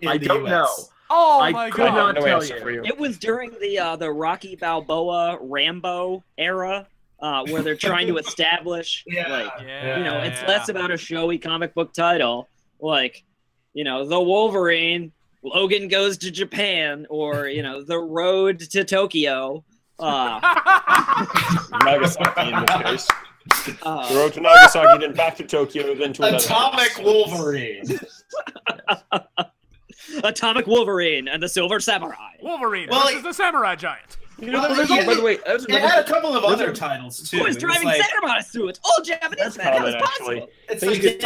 in 0.00 0.08
I 0.08 0.18
the 0.18 0.26
don't 0.26 0.44
US? 0.46 0.50
know. 0.50 0.68
Oh 1.08 1.40
I 1.40 1.50
my 1.52 1.70
could 1.70 1.86
god. 1.86 1.94
not 1.94 2.14
no 2.16 2.20
tell 2.20 2.44
you. 2.44 2.60
for 2.60 2.70
you. 2.70 2.82
It 2.84 2.98
was 2.98 3.16
during 3.18 3.50
the 3.60 3.78
uh, 3.78 3.96
the 3.96 4.10
Rocky 4.12 4.56
Balboa 4.56 5.38
Rambo 5.40 6.22
era, 6.36 6.86
uh, 7.20 7.44
where 7.46 7.62
they're 7.62 7.76
trying 7.76 8.08
to 8.08 8.18
establish 8.18 9.04
Yeah. 9.06 9.28
like 9.28 9.52
Yeah. 9.64 9.96
you 9.98 10.04
know 10.04 10.18
it's 10.18 10.42
yeah. 10.42 10.48
less 10.48 10.68
about 10.68 10.90
a 10.90 10.96
showy 10.98 11.38
comic 11.38 11.72
book 11.74 11.94
title 11.94 12.48
like 12.80 13.24
you 13.76 13.84
know 13.84 14.04
the 14.06 14.20
Wolverine, 14.20 15.12
Logan 15.44 15.88
goes 15.88 16.16
to 16.18 16.30
Japan, 16.30 17.06
or 17.10 17.46
you 17.48 17.62
know 17.62 17.82
the 17.82 17.98
Road 17.98 18.58
to 18.60 18.84
Tokyo. 18.84 19.64
Uh, 19.98 20.40
Nagasaki 21.84 22.50
in 22.52 22.64
this 22.66 22.82
case. 22.82 23.08
The 23.64 23.78
uh, 23.86 24.08
road 24.14 24.32
to 24.34 24.40
Nagasaki, 24.40 24.98
then 25.06 25.14
back 25.14 25.36
to 25.36 25.44
Tokyo, 25.44 25.94
then 25.94 26.12
to 26.14 26.22
another. 26.24 26.36
Atomic 26.44 26.90
place. 26.94 27.06
Wolverine. 27.06 27.84
Atomic 30.24 30.66
Wolverine 30.66 31.28
and 31.28 31.42
the 31.42 31.48
Silver 31.48 31.78
Samurai. 31.80 32.16
Wolverine 32.42 32.88
Well, 32.90 33.06
versus 33.06 33.22
the 33.22 33.32
samurai 33.32 33.76
giant. 33.76 34.18
You 34.38 34.50
know, 34.50 34.60
Well, 34.62 34.74
there's 34.74 34.90
yeah, 34.90 35.06
by 35.06 35.14
the 35.14 35.22
way, 35.22 35.36
that 35.46 35.64
It 35.68 35.80
had 35.80 36.04
a 36.04 36.08
couple 36.08 36.34
of 36.36 36.44
other 36.44 36.70
are- 36.70 36.74
titles 36.74 37.30
too. 37.30 37.38
Who 37.38 37.46
is 37.46 37.56
It 37.56 37.64
was 37.64 37.72
driving 37.72 37.88
like- 37.88 38.02
samurai 38.02 38.40
suits? 38.40 38.80
All 38.84 39.02
Japanese 39.04 39.38
That's 39.38 39.56
men. 39.58 39.66
How 39.66 39.86
is 39.86 39.94
common, 39.94 40.00
possible? 40.00 40.30
actually. 40.30 40.48
It's 40.68 40.80
Things 40.80 40.92
like 40.92 41.02
get- 41.02 41.20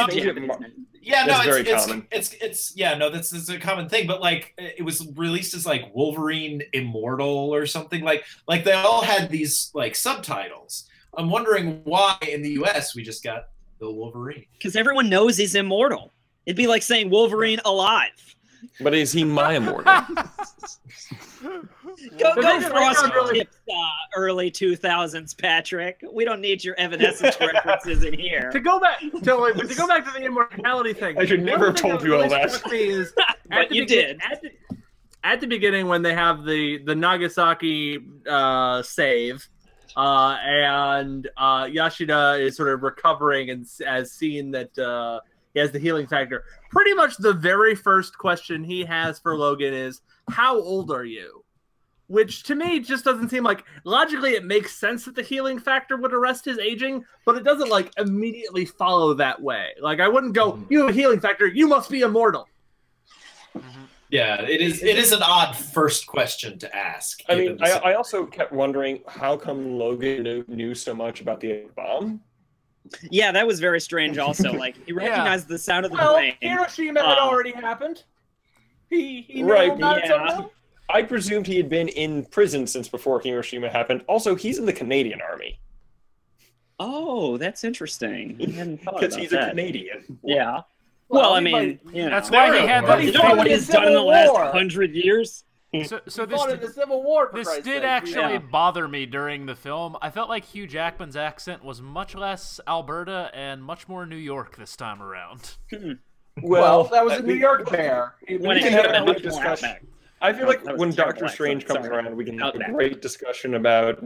it's, 1.02 1.12
Some 1.12 1.16
things 1.16 1.16
get 1.16 1.16
Japanese 1.16 1.16
mar- 1.16 1.16
men. 1.16 1.22
yeah, 1.22 1.22
no, 1.22 1.26
That's 1.26 1.46
it's, 1.46 1.56
very 1.56 1.68
it's, 1.68 1.86
common. 1.86 2.06
it's 2.10 2.32
it's 2.40 2.76
yeah, 2.76 2.94
no, 2.94 3.10
that's, 3.10 3.32
is 3.32 3.48
a 3.48 3.58
common 3.58 3.88
thing. 3.88 4.06
But 4.06 4.20
like, 4.20 4.54
it 4.58 4.84
was 4.84 5.06
released 5.16 5.54
as 5.54 5.66
like 5.66 5.94
Wolverine 5.94 6.62
Immortal 6.72 7.54
or 7.54 7.66
something 7.66 8.02
like 8.02 8.24
like 8.46 8.64
they 8.64 8.72
all 8.72 9.02
had 9.02 9.30
these 9.30 9.70
like 9.74 9.94
subtitles. 9.96 10.88
I'm 11.16 11.30
wondering 11.30 11.80
why 11.84 12.16
in 12.28 12.42
the 12.42 12.50
U.S. 12.52 12.94
we 12.94 13.02
just 13.02 13.24
got 13.24 13.48
the 13.78 13.90
Wolverine. 13.90 14.46
Because 14.52 14.76
everyone 14.76 15.08
knows 15.08 15.36
he's 15.36 15.54
immortal. 15.54 16.12
It'd 16.46 16.56
be 16.56 16.66
like 16.66 16.82
saying 16.82 17.10
Wolverine 17.10 17.60
alive. 17.64 18.10
But 18.80 18.94
is 18.94 19.12
he 19.12 19.24
my 19.24 19.54
immortal? 19.54 19.92
Go, 22.18 22.34
The 22.34 22.40
go 22.42 22.60
thing 22.60 22.70
frost 22.70 23.14
really- 23.14 23.38
tips, 23.40 23.56
uh, 23.68 23.74
early 24.16 24.50
2000s, 24.50 25.34
Patrick. 25.36 26.02
We 26.12 26.24
don't 26.24 26.40
need 26.40 26.64
your 26.64 26.74
Evanescence 26.78 27.36
references 27.40 28.04
in 28.04 28.18
here. 28.18 28.50
To 28.52 28.60
go 28.60 28.80
back 28.80 29.00
to 29.00 29.34
like, 29.36 29.54
to 29.56 29.74
go 29.74 29.86
back 29.86 30.04
to 30.06 30.10
the 30.12 30.24
immortality 30.24 30.92
thing. 30.92 31.18
I 31.18 31.24
should 31.26 31.42
never 31.42 31.66
have 31.66 31.76
told 31.76 32.02
you 32.02 32.14
all 32.14 32.22
really 32.22 32.28
that. 32.30 32.50
struck 32.52 32.72
Me 32.72 32.88
is 32.88 33.12
But 33.48 33.70
you 33.72 33.82
begin- 33.82 34.18
did. 34.18 34.20
At 34.30 34.42
the, 34.42 34.50
at 35.22 35.40
the 35.40 35.46
beginning, 35.46 35.86
when 35.88 36.02
they 36.02 36.14
have 36.14 36.44
the 36.44 36.78
the 36.84 36.94
Nagasaki 36.94 37.98
uh, 38.28 38.82
save, 38.82 39.46
uh, 39.96 40.36
and 40.42 41.28
uh, 41.36 41.64
Yashida 41.64 42.40
is 42.40 42.56
sort 42.56 42.70
of 42.70 42.82
recovering 42.82 43.50
and 43.50 43.64
s- 43.64 43.80
as 43.86 44.12
seen 44.12 44.50
that 44.52 44.76
uh, 44.78 45.20
he 45.52 45.60
has 45.60 45.72
the 45.72 45.78
healing 45.78 46.06
factor. 46.06 46.44
Pretty 46.70 46.94
much 46.94 47.16
the 47.18 47.34
very 47.34 47.74
first 47.74 48.16
question 48.16 48.64
he 48.64 48.84
has 48.84 49.18
for 49.18 49.36
Logan 49.36 49.74
is, 49.74 50.00
"How 50.30 50.56
old 50.58 50.90
are 50.90 51.04
you?" 51.04 51.44
Which 52.10 52.42
to 52.44 52.56
me 52.56 52.80
just 52.80 53.04
doesn't 53.04 53.28
seem 53.28 53.44
like 53.44 53.64
logically 53.84 54.30
it 54.32 54.44
makes 54.44 54.74
sense 54.74 55.04
that 55.04 55.14
the 55.14 55.22
healing 55.22 55.60
factor 55.60 55.96
would 55.96 56.12
arrest 56.12 56.44
his 56.44 56.58
aging, 56.58 57.04
but 57.24 57.36
it 57.36 57.44
doesn't 57.44 57.68
like 57.68 57.92
immediately 57.98 58.64
follow 58.64 59.14
that 59.14 59.40
way. 59.40 59.68
Like 59.80 60.00
I 60.00 60.08
wouldn't 60.08 60.32
go, 60.32 60.58
"You 60.68 60.80
have 60.80 60.90
a 60.90 60.92
healing 60.92 61.20
factor, 61.20 61.46
you 61.46 61.68
must 61.68 61.88
be 61.88 62.00
immortal." 62.00 62.48
Yeah, 64.10 64.42
it 64.42 64.60
is. 64.60 64.82
It 64.82 64.98
is 64.98 65.12
an 65.12 65.22
odd 65.22 65.54
first 65.54 66.08
question 66.08 66.58
to 66.58 66.76
ask. 66.76 67.22
I 67.28 67.36
mean, 67.36 67.58
I, 67.60 67.70
I 67.78 67.94
also 67.94 68.26
kept 68.26 68.52
wondering 68.52 69.04
how 69.06 69.36
come 69.36 69.78
Logan 69.78 70.24
knew, 70.24 70.44
knew 70.48 70.74
so 70.74 70.92
much 70.92 71.20
about 71.20 71.38
the 71.38 71.66
bomb. 71.76 72.20
Yeah, 73.08 73.30
that 73.30 73.46
was 73.46 73.60
very 73.60 73.80
strange 73.80 74.18
also. 74.18 74.52
Like, 74.58 74.74
he 74.84 74.90
recognized 74.92 75.46
the 75.46 75.58
sound 75.58 75.84
of 75.86 75.92
the 75.92 75.98
Well, 75.98 76.14
plane. 76.14 76.34
Hiroshima 76.40 77.02
had 77.02 77.18
Uh, 77.18 77.20
already 77.20 77.52
happened. 77.52 78.02
He, 78.88 79.22
he 79.22 79.42
knew 79.44 79.52
Right, 79.52 79.70
about 79.70 79.98
it 79.98 80.06
yeah. 80.06 80.46
Somehow. 80.90 80.98
I 80.98 81.02
presumed 81.02 81.46
he 81.46 81.56
had 81.56 81.68
been 81.68 81.88
in 81.88 82.24
prison 82.26 82.66
since 82.66 82.88
before 82.88 83.20
Hiroshima 83.20 83.68
happened. 83.70 84.02
Also, 84.08 84.34
he's 84.34 84.58
in 84.58 84.66
the 84.66 84.72
Canadian 84.72 85.20
Army 85.20 85.58
Oh, 86.82 87.36
that's 87.36 87.62
interesting. 87.64 88.36
I 88.40 88.50
hadn't 88.52 88.78
thought 88.82 88.94
because 89.00 89.14
about 89.14 89.22
he's 89.22 89.32
a. 89.34 89.48
Canadian. 89.50 90.18
Yeah. 90.24 90.62
Well, 91.10 91.34
I 91.34 91.40
mean, 91.40 91.52
might- 91.52 91.80
you 91.94 92.04
know. 92.04 92.10
That's 92.10 92.30
why 92.30 92.58
he 92.58 92.66
had 92.66 92.86
But 92.86 92.96
the 92.96 93.02
he 93.02 93.06
you 93.08 93.12
know 93.12 93.34
what 93.34 93.46
he's 93.46 93.68
done 93.68 93.86
in 93.88 93.92
the 93.94 94.00
last 94.00 94.34
hundred 94.52 94.94
years? 94.94 95.44
So, 95.84 96.00
so 96.08 96.26
this 96.26 96.36
fought 96.40 96.50
in 96.50 96.60
the 96.60 96.68
Civil 96.68 97.02
War. 97.04 97.30
This 97.34 97.46
Christ's 97.46 97.64
did 97.64 97.82
sake. 97.82 97.84
actually 97.84 98.32
Yeah. 98.34 98.38
bother 98.38 98.88
me 98.88 99.06
during 99.06 99.46
the 99.46 99.54
film. 99.54 99.96
I 100.02 100.10
felt 100.10 100.28
like 100.28 100.44
Hugh 100.44 100.66
Jackman's 100.66 101.16
accent 101.16 101.62
was 101.64 101.80
much 101.82 102.14
less 102.16 102.58
Alberta 102.66 103.30
and 103.34 103.62
much 103.62 103.86
more 103.86 104.04
New 104.06 104.16
York 104.16 104.56
this 104.56 104.74
time 104.74 105.00
around. 105.02 105.58
Well, 106.42 106.84
that 106.84 107.04
was 107.04 107.14
uh, 107.14 107.16
a 107.18 107.22
New 107.22 107.34
York 107.34 107.70
bear. 107.70 108.14
When 108.26 108.40
we 108.40 108.48
it 108.56 108.62
can 108.62 108.62
should 108.62 108.72
have 108.72 108.84
have 108.86 108.90
a 108.90 108.92
been 108.92 109.04
much 109.04 109.22
more 109.22 109.30
discussion. 109.30 109.68
outback. 109.68 109.82
I 110.20 110.32
feel 110.32 110.46
like 110.46 110.64
when 110.76 110.90
Doctor. 110.90 111.28
Strange 111.28 111.64
comes 111.66 111.86
Sorry. 111.86 111.96
around, 111.96 112.14
we 112.16 112.24
can 112.24 112.38
have 112.38 112.54
a 112.54 112.70
great 112.70 113.00
discussion 113.00 113.54
about 113.54 114.02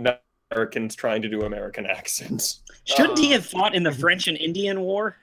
Americans 0.52 0.94
trying 0.94 1.22
to 1.22 1.28
do 1.28 1.42
American 1.42 1.86
accents. 1.86 2.60
Shouldn't 2.84 3.18
he 3.18 3.30
Uh, 3.30 3.38
have 3.38 3.46
fought 3.46 3.74
in 3.74 3.82
the 3.82 3.92
French 4.02 4.28
and 4.28 4.36
Indian 4.36 4.80
War? 4.80 5.16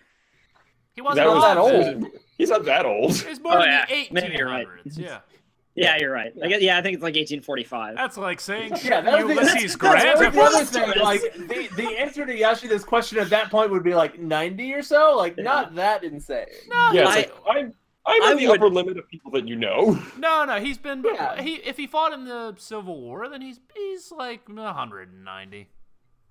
He 0.94 1.02
wasn't 1.02 1.28
That 1.28 1.34
was 1.34 1.44
that 1.44 1.58
old. 1.58 2.06
He's 2.38 2.50
not 2.50 2.66
that 2.66 2.86
old. 2.86 3.12
He's 3.12 3.26
was 3.26 3.40
born 3.40 3.58
Oh, 3.60 3.62
in 3.64 3.70
yeah. 3.70 3.86
the 3.88 4.08
Maybe 4.12 4.36
you're 4.36 4.48
right. 4.48 4.68
Yeah. 4.86 5.20
Yeah, 5.74 5.96
you're 5.98 6.12
right. 6.12 6.34
I 6.44 6.48
guess, 6.50 6.62
yeah, 6.62 6.78
I 6.78 6.82
think 6.82 6.96
it's 6.96 7.02
like 7.02 7.16
1845. 7.16 7.96
That's 7.96 8.18
like 8.18 8.42
saying 8.42 8.74
Yeah, 8.84 9.00
that 9.00 9.26
was 9.26 9.28
the- 9.38 9.42
Ulysses 9.42 9.54
that's- 9.54 9.76
Grant. 9.78 10.04
That's 10.04 10.22
have 10.22 10.34
the 10.34 10.42
other 10.42 10.66
thing. 10.66 11.02
Like 11.02 11.22
the, 11.48 11.70
the 11.82 11.98
answer 11.98 12.26
to 12.26 12.38
Yashida's 12.38 12.84
question 12.84 13.18
at 13.20 13.30
that 13.30 13.50
point 13.50 13.72
would 13.72 13.82
be 13.82 13.96
like 13.96 14.20
ninety 14.20 14.74
or 14.74 14.82
so. 14.82 15.16
Like 15.16 15.38
not 15.38 15.74
that 15.76 16.04
insane. 16.04 16.46
No, 16.68 16.92
Yeah, 16.92 17.04
it's 17.04 17.32
I- 17.46 17.52
like, 17.54 17.72
I'm, 18.06 18.22
I'm 18.24 18.30
I 18.30 18.32
in 18.32 18.38
the 18.40 18.48
would- 18.48 18.58
upper 18.60 18.70
limit 18.70 18.98
of 18.98 19.08
people 19.10 19.32
that 19.32 19.48
you 19.48 19.56
know. 19.56 20.00
no, 20.18 20.44
no. 20.46 20.60
He's 20.60 20.78
been. 20.78 21.04
Yeah. 21.06 21.42
He 21.42 21.56
if 21.56 21.78
he 21.78 21.86
fought 21.88 22.14
in 22.14 22.26
the 22.26 22.56
Civil 22.58 23.00
War, 23.00 23.30
then 23.30 23.42
he's 23.42 23.60
he's 23.76 24.12
like 24.12 24.48
190. 24.50 25.68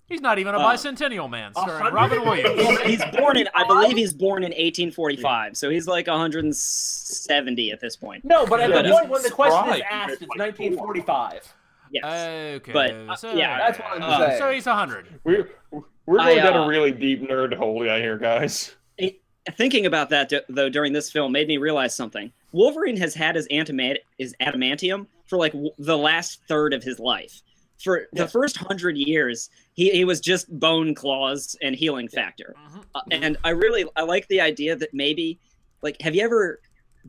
He's 0.09 0.21
not 0.21 0.41
even 0.41 0.57
a 0.57 0.59
Uh, 0.59 0.73
bicentennial 0.73 1.31
man, 1.31 1.53
starring 1.53 1.85
100? 1.85 1.95
Robin 1.95 2.23
Williams. 2.23 2.61
He's, 2.85 3.01
he's 3.01 3.17
born 3.17 3.37
in, 3.37 3.49
I 3.55 3.63
believe 3.65 3.97
he's 3.97 4.13
born 4.13 4.43
in 4.43 4.49
1845, 4.51 5.57
so 5.57 5.71
he's 5.71 5.87
like 5.87 6.09
170 6.09 7.71
at 7.71 7.81
this 7.81 7.95
point. 7.97 8.25
No, 8.25 8.45
but 8.45 8.59
at 8.59 8.71
Yeah, 8.71 8.83
the 8.83 8.91
point 8.91 9.09
when 9.09 9.23
the 9.23 9.31
question 9.31 9.73
is 9.75 9.83
asked, 9.89 10.23
it's 10.23 10.37
nineteen 10.37 10.77
forty-five. 10.77 11.55
Yes. 11.93 12.05
Okay. 12.57 12.73
But, 12.73 12.91
uh, 12.93 13.15
so, 13.15 13.35
yeah, 13.35 13.59
that's 13.59 13.79
what 13.79 13.89
I'm 13.93 14.03
Uh, 14.03 14.19
saying. 14.27 14.39
So 14.39 14.51
he's 14.51 14.67
100. 14.67 15.21
We're 15.25 15.49
we're 16.07 16.19
I, 16.21 16.35
going 16.35 16.45
down 16.45 16.57
uh, 16.57 16.65
a 16.65 16.69
really 16.69 16.91
deep 16.93 17.23
nerd 17.29 17.55
hole 17.57 17.89
out 17.89 18.01
here, 18.01 18.19
guys. 18.19 18.75
Thinking 19.57 19.87
about 19.87 20.11
that 20.11 20.31
though 20.49 20.69
during 20.69 20.93
this 20.93 21.11
film 21.11 21.33
made 21.33 21.49
me 21.49 21.57
realize 21.57 21.95
something. 21.97 22.33
Wolverine 22.53 22.97
has 22.99 23.15
had 23.15 23.37
his 23.37 23.47
antimate 23.51 23.99
his 24.19 24.35
adamantium 24.41 25.07
for 25.27 25.39
like 25.39 25.53
w- 25.53 25.71
the 25.79 25.97
last 25.97 26.41
third 26.49 26.73
of 26.75 26.83
his 26.83 26.99
life. 26.99 27.41
For 27.83 28.09
the 28.13 28.29
first 28.29 28.59
hundred 28.59 28.99
years, 28.99 29.49
he, 29.73 29.91
he 29.91 30.05
was 30.05 30.21
just 30.21 30.47
bone 30.61 30.95
claws 30.95 31.57
and 31.63 31.75
healing 31.75 32.09
factor. 32.09 32.55
Mhm. 32.71 32.85
Uh, 32.95 33.01
and 33.11 33.39
I 33.43 33.51
really 33.51 33.87
I 33.97 34.03
like 34.03 34.29
the 34.29 34.41
idea 34.43 34.77
that 34.77 34.93
maybe 34.93 35.39
like 35.83 35.99
have 36.03 36.15
you 36.15 36.23
ever 36.23 36.61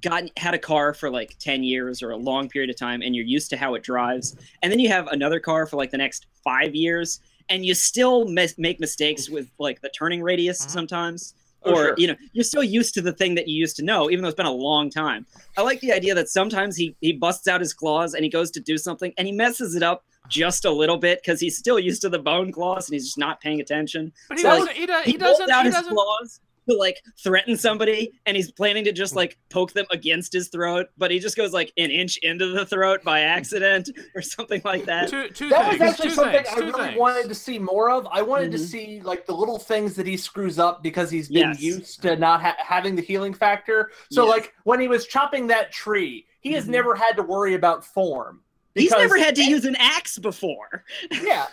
gotten 0.02 0.30
had 0.38 0.54
a 0.54 0.58
car 0.60 0.94
for 0.94 1.10
like 1.10 1.36
10 1.40 1.64
years 1.64 2.02
or 2.02 2.12
a 2.12 2.18
long 2.18 2.48
period 2.48 2.70
of 2.70 2.78
time 2.78 3.02
and 3.02 3.14
you're 3.14 3.26
used 3.26 3.50
to 3.50 3.58
how 3.58 3.74
it 3.76 3.84
drives 3.84 4.38
and 4.64 4.72
then 4.72 4.80
you 4.80 4.88
have 4.88 5.08
another 5.08 5.38
car 5.38 5.66
for 5.68 5.76
like 5.76 5.92
the 5.92 5.98
next 5.98 6.28
5 6.46 6.74
years 6.74 7.20
and 7.50 7.66
you 7.66 7.74
still 7.74 8.24
mis- 8.30 8.58
make 8.58 8.80
mistakes 8.80 9.30
with 9.30 9.50
like 9.60 9.82
the 9.82 9.90
turning 9.90 10.22
radius 10.24 10.66
Mhm. 10.66 10.70
sometimes 10.70 11.34
Oh, 11.64 11.72
or 11.72 11.76
sure. 11.76 11.96
you 11.98 12.08
know 12.08 12.16
you're 12.34 12.44
still 12.44 12.64
used 12.64 12.94
to 12.96 13.02
the 13.02 13.14
thing 13.14 13.36
that 13.36 13.48
you 13.48 13.56
used 13.56 13.76
to 13.76 13.84
know 13.84 14.10
even 14.10 14.24
though 14.24 14.30
it's 14.30 14.36
been 14.36 14.46
a 14.48 14.52
long 14.52 14.90
time 14.90 15.28
i 15.58 15.62
like 15.62 15.80
the 15.82 15.92
idea 15.92 16.16
that 16.16 16.28
sometimes 16.28 16.76
he 16.76 16.96
he 17.02 17.14
busts 17.14 17.48
out 17.48 17.62
his 17.62 17.72
claws 17.74 18.16
and 18.16 18.24
he 18.24 18.30
goes 18.32 18.50
to 18.52 18.60
do 18.60 18.78
something 18.80 19.14
and 19.18 19.28
he 19.28 19.32
messes 19.32 19.76
it 19.76 19.84
up 19.84 20.04
just 20.28 20.66
a 20.66 20.72
little 20.72 20.98
bit 20.98 21.22
because 21.22 21.40
he's 21.40 21.58
still 21.58 21.78
used 21.80 22.02
to 22.02 22.10
the 22.10 22.18
bone 22.18 22.52
claws 22.52 22.88
and 22.88 22.94
he's 22.96 23.06
just 23.06 23.18
not 23.18 23.40
paying 23.42 23.60
attention 23.62 24.12
But 24.30 24.38
he 24.38 24.44
So, 24.44 24.50
doesn't. 24.50 24.72
He, 24.76 24.86
does, 24.86 25.06
he, 25.06 25.12
he 25.12 25.18
pulls 25.18 25.38
doesn't. 25.40 25.52
out 25.52 25.62
He 25.64 25.66
his 25.68 25.76
doesn't. 25.76 25.94
claws 25.94 26.40
to 26.72 26.78
like 26.78 27.02
threaten 27.18 27.56
somebody 27.58 28.12
and 28.26 28.36
he's 28.38 28.52
planning 28.52 28.84
to 28.86 28.92
just 28.92 29.16
like 29.16 29.38
poke 29.50 29.74
them 29.74 29.86
against 29.92 30.34
his 30.34 30.48
throat 30.50 30.88
but 30.98 31.12
he 31.12 31.20
just 31.20 31.36
goes 31.38 31.54
like 31.54 31.72
an 31.78 31.92
inch 31.92 32.18
into 32.18 32.48
the 32.48 32.66
throat 32.66 33.04
by 33.04 33.22
accident 33.22 33.90
or 34.16 34.22
something 34.22 34.62
like 34.66 34.86
that 34.86 35.10
Two, 35.10 35.28
two 35.30 35.50
That 35.50 35.70
things. 35.70 35.80
was 35.82 35.90
actually 35.90 36.10
two 36.10 36.16
something 36.16 36.34
things, 36.44 36.48
I 36.52 36.56
two 36.60 36.66
really 36.68 36.88
things. 36.90 37.00
wanted 37.00 37.28
to 37.30 37.36
see 37.36 37.60
more 37.60 37.90
of. 37.92 38.08
I 38.12 38.22
wanted 38.22 38.52
to 38.52 38.58
Mhm. 38.58 38.62
see 38.66 39.02
like 39.02 39.26
the 39.26 39.34
little 39.34 39.60
things 39.60 39.96
that 39.96 40.08
he 40.08 40.18
screws 40.18 40.60
up 40.60 40.82
because 40.84 41.10
he's 41.12 41.28
been 41.30 41.50
Yes. 41.50 41.62
used 41.62 42.02
to 42.04 42.16
not 42.16 42.42
ha- 42.42 42.56
having 42.58 42.96
the 42.96 43.02
healing 43.02 43.34
factor. 43.34 43.92
So 44.12 44.26
Yes. 44.26 44.32
like 44.32 44.54
when 44.64 44.80
he 44.80 44.88
was 44.88 45.06
chopping 45.08 45.48
that 45.48 45.72
tree, 45.72 46.26
he 46.42 46.54
has 46.54 46.66
Mhm. 46.66 46.70
never 46.70 46.96
had 46.96 47.14
to 47.18 47.24
worry 47.24 47.54
about 47.56 47.86
form. 47.86 48.42
he's 48.74 48.92
never 48.92 49.18
had 49.18 49.36
to 49.36 49.44
use 49.44 49.66
an 49.66 49.76
axe 49.78 50.18
before 50.18 50.86
yeah, 51.24 51.48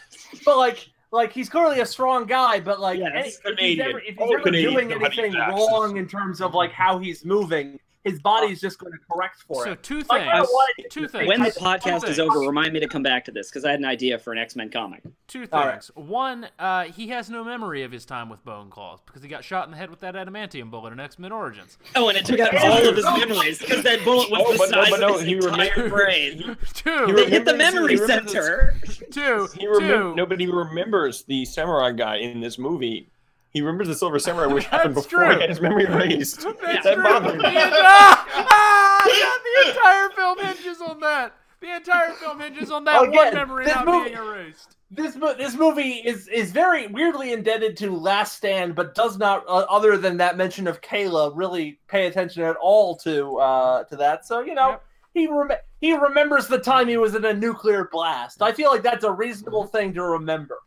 but 0.44 0.56
like 0.56 0.88
like 1.10 1.32
he's 1.32 1.48
clearly 1.48 1.80
a 1.80 1.86
strong 1.86 2.26
guy, 2.26 2.60
but 2.60 2.80
like 2.80 2.98
Yes. 2.98 3.40
any- 3.44 3.52
if 3.52 3.58
he's 3.58 3.80
ever, 3.80 3.98
if 4.00 4.16
he's 4.16 4.30
ever 4.32 4.50
doing 4.50 4.88
know 4.88 4.98
how 4.98 5.08
to 5.08 5.16
use 5.16 5.34
anything 5.34 5.40
wrong 5.50 5.96
in 5.96 6.06
terms 6.06 6.40
of 6.40 6.54
like 6.54 6.72
how 6.72 6.98
he's 6.98 7.24
moving, 7.24 7.80
his 8.04 8.20
body 8.20 8.48
is 8.52 8.60
just 8.60 8.78
going 8.78 8.92
to 8.92 8.98
correct 9.10 9.42
for 9.46 9.64
So 9.64 9.72
it. 9.72 9.82
two 9.82 9.98
Like, 10.08 10.22
things. 10.22 10.48
wanted 10.48 10.90
Two 10.90 11.02
to 11.02 11.08
things. 11.08 11.28
when 11.28 11.40
the 11.42 11.50
podcast 11.50 12.08
is 12.08 12.18
over 12.18 12.38
remind 12.40 12.72
me 12.72 12.80
to 12.80 12.88
come 12.88 13.02
back 13.02 13.24
to 13.26 13.30
this 13.32 13.50
because 13.50 13.64
i 13.64 13.70
had 13.70 13.80
an 13.80 13.84
idea 13.86 14.18
for 14.18 14.32
an 14.32 14.38
x-men 14.38 14.70
comic 14.70 15.02
Two 15.26 15.40
things. 15.40 15.50
All 15.52 15.66
right. 15.66 15.84
One, 15.94 16.48
uh, 16.58 16.84
he 16.84 17.08
has 17.08 17.28
no 17.28 17.44
memory 17.44 17.82
of 17.82 17.92
his 17.92 18.06
time 18.06 18.30
with 18.30 18.42
Bone 18.46 18.70
Claws 18.70 19.00
because 19.04 19.22
he 19.22 19.28
got 19.28 19.44
shot 19.44 19.66
in 19.66 19.72
the 19.72 19.76
head 19.76 19.90
with 19.90 20.00
that 20.00 20.14
adamantium 20.14 20.70
bullet 20.70 20.90
in 20.94 21.00
X 21.00 21.18
Men 21.18 21.32
Origins. 21.32 21.76
oh 21.96 22.08
and 22.08 22.16
it 22.16 22.24
took 22.24 22.40
out 22.40 22.56
all 22.56 22.88
of 22.88 22.96
his 22.96 23.04
memories 23.28 23.58
because 23.58 23.82
that 23.84 24.02
bullet 24.04 24.30
was 24.30 24.40
Oh, 24.46 24.52
the 24.52 24.58
but 24.58 24.70
no, 24.70 24.82
size 24.84 24.90
but 24.90 25.00
no, 25.00 25.08
of 25.14 25.20
his 25.20 25.28
he 25.28 25.34
entire 25.34 25.50
remembered- 25.74 25.90
brain 25.90 26.56
Two, 26.72 27.06
He 27.06 27.12
they 27.12 27.28
hit 27.30 27.44
the 27.44 27.54
memory 27.54 27.96
he 27.96 28.00
remembers- 28.00 28.32
center 28.32 28.74
two, 29.10 29.48
He 29.58 29.66
remem- 29.66 29.78
two. 29.80 30.14
nobody 30.14 30.46
remembers 30.50 31.24
the 31.24 31.44
samurai 31.44 31.92
guy 31.92 32.16
in 32.16 32.40
this 32.40 32.58
movie. 32.58 33.10
He 33.58 33.62
remembers 33.62 33.88
the 33.88 33.96
Silver 33.96 34.20
Samurai, 34.20 34.46
which 34.46 34.64
happened 34.66 34.94
That's 34.94 35.08
before 35.08 35.32
he 35.34 35.40
had 35.40 35.50
his 35.50 35.60
memory 35.60 35.82
erased. 35.86 36.42
That's 36.62 36.84
that 36.84 36.94
true. 36.94 37.02
bothered 37.02 37.32
me. 37.38 37.42
The, 37.42 37.50
ah, 37.50 38.26
ah, 38.48 39.04
yeah, 39.08 39.64
the 39.64 39.70
entire 39.70 40.10
film 40.10 40.38
hinges 40.38 40.80
on 40.80 41.00
that. 41.00 41.34
The 41.60 41.74
entire 41.74 42.12
film 42.12 42.38
hinges 42.38 42.70
on 42.70 42.84
that 42.84 43.00
Oh, 43.00 43.04
one 43.06 43.12
yeah, 43.12 43.30
memory 43.34 43.66
not 43.66 43.84
movie- 43.84 44.10
being 44.10 44.16
erased. 44.16 44.76
this 44.92 45.14
this 45.36 45.56
movie 45.56 45.94
is 46.04 46.28
is 46.28 46.52
very 46.52 46.86
weirdly 46.86 47.32
indebted 47.32 47.76
to 47.78 47.90
Last 47.96 48.36
Stand, 48.36 48.76
but 48.76 48.94
does 48.94 49.18
not, 49.18 49.42
uh, 49.48 49.66
other 49.68 49.98
than 49.98 50.18
that 50.18 50.36
mention 50.36 50.68
of 50.68 50.80
Kayla, 50.82 51.32
really 51.34 51.80
pay 51.88 52.06
attention 52.06 52.44
at 52.44 52.54
all 52.62 52.94
to 52.98 53.38
uh, 53.38 53.82
to 53.84 53.96
that. 53.96 54.24
So 54.24 54.38
you 54.38 54.54
know, 54.54 54.68
Yep. 54.70 54.84
he 55.14 55.26
rem- 55.26 55.58
he 55.80 55.96
remembers 55.96 56.46
the 56.46 56.58
time 56.60 56.86
he 56.86 56.96
was 56.96 57.16
in 57.16 57.24
a 57.24 57.34
nuclear 57.34 57.88
blast. 57.90 58.40
I 58.40 58.52
feel 58.52 58.70
like 58.70 58.84
that's 58.84 59.02
a 59.04 59.10
reasonable 59.10 59.66
thing 59.66 59.92
to 59.94 60.02
remember. 60.04 60.58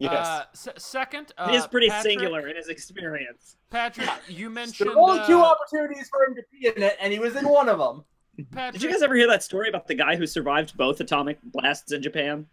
Yep. 0.00 0.12
Yes. 0.12 0.26
Uh, 0.26 0.44
se- 0.54 0.72
second, 0.78 1.32
uh, 1.38 1.48
it 1.50 1.54
is 1.54 1.66
pretty 1.66 1.88
Patrick, 1.88 2.12
singular 2.12 2.48
in 2.48 2.56
his 2.56 2.68
experience 2.68 3.56
Patrick, 3.70 4.08
you 4.28 4.48
mentioned 4.50 4.88
There 4.88 4.96
mentioned. 4.96 4.96
were 4.96 5.10
only 5.12 5.26
two 5.26 5.38
uh, 5.40 5.44
opportunities 5.44 6.08
for 6.08 6.24
him 6.24 6.34
to 6.36 6.42
be 6.50 6.66
in 6.68 6.82
it, 6.82 6.96
and 7.00 7.12
he 7.12 7.18
was 7.18 7.36
in 7.36 7.46
one 7.48 7.68
of 7.68 7.78
them. 7.78 8.04
Patrick, 8.50 8.72
did 8.74 8.82
you 8.82 8.90
guys 8.90 9.02
ever 9.02 9.14
hear 9.14 9.28
that 9.28 9.42
story 9.42 9.68
about 9.68 9.86
the 9.86 9.94
guy 9.94 10.16
who 10.16 10.26
survived 10.26 10.76
both 10.76 11.00
atomic 11.00 11.38
blasts 11.44 11.92
in 11.92 12.02
japan 12.02 12.46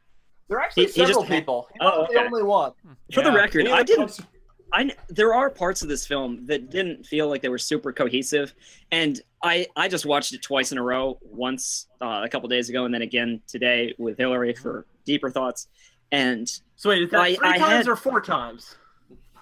There 0.49 0.57
are 0.57 0.61
actually 0.61 0.87
He- 0.87 0.91
he 0.91 1.01
just 1.01 1.13
several 1.13 1.25
people. 1.25 1.67
He's 1.71 1.79
Oh, 1.81 2.01
not 2.01 2.11
the 2.11 2.19
only 2.25 2.43
one. 2.43 2.73
for 3.13 3.23
the 3.23 3.31
record 3.31 3.67
i 3.69 3.81
didn't? 3.83 4.19
I 4.73 4.91
there 5.07 5.33
are 5.33 5.49
parts 5.49 5.81
of 5.81 5.87
this 5.87 6.05
film 6.05 6.45
that 6.47 6.69
didn't 6.69 7.05
feel 7.05 7.29
like 7.29 7.41
they 7.41 7.47
were 7.47 7.57
super 7.57 7.93
cohesive, 7.93 8.53
and 8.91 9.21
I 9.41 9.65
I 9.77 9.87
just 9.87 10.05
watched 10.05 10.33
it 10.33 10.41
twice 10.41 10.73
in 10.73 10.77
a 10.77 10.83
row. 10.83 11.17
Once 11.21 11.87
uh, 12.01 12.21
a 12.25 12.27
couple 12.27 12.49
days 12.49 12.67
ago, 12.69 12.83
and 12.83 12.93
then 12.93 13.01
again 13.01 13.41
today 13.47 13.95
with 13.97 14.17
Hillary 14.17 14.53
for 14.53 14.85
deeper 15.05 15.29
thoughts. 15.31 15.69
And 16.11 16.47
So 16.75 16.89
wait, 16.89 17.03
is 17.03 17.11
that 17.11 17.19
I- 17.19 17.35
three 17.35 17.47
I 17.49 17.57
times 17.57 17.71
had- 17.71 17.87
or 17.87 17.95
four 17.95 18.21
times? 18.21 18.75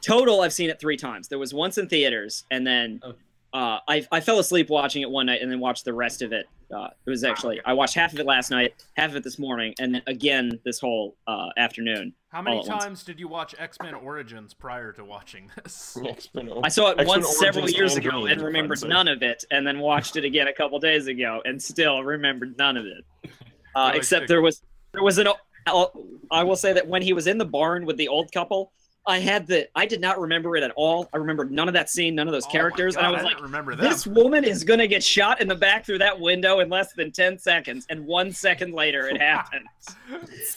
total, 0.01 0.41
I've 0.41 0.53
seen 0.53 0.69
it 0.69 0.79
three 0.79 0.97
times. 0.97 1.27
There 1.27 1.39
was 1.39 1.53
once 1.53 1.77
in 1.77 1.87
theaters, 1.87 2.43
and 2.51 2.65
then 2.65 2.99
Okay. 3.03 3.17
uh, 3.53 3.79
I 3.87 4.05
I 4.11 4.19
fell 4.19 4.39
asleep 4.39 4.69
watching 4.69 5.01
it 5.01 5.09
one 5.09 5.25
night, 5.27 5.41
and 5.41 5.51
then 5.51 5.59
watched 5.59 5.85
the 5.85 5.93
rest 5.93 6.21
of 6.21 6.31
it. 6.31 6.47
Uh, 6.75 6.87
it 7.05 7.09
was 7.09 7.23
actually 7.23 7.61
I 7.65 7.73
watched 7.73 7.93
half 7.95 8.11
of 8.13 8.19
it 8.19 8.25
last 8.25 8.49
night, 8.51 8.73
half 8.97 9.11
of 9.11 9.15
it 9.17 9.23
this 9.23 9.37
morning, 9.39 9.73
and 9.79 9.93
then 9.95 10.01
again 10.07 10.59
this 10.65 10.79
whole 10.79 11.15
uh, 11.27 11.49
afternoon. 11.57 12.13
how 12.29 12.41
many 12.41 12.57
all 12.57 12.63
at 12.63 12.69
once. 12.69 12.83
times 12.83 13.03
did 13.03 13.19
you 13.19 13.27
watch 13.27 13.53
X 13.59 13.77
Men 13.81 13.93
Origins 13.93 14.53
prior 14.53 14.91
to 14.93 15.05
watching 15.05 15.49
this? 15.63 15.97
X-Men. 16.05 16.51
I 16.63 16.69
saw 16.69 16.87
it 16.89 16.99
X-Men 16.99 17.07
once 17.07 17.37
several 17.37 17.69
years 17.69 17.95
ago 17.95 18.09
Dreams, 18.11 18.31
and 18.31 18.41
remembered 18.41 18.83
I'd 18.83 18.89
none 18.89 19.07
of 19.07 19.21
it, 19.23 19.45
and 19.51 19.65
then 19.65 19.79
watched 19.79 20.15
it 20.17 20.25
again 20.25 20.47
a 20.47 20.53
couple 20.53 20.79
days 20.79 21.05
ago 21.07 21.41
and 21.45 21.61
still 21.61 22.03
remembered 22.03 22.57
none 22.57 22.77
of 22.77 22.85
it. 22.85 23.05
Uh, 23.75 23.91
except 23.93 24.29
there 24.29 24.41
was 24.41 24.61
there 24.93 25.03
was 25.03 25.17
an. 25.17 25.27
I 25.67 26.43
will 26.43 26.55
say 26.55 26.73
that 26.73 26.87
when 26.87 27.01
he 27.01 27.13
was 27.13 27.27
in 27.27 27.37
the 27.37 27.45
barn 27.45 27.85
with 27.85 27.97
the 27.97 28.07
old 28.07 28.31
couple, 28.31 28.71
I 29.07 29.19
had 29.19 29.45
the 29.45 29.67
I 29.75 29.85
did 29.85 30.01
not 30.01 30.19
remember 30.19 30.55
it 30.57 30.63
at 30.63 30.71
all. 30.75 31.07
I 31.13 31.17
remembered 31.17 31.51
none 31.51 31.67
of 31.67 31.75
that 31.75 31.89
scene, 31.91 32.15
none 32.15 32.27
of 32.27 32.33
those 32.33 32.45
Oh 32.45 32.49
my 32.49 32.51
characters, 32.53 32.95
and 32.95 33.05
I 33.05 33.11
God, 33.11 33.15
was 33.17 33.23
like, 33.33 33.41
remember 33.41 33.75
that. 33.75 33.83
"This 33.87 34.07
woman 34.07 34.43
is 34.43 34.63
gonna 34.63 34.87
get 34.87 35.03
shot 35.03 35.41
in 35.41 35.47
the 35.47 35.53
back 35.55 35.85
through 35.85 35.99
that 35.99 36.19
window 36.19 36.59
in 36.59 36.69
less 36.69 36.93
than 36.93 37.11
ten 37.11 37.37
seconds." 37.37 37.85
And 37.91 38.05
one 38.07 38.31
second 38.31 38.73
later, 38.73 39.07
it 39.07 39.21
happened, 39.21 39.67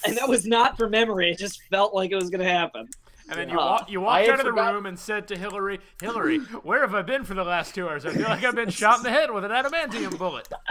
and 0.06 0.16
that 0.16 0.26
was 0.28 0.46
not 0.46 0.78
from 0.78 0.92
memory. 0.92 1.30
It 1.30 1.38
just 1.38 1.62
felt 1.70 1.94
like 1.94 2.10
it 2.10 2.16
was 2.16 2.30
gonna 2.30 2.44
happen. 2.44 2.88
And 3.30 3.38
then 3.38 3.50
you, 3.50 3.58
Uh, 3.60 3.62
wa- 3.80 3.84
you 3.86 4.00
walked 4.00 4.28
out 4.28 4.40
of 4.40 4.46
the 4.46 4.50
forgot- 4.52 4.72
room 4.72 4.86
and 4.86 4.98
said 4.98 5.28
to 5.28 5.36
Hillary, 5.36 5.80
Hillary, 6.00 6.38
where 6.38 6.80
have 6.80 6.94
I 6.94 7.02
been 7.02 7.24
for 7.24 7.34
the 7.34 7.44
last 7.44 7.74
two 7.74 7.86
hours? 7.86 8.06
I 8.06 8.12
feel 8.14 8.22
like 8.22 8.42
I've 8.42 8.54
been 8.54 8.70
shot 8.82 8.96
in 8.96 9.02
the 9.02 9.10
head 9.10 9.30
with 9.30 9.44
an 9.44 9.50
adamantium 9.50 10.16
bullet. 10.16 10.48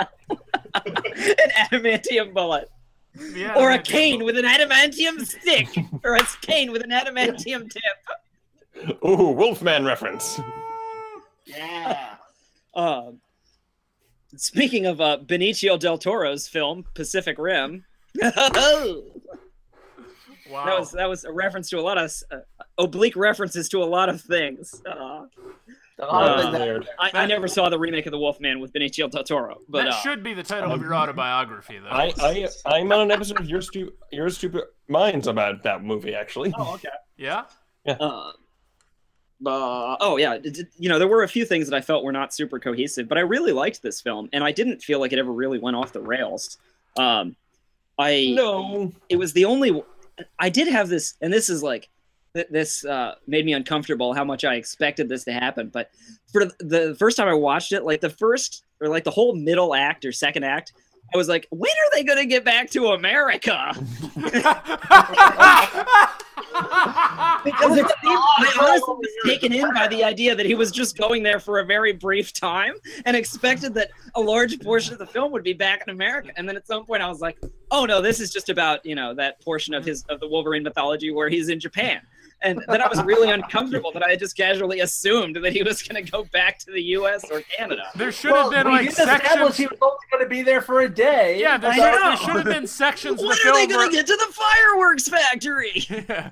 An 0.73 1.51
adamantium 1.71 2.33
bullet. 2.33 2.69
The 3.17 3.53
or 3.55 3.71
a 3.71 3.79
cane 3.79 4.23
with 4.23 4.37
an 4.37 4.45
adamantium 4.45 5.25
stick, 5.25 5.67
or 6.03 6.15
a 6.15 6.23
cane 6.41 6.71
with 6.71 6.83
an 6.83 6.91
adamantium 6.91 7.69
tip. 7.71 8.97
Ooh, 9.05 9.31
Wolfman 9.31 9.85
reference. 9.85 10.39
Yeah. 11.45 12.15
Uh, 12.75 13.11
speaking 14.35 14.85
of 14.85 15.01
uh, 15.01 15.17
Benicio 15.25 15.79
del 15.79 15.97
Toro's 15.97 16.47
film 16.47 16.85
Pacific 16.93 17.37
Rim, 17.39 17.85
that 18.15 19.03
Wow. 20.49 20.79
was 20.79 20.91
that 20.91 21.09
was 21.09 21.25
a 21.25 21.31
reference 21.31 21.69
to 21.71 21.79
a 21.79 21.81
lot 21.81 21.97
of 21.97 22.09
uh, 22.31 22.37
oblique 22.77 23.17
references 23.17 23.67
to 23.69 23.83
a 23.83 23.85
lot 23.85 24.07
of 24.07 24.21
things. 24.21 24.81
Uh, 24.85 24.91
A 24.91 24.95
lot 24.95 25.23
of 25.25 25.31
Uh, 25.99 26.41
things 26.41 26.51
that- 26.53 26.61
Weird. 26.61 26.87
I, 26.99 27.11
I 27.13 27.25
never 27.25 27.47
saw 27.47 27.69
the 27.69 27.79
remake 27.79 28.05
of 28.05 28.11
The 28.11 28.19
Wolfman 28.19 28.59
with 28.59 28.71
Benicio 28.73 29.09
del 29.09 29.23
Toro, 29.23 29.57
but 29.67 29.83
that 29.85 29.87
uh, 29.93 30.01
should 30.01 30.21
be 30.23 30.33
the 30.33 30.43
title 30.43 30.71
of 30.71 30.81
your 30.81 30.93
autobiography, 30.93 31.79
though. 31.79 31.89
I, 31.89 32.13
I, 32.19 32.47
I'm 32.65 32.91
on 32.91 32.99
an 33.01 33.11
episode 33.11 33.39
of 33.39 33.49
Your, 33.49 33.61
Stu- 33.61 33.93
Your 34.11 34.29
Stupid 34.29 34.63
Minds 34.87 35.27
about 35.27 35.63
that 35.63 35.83
movie, 35.83 36.13
actually. 36.13 36.53
oh 36.57 36.75
okay. 36.75 36.89
yeah? 37.17 37.45
Uh, 37.87 38.31
uh, 39.45 39.95
oh 39.99 40.17
yeah, 40.17 40.37
d- 40.37 40.49
d- 40.49 40.63
you 40.77 40.89
know 40.89 40.97
there 40.99 41.07
were 41.07 41.23
a 41.23 41.27
few 41.27 41.45
things 41.45 41.69
that 41.69 41.75
I 41.75 41.81
felt 41.81 42.03
were 42.03 42.11
not 42.11 42.33
super 42.33 42.59
cohesive, 42.59 43.07
but 43.07 43.17
I 43.17 43.21
really 43.21 43.51
liked 43.51 43.81
this 43.83 44.01
film, 44.01 44.29
and 44.33 44.43
I 44.43 44.51
didn't 44.51 44.81
feel 44.81 44.99
like 44.99 45.13
it 45.13 45.19
ever 45.19 45.31
really 45.31 45.59
went 45.59 45.75
off 45.75 45.93
the 45.93 46.01
rails. 46.01 46.57
Um, 46.97 47.35
I 47.99 48.33
No. 48.35 48.91
it 49.09 49.17
was 49.17 49.33
the 49.33 49.45
only 49.45 49.83
I 50.39 50.49
did 50.49 50.67
have 50.67 50.89
this, 50.89 51.15
and 51.21 51.31
this 51.31 51.49
is 51.49 51.61
like 51.61 51.89
th- 52.35 52.47
this 52.49 52.85
uh, 52.85 53.15
made 53.27 53.45
me 53.45 53.53
uncomfortable 53.53 54.13
how 54.13 54.23
much 54.23 54.45
I 54.45 54.55
expected 54.55 55.09
this 55.09 55.23
to 55.25 55.33
happen. 55.33 55.69
But 55.69 55.91
for 56.31 56.45
the 56.59 56.95
first 56.97 57.17
time 57.17 57.27
I 57.27 57.33
watched 57.33 57.71
it, 57.71 57.83
like 57.83 58.01
the 58.01 58.09
first 58.09 58.63
or 58.81 58.89
like 58.89 59.03
the 59.03 59.11
whole 59.11 59.35
middle 59.35 59.73
act 59.73 60.05
or 60.05 60.11
second 60.11 60.43
act, 60.43 60.73
I 61.13 61.17
was 61.17 61.29
like, 61.29 61.47
when 61.51 61.71
are 61.71 61.95
they 61.95 62.03
going 62.03 62.19
to 62.19 62.25
get 62.25 62.43
back 62.43 62.69
to 62.71 62.87
America? 62.87 63.73
Because 67.43 67.79
I 68.03 68.57
honestly 68.59 68.95
was 68.95 69.09
taken 69.25 69.53
in 69.53 69.73
by 69.73 69.87
the 69.87 70.03
idea 70.03 70.35
that 70.35 70.45
he 70.45 70.55
was 70.55 70.71
just 70.71 70.97
going 70.97 71.23
there 71.23 71.39
for 71.39 71.59
a 71.59 71.65
very 71.65 71.93
brief 71.93 72.33
time 72.33 72.73
and 73.05 73.15
expected 73.15 73.73
that 73.75 73.91
a 74.15 74.21
large 74.21 74.59
portion 74.61 74.93
of 74.93 74.99
the 74.99 75.05
film 75.05 75.31
would 75.31 75.43
be 75.43 75.53
back 75.53 75.83
in 75.85 75.93
America. 75.93 76.31
And 76.35 76.47
then 76.47 76.55
at 76.55 76.65
some 76.65 76.85
point 76.85 77.03
I 77.03 77.07
was 77.07 77.21
like, 77.21 77.37
oh 77.71 77.85
no, 77.85 78.01
this 78.01 78.19
is 78.19 78.31
just 78.31 78.49
about 78.49 78.85
you 78.85 78.95
know 78.95 79.13
that 79.15 79.41
portion 79.41 79.73
of 79.73 79.85
his 79.85 80.03
of 80.09 80.19
the 80.19 80.27
Wolverine 80.27 80.63
mythology 80.63 81.11
where 81.11 81.29
he's 81.29 81.49
in 81.49 81.59
Japan. 81.59 82.01
And 82.41 82.63
then 82.67 82.81
I 82.83 82.87
was 82.87 83.01
really 83.03 83.31
uncomfortable 83.31 83.91
that 83.93 84.03
I 84.03 84.11
had 84.11 84.19
just 84.19 84.37
casually 84.37 84.81
assumed 84.81 85.37
that 85.37 85.53
he 85.53 85.63
was 85.63 85.81
going 85.81 86.03
to 86.05 86.11
go 86.11 86.23
back 86.25 86.59
to 86.59 86.71
the 86.71 86.81
U.S. 86.81 87.25
or 87.31 87.41
Canada. 87.41 87.83
There 87.95 88.11
should 88.11 88.31
have 88.31 88.51
been 88.51 88.67
like 88.67 88.91
sections. 88.91 89.57
he 89.57 89.65
was 89.65 89.77
only 89.81 89.97
going 90.11 90.23
to 90.23 90.29
be 90.29 90.43
there 90.43 90.61
for 90.61 90.81
a 90.81 90.89
day. 90.89 91.39
Yeah, 91.39 91.57
there, 91.57 91.73
should- 91.73 91.81
there 91.83 92.17
should 92.17 92.35
have 92.35 92.45
been 92.45 92.67
sections 92.67 93.13
of 93.13 93.17
the 93.19 93.27
When 93.27 93.37
are 93.37 93.41
film 93.41 93.55
they 93.55 93.67
going 93.67 93.77
where- 93.79 93.89
to 93.89 93.95
get 93.95 94.05
to 94.07 94.15
the 94.15 94.33
fireworks 94.33 95.07
factory? 95.09 95.85
Yeah. 96.07 96.29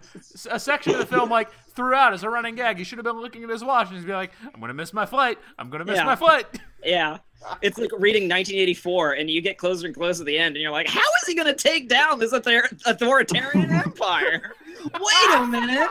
a 0.51 0.59
section 0.59 0.93
of 0.93 0.99
the 0.99 1.05
film 1.07 1.29
like 1.29 1.49
throughout 1.75 2.13
as 2.13 2.23
a 2.23 2.29
running 2.29 2.55
gag. 2.55 2.77
He 2.77 2.83
should 2.83 2.97
have 2.97 3.05
been 3.05 3.19
looking 3.19 3.43
at 3.43 3.49
his 3.49 3.63
watch 3.63 3.89
and 3.89 3.97
he'd 3.97 4.05
be 4.05 4.13
like, 4.13 4.31
"I'm 4.53 4.59
gonna 4.61 4.73
miss 4.73 4.93
my 4.93 5.05
flight. 5.05 5.37
I'm 5.59 5.69
gonna 5.69 5.85
miss 5.85 5.97
Yeah. 5.97 6.05
my 6.05 6.15
flight." 6.15 6.45
Yeah. 6.83 7.17
It's 7.63 7.79
like 7.79 7.89
reading 7.97 8.23
1984, 8.29 9.13
and 9.13 9.27
you 9.27 9.41
get 9.41 9.57
closer 9.57 9.87
and 9.87 9.95
closer 9.95 10.19
to 10.19 10.23
the 10.23 10.37
end, 10.37 10.55
and 10.55 10.61
you're 10.61 10.71
like, 10.71 10.87
how 10.87 10.99
is 10.99 11.27
he 11.27 11.33
going 11.33 11.47
to 11.47 11.55
take 11.55 11.89
down 11.89 12.19
this 12.19 12.31
author- 12.31 12.69
authoritarian 12.85 13.71
empire? 13.85 14.53
Wait 14.93 15.29
a 15.35 15.47
minute. 15.47 15.89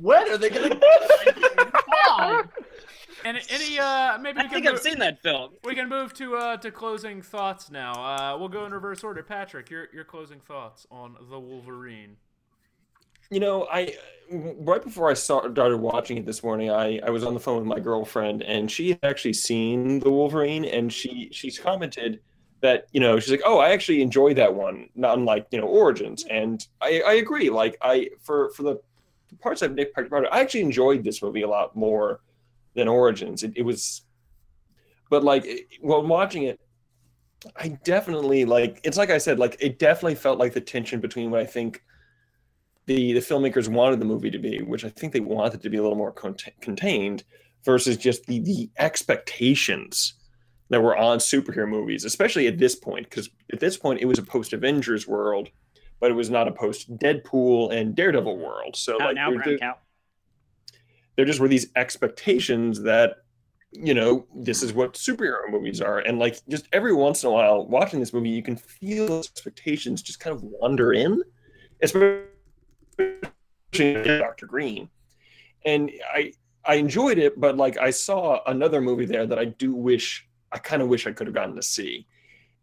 When 0.00 0.30
are 0.30 0.38
they 0.38 0.48
going 0.48 0.70
to? 0.70 2.48
And 3.24 3.38
any 3.50 3.78
uh 3.78 4.16
maybe 4.18 4.38
I 4.38 4.44
we 4.44 4.48
can 4.48 4.62
think 4.62 4.66
I've 4.66 4.78
seen 4.80 4.98
that 5.00 5.20
film. 5.20 5.50
we 5.64 5.74
can 5.74 5.88
move 5.88 6.14
to 6.14 6.36
uh 6.36 6.56
to 6.58 6.70
closing 6.70 7.20
thoughts 7.20 7.70
now. 7.70 7.92
Uh 7.92 8.38
we'll 8.38 8.48
go 8.48 8.64
in 8.64 8.72
reverse 8.72 9.02
order. 9.04 9.22
Patrick, 9.22 9.68
your 9.70 9.88
your 9.92 10.04
closing 10.04 10.40
thoughts 10.40 10.86
on 10.90 11.16
the 11.28 11.38
Wolverine. 11.38 12.16
You 13.30 13.40
know, 13.40 13.66
I 13.70 13.94
right 14.30 14.82
before 14.82 15.10
I 15.10 15.14
saw, 15.14 15.40
started 15.50 15.76
watching 15.78 16.18
it 16.18 16.26
this 16.26 16.42
morning, 16.42 16.70
I, 16.70 16.98
I 16.98 17.10
was 17.10 17.24
on 17.24 17.34
the 17.34 17.40
phone 17.40 17.58
with 17.58 17.66
my 17.66 17.80
girlfriend, 17.80 18.42
and 18.42 18.70
she 18.70 18.90
had 18.90 18.98
actually 19.02 19.34
seen 19.34 20.00
the 20.00 20.10
Wolverine, 20.10 20.64
and 20.64 20.92
she 20.92 21.28
she's 21.32 21.58
commented 21.58 22.20
that 22.60 22.86
you 22.92 23.00
know 23.00 23.20
she's 23.20 23.30
like, 23.30 23.42
oh, 23.44 23.58
I 23.58 23.70
actually 23.70 24.02
enjoyed 24.02 24.36
that 24.36 24.54
one, 24.54 24.88
not 24.94 25.18
unlike 25.18 25.46
you 25.50 25.60
know 25.60 25.66
Origins, 25.66 26.24
mm-hmm. 26.24 26.36
and 26.36 26.66
I, 26.80 27.02
I 27.06 27.12
agree. 27.14 27.50
Like 27.50 27.76
I 27.82 28.10
for 28.22 28.50
for 28.50 28.62
the 28.62 28.80
parts 29.40 29.62
I've 29.62 29.76
picked 29.76 29.98
about 29.98 30.24
it, 30.24 30.30
I 30.32 30.40
actually 30.40 30.62
enjoyed 30.62 31.04
this 31.04 31.22
movie 31.22 31.42
a 31.42 31.48
lot 31.48 31.76
more 31.76 32.20
than 32.74 32.88
Origins. 32.88 33.42
It, 33.42 33.52
it 33.56 33.62
was, 33.62 34.02
but 35.10 35.22
like 35.22 35.44
it- 35.44 35.66
while 35.80 36.02
watching 36.02 36.44
it, 36.44 36.60
I 37.56 37.68
definitely 37.84 38.46
like. 38.46 38.80
It's 38.84 38.96
like 38.96 39.10
I 39.10 39.18
said, 39.18 39.38
like 39.38 39.58
it 39.60 39.78
definitely 39.78 40.14
felt 40.14 40.38
like 40.38 40.54
the 40.54 40.62
tension 40.62 41.00
between 41.00 41.30
what 41.30 41.40
I 41.40 41.46
think 41.46 41.82
the 42.88 43.12
the 43.12 43.20
filmmakers 43.20 43.68
wanted 43.68 44.00
the 44.00 44.06
movie 44.06 44.30
to 44.30 44.38
be, 44.38 44.62
which 44.62 44.84
I 44.84 44.88
think 44.88 45.12
they 45.12 45.20
wanted 45.20 45.60
to 45.60 45.70
be 45.70 45.76
a 45.76 45.82
little 45.82 45.96
more 45.96 46.10
cont- 46.10 46.42
contained, 46.60 47.22
versus 47.64 47.96
just 47.96 48.26
the 48.26 48.40
the 48.40 48.70
expectations 48.78 50.14
that 50.70 50.82
were 50.82 50.96
on 50.96 51.18
superhero 51.18 51.68
movies, 51.68 52.04
especially 52.04 52.46
at 52.46 52.58
this 52.58 52.74
point, 52.74 53.08
because 53.08 53.28
at 53.52 53.60
this 53.60 53.76
point 53.76 54.00
it 54.00 54.06
was 54.06 54.18
a 54.18 54.22
post 54.22 54.52
Avengers 54.52 55.06
world, 55.06 55.48
but 56.00 56.10
it 56.10 56.14
was 56.14 56.30
not 56.30 56.48
a 56.48 56.52
post 56.52 56.94
Deadpool 56.98 57.72
and 57.72 57.94
Daredevil 57.94 58.38
world. 58.38 58.74
So 58.74 58.94
Out 58.94 59.08
like 59.08 59.14
now, 59.16 59.30
there, 59.30 59.58
there, 59.58 59.74
there 61.16 61.24
just 61.26 61.40
were 61.40 61.48
these 61.48 61.68
expectations 61.76 62.82
that 62.82 63.16
you 63.70 63.92
know 63.92 64.26
this 64.34 64.62
is 64.62 64.72
what 64.72 64.94
superhero 64.94 65.50
movies 65.50 65.82
are 65.82 65.98
and 65.98 66.18
like 66.18 66.40
just 66.48 66.66
every 66.72 66.94
once 66.94 67.22
in 67.22 67.28
a 67.28 67.32
while 67.32 67.66
watching 67.66 68.00
this 68.00 68.14
movie 68.14 68.30
you 68.30 68.42
can 68.42 68.56
feel 68.56 69.06
those 69.06 69.28
expectations 69.28 70.00
just 70.00 70.20
kind 70.20 70.34
of 70.34 70.42
wander 70.42 70.94
in 70.94 71.22
especially 71.82 72.22
dr 73.72 74.46
green. 74.46 74.88
And 75.64 75.90
i 76.12 76.32
i 76.64 76.74
enjoyed 76.74 77.18
it 77.18 77.40
but 77.40 77.56
like 77.56 77.78
i 77.78 77.90
saw 77.90 78.40
another 78.46 78.80
movie 78.80 79.06
there 79.06 79.26
that 79.26 79.38
i 79.38 79.46
do 79.46 79.74
wish 79.74 80.28
i 80.52 80.58
kind 80.58 80.82
of 80.82 80.88
wish 80.88 81.06
i 81.06 81.12
could 81.12 81.26
have 81.26 81.34
gotten 81.34 81.56
to 81.56 81.62
see. 81.62 82.06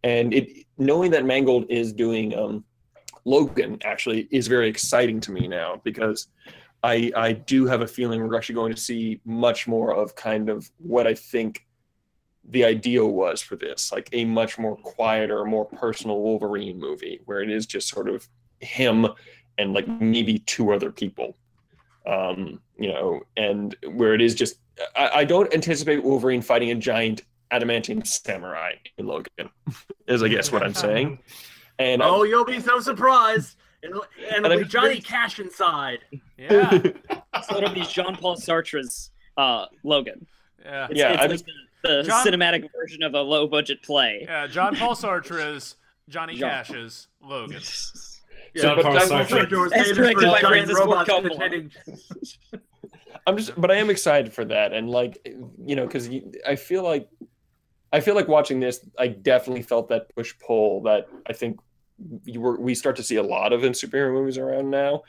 And 0.04 0.34
it 0.34 0.66
knowing 0.78 1.12
that 1.12 1.26
mangold 1.26 1.66
is 1.70 1.94
doing 1.94 2.38
um 2.38 2.64
logan 3.26 3.80
actually 3.84 4.28
is 4.32 4.48
very 4.48 4.70
exciting 4.70 5.20
to 5.20 5.32
me 5.32 5.48
now 5.48 5.82
because 5.84 6.28
I, 6.86 7.12
I 7.16 7.32
do 7.32 7.66
have 7.66 7.82
a 7.82 7.88
feeling 7.88 8.22
we're 8.22 8.38
actually 8.38 8.56
going 8.56 8.76
to 8.76 8.80
see 8.80 9.20
much 9.26 9.68
more 9.68 9.96
of 9.96 10.16
kind 10.16 10.50
of 10.50 10.70
what 10.78 11.08
I 11.08 11.16
think 11.16 11.66
the 12.48 12.64
ideal 12.64 13.08
was 13.08 13.42
for 13.42 13.56
this, 13.56 13.92
like 13.92 14.08
a 14.14 14.24
much 14.24 14.60
more 14.60 14.78
quieter, 14.78 15.44
more 15.46 15.66
personal 15.66 16.22
Wolverine 16.22 16.80
movie, 16.80 17.22
where 17.26 17.42
it 17.42 17.50
is 17.50 17.66
just 17.66 17.90
sort 17.90 18.08
of 18.08 18.28
him 18.60 19.08
and 19.58 19.74
like 19.74 19.88
maybe 19.88 20.40
two 20.40 20.74
other 20.74 20.92
people, 20.92 21.36
um, 22.06 22.60
you 22.78 22.90
know, 22.90 23.22
and 23.38 23.76
where 23.94 24.14
it 24.14 24.22
is 24.22 24.36
just 24.36 24.58
I, 24.96 25.10
I 25.20 25.24
don't 25.26 25.54
anticipate 25.54 26.04
Wolverine 26.04 26.42
fighting 26.42 26.72
a 26.72 26.76
giant 26.76 27.24
adamantine 27.52 28.04
samurai 28.04 28.74
in 28.98 29.06
Logan, 29.08 29.50
is 30.08 30.22
I 30.24 30.28
guess 30.28 30.52
what 30.52 30.64
I'm 30.64 30.74
saying. 30.74 31.20
And 31.80 32.02
Oh, 32.02 32.24
you'll 32.24 32.46
be 32.46 32.60
so 32.60 32.80
surprised. 32.80 33.58
It'll, 33.84 34.04
and 34.18 34.38
And 34.38 34.46
it'll 34.46 34.58
I'm 34.58 34.64
be 34.64 34.70
Johnny 34.70 34.88
very- 34.88 35.02
Cash 35.02 35.40
inside. 35.40 36.00
Yeah. 36.38 36.80
So 37.50 37.58
it'll 37.58 37.74
be 37.74 37.82
Jean 37.82 38.16
Paul 38.16 38.38
Sartre's 38.38 39.12
uh, 39.38 39.66
Logan. 39.84 40.26
Yeah. 40.64 40.88
It's, 40.90 40.98
Yeah, 41.00 41.22
it's 41.24 41.44
like 41.44 41.46
the, 41.84 41.90
the 41.98 42.04
John- 42.04 42.26
cinematic 42.26 42.66
version 42.74 43.04
of 43.04 43.14
a 43.14 43.22
low 43.22 43.46
budget 43.46 43.84
play. 43.84 44.22
Yeah, 44.24 44.48
John 44.48 44.76
Paul 44.78 44.96
Sartre's 44.96 45.76
Johnny 46.10 46.36
John- 46.36 46.50
Cash's 46.50 47.08
Logan. 47.22 47.62
John 48.56 48.76
but 48.78 48.84
Paul 48.86 48.98
I- 48.98 49.06
Sartre. 49.06 49.50
George 49.50 49.72
As 49.74 49.88
Davis 49.88 49.98
directed 49.98 50.20
for 50.22 50.32
by 50.32 50.42
giant 50.42 50.48
Francis 50.68 50.78
Ford 50.78 50.90
robots 50.90 51.10
Coppola. 51.10 51.30
containing- 51.30 51.72
I'm 53.28 53.38
just, 53.38 53.60
but 53.60 53.72
I 53.72 53.76
am 53.76 53.90
excited 53.90 54.34
for 54.34 54.46
that, 54.46 54.72
and 54.72 54.90
like, 54.90 55.18
you 55.66 55.76
know, 55.76 55.86
because 55.88 56.08
I 56.46 56.56
feel 56.56 56.84
like, 56.84 57.10
I 57.92 58.00
feel 58.00 58.14
like 58.14 58.28
watching 58.28 58.60
this, 58.60 58.86
I 59.00 59.08
definitely 59.08 59.64
felt 59.64 59.90
that 59.90 60.14
push 60.16 60.34
pull 60.40 60.84
that 60.84 61.08
I 61.28 61.34
think 61.34 61.60
you 62.24 62.40
were 62.42 62.60
we 62.60 62.76
start 62.76 62.98
to 62.98 63.04
see 63.04 63.16
a 63.16 63.24
lot 63.24 63.52
of 63.54 63.64
in 63.64 63.72
superhero 63.72 64.14
movies 64.14 64.38
around 64.38 64.70
now. 64.70 65.02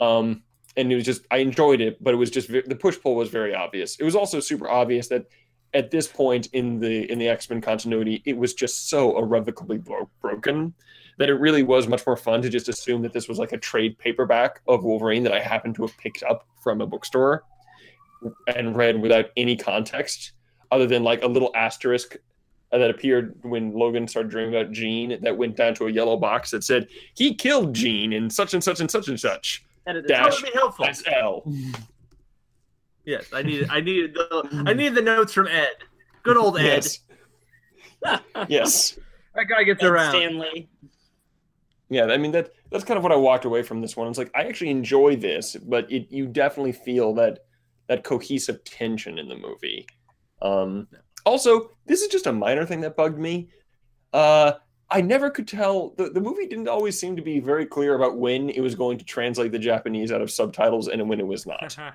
Um, 0.00 0.42
and 0.76 0.90
it 0.90 0.94
was 0.94 1.04
just 1.04 1.26
I 1.30 1.38
enjoyed 1.38 1.80
it, 1.82 2.02
but 2.02 2.14
it 2.14 2.16
was 2.16 2.30
just 2.30 2.48
the 2.48 2.78
push 2.80 2.98
pull 2.98 3.14
was 3.16 3.28
very 3.28 3.54
obvious. 3.54 3.96
It 3.96 4.04
was 4.04 4.16
also 4.16 4.40
super 4.40 4.68
obvious 4.68 5.08
that 5.08 5.26
at 5.74 5.90
this 5.90 6.06
point 6.06 6.46
in 6.52 6.80
the 6.80 7.10
in 7.12 7.18
the 7.18 7.28
X 7.28 7.50
Men 7.50 7.60
continuity, 7.60 8.22
it 8.24 8.36
was 8.38 8.54
just 8.54 8.88
so 8.88 9.18
irrevocably 9.18 9.76
bro- 9.78 10.08
broken 10.22 10.72
that 11.20 11.28
it 11.28 11.34
really 11.34 11.62
was 11.62 11.86
much 11.86 12.06
more 12.06 12.16
fun 12.16 12.40
to 12.40 12.48
just 12.48 12.70
assume 12.70 13.02
that 13.02 13.12
this 13.12 13.28
was 13.28 13.38
like 13.38 13.52
a 13.52 13.58
trade 13.58 13.98
paperback 13.98 14.62
of 14.66 14.84
Wolverine 14.84 15.22
that 15.22 15.34
I 15.34 15.38
happened 15.38 15.74
to 15.74 15.82
have 15.82 15.94
picked 15.98 16.22
up 16.22 16.46
from 16.62 16.80
a 16.80 16.86
bookstore 16.86 17.44
and 18.56 18.74
read 18.74 18.98
without 18.98 19.26
any 19.36 19.54
context 19.54 20.32
other 20.70 20.86
than 20.86 21.04
like 21.04 21.22
a 21.22 21.26
little 21.26 21.50
asterisk 21.54 22.16
that 22.72 22.88
appeared 22.88 23.34
when 23.42 23.74
Logan 23.74 24.08
started 24.08 24.30
dreaming 24.30 24.54
about 24.54 24.72
Jean 24.72 25.22
that 25.22 25.36
went 25.36 25.56
down 25.56 25.74
to 25.74 25.88
a 25.88 25.90
yellow 25.90 26.16
box 26.16 26.52
that 26.52 26.64
said 26.64 26.88
he 27.14 27.34
killed 27.34 27.74
Jean 27.74 28.14
in 28.14 28.30
such 28.30 28.54
and 28.54 28.64
such 28.64 28.80
and 28.80 28.90
such 28.90 29.08
and 29.08 29.20
such. 29.20 29.62
Edit 29.86 30.08
That 30.08 30.24
Dash. 30.24 30.40
would 30.40 30.50
be 30.50 30.58
helpful. 30.58 30.86
That's 30.86 31.02
L. 31.06 31.44
Yes, 33.04 33.26
I 33.30 33.42
need 33.42 33.68
I 33.68 33.80
need 33.80 34.14
the 34.14 34.48
mm. 34.50 34.68
I 34.68 34.72
need 34.72 34.94
the 34.94 35.02
notes 35.02 35.34
from 35.34 35.48
Ed. 35.48 35.74
Good 36.22 36.38
old 36.38 36.58
Ed. 36.58 36.86
Yes. 36.86 37.00
yes. 38.48 38.98
That 39.34 39.44
guy 39.44 39.62
gets 39.62 39.80
Ed 39.80 39.86
around. 39.86 40.10
Stan 40.10 40.38
Lee. 40.40 40.68
Yeah, 41.90 42.06
I 42.06 42.16
mean 42.18 42.30
that 42.32 42.52
that's 42.70 42.84
kind 42.84 42.96
of 42.96 43.02
what 43.02 43.12
I 43.12 43.16
walked 43.16 43.44
away 43.44 43.62
from 43.62 43.80
this 43.80 43.96
one. 43.96 44.06
It's 44.08 44.16
like 44.18 44.30
I 44.34 44.42
actually 44.44 44.70
enjoy 44.70 45.16
this, 45.16 45.56
but 45.56 45.90
it 45.90 46.06
you 46.10 46.26
definitely 46.26 46.72
feel 46.72 47.12
that 47.14 47.40
that 47.88 48.04
cohesive 48.04 48.62
tension 48.64 49.18
in 49.18 49.28
the 49.28 49.36
movie. 49.36 49.86
Um 50.40 50.86
also, 51.26 51.70
this 51.86 52.00
is 52.00 52.08
just 52.08 52.26
a 52.26 52.32
minor 52.32 52.64
thing 52.64 52.80
that 52.82 52.96
bugged 52.96 53.18
me. 53.18 53.48
Uh 54.12 54.52
I 54.92 55.00
never 55.02 55.30
could 55.30 55.46
tell 55.46 55.90
the, 55.96 56.10
the 56.10 56.20
movie 56.20 56.46
didn't 56.46 56.66
always 56.68 56.98
seem 56.98 57.14
to 57.16 57.22
be 57.22 57.38
very 57.38 57.64
clear 57.66 57.94
about 57.94 58.18
when 58.18 58.50
it 58.50 58.60
was 58.60 58.74
going 58.74 58.98
to 58.98 59.04
translate 59.04 59.52
the 59.52 59.58
Japanese 59.58 60.10
out 60.10 60.20
of 60.20 60.30
subtitles 60.30 60.88
and 60.88 61.08
when 61.08 61.20
it 61.20 61.26
was 61.26 61.46
not. 61.46 61.76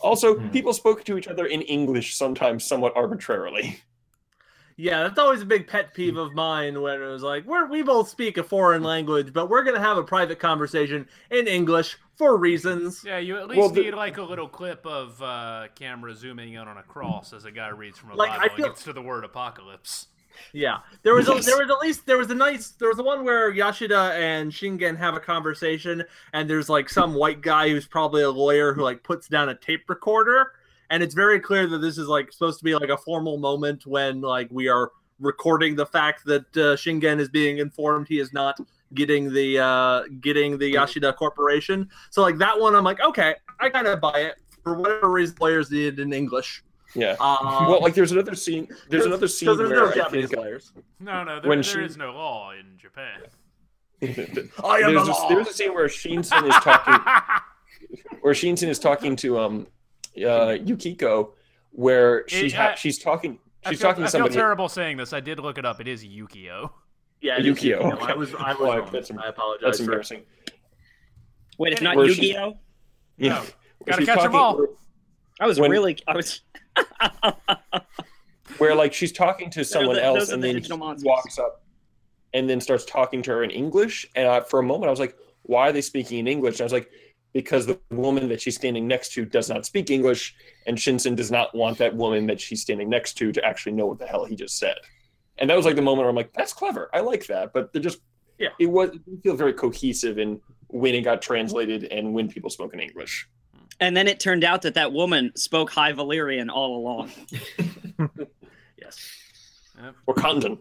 Also, 0.00 0.38
Hmm. 0.38 0.48
people 0.50 0.72
spoke 0.72 1.04
to 1.04 1.18
each 1.18 1.28
other 1.28 1.44
in 1.46 1.60
English 1.62 2.16
sometimes 2.16 2.64
somewhat 2.64 2.94
arbitrarily. 2.96 3.80
Yeah, 4.80 5.02
that's 5.02 5.18
always 5.18 5.42
a 5.42 5.44
big 5.44 5.66
pet 5.66 5.92
peeve 5.92 6.16
of 6.16 6.34
mine 6.34 6.80
when 6.80 7.02
it 7.02 7.06
was 7.06 7.24
like, 7.24 7.44
we're, 7.44 7.66
we 7.66 7.82
both 7.82 8.08
speak 8.08 8.38
a 8.38 8.44
foreign 8.44 8.84
language, 8.84 9.32
but 9.32 9.50
we're 9.50 9.64
going 9.64 9.74
to 9.74 9.82
have 9.82 9.96
a 9.98 10.04
private 10.04 10.38
conversation 10.38 11.08
in 11.32 11.48
English 11.48 11.98
for 12.14 12.36
reasons. 12.36 13.02
yeah, 13.04 13.18
you 13.18 13.36
at 13.38 13.48
least 13.48 13.58
Well, 13.58 13.70
the- 13.70 13.82
need 13.82 13.94
like 13.94 14.18
a 14.18 14.22
little 14.22 14.46
clip 14.48 14.86
of 14.86 15.20
uh, 15.20 15.66
camera 15.74 16.14
zooming 16.14 16.52
in 16.52 16.60
on 16.68 16.76
a 16.78 16.82
cross 16.84 17.32
as 17.32 17.44
a 17.44 17.50
guy 17.50 17.68
reads 17.70 17.98
from 17.98 18.12
a 18.12 18.14
Like, 18.14 18.30
I 18.30 18.38
Bible 18.46 18.54
feel- 18.56 18.64
and 18.66 18.74
gets 18.74 18.84
to 18.84 18.92
the 18.92 19.02
word 19.02 19.24
apocalypse. 19.24 20.06
Yeah, 20.52 20.78
there 21.02 21.14
was 21.16 21.26
a, 21.28 21.32
there 21.44 21.58
was 21.58 21.68
at 21.68 21.80
least 21.80 22.06
there 22.06 22.16
was 22.16 22.30
a 22.30 22.34
nice 22.34 22.68
there 22.68 22.86
was 22.86 22.96
the 22.96 23.02
one 23.02 23.24
where 23.24 23.52
Yashida 23.52 24.12
and 24.12 24.52
Shingen 24.52 24.96
have 24.96 25.14
a 25.14 25.20
conversation, 25.20 26.04
and 26.32 26.48
there's 26.48 26.68
like 26.68 26.88
some 26.88 27.14
white 27.14 27.40
guy 27.40 27.68
who's 27.70 27.88
probably 27.88 28.22
a 28.22 28.30
lawyer 28.30 28.72
who 28.72 28.82
like 28.82 29.02
puts 29.02 29.26
down 29.26 29.48
a 29.48 29.54
tape 29.56 29.90
recorder, 29.90 30.52
and 30.90 31.02
it's 31.02 31.14
very 31.14 31.40
clear 31.40 31.66
that 31.66 31.78
this 31.78 31.98
is 31.98 32.08
like 32.08 32.32
supposed 32.32 32.58
to 32.58 32.64
be 32.64 32.74
like 32.74 32.88
a 32.90 32.96
formal 32.96 33.38
moment 33.38 33.86
when 33.86 34.20
like 34.20 34.48
we 34.50 34.68
are 34.68 34.90
recording 35.20 35.74
the 35.76 35.86
fact 35.86 36.24
that 36.26 36.44
uh, 36.56 36.76
Shingen 36.76 37.18
is 37.18 37.28
being 37.28 37.58
informed 37.58 38.06
he 38.08 38.20
is 38.20 38.32
not 38.32 38.58
getting 38.94 39.32
the 39.32 39.58
uh 39.58 40.02
getting 40.20 40.56
the 40.58 40.74
Yashida 40.74 41.14
Corporation. 41.16 41.88
So 42.10 42.22
like 42.22 42.38
that 42.38 42.58
one, 42.58 42.74
I'm 42.74 42.84
like, 42.84 43.00
okay, 43.00 43.34
I 43.60 43.68
kind 43.68 43.86
of 43.86 44.00
buy 44.00 44.20
it 44.20 44.36
for 44.64 44.74
whatever 44.74 45.10
reason 45.10 45.34
Players 45.36 45.70
needed 45.70 45.98
in 46.00 46.12
English. 46.12 46.62
Yeah. 46.94 47.16
Uh, 47.20 47.66
well, 47.68 47.82
like 47.82 47.94
there's 47.94 48.12
another 48.12 48.34
scene. 48.34 48.66
There's 48.88 49.04
another 49.04 49.28
scene 49.28 49.46
because 49.48 49.58
there's 49.58 49.70
where 49.70 49.86
no 49.88 49.92
Japanese 49.92 50.28
think 50.30 50.40
players. 50.40 50.72
No, 51.00 51.22
no, 51.22 51.40
there, 51.40 51.48
When 51.50 51.60
there 51.60 51.82
is 51.82 51.92
she- 51.92 51.98
no 51.98 52.12
law 52.12 52.52
in 52.52 52.78
Japan. 52.78 53.20
I 54.00 54.06
am 54.06 54.94
there's, 54.94 55.06
the 55.06 55.12
a, 55.12 55.12
law. 55.12 55.28
there's 55.28 55.48
a 55.48 55.52
scene 55.52 55.74
where 55.74 55.88
Shinsen 55.88 56.48
is 56.48 56.54
talking, 56.62 56.94
where 58.20 58.32
Shinsen 58.32 58.68
is 58.68 58.78
talking 58.78 59.16
to 59.16 59.38
um, 59.38 59.66
uh, 60.24 60.58
Yukiko, 60.64 61.32
where 61.70 62.24
she's 62.28 62.52
It- 62.52 62.56
ha- 62.56 62.68
I- 62.70 62.74
she's 62.74 62.98
talking. 62.98 63.38
I 63.64 63.70
She's 63.70 63.80
feel, 63.80 63.90
talking 63.90 64.04
I 64.04 64.08
feel 64.08 64.28
terrible 64.28 64.68
saying 64.68 64.96
this. 64.98 65.12
I 65.12 65.20
did 65.20 65.40
look 65.40 65.58
it 65.58 65.64
up. 65.66 65.80
It 65.80 65.88
is 65.88 66.04
Yukio. 66.04 66.70
Yeah, 67.20 67.38
it 67.38 67.44
is 67.46 67.58
Yukio. 67.58 67.80
Yukio. 67.82 68.00
I 68.00 68.14
was, 68.14 68.32
I 68.34 68.52
was 68.52 68.56
Oh, 68.60 68.70
I- 68.70 68.78
wrong. 68.78 68.88
that's- 68.92 69.10
I 69.10 69.28
apologize. 69.28 69.62
That's 69.64 69.78
for- 69.78 69.84
embarrassing. 69.84 70.22
Wait, 71.58 71.72
it's 71.72 71.82
not 71.82 71.96
Where 71.96 72.06
Yu-Gi-Oh. 72.06 72.56
Yeah. 73.16 73.28
No. 73.30 73.44
Gotta 73.86 74.06
catch 74.06 74.14
catch 74.16 74.24
'em 74.26 74.32
talking- 74.32 74.36
all. 74.38 74.66
I 75.40 75.46
was 75.46 75.58
When- 75.58 75.70
really, 75.72 75.98
I 76.06 76.14
was. 76.14 76.40
Where 78.58 78.74
like 78.74 78.92
she's 78.94 79.12
talking 79.12 79.50
to 79.50 79.64
someone 79.64 79.96
the- 79.96 80.04
else 80.04 80.30
and 80.30 80.42
the 80.42 80.46
then 80.48 80.54
digital 80.56 80.78
monsters. 80.78 81.04
walks 81.04 81.38
up 81.38 81.62
and 82.34 82.48
then 82.48 82.60
starts 82.60 82.84
talking 82.84 83.22
to 83.22 83.30
her 83.32 83.42
in 83.44 83.50
English. 83.50 84.06
And 84.16 84.26
I, 84.28 84.40
for 84.40 84.58
a 84.60 84.62
moment, 84.62 84.86
I 84.88 84.90
was 84.90 85.00
like, 85.00 85.16
"Why 85.42 85.68
are 85.68 85.72
they 85.72 85.80
speaking 85.80 86.18
in 86.20 86.26
English?" 86.28 86.54
And 86.54 86.62
I 86.62 86.64
was 86.64 86.72
like, 86.72 86.90
"Because 87.40 87.62
the 87.66 87.78
woman 87.90 88.28
that 88.30 88.40
she's 88.42 88.56
standing 88.56 88.86
next 88.94 89.08
to 89.14 89.24
does 89.24 89.48
not 89.52 89.64
speak 89.70 89.86
English, 89.90 90.22
and 90.66 90.76
Shinsen 90.76 91.14
does 91.14 91.30
not 91.30 91.48
want 91.54 91.78
that 91.78 91.94
woman 91.94 92.26
that 92.30 92.40
she's 92.40 92.60
standing 92.66 92.88
next 92.96 93.10
to 93.18 93.24
to 93.36 93.40
actually 93.50 93.72
know 93.78 93.86
what 93.86 93.98
the 93.98 94.06
hell 94.12 94.24
he 94.24 94.34
just 94.44 94.58
said." 94.58 94.78
And 95.38 95.48
that 95.48 95.56
was 95.56 95.66
like 95.66 95.76
the 95.76 95.82
moment 95.82 96.02
where 96.04 96.10
I'm 96.10 96.16
like, 96.16 96.32
"That's 96.32 96.52
clever. 96.52 96.84
I 96.92 97.00
like 97.00 97.26
that." 97.28 97.52
But 97.52 97.72
they're 97.72 97.88
just 97.90 98.00
Yeah. 98.38 98.48
it 98.58 98.66
was 98.66 98.88
it 98.90 99.04
didn't 99.04 99.22
feel 99.22 99.36
very 99.36 99.52
cohesive 99.52 100.18
in 100.18 100.40
when 100.68 100.94
it 100.94 101.02
got 101.02 101.22
translated 101.22 101.84
and 101.84 102.12
when 102.14 102.28
people 102.28 102.50
spoke 102.50 102.74
in 102.74 102.80
English. 102.80 103.28
And 103.80 103.96
then 103.96 104.08
it 104.08 104.18
turned 104.18 104.42
out 104.44 104.62
that 104.62 104.74
that 104.74 104.92
woman 104.92 105.30
spoke 105.36 105.70
High 105.70 105.92
Valyrian 105.92 106.48
all 106.50 106.72
along. 106.80 107.12
Yes. 108.80 108.96
Or 110.06 110.14
Kandan. 110.14 110.58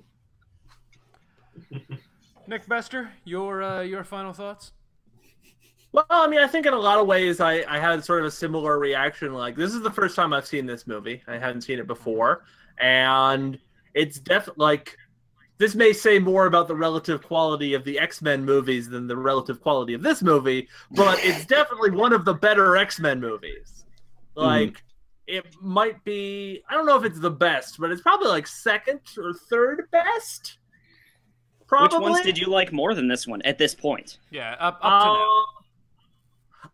Nick 2.48 2.68
Bester, 2.68 3.12
your 3.26 3.64
uh, 3.64 3.82
your 3.82 4.04
final 4.04 4.34
thoughts? 4.34 4.72
Well, 5.91 6.05
I 6.09 6.27
mean, 6.27 6.39
I 6.39 6.47
think 6.47 6.65
in 6.65 6.73
a 6.73 6.80
lot 6.80 6.99
of 6.99 7.07
ways, 7.07 7.39
I, 7.39 7.64
I 7.68 7.80
had 7.80 8.03
sort 8.03 8.19
of 8.19 8.26
a 8.26 8.31
similar 8.31 8.77
reaction. 8.77 9.34
Like, 9.34 9.55
this 9.55 9.73
is 9.73 9.81
the 9.81 9.91
first 9.91 10.15
time 10.15 10.34
I've 10.34 10.45
seen 10.45 10.65
this 10.65 10.85
movie. 10.85 11.23
I 11.27 11.38
hadn't 11.38 11.61
seen 11.61 11.80
it 11.80 11.88
before, 11.88 12.43
and 12.77 13.57
it's 13.93 14.19
definitely 14.19 14.64
like 14.64 14.97
this 15.57 15.73
may 15.73 15.93
say 15.93 16.19
more 16.19 16.45
about 16.45 16.68
the 16.68 16.76
relative 16.76 17.23
quality 17.23 17.73
of 17.73 17.84
the 17.84 17.97
X 17.99 18.22
Men 18.22 18.45
movies 18.45 18.89
than 18.89 19.07
the 19.07 19.18
relative 19.18 19.61
quality 19.61 19.93
of 19.93 20.03
this 20.03 20.22
movie, 20.22 20.68
but 20.91 21.19
it's 21.23 21.45
definitely 21.47 21.91
one 21.91 22.14
of 22.14 22.26
the 22.26 22.34
better 22.34 22.77
X 22.77 22.99
Men 22.99 23.19
movies. 23.19 23.85
Hmm. 24.35 24.43
Like, 24.43 24.84
it 25.26 25.45
might 25.61 26.03
be. 26.03 26.61
I 26.69 26.73
don't 26.73 26.85
know 26.85 26.97
if 26.97 27.05
it's 27.05 27.19
the 27.19 27.31
best, 27.31 27.80
but 27.80 27.91
it's 27.91 28.01
probably 28.01 28.27
like 28.27 28.47
second 28.47 29.01
or 29.18 29.34
third 29.34 29.89
best. 29.91 30.57
Probably. 31.68 31.99
Which 31.99 32.09
ones 32.09 32.22
did 32.26 32.38
you 32.38 32.47
like 32.47 32.72
more 32.72 32.93
than 32.93 33.07
this 33.07 33.27
one 33.27 33.41
at 33.41 33.57
this 33.57 33.76
point? 33.76 34.19
Yeah, 34.31 34.55
up, 34.59 34.80
up 34.81 35.01
to 35.01 35.07
now. 35.07 35.14
Uh, 35.14 35.57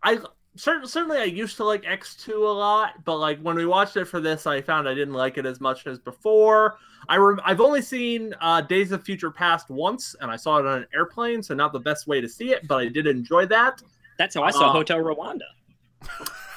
I 0.04 0.20
certainly 0.56 0.88
certainly 0.88 1.18
I 1.18 1.24
used 1.24 1.58
to 1.58 1.64
like 1.64 1.84
X 1.88 2.16
two 2.16 2.46
a 2.48 2.52
lot, 2.52 3.04
but 3.06 3.18
like 3.18 3.40
when 3.42 3.56
we 3.56 3.66
watched 3.66 3.98
it 3.98 4.06
for 4.06 4.20
this, 4.20 4.46
I 4.46 4.62
found 4.62 4.88
I 4.88 4.94
didn't 4.94 5.14
like 5.14 5.38
it 5.38 5.46
as 5.46 5.60
much 5.62 5.88
as 5.88 6.00
before. 6.00 6.78
I 7.10 7.16
re- 7.16 7.38
I've 7.44 7.60
only 7.62 7.82
seen 7.82 8.34
uh, 8.40 8.62
Days 8.62 8.92
of 8.92 9.04
Future 9.04 9.32
Past 9.32 9.70
once, 9.70 10.16
and 10.22 10.32
I 10.32 10.36
saw 10.38 10.58
it 10.60 10.66
on 10.66 10.80
an 10.80 10.88
airplane, 10.94 11.44
so 11.44 11.54
not 11.54 11.74
the 11.74 11.80
best 11.80 12.08
way 12.08 12.22
to 12.22 12.30
see 12.30 12.52
it, 12.52 12.68
but 12.68 12.76
I 12.80 12.88
did 12.88 13.08
enjoy 13.08 13.46
that. 13.48 13.82
That's 14.18 14.36
how 14.36 14.44
I 14.44 14.52
saw 14.52 14.70
Uh, 14.70 14.74
Hotel 14.74 15.00
Rwanda. 15.00 15.40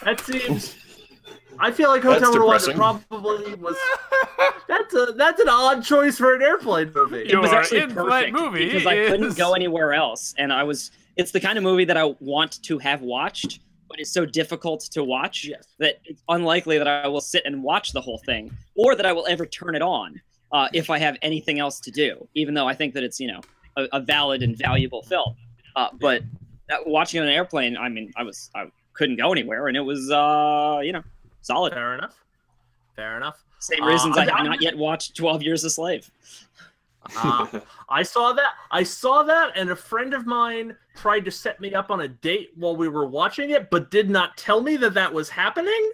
That 0.05 0.21
seems. 0.21 0.77
I 1.59 1.71
feel 1.71 1.89
like 1.89 2.03
Hotel 2.03 2.33
Rwanda 2.35 2.75
probably 2.77 3.55
was. 3.55 3.77
That's 4.69 4.95
a 4.95 5.07
that's 5.17 5.41
an 5.41 5.49
odd 5.49 5.83
choice 5.83 6.19
for 6.19 6.35
an 6.35 6.43
airplane 6.43 6.93
movie. 6.95 7.29
It 7.29 7.37
was 7.37 7.51
actually 7.53 7.81
in-flight 7.83 8.33
perfect 8.33 8.33
movie 8.35 8.67
because 8.67 8.87
I 8.87 9.07
couldn't 9.09 9.37
go 9.37 9.55
anywhere 9.55 9.95
else, 9.95 10.35
and 10.39 10.53
I 10.53 10.65
was. 10.65 10.91
It's 11.17 11.31
the 11.31 11.41
kind 11.41 11.57
of 11.57 11.65
movie 11.65 11.85
that 11.87 11.97
I 11.97 12.05
want 12.21 12.63
to 12.65 12.79
have 12.79 13.01
watched, 13.03 13.61
but 13.89 13.99
it's 13.99 14.11
so 14.11 14.27
difficult 14.27 14.81
to 14.93 15.03
watch 15.03 15.45
Yes. 15.47 15.67
that 15.79 16.01
it's 16.05 16.23
unlikely 16.29 16.79
that 16.79 16.87
I 16.89 17.09
will 17.09 17.21
sit 17.21 17.43
and 17.47 17.63
watch 17.63 17.93
the 17.93 18.01
whole 18.01 18.19
thing, 18.19 18.57
or 18.75 18.95
that 18.95 19.07
I 19.07 19.13
will 19.13 19.27
ever 19.27 19.47
turn 19.47 19.75
it 19.75 19.83
on 19.83 20.21
uh, 20.53 20.69
if 20.75 20.91
I 20.91 20.99
have 20.99 21.17
anything 21.23 21.59
else 21.59 21.81
to 21.81 21.91
do. 21.91 22.29
Even 22.35 22.55
though 22.55 22.69
I 22.69 22.75
think 22.75 22.95
that 22.95 23.03
it's 23.03 23.19
you 23.19 23.29
know 23.29 23.41
a, 23.77 23.87
a 23.95 24.01
valid 24.01 24.43
and 24.43 24.57
valuable 24.57 25.03
film, 25.03 25.35
uh, 25.75 25.89
but 26.01 26.23
watching 26.85 27.19
it 27.19 27.23
on 27.23 27.29
an 27.29 27.35
airplane, 27.35 27.77
I 27.77 27.89
mean, 27.89 28.13
I 28.17 28.23
was 28.23 28.51
I 28.55 28.67
couldn't 28.93 29.17
go 29.17 29.33
anywhere, 29.33 29.69
and 29.69 29.77
it 29.77 29.81
was 29.83 30.11
uh, 30.11 30.81
you 30.85 30.93
know 30.93 31.03
solid. 31.41 31.73
Fair 31.73 31.95
enough. 31.95 32.15
Fair 32.95 33.17
enough. 33.17 33.43
Same 33.59 33.83
Uh, 33.83 33.87
reasons 33.89 34.19
I 34.19 34.23
I- 34.23 34.37
have 34.37 34.45
not 34.45 34.61
yet 34.61 34.77
watched 34.77 35.17
Twelve 35.17 35.43
Years 35.43 35.65
a 35.65 35.71
Slave. 35.71 36.11
Uh, 37.17 37.61
I 37.89 38.03
saw 38.03 38.33
that. 38.33 38.53
I 38.71 38.83
saw 38.83 39.23
that, 39.23 39.53
and 39.57 39.71
a 39.71 39.77
friend 39.77 40.15
of 40.15 40.27
mine 40.27 40.77
tried 40.95 41.25
to 41.27 41.31
set 41.31 41.61
me 41.61 41.75
up 41.75 41.91
on 41.91 42.01
a 42.01 42.09
date 42.09 42.51
while 42.57 42.77
we 42.77 42.89
were 42.89 43.07
watching 43.07 43.51
it, 43.51 43.71
but 43.71 43.91
did 43.91 44.11
not 44.11 44.37
tell 44.37 44.63
me 44.63 44.77
that 44.79 44.95
that 44.95 45.13
was 45.13 45.29
happening. 45.29 45.93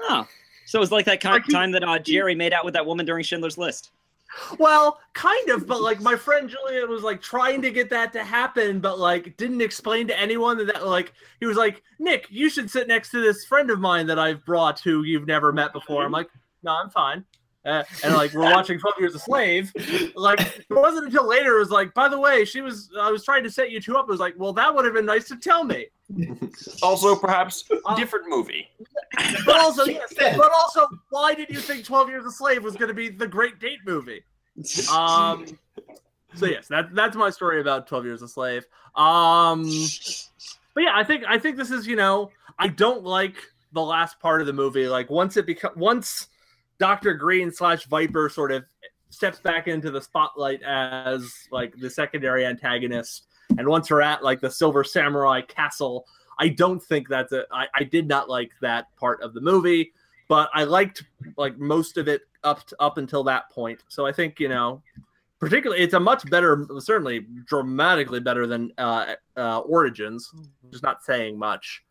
Oh, 0.00 0.26
so 0.66 0.78
it 0.78 0.80
was 0.80 0.92
like 0.92 1.06
that 1.06 1.20
kind 1.20 1.42
he- 1.44 1.52
time 1.52 1.72
that 1.72 1.84
uh, 1.84 1.98
Jerry 1.98 2.34
made 2.34 2.52
out 2.52 2.64
with 2.64 2.74
that 2.74 2.86
woman 2.86 3.06
during 3.06 3.24
Schindler's 3.24 3.58
List. 3.58 3.90
Well, 4.58 4.98
kind 5.12 5.50
of, 5.50 5.66
but 5.66 5.80
like 5.80 6.00
my 6.00 6.16
friend 6.16 6.48
Julian 6.48 6.90
was 6.90 7.02
like 7.02 7.22
trying 7.22 7.62
to 7.62 7.70
get 7.70 7.88
that 7.90 8.12
to 8.14 8.24
happen, 8.24 8.80
but 8.80 8.98
like 8.98 9.36
didn't 9.36 9.60
explain 9.60 10.08
to 10.08 10.18
anyone 10.18 10.58
that, 10.58 10.66
that 10.66 10.86
like 10.86 11.12
he 11.38 11.46
was 11.46 11.56
like, 11.56 11.82
Nick, 12.00 12.26
you 12.30 12.50
should 12.50 12.68
sit 12.70 12.88
next 12.88 13.10
to 13.10 13.20
this 13.22 13.44
friend 13.44 13.70
of 13.70 13.78
mine 13.78 14.06
that 14.08 14.18
I've 14.18 14.44
brought 14.44 14.80
who 14.80 15.04
you've 15.04 15.26
never 15.26 15.52
met 15.52 15.72
before. 15.72 16.04
I'm 16.04 16.10
like, 16.10 16.30
no, 16.64 16.72
I'm 16.72 16.90
fine. 16.90 17.24
Uh, 17.64 17.82
and 18.02 18.14
like 18.14 18.32
we're 18.34 18.42
watching 18.52 18.78
12 18.78 18.96
Years 18.98 19.14
a 19.14 19.18
Slave. 19.18 19.72
Like 20.14 20.40
it 20.40 20.66
wasn't 20.70 21.06
until 21.06 21.26
later 21.26 21.56
it 21.56 21.60
was 21.60 21.70
like, 21.70 21.94
by 21.94 22.08
the 22.08 22.20
way, 22.20 22.44
she 22.44 22.60
was 22.60 22.90
I 23.00 23.10
was 23.10 23.24
trying 23.24 23.42
to 23.44 23.50
set 23.50 23.70
you 23.70 23.80
two 23.80 23.96
up. 23.96 24.06
It 24.08 24.10
was 24.10 24.20
like, 24.20 24.34
well, 24.36 24.52
that 24.52 24.74
would 24.74 24.84
have 24.84 24.94
been 24.94 25.06
nice 25.06 25.26
to 25.28 25.36
tell 25.36 25.64
me. 25.64 25.86
Also, 26.82 27.16
perhaps 27.16 27.64
Uh, 27.86 27.94
different 27.94 28.28
movie. 28.28 28.68
But 29.46 29.56
also, 29.60 29.84
yes, 29.86 30.12
but 30.18 30.50
also, 30.52 30.86
why 31.10 31.34
did 31.34 31.48
you 31.48 31.58
think 31.58 31.84
12 31.84 32.10
Years 32.10 32.26
a 32.26 32.30
Slave 32.30 32.62
was 32.62 32.76
going 32.76 32.88
to 32.88 32.94
be 32.94 33.08
the 33.08 33.26
great 33.26 33.58
date 33.58 33.80
movie? 33.86 34.22
Um, 34.92 35.46
so 36.34 36.46
yes, 36.46 36.68
that 36.68 36.94
that's 36.94 37.16
my 37.16 37.30
story 37.30 37.60
about 37.60 37.86
Twelve 37.86 38.04
Years 38.04 38.22
a 38.22 38.28
Slave. 38.28 38.66
Um, 38.94 39.62
but 40.74 40.82
yeah, 40.82 40.92
I 40.94 41.04
think 41.04 41.24
I 41.26 41.38
think 41.38 41.56
this 41.56 41.70
is 41.70 41.86
you 41.86 41.96
know 41.96 42.30
I 42.58 42.68
don't 42.68 43.04
like 43.04 43.36
the 43.72 43.82
last 43.82 44.20
part 44.20 44.40
of 44.40 44.46
the 44.46 44.52
movie. 44.52 44.86
Like 44.86 45.10
once 45.10 45.36
it 45.36 45.46
become 45.46 45.72
once 45.76 46.28
Doctor 46.78 47.14
Green 47.14 47.50
slash 47.50 47.86
Viper 47.86 48.28
sort 48.28 48.52
of 48.52 48.64
steps 49.10 49.38
back 49.38 49.68
into 49.68 49.90
the 49.90 50.00
spotlight 50.02 50.62
as 50.62 51.32
like 51.50 51.74
the 51.76 51.88
secondary 51.88 52.44
antagonist, 52.44 53.26
and 53.58 53.66
once 53.66 53.90
we're 53.90 54.00
at 54.00 54.22
like 54.22 54.40
the 54.40 54.50
Silver 54.50 54.84
Samurai 54.84 55.40
Castle, 55.42 56.06
I 56.38 56.48
don't 56.48 56.82
think 56.82 57.08
that's 57.08 57.32
a. 57.32 57.44
I, 57.52 57.66
I 57.74 57.84
did 57.84 58.08
not 58.08 58.28
like 58.28 58.52
that 58.60 58.94
part 58.96 59.22
of 59.22 59.34
the 59.34 59.40
movie, 59.40 59.92
but 60.28 60.50
I 60.54 60.64
liked 60.64 61.04
like 61.36 61.58
most 61.58 61.96
of 61.96 62.08
it 62.08 62.22
up 62.42 62.66
to, 62.66 62.76
up 62.80 62.98
until 62.98 63.24
that 63.24 63.50
point. 63.50 63.82
So 63.88 64.06
I 64.06 64.12
think 64.12 64.40
you 64.40 64.48
know, 64.48 64.82
particularly 65.38 65.82
it's 65.82 65.94
a 65.94 66.00
much 66.00 66.28
better, 66.30 66.66
certainly 66.78 67.26
dramatically 67.46 68.20
better 68.20 68.46
than 68.46 68.72
uh, 68.78 69.14
uh, 69.36 69.60
Origins. 69.60 70.32
Just 70.70 70.82
not 70.82 71.04
saying 71.04 71.38
much, 71.38 71.84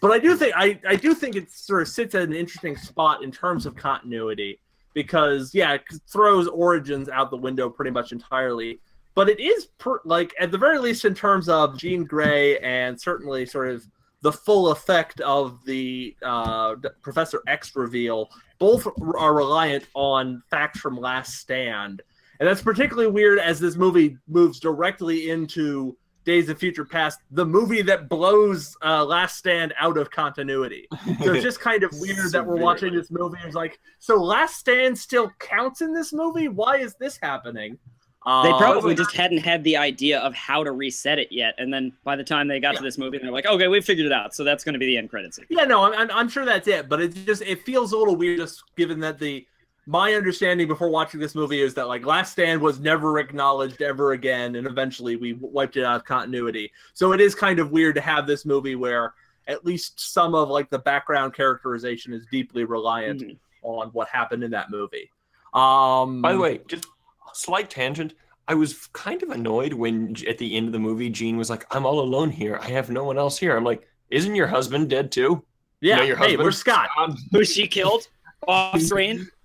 but 0.00 0.10
I 0.10 0.18
do 0.18 0.36
think 0.36 0.54
I 0.56 0.78
I 0.86 0.96
do 0.96 1.14
think 1.14 1.36
it 1.36 1.50
sort 1.50 1.82
of 1.82 1.88
sits 1.88 2.14
at 2.14 2.22
an 2.22 2.34
interesting 2.34 2.76
spot 2.76 3.22
in 3.22 3.30
terms 3.32 3.66
of 3.66 3.74
continuity 3.74 4.60
because 4.94 5.54
yeah, 5.54 5.74
it 5.74 5.82
throws 6.08 6.48
Origins 6.48 7.08
out 7.08 7.30
the 7.30 7.36
window 7.36 7.68
pretty 7.68 7.90
much 7.90 8.12
entirely. 8.12 8.80
But 9.14 9.28
it 9.28 9.40
is 9.40 9.66
per, 9.78 10.00
like 10.04 10.34
at 10.40 10.50
the 10.50 10.58
very 10.58 10.78
least 10.78 11.04
in 11.04 11.14
terms 11.14 11.48
of 11.48 11.76
Jean 11.76 12.04
Grey 12.04 12.58
and 12.58 12.98
certainly 12.98 13.44
sort 13.44 13.70
of 13.70 13.86
the 14.22 14.32
full 14.32 14.70
effect 14.70 15.20
of 15.20 15.62
the 15.64 16.16
uh, 16.22 16.76
Professor 17.02 17.42
X 17.46 17.74
reveal 17.74 18.30
both 18.58 18.86
are 19.16 19.34
reliant 19.34 19.86
on 19.94 20.42
facts 20.48 20.78
from 20.78 20.96
Last 20.96 21.34
Stand. 21.40 22.00
And 22.38 22.48
that's 22.48 22.62
particularly 22.62 23.10
weird 23.10 23.38
as 23.38 23.60
this 23.60 23.76
movie 23.76 24.16
moves 24.28 24.60
directly 24.60 25.30
into 25.30 25.96
Days 26.24 26.48
of 26.48 26.58
Future 26.58 26.84
Past, 26.84 27.20
the 27.30 27.44
movie 27.44 27.82
that 27.82 28.08
blows 28.08 28.76
uh, 28.84 29.04
Last 29.04 29.36
Stand 29.36 29.74
out 29.78 29.96
of 29.98 30.10
continuity. 30.10 30.86
So 31.22 31.32
it's 31.32 31.42
just 31.50 31.60
kind 31.60 31.82
of 31.82 31.90
weird 31.98 32.30
that 32.32 32.46
we're 32.46 32.56
watching 32.56 32.94
this 32.94 33.10
movie. 33.10 33.38
It's 33.44 33.54
like, 33.54 33.78
so 33.98 34.22
Last 34.22 34.56
Stand 34.56 34.96
still 34.98 35.30
counts 35.38 35.80
in 35.80 35.92
this 35.92 36.12
movie? 36.12 36.48
Why 36.48 36.76
is 36.78 36.94
this 36.94 37.18
happening? 37.20 37.78
They 38.24 38.30
Uh, 38.30 38.56
probably 38.58 38.94
just 38.94 39.10
hadn't 39.16 39.38
had 39.38 39.64
the 39.64 39.76
idea 39.76 40.20
of 40.20 40.32
how 40.32 40.62
to 40.62 40.70
reset 40.70 41.18
it 41.18 41.26
yet, 41.32 41.54
and 41.58 41.74
then 41.74 41.92
by 42.04 42.14
the 42.14 42.22
time 42.22 42.46
they 42.46 42.60
got 42.60 42.76
to 42.76 42.82
this 42.84 42.96
movie, 42.96 43.18
they're 43.18 43.32
like, 43.32 43.46
"Okay, 43.46 43.66
we 43.66 43.80
figured 43.80 44.06
it 44.06 44.12
out." 44.12 44.32
So 44.32 44.44
that's 44.44 44.62
going 44.62 44.74
to 44.74 44.78
be 44.78 44.86
the 44.86 44.96
end 44.96 45.10
credits. 45.10 45.40
Yeah, 45.48 45.64
no, 45.64 45.82
I'm, 45.82 45.92
I'm, 45.94 46.10
I'm 46.12 46.28
sure 46.28 46.44
that's 46.44 46.68
it, 46.68 46.88
but 46.88 47.00
it 47.00 47.14
just 47.26 47.42
it 47.42 47.64
feels 47.64 47.90
a 47.90 47.98
little 47.98 48.14
weird, 48.14 48.38
just 48.38 48.62
given 48.76 49.00
that 49.00 49.18
the 49.18 49.44
my 49.86 50.14
understanding 50.14 50.68
before 50.68 50.88
watching 50.90 51.18
this 51.18 51.34
movie 51.34 51.60
is 51.60 51.74
that 51.74 51.88
like 51.88 52.06
Last 52.06 52.32
Stand 52.32 52.60
was 52.60 52.78
never 52.78 53.18
acknowledged 53.18 53.82
ever 53.82 54.12
again, 54.12 54.54
and 54.56 54.66
eventually 54.66 55.16
we 55.16 55.32
wiped 55.34 55.76
it 55.76 55.84
out 55.84 55.96
of 55.96 56.04
continuity. 56.04 56.70
So 56.94 57.12
it 57.12 57.20
is 57.20 57.34
kind 57.34 57.58
of 57.58 57.72
weird 57.72 57.94
to 57.96 58.00
have 58.00 58.26
this 58.26 58.44
movie 58.46 58.76
where 58.76 59.14
at 59.48 59.64
least 59.64 59.98
some 60.12 60.34
of 60.36 60.48
like 60.48 60.70
the 60.70 60.78
background 60.78 61.34
characterization 61.34 62.12
is 62.12 62.24
deeply 62.30 62.62
reliant 62.64 63.22
Mhm. 63.22 63.36
on 63.62 63.88
what 63.88 64.08
happened 64.08 64.44
in 64.44 64.52
that 64.52 64.70
movie. 64.70 65.10
Um, 65.52 66.22
By 66.22 66.32
the 66.32 66.38
way, 66.38 66.60
just 66.68 66.84
a 66.84 67.34
slight 67.34 67.68
tangent. 67.68 68.14
I 68.48 68.54
was 68.54 68.88
kind 68.92 69.22
of 69.22 69.30
annoyed 69.30 69.72
when 69.72 70.14
at 70.28 70.38
the 70.38 70.56
end 70.56 70.66
of 70.66 70.72
the 70.72 70.78
movie, 70.78 71.10
Jean 71.10 71.36
was 71.36 71.50
like, 71.50 71.64
"I'm 71.74 71.84
all 71.86 72.00
alone 72.00 72.30
here. 72.30 72.58
I 72.62 72.68
have 72.70 72.88
no 72.90 73.04
one 73.04 73.18
else 73.18 73.38
here." 73.38 73.56
I'm 73.56 73.64
like, 73.64 73.86
"Isn't 74.10 74.34
your 74.34 74.46
husband 74.46 74.90
dead 74.90 75.10
too?" 75.12 75.44
yeah, 75.80 75.96
know 75.96 76.02
your 76.04 76.16
hey, 76.16 76.22
husband? 76.24 76.42
we're 76.44 76.52
Scott. 76.52 76.88
Who 77.32 77.44
she 77.44 77.66
killed 77.66 78.06
off 78.46 78.80
screen? 78.80 79.28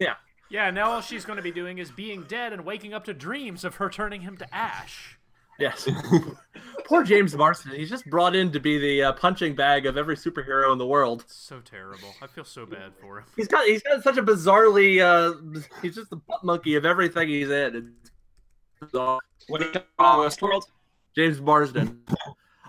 Yeah, 0.00 0.14
Yeah, 0.50 0.70
now 0.70 0.92
all 0.92 1.00
she's 1.00 1.24
going 1.24 1.36
to 1.36 1.42
be 1.42 1.52
doing 1.52 1.78
is 1.78 1.90
being 1.90 2.22
dead 2.24 2.52
and 2.52 2.64
waking 2.64 2.94
up 2.94 3.04
to 3.04 3.14
dreams 3.14 3.64
of 3.64 3.76
her 3.76 3.90
turning 3.90 4.22
him 4.22 4.36
to 4.38 4.54
ash. 4.54 5.18
Yes. 5.58 5.88
Poor 6.86 7.04
James 7.04 7.34
Marsden. 7.36 7.72
He's 7.72 7.88
just 7.88 8.08
brought 8.10 8.34
in 8.34 8.50
to 8.52 8.60
be 8.60 8.78
the 8.78 9.04
uh, 9.04 9.12
punching 9.12 9.54
bag 9.54 9.86
of 9.86 9.96
every 9.96 10.16
superhero 10.16 10.72
in 10.72 10.78
the 10.78 10.86
world. 10.86 11.24
So 11.28 11.60
terrible. 11.60 12.14
I 12.20 12.26
feel 12.26 12.44
so 12.44 12.66
bad 12.66 12.92
for 13.00 13.18
him. 13.18 13.24
He's 13.36 13.48
got 13.48 13.66
he's 13.66 13.82
got 13.82 14.02
such 14.02 14.16
a 14.18 14.22
bizarrely 14.22 15.00
uh 15.00 15.60
he's 15.80 15.94
just 15.94 16.10
the 16.10 16.16
butt 16.16 16.44
monkey 16.44 16.74
of 16.74 16.84
everything 16.84 17.28
he's 17.28 17.50
in. 17.50 17.92
It's. 18.82 18.92
What 18.92 19.60
do 19.60 19.66
you 19.72 19.80
call 19.98 20.24
Westworld? 20.24 20.62
James 21.14 21.40
Marsden. 21.40 22.00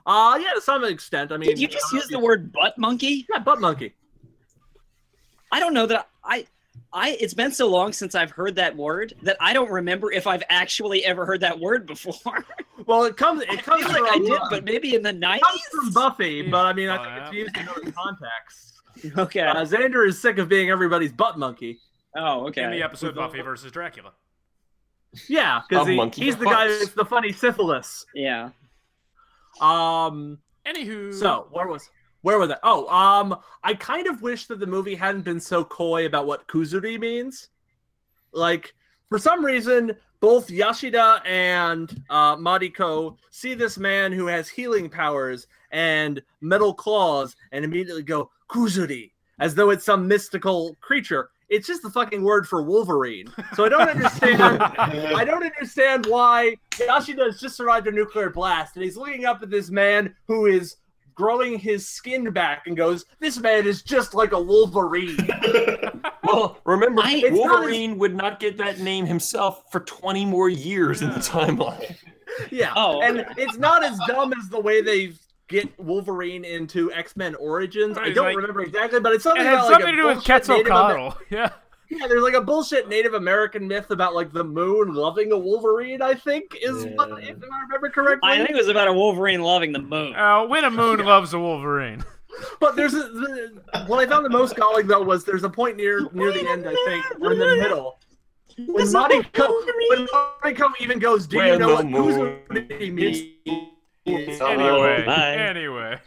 Uh 0.07 0.37
yeah, 0.39 0.51
to 0.51 0.61
some 0.61 0.83
extent. 0.83 1.31
I 1.31 1.37
mean 1.37 1.49
Did 1.49 1.59
you 1.59 1.67
just 1.67 1.91
use 1.91 2.07
the 2.09 2.19
word 2.19 2.51
butt 2.51 2.77
monkey? 2.77 3.25
Yeah, 3.27 3.39
butt 3.39 3.59
monkey. 3.59 3.95
I 5.51 5.59
don't 5.59 5.73
know 5.73 5.87
that 5.87 6.09
I 6.25 6.45
I 6.91 7.11
it's 7.19 7.33
been 7.33 7.51
so 7.51 7.67
long 7.67 7.93
since 7.93 8.15
I've 8.15 8.31
heard 8.31 8.55
that 8.55 8.75
word 8.75 9.13
that 9.23 9.37
I 9.39 9.53
don't 9.53 9.69
remember 9.71 10.11
if 10.11 10.27
I've 10.27 10.43
actually 10.49 11.05
ever 11.05 11.25
heard 11.25 11.41
that 11.41 11.59
word 11.59 11.85
before. 11.85 12.45
Well 12.87 13.05
it 13.05 13.15
comes 13.17 13.41
it 13.41 13.49
I 13.49 13.55
comes 13.55 13.83
feel 13.83 13.93
from 13.93 14.03
like 14.03 14.11
I 14.13 14.17
did, 14.19 14.39
but 14.49 14.63
maybe 14.65 14.93
in 14.95 15.01
the 15.01 15.09
it 15.09 15.21
comes 15.21 15.41
from 15.71 15.89
90s. 15.89 15.93
Buffy, 15.93 16.41
but 16.43 16.65
I 16.67 16.73
mean 16.73 16.89
I 16.89 16.97
Oh, 16.97 17.03
think 17.03 17.15
yeah. 17.15 17.25
it's 17.27 17.33
used 17.33 17.57
in 17.57 17.69
other 17.69 17.91
contexts. 17.91 18.73
Okay. 19.17 19.41
Uh, 19.41 19.55
Xander 19.65 20.07
is 20.07 20.21
sick 20.21 20.37
of 20.37 20.47
being 20.49 20.69
everybody's 20.69 21.11
butt 21.11 21.37
monkey. 21.39 21.79
Oh, 22.15 22.47
okay. 22.47 22.63
In 22.63 22.69
the 22.69 22.75
okay. 22.77 22.83
episode 22.83 23.15
Buffy 23.15 23.41
versus 23.41 23.71
Dracula. 23.71 24.11
Yeah, 25.29 25.61
because 25.67 25.87
he, 25.87 25.97
he's 26.23 26.35
the 26.37 26.45
guy 26.45 26.67
that's 26.67 26.89
the 26.91 27.05
funny 27.05 27.31
syphilis. 27.31 28.05
Yeah. 28.13 28.49
Um 29.61 30.39
Anywho, 30.67 31.13
So 31.13 31.47
where 31.51 31.67
was 31.67 31.89
where 32.25 32.39
was 32.39 32.49
it? 32.49 32.57
Oh, 32.63 32.87
um, 32.87 33.37
I 33.63 33.75
kind 33.75 34.07
of 34.07 34.23
wish 34.23 34.47
that 34.47 34.59
the 34.59 34.65
movie 34.65 34.95
hadn't 34.95 35.21
been 35.21 35.39
so 35.39 35.63
coy 35.63 36.07
about 36.07 36.25
what 36.25 36.47
kuzuri 36.47 36.99
means. 36.99 37.49
Like, 38.31 38.73
for 39.09 39.19
some 39.19 39.45
reason, 39.45 39.91
both 40.21 40.47
Yashida 40.47 41.21
and 41.23 42.01
uh, 42.09 42.35
Mariko 42.35 43.15
see 43.29 43.53
this 43.53 43.77
man 43.77 44.11
who 44.11 44.25
has 44.25 44.49
healing 44.49 44.89
powers 44.89 45.45
and 45.69 46.19
metal 46.41 46.73
claws 46.73 47.35
and 47.51 47.63
immediately 47.63 48.01
go 48.01 48.31
kuzuri 48.49 49.11
as 49.37 49.53
though 49.53 49.69
it's 49.69 49.85
some 49.85 50.07
mystical 50.07 50.75
creature. 50.81 51.29
It's 51.49 51.67
just 51.67 51.83
the 51.83 51.91
fucking 51.91 52.23
word 52.23 52.47
for 52.47 52.63
Wolverine. 52.63 53.31
So 53.53 53.65
I 53.65 53.69
don't 53.69 53.87
understand. 53.87 54.63
I 54.63 55.23
don't 55.23 55.43
understand 55.43 56.07
why 56.07 56.55
Yashida 56.71 57.23
has 57.23 57.39
just 57.39 57.55
survived 57.55 57.85
a 57.85 57.91
nuclear 57.91 58.31
blast 58.31 58.77
and 58.77 58.83
he's 58.83 58.97
looking 58.97 59.25
up 59.25 59.43
at 59.43 59.51
this 59.51 59.69
man 59.69 60.15
who 60.27 60.47
is 60.47 60.77
growing 61.15 61.57
his 61.57 61.87
skin 61.87 62.29
back 62.31 62.67
and 62.67 62.77
goes, 62.77 63.05
This 63.19 63.39
man 63.39 63.65
is 63.65 63.81
just 63.81 64.13
like 64.13 64.33
a 64.33 64.41
Wolverine. 64.41 65.17
Well, 66.25 66.57
remember, 66.65 67.01
I- 67.03 67.21
It's 67.23 67.37
not 67.37 67.51
Wolverine 67.51 67.97
would 67.99 68.15
not 68.15 68.39
get 68.39 68.57
that 68.57 68.79
name 68.79 69.05
himself 69.05 69.71
for 69.71 69.81
20 69.81 70.25
more 70.25 70.49
years 70.49 71.01
in 71.01 71.09
the 71.09 71.15
hmm. 71.15 71.21
timeline. 71.21 71.95
yeah. 72.51 72.73
Oh. 72.75 73.01
And 73.01 73.25
it's 73.37 73.57
not 73.57 73.83
as 73.83 73.99
dumb 74.07 74.33
as 74.33 74.49
the 74.49 74.59
way 74.59 74.81
they 74.81 75.13
get 75.47 75.79
Wolverine 75.79 76.43
into 76.43 76.91
X 76.91 77.15
Men 77.15 77.35
Origins. 77.35 77.97
I 77.97 78.09
don't 78.09 78.25
like- 78.25 78.37
remember 78.37 78.61
exactly, 78.61 78.99
but 78.99 79.13
it's 79.13 79.23
something 79.23 79.43
it 79.43 79.45
had 79.45 79.53
about 79.55 79.67
something 79.67 79.87
a 79.89 79.91
to 79.91 79.97
do 79.97 80.07
with 80.07 80.15
bullshit 80.15 80.47
Native 80.47 80.65
Quetzalcoatl. 80.65 81.17
Yeah. 81.29 81.49
Yeah, 81.89 82.07
there's 82.07 82.23
like 82.23 82.33
a 82.33 82.41
bullshit 82.41 82.89
Native 82.89 83.13
American 83.13 83.67
myth 83.67 83.91
about 83.91 84.15
like 84.15 84.31
the 84.31 84.43
moon 84.43 84.93
loving 84.93 85.31
a 85.31 85.37
Wolverine. 85.37 86.01
I 86.01 86.13
think 86.15 86.57
is 86.61 86.85
what, 86.95 87.09
if 87.23 87.37
I 87.51 87.61
remember 87.61 87.89
correctly. 87.89 88.29
I 88.29 88.37
think 88.37 88.51
it 88.51 88.55
was 88.55 88.69
about 88.69 88.87
a 88.87 88.93
Wolverine 88.93 89.41
loving 89.41 89.71
the 89.71 89.81
moon. 89.81 90.15
Uh, 90.15 90.45
when 90.45 90.63
a 90.63 90.71
moon 90.71 91.03
loves 91.05 91.33
a 91.33 91.39
Wolverine. 91.39 92.03
But 92.59 92.75
there's 92.75 92.93
a, 92.93 92.97
the, 92.97 93.61
what 93.87 94.05
I 94.05 94.11
found 94.11 94.25
the 94.25 94.29
most 94.29 94.57
galling 94.57 94.87
though 94.87 95.01
was 95.01 95.23
there's 95.23 95.45
a 95.45 95.49
point 95.49 95.77
near 95.77 96.09
near 96.11 96.33
the 96.33 96.45
end 96.45 96.67
I 96.67 96.75
think 96.85 97.21
or 97.21 97.31
in 97.31 97.39
the 97.39 97.55
middle 97.55 97.97
when 98.57 98.87
Mariko 98.87 99.47
when 99.89 100.07
Mariko 100.07 100.71
even 100.79 100.99
goes, 100.99 101.27
do 101.27 101.37
you 101.37 101.43
When 101.43 101.59
know 101.59 101.67
the 101.69 101.73
what 101.75 101.85
moon 101.87 102.39
kuzuri 102.49 102.93
means? 102.93 103.17
Anyway, 104.07 105.05
anyway. 105.07 105.99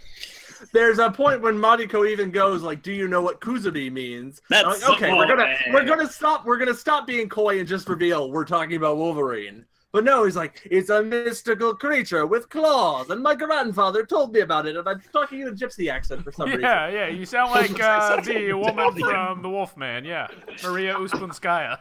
There's 0.73 0.99
a 0.99 1.11
point 1.11 1.40
when 1.40 1.55
Mariko 1.55 2.09
even 2.09 2.31
goes 2.31 2.62
like, 2.62 2.82
do 2.82 2.93
you 2.93 3.09
know 3.09 3.23
what 3.23 3.40
kuzuri 3.40 3.90
means? 3.90 4.43
That's 4.51 4.65
I'm 4.65 4.90
like, 4.90 5.03
okay. 5.03 5.12
We're 5.12 5.27
gonna 5.27 5.43
okay. 5.43 5.70
we're 5.73 5.85
gonna 5.85 6.09
stop 6.09 6.45
we're 6.47 6.59
gonna 6.59 6.74
stop 6.74 7.07
being 7.07 7.28
coy 7.28 7.59
and 7.59 7.69
just 7.69 7.89
reveal 7.89 8.31
we're 8.31 8.45
talking 8.45 8.77
about 8.77 8.97
Wolverine. 8.97 9.65
But 9.90 10.05
no, 10.05 10.24
he's 10.24 10.36
like, 10.36 10.69
it's 10.70 10.90
a 10.90 11.03
mystical 11.03 11.74
creature 11.74 12.27
with 12.27 12.51
claws, 12.51 13.09
and 13.09 13.23
my 13.23 13.35
grandfather 13.35 14.05
told 14.05 14.35
me 14.35 14.40
about 14.40 14.66
it, 14.66 14.77
and 14.77 14.86
I'm 14.86 15.01
talking 15.12 15.40
in 15.40 15.49
a 15.49 15.53
gypsy 15.53 15.90
accent 15.90 16.23
for 16.23 16.31
some 16.31 16.47
reason. 16.49 16.61
Yeah, 16.61 16.89
yeah. 16.89 17.09
You 17.09 17.24
sound 17.24 17.53
like 17.53 17.70
uh, 17.82 18.20
the 18.20 18.53
woman 18.53 18.95
from 18.99 19.40
The 19.40 19.49
Wolfman. 19.49 20.05
Yeah, 20.05 20.28
Maria 20.62 20.95
Ouspenskaya. 20.95 21.78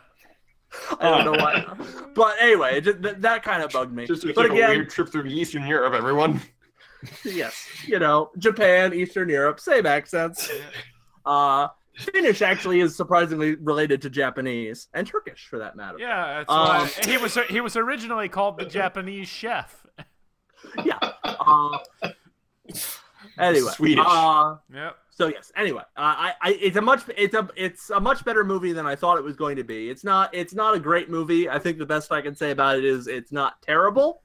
I 1.00 1.10
don't 1.10 1.26
know 1.26 1.44
why. 1.44 1.66
But 2.14 2.36
anyway, 2.40 2.82
just, 2.82 3.02
that, 3.02 3.22
that 3.22 3.44
kind 3.44 3.62
of 3.62 3.72
bugged 3.72 3.94
me. 3.94 4.06
Just 4.06 4.22
to 4.22 4.34
but 4.34 4.44
take 4.44 4.52
a 4.52 4.56
weird 4.56 4.90
trip 4.90 5.10
through 5.10 5.26
Eastern 5.26 5.66
Europe, 5.66 5.94
everyone. 5.94 6.42
Yes, 7.24 7.68
you 7.86 8.00
know, 8.00 8.32
Japan, 8.38 8.94
Eastern 8.94 9.30
Europe, 9.30 9.60
same 9.60 9.86
accents. 9.86 10.50
Uh, 11.26 11.68
Finnish 11.96 12.42
actually 12.42 12.80
is 12.80 12.96
surprisingly 12.96 13.56
related 13.56 14.02
to 14.04 14.10
Japanese 14.10 14.88
and 14.94 15.06
Turkish, 15.08 15.48
for 15.48 15.60
that 15.60 15.76
matter. 15.76 15.98
Yeah, 16.00 16.38
that's 16.38 16.50
Um, 16.52 16.58
why 16.68 16.92
he 17.06 17.18
was 17.18 17.38
he 17.50 17.60
was 17.62 17.76
originally 17.76 18.30
called 18.30 18.58
the 18.58 18.66
Japanese 18.66 19.28
chef. 19.28 19.86
Yeah. 20.84 20.98
Uh, 21.24 21.78
anyway, 23.40 23.72
Swedish. 23.72 24.06
Uh, 24.08 24.56
Yep. 24.74 24.96
so 25.10 25.28
yes. 25.28 25.52
Anyway, 25.56 25.82
uh, 25.96 26.02
I, 26.02 26.34
I, 26.42 26.52
it's 26.62 26.78
a 26.78 26.82
much, 26.82 27.02
it's 27.16 27.34
a, 27.36 27.48
it's 27.56 27.90
a 27.90 28.00
much 28.00 28.24
better 28.26 28.44
movie 28.44 28.74
than 28.74 28.86
I 28.86 28.96
thought 28.96 29.18
it 29.18 29.24
was 29.24 29.36
going 29.36 29.56
to 29.58 29.64
be. 29.64 29.90
It's 29.90 30.04
not, 30.04 30.34
it's 30.34 30.54
not 30.54 30.76
a 30.76 30.80
great 30.80 31.10
movie. 31.10 31.50
I 31.50 31.58
think 31.60 31.78
the 31.78 31.86
best 31.86 32.12
I 32.12 32.22
can 32.22 32.36
say 32.36 32.52
about 32.52 32.78
it 32.78 32.86
is 32.86 33.08
it's 33.08 33.32
not 33.32 33.62
terrible. 33.62 34.22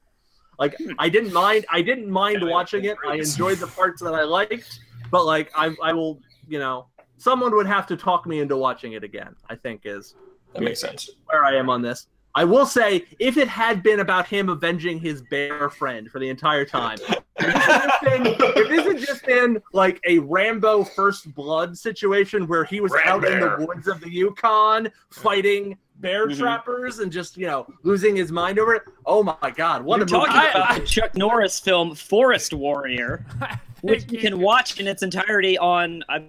Like 0.59 0.75
I 0.99 1.09
didn't 1.09 1.33
mind, 1.33 1.65
I 1.71 1.81
didn't 1.81 2.09
mind 2.09 2.47
watching 2.47 2.85
it. 2.85 2.97
I 3.07 3.15
enjoyed 3.15 3.57
the 3.57 3.67
parts 3.67 4.01
that 4.01 4.13
I 4.13 4.23
liked, 4.23 4.79
but 5.11 5.25
like 5.25 5.51
I, 5.55 5.75
I 5.83 5.93
will, 5.93 6.19
you 6.47 6.59
know, 6.59 6.87
someone 7.17 7.55
would 7.55 7.67
have 7.67 7.87
to 7.87 7.97
talk 7.97 8.25
me 8.25 8.39
into 8.39 8.57
watching 8.57 8.93
it 8.93 9.03
again. 9.03 9.35
I 9.49 9.55
think 9.55 9.81
is 9.85 10.15
That 10.53 10.61
makes 10.61 10.81
sense. 10.81 11.09
where 11.25 11.43
I 11.43 11.55
am 11.55 11.69
on 11.69 11.81
this. 11.81 12.07
I 12.35 12.43
will 12.45 12.65
say, 12.65 13.05
if 13.19 13.37
it 13.37 13.47
had 13.47 13.83
been 13.83 13.99
about 13.99 14.25
him 14.25 14.49
avenging 14.49 14.99
his 14.99 15.21
bear 15.29 15.69
friend 15.69 16.09
for 16.09 16.17
the 16.17 16.29
entire 16.29 16.65
time, 16.65 16.97
if 17.37 17.45
this 17.45 17.53
had 17.53 17.87
just 17.89 18.03
been, 18.03 18.25
if 18.27 18.69
this 18.69 18.85
had 18.87 18.97
just 18.97 19.25
been 19.25 19.61
like 19.71 19.99
a 20.07 20.17
Rambo 20.17 20.83
First 20.83 21.33
Blood 21.35 21.77
situation 21.77 22.47
where 22.47 22.63
he 22.63 22.81
was 22.81 22.91
Red 22.91 23.05
out 23.07 23.23
in 23.25 23.39
the 23.39 23.65
woods 23.67 23.87
of 23.87 24.01
the 24.01 24.09
Yukon 24.09 24.89
fighting 25.11 25.77
bear 25.97 26.27
Mhm. 26.27 26.37
trappers 26.39 26.99
and 26.99 27.11
just 27.11 27.37
you 27.37 27.45
know 27.47 27.65
losing 27.83 28.15
his 28.15 28.31
mind 28.31 28.59
over 28.59 28.75
it, 28.75 28.83
oh 29.05 29.23
my 29.23 29.51
god, 29.55 29.83
what 29.83 29.97
You're 29.97 30.07
a 30.07 30.11
movie! 30.21 30.31
talking 30.33 30.51
about 30.61 30.75
the 30.81 30.85
Chuck 30.85 31.15
Norris 31.15 31.59
film 31.59 31.95
Forest 31.95 32.53
Warrior, 32.53 33.25
which 33.81 34.11
you 34.11 34.17
can 34.19 34.39
watch 34.39 34.79
in 34.79 34.87
its 34.87 35.03
entirety 35.03 35.57
on, 35.57 36.03
I 36.09 36.23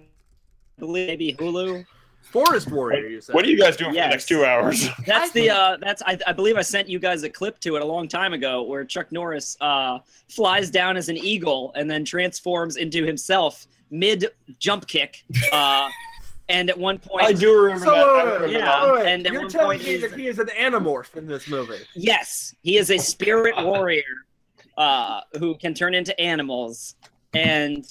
believe, 0.79 1.07
maybe 1.07 1.33
Hulu. 1.33 1.85
Forest 2.31 2.69
Warrior. 2.71 3.07
You 3.07 3.21
said. 3.21 3.33
What 3.33 3.45
are 3.45 3.47
you 3.49 3.57
guys 3.57 3.77
doing 3.77 3.91
for 3.91 3.95
the 3.95 4.07
next 4.07 4.27
two 4.27 4.43
hours? 4.43 4.89
That's 5.05 5.31
the 5.31 5.49
uh, 5.51 5.77
that's 5.79 6.01
I, 6.01 6.17
I 6.27 6.33
believe 6.33 6.57
I 6.57 6.63
sent 6.63 6.89
you 6.89 6.99
guys 6.99 7.23
a 7.23 7.29
clip 7.29 7.59
to 7.61 7.75
it 7.77 7.81
a 7.81 7.85
long 7.85 8.07
time 8.09 8.33
ago 8.33 8.63
where 8.63 8.83
Chuck 8.83 9.09
Norris 9.11 9.55
uh, 9.61 9.99
flies 10.27 10.69
down 10.69 10.97
as 10.97 11.07
an 11.07 11.15
eagle 11.17 11.71
and 11.75 11.89
then 11.89 12.03
transforms 12.03 12.75
into 12.75 13.05
himself 13.05 13.67
mid 13.89 14.25
jump 14.59 14.85
kick. 14.87 15.23
Uh, 15.53 15.87
and 16.49 16.69
at 16.69 16.77
one 16.77 16.99
point, 16.99 17.25
I 17.25 17.33
do 17.33 17.57
remember 17.59 17.85
So, 17.85 17.91
that. 17.91 18.05
Wait, 18.05 18.15
wait, 18.15 18.23
remember 18.25 18.45
wait, 18.45 18.53
Yeah, 18.53 18.83
wait, 18.85 18.93
wait. 18.93 19.07
and 19.07 19.25
at 19.27 19.33
you're 19.33 19.41
one 19.43 19.49
telling 19.49 19.77
point 19.79 19.83
me 19.83 19.97
he's- 19.97 20.09
that 20.11 20.19
he 20.19 20.27
is 20.27 20.39
an 20.39 20.47
Animorph 20.47 21.15
in 21.15 21.25
this 21.27 21.47
movie. 21.47 21.79
Yes, 21.95 22.53
he 22.61 22.77
is 22.77 22.91
a 22.91 22.97
spirit 22.97 23.55
warrior 23.63 24.03
uh, 24.77 25.21
who 25.39 25.55
can 25.57 25.73
turn 25.73 25.93
into 25.95 26.19
animals, 26.19 26.95
and 27.33 27.85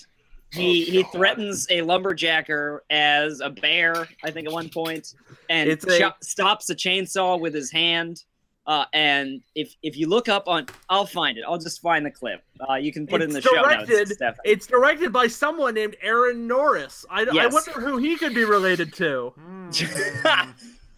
he 0.53 0.85
he 0.85 1.03
threatens 1.05 1.67
a 1.71 1.81
lumberjacker 1.81 2.79
as 2.91 3.41
a 3.41 3.51
bear. 3.51 4.07
I 4.23 4.31
think 4.31 4.47
at 4.47 4.53
one 4.53 4.69
point, 4.69 5.15
and 5.49 5.69
It's 5.69 5.85
a- 5.87 5.99
cho- 5.99 6.13
stops 6.23 6.71
a 6.71 6.75
chainsaw 6.75 7.41
with 7.41 7.55
his 7.55 7.73
hand. 7.73 8.23
Uh, 8.67 8.87
and 8.95 9.43
if 9.55 9.75
if 9.83 9.97
you 9.97 10.09
look 10.09 10.29
up 10.29 10.49
on, 10.49 10.67
I'll 10.89 11.05
find 11.05 11.37
it. 11.37 11.45
I'll 11.47 11.59
just 11.59 11.83
find 11.83 12.05
the 12.05 12.11
clip. 12.11 12.43
Uh, 12.69 12.75
you 12.75 12.93
can 12.93 13.07
put 13.07 13.21
it 13.21 13.25
in 13.25 13.31
the 13.31 13.39
It's 13.39 13.47
show 13.47 13.61
notes. 13.61 14.15
Steph. 14.15 14.39
It's 14.45 14.67
directed 14.67 15.13
by 15.13 15.27
someone 15.27 15.75
named 15.75 15.97
Aaron 16.01 16.47
Norris. 16.47 17.05
I, 17.11 17.25
I 17.25 17.47
wonder 17.49 17.73
who 17.73 17.99
he 17.99 18.17
could 18.17 18.35
be 18.35 18.45
related 18.45 18.95
to. 18.95 19.35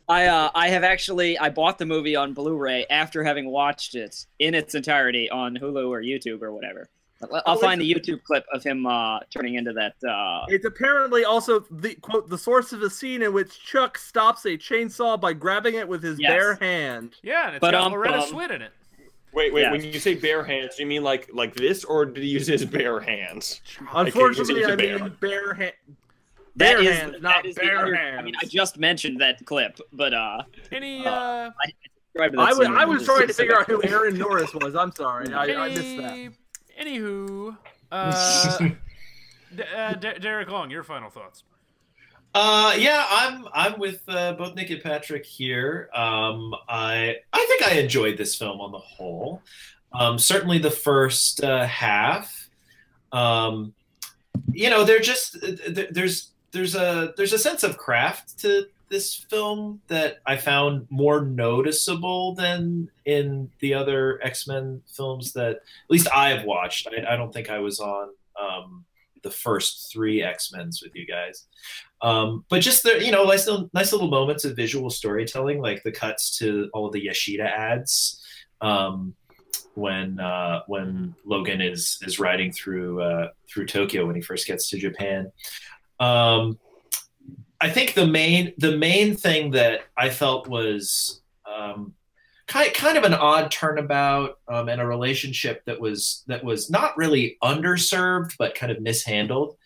I 0.09 0.27
uh, 0.27 0.51
I 0.55 0.69
have 0.69 0.85
actually 0.85 1.37
I 1.39 1.51
bought 1.51 1.79
the 1.79 1.87
movie 1.87 2.15
on 2.15 2.33
Blu-ray 2.35 2.87
after 2.89 3.25
having 3.25 3.49
watched 3.49 3.97
it 3.97 4.27
in 4.39 4.55
its 4.55 4.77
entirety 4.77 5.29
on 5.29 5.57
Hulu 5.57 5.89
or 5.89 6.01
YouTube 6.01 6.43
or 6.43 6.53
whatever. 6.53 6.89
I'll- 7.23 7.43
I'll 7.47 7.57
find 7.59 7.81
the 7.81 7.91
YouTube 7.93 8.23
clip 8.25 8.45
of 8.53 8.63
him 8.63 8.87
uh, 8.87 9.21
turning 9.31 9.55
into 9.55 9.73
that. 9.73 9.95
Uh, 10.07 10.45
It's 10.49 10.67
apparently 10.67 11.25
also 11.25 11.61
the 11.71 11.95
quote 11.97 12.29
the 12.29 12.37
source 12.39 12.73
of 12.73 12.83
a 12.83 12.91
scene 12.91 13.23
in 13.23 13.33
which 13.33 13.59
Chuck 13.65 13.97
stops 13.99 14.45
a 14.45 14.51
chainsaw 14.59 15.19
by 15.21 15.33
grabbing 15.33 15.75
it 15.77 15.89
with 15.89 16.03
his 16.03 16.19
Yes. 16.21 16.31
bare 16.31 16.55
hand. 16.57 17.17
Yeah, 17.23 17.47
and 17.47 17.57
it's 17.57 17.61
But, 17.61 17.73
got 17.73 17.85
um, 17.87 17.93
Loretta 17.93 18.19
um, 18.21 18.29
Swit 18.31 18.51
in 18.51 18.61
it. 18.63 18.73
Wait, 19.33 19.53
wait. 19.53 19.63
Yeah. 19.63 19.71
When 19.73 19.83
you 19.85 19.99
say 19.99 20.15
bare 20.15 20.43
hands, 20.45 20.77
do 20.77 20.83
you 20.83 20.87
mean 20.89 21.03
like 21.03 21.29
like 21.33 21.55
this, 21.55 21.85
or 21.85 22.05
did 22.07 22.23
he 22.23 22.29
use 22.31 22.47
his 22.47 22.65
bare 22.65 23.01
hands? 23.01 23.61
Unfortunately, 23.93 24.57
he's 24.57 24.67
a 24.67 24.73
I 24.73 24.77
bear. 24.77 24.99
mean 24.99 25.17
bare 25.21 25.55
hand. 25.55 25.73
that 26.57 26.75
Bare 26.75 26.83
is, 26.83 26.97
hands, 26.99 27.13
that 27.13 27.23
not 27.23 27.45
is 27.47 27.55
bare 27.57 27.79
other- 27.79 27.95
hands. 27.95 28.19
I 28.19 28.23
mean, 28.23 28.35
I 28.43 28.47
just 28.47 28.79
mentioned 28.79 29.21
that 29.21 29.45
clip, 29.45 29.79
but 29.93 30.15
uh, 30.15 30.43
Any 30.73 31.05
Uh, 31.07 31.11
uh, 31.11 31.51
described 32.15 32.35
that 32.35 32.41
I 32.41 32.53
was 32.55 32.69
I 32.69 32.85
was 32.87 33.05
trying 33.05 33.27
to 33.27 33.33
figure 33.35 33.59
out 33.59 33.67
who 33.67 33.83
Aaron 33.85 34.17
Norris 34.17 34.55
was. 34.55 34.75
I'm 34.75 34.93
sorry, 34.93 35.33
I, 35.35 35.45
I 35.45 35.69
missed 35.69 35.97
that. 35.99 36.33
Any, 36.77 36.99
anywho, 36.99 37.57
uh, 37.91 38.59
D- 39.57 39.63
uh, 39.75 39.95
D- 39.95 40.19
Derek 40.21 40.51
Long, 40.51 40.71
your 40.71 40.83
final 40.83 41.11
thoughts. 41.11 41.45
Uh, 42.35 42.75
yeah, 42.77 43.07
I'm 43.09 43.47
I'm 43.55 43.79
with 43.79 44.03
uh, 44.09 44.35
both 44.35 44.55
Nick 44.55 44.69
and 44.71 44.83
Patrick 44.83 45.25
here. 45.25 45.89
Um, 45.95 46.55
I 46.69 47.17
I 47.33 47.47
think 47.47 47.63
I 47.63 47.79
enjoyed 47.81 48.19
this 48.19 48.35
film 48.35 48.61
on 48.61 48.73
the 48.73 48.79
whole. 48.79 49.43
Um, 49.93 50.19
certainly 50.19 50.59
the 50.59 50.71
first 50.71 51.43
uh, 51.43 51.67
half. 51.67 52.51
Um, 53.13 53.73
you 54.53 54.69
know, 54.69 54.85
they're 54.85 55.01
just 55.01 55.39
there's 55.91 56.33
there's 56.53 56.75
a 56.75 57.15
there's 57.17 57.33
a 57.33 57.39
sense 57.39 57.63
of 57.63 57.79
craft 57.79 58.39
to 58.41 58.67
this 58.89 59.15
film 59.15 59.81
that 59.89 60.19
I 60.27 60.37
found 60.37 60.87
more 60.91 61.25
noticeable 61.25 62.35
than 62.35 62.91
in 63.05 63.51
the 63.61 63.75
other 63.75 64.21
X 64.23 64.47
Men 64.47 64.83
films 64.87 65.33
that 65.33 65.57
at 65.57 65.91
least 65.91 66.09
I 66.15 66.31
have 66.31 66.45
watched. 66.45 66.89
I, 66.89 67.15
I 67.15 67.17
don't 67.17 67.33
think 67.33 67.51
I 67.51 67.59
was 67.59 67.81
on 67.81 68.09
um, 68.41 68.85
the 69.23 69.31
first 69.31 69.91
three 69.93 70.23
X 70.23 70.53
Men's 70.53 70.83
with 70.83 70.95
you 70.95 71.07
guys. 71.07 71.47
Um, 72.03 72.45
but 72.49 72.61
just 72.61 72.83
the 72.83 73.05
you 73.05 73.11
know 73.11 73.25
nice 73.25 73.47
little, 73.47 73.71
nice 73.75 73.93
little 73.93 74.09
moments 74.09 74.45
of 74.45 74.57
visual 74.57 74.91
storytelling, 74.91 75.61
like 75.61 75.83
the 75.83 75.93
cuts 75.93 76.39
to 76.39 76.71
all 76.73 76.87
of 76.87 76.93
the 76.93 77.07
Yashida 77.07 77.45
ads 77.45 78.23
um, 78.61 79.15
when 79.75 80.21
uh, 80.21 80.61
when 80.67 81.15
Logan 81.25 81.61
is 81.61 81.99
is 82.03 82.21
riding 82.21 82.53
through 82.53 83.03
uh, 83.03 83.29
through 83.49 83.67
Tokyo 83.67 84.07
when 84.07 84.17
he 84.17 84.23
first 84.23 84.47
gets 84.47 84.69
to 84.71 84.79
Japan. 84.79 85.33
Um, 85.99 86.59
I 87.61 87.71
think 87.71 87.95
the 87.95 88.07
main 88.07 88.53
the 88.59 88.77
main 88.77 89.17
thing 89.17 89.51
that 89.53 89.83
I 89.97 90.11
felt 90.11 90.49
was 90.49 91.21
um, 91.51 91.95
kind 92.47 92.73
kind 92.75 92.99
of 92.99 93.05
an 93.05 93.15
odd 93.15 93.51
turnabout 93.51 94.39
um, 94.49 94.69
and 94.69 94.81
a 94.81 94.87
relationship 94.87 95.65
that 95.65 95.81
was 95.81 96.23
that 96.27 96.45
was 96.45 96.71
not 96.71 96.97
really 96.97 97.39
underserved 97.43 98.35
but 98.39 98.55
kind 98.55 98.71
of 98.71 98.81
mishandled 98.81 99.57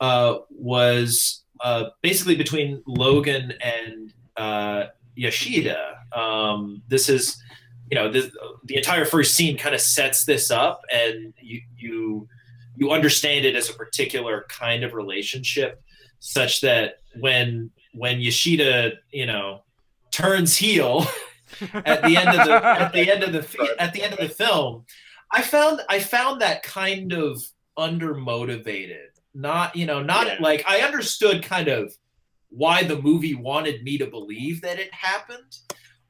uh, 0.00 0.38
was 0.50 1.42
uh, 1.60 1.90
basically 2.02 2.36
between 2.36 2.82
Logan 2.86 3.54
and 3.62 4.12
uh, 4.36 4.86
Yashida. 5.16 6.16
Um, 6.16 6.82
this 6.88 7.08
is, 7.08 7.42
you 7.90 7.94
know, 7.94 8.10
this, 8.10 8.30
the 8.64 8.76
entire 8.76 9.04
first 9.04 9.34
scene 9.34 9.56
kind 9.56 9.74
of 9.74 9.80
sets 9.80 10.24
this 10.24 10.50
up, 10.50 10.82
and 10.92 11.32
you 11.40 11.62
you 11.76 12.28
you 12.76 12.90
understand 12.90 13.44
it 13.44 13.56
as 13.56 13.70
a 13.70 13.74
particular 13.74 14.44
kind 14.48 14.84
of 14.84 14.92
relationship, 14.92 15.82
such 16.26 16.60
that 16.62 16.98
when 17.20 17.70
when 17.94 18.18
Yashida, 18.18 18.92
you 19.12 19.26
know, 19.26 19.62
turns 20.10 20.56
heel 20.56 21.06
at 21.72 22.02
the 22.02 22.16
end 22.16 22.28
of 22.38 22.46
the 22.46 22.52
at 22.64 22.92
the 22.92 23.10
end 23.10 23.22
of 23.22 23.32
the 23.32 23.74
at 23.78 23.92
the 23.92 24.02
end 24.02 24.12
of 24.12 24.18
the 24.18 24.28
film, 24.28 24.84
I 25.32 25.42
found 25.42 25.80
I 25.88 26.00
found 26.00 26.40
that 26.42 26.62
kind 26.62 27.12
of 27.12 27.42
undermotivated. 27.78 29.06
Not 29.34 29.76
you 29.76 29.86
know 29.86 30.02
not 30.02 30.26
Yeah. 30.26 30.36
like 30.40 30.64
I 30.66 30.80
understood 30.80 31.42
kind 31.42 31.68
of 31.68 31.94
why 32.50 32.82
the 32.84 33.00
movie 33.00 33.34
wanted 33.34 33.82
me 33.82 33.98
to 33.98 34.06
believe 34.06 34.62
that 34.62 34.78
it 34.78 34.92
happened, 34.94 35.58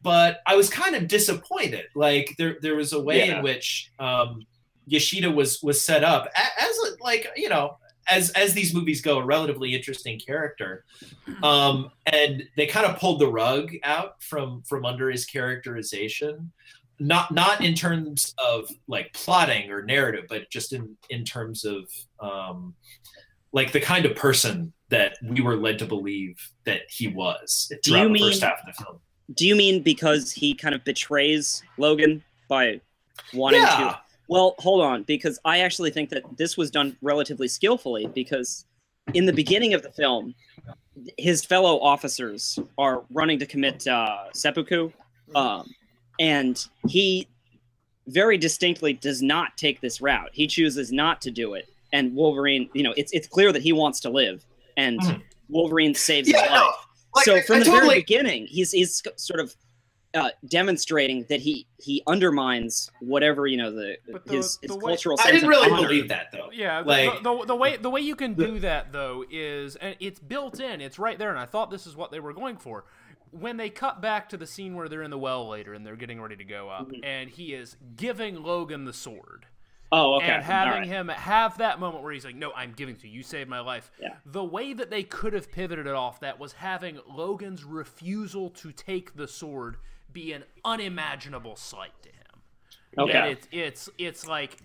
but 0.03 0.41
I 0.47 0.55
was 0.57 0.71
kind 0.71 0.95
of 0.95 1.09
disappointed. 1.09 1.87
Like 1.95 2.35
there 2.39 2.57
there 2.63 2.77
was 2.77 2.93
a 2.93 3.01
way 3.01 3.27
Yeah. 3.27 3.39
in 3.39 3.43
which 3.45 3.91
um, 3.99 4.47
Yashida 4.91 5.35
was 5.35 5.61
was 5.63 5.83
set 5.85 6.05
up 6.05 6.31
as 6.37 6.77
a, 6.79 7.03
like 7.03 7.27
you 7.37 7.49
know 7.49 7.79
as 8.09 8.31
as 8.31 8.55
these 8.55 8.73
movies 8.75 9.01
go, 9.01 9.19
a 9.19 9.25
relatively 9.25 9.75
interesting 9.75 10.19
character, 10.19 10.85
um, 11.43 11.91
and 12.07 12.45
they 12.57 12.67
kind 12.67 12.87
of 12.87 12.99
pulled 12.99 13.21
the 13.21 13.29
rug 13.29 13.73
out 13.85 14.23
from 14.23 14.63
from 14.63 14.85
under 14.85 15.11
his 15.11 15.25
characterization. 15.27 16.53
Not 16.99 17.33
not 17.33 17.63
in 17.63 17.75
terms 17.75 18.35
of 18.39 18.71
like 18.89 19.13
plotting 19.13 19.71
or 19.71 19.83
narrative, 19.83 20.25
but 20.29 20.49
just 20.51 20.73
in 20.73 20.97
in 21.11 21.25
terms 21.25 21.65
of 21.65 21.85
um, 22.21 22.75
like 23.53 23.73
the 23.73 23.81
kind 23.81 24.07
of 24.07 24.17
person 24.17 24.73
that 24.89 25.19
we 25.23 25.41
were 25.43 25.57
led 25.57 25.79
to 25.81 25.85
believe 25.87 26.37
that 26.65 26.83
he 26.89 27.09
was 27.09 27.71
Do 27.83 27.91
throughout 27.91 28.03
you 28.03 28.09
the 28.09 28.13
mean- 28.15 28.23
first 28.31 28.43
half 28.43 28.61
of 28.61 28.67
the 28.75 28.83
film. 28.85 29.01
Do 29.35 29.47
you 29.47 29.57
mean 29.57 29.83
because 29.83 30.31
he 30.31 30.55
kind 30.55 30.75
of 30.75 30.85
betrays 30.85 31.63
Logan 31.79 32.23
by 32.49 32.81
wanting 33.35 33.61
Yeah. 33.63 33.77
to? 33.77 34.01
Well, 34.29 34.55
hold 34.59 34.83
on, 34.83 35.05
because 35.05 35.39
I 35.45 35.61
actually 35.61 35.91
think 35.91 36.11
that 36.11 36.23
this 36.37 36.57
was 36.57 36.71
done 36.71 36.97
relatively 37.03 37.49
skillfully. 37.49 38.07
Because 38.09 38.65
in 39.15 39.25
the 39.27 39.33
beginning 39.33 39.75
of 39.75 39.83
the 39.83 39.91
film, 39.93 40.35
his 41.19 41.45
fellow 41.45 41.79
officers 41.81 42.59
are 42.79 43.05
running 43.11 43.39
to 43.39 43.47
commit 43.47 43.87
uh, 43.87 44.25
seppuku, 44.33 44.91
um, 45.35 45.69
and 46.19 46.67
he 46.89 47.29
very 48.09 48.39
distinctly 48.39 48.93
does 48.93 49.23
not 49.23 49.57
take 49.57 49.81
this 49.81 50.01
route. 50.01 50.31
He 50.33 50.47
chooses 50.47 50.93
not 50.93 51.21
to 51.23 51.31
do 51.31 51.55
it, 51.55 51.69
and 51.93 52.15
Wolverine, 52.15 52.69
you 52.73 52.83
know, 52.83 52.95
it's 52.97 53.13
it's 53.13 53.27
clear 53.29 53.53
that 53.53 53.63
he 53.63 53.73
wants 53.73 54.01
to 54.01 54.11
live, 54.11 54.45
and 54.77 54.99
Mhm. 55.01 55.23
Wolverine 55.49 55.95
saves 55.95 56.29
Yeah, 56.29 56.43
his 56.43 56.51
life 56.51 56.75
like, 57.15 57.25
so 57.25 57.37
I- 57.37 57.41
from 57.43 57.57
I 57.57 57.59
the 57.61 57.65
totally- 57.67 57.87
very 57.89 58.01
beginning, 58.01 58.47
he's 58.47 58.73
he's 58.73 59.03
sort 59.17 59.41
of 59.41 59.55
uh, 60.17 60.31
demonstrating 60.49 61.25
that 61.29 61.41
he 61.41 61.67
he 61.79 62.03
undermines 62.07 62.91
whatever 63.01 63.47
you 63.47 63.57
know 63.57 63.71
the 63.71 63.97
the- 64.07 64.33
his, 64.35 64.59
his 64.63 64.71
the 64.71 64.77
way- 64.77 64.93
cultural. 64.93 65.17
I 65.23 65.31
didn't 65.31 65.49
really 65.49 65.69
believe 65.69 66.09
that 66.09 66.33
though. 66.33 66.51
Yeah, 66.53 66.81
Like- 66.81 67.23
the, 67.23 67.37
the, 67.39 67.45
the 67.47 67.57
way 67.57 67.77
the 67.77 67.91
way 67.91 68.01
you 68.01 68.17
can 68.17 68.35
do 68.35 68.59
that 68.61 68.93
though 68.93 69.25
is 69.31 69.77
and 69.77 69.95
it's 70.01 70.19
built 70.19 70.59
in. 70.61 70.81
It's 70.81 70.99
right 70.99 71.19
there, 71.19 71.31
and 71.31 71.39
I 71.39 71.45
thought 71.47 71.71
this 71.71 71.87
is 71.87 71.95
what 71.97 72.11
they 72.11 72.21
were 72.21 72.33
going 72.33 72.57
for. 72.57 72.85
When 73.31 73.57
they 73.59 73.69
cut 73.71 74.01
back 74.01 74.29
to 74.31 74.37
the 74.37 74.47
scene 74.47 74.75
where 74.75 74.89
they're 74.89 75.03
in 75.03 75.11
the 75.11 75.19
well 75.19 75.47
later 75.49 75.75
and 75.75 75.85
they're 75.85 75.97
getting 75.97 76.21
ready 76.21 76.37
to 76.37 76.45
go 76.45 76.71
up, 76.71 76.89
Mhm. 76.91 77.01
and 77.05 77.29
he 77.29 77.53
is 77.53 77.77
giving 77.97 78.43
Logan 78.43 78.85
the 78.87 78.93
sword 78.95 79.47
Oh, 79.93 80.15
okay. 80.17 80.27
and 80.29 80.43
having 80.43 80.73
All 80.73 80.79
right. 80.79 80.87
him 80.89 81.09
have 81.09 81.59
that 81.59 81.79
moment 81.79 82.03
where 82.03 82.13
he's 82.13 82.25
like, 82.25 82.35
"No, 82.37 82.53
I'm 82.53 82.73
giving 82.73 82.97
to 82.97 83.09
you. 83.09 83.19
You 83.19 83.23
saved 83.23 83.51
my 83.51 83.61
life." 83.61 83.91
Yeah. 84.01 84.15
The 84.25 84.45
way 84.45 84.73
that 84.73 84.91
they 84.91 85.03
could 85.03 85.33
have 85.35 85.51
pivoted 85.53 85.87
it 85.87 85.95
off 85.95 86.21
that 86.21 86.39
was 86.39 86.53
having 86.55 86.99
Logan's 87.09 87.63
refusal 87.65 88.49
to 88.51 88.73
take 88.73 89.17
the 89.17 89.29
sword 89.29 89.77
be 90.17 90.33
an 90.33 90.45
unimaginable 90.65 91.57
sight 91.57 91.93
to 92.03 92.09
him. 92.09 92.41
Okay. 92.99 93.13
That 93.13 93.29
it's 93.31 93.49
it's 93.53 93.89
it's 93.99 94.27
like 94.27 94.57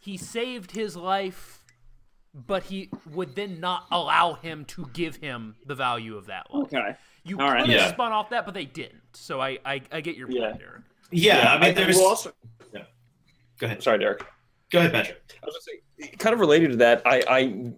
he 0.00 0.16
saved 0.16 0.70
his 0.70 0.96
life, 0.96 1.64
but 2.32 2.62
he 2.62 2.88
would 3.10 3.34
then 3.34 3.58
not 3.58 3.86
allow 3.90 4.34
him 4.34 4.64
to 4.66 4.88
give 4.92 5.16
him 5.16 5.56
the 5.66 5.74
value 5.74 6.16
of 6.16 6.26
that 6.26 6.46
life. 6.54 6.64
Okay. 6.72 6.94
You 7.24 7.40
All 7.40 7.48
could 7.48 7.54
right. 7.54 7.66
have 7.66 7.76
Yeah. 7.76 7.92
spun 7.92 8.12
off 8.12 8.30
that, 8.30 8.44
but 8.44 8.54
they 8.54 8.64
didn't. 8.64 9.02
So 9.14 9.40
I 9.40 9.58
I, 9.64 9.80
I 9.90 10.00
get 10.00 10.16
your 10.16 10.28
point, 10.28 10.38
Yeah. 10.40 10.52
Derek. 10.56 10.82
Yeah, 11.10 11.52
I 11.54 11.58
mean, 11.60 11.74
there's. 11.74 11.96
we'll 11.96 12.06
also, 12.06 12.32
Go 13.58 13.66
ahead. 13.66 13.82
sorry, 13.82 13.98
Derek. 13.98 14.24
Go 14.70 14.78
ahead, 14.78 14.92
Patrick. 14.92 15.20
I 15.42 15.46
was 15.46 15.54
gonna 15.54 16.06
say, 16.08 16.16
kind 16.16 16.32
of 16.32 16.40
related 16.40 16.70
to 16.70 16.76
that. 16.78 17.02
I, 17.04 17.22
I 17.28 17.72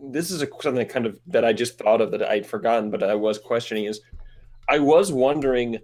this 0.00 0.30
is 0.30 0.42
a, 0.42 0.46
something 0.46 0.74
that 0.76 0.88
kind 0.88 1.06
of 1.06 1.18
that 1.26 1.44
I 1.44 1.52
just 1.52 1.76
thought 1.78 2.00
of 2.00 2.10
that 2.12 2.22
I'd 2.22 2.46
forgotten, 2.46 2.90
but 2.90 3.02
I 3.02 3.14
was 3.14 3.38
questioning 3.38 3.84
is 3.86 4.00
I 4.68 4.78
was 4.78 5.10
wondering 5.12 5.78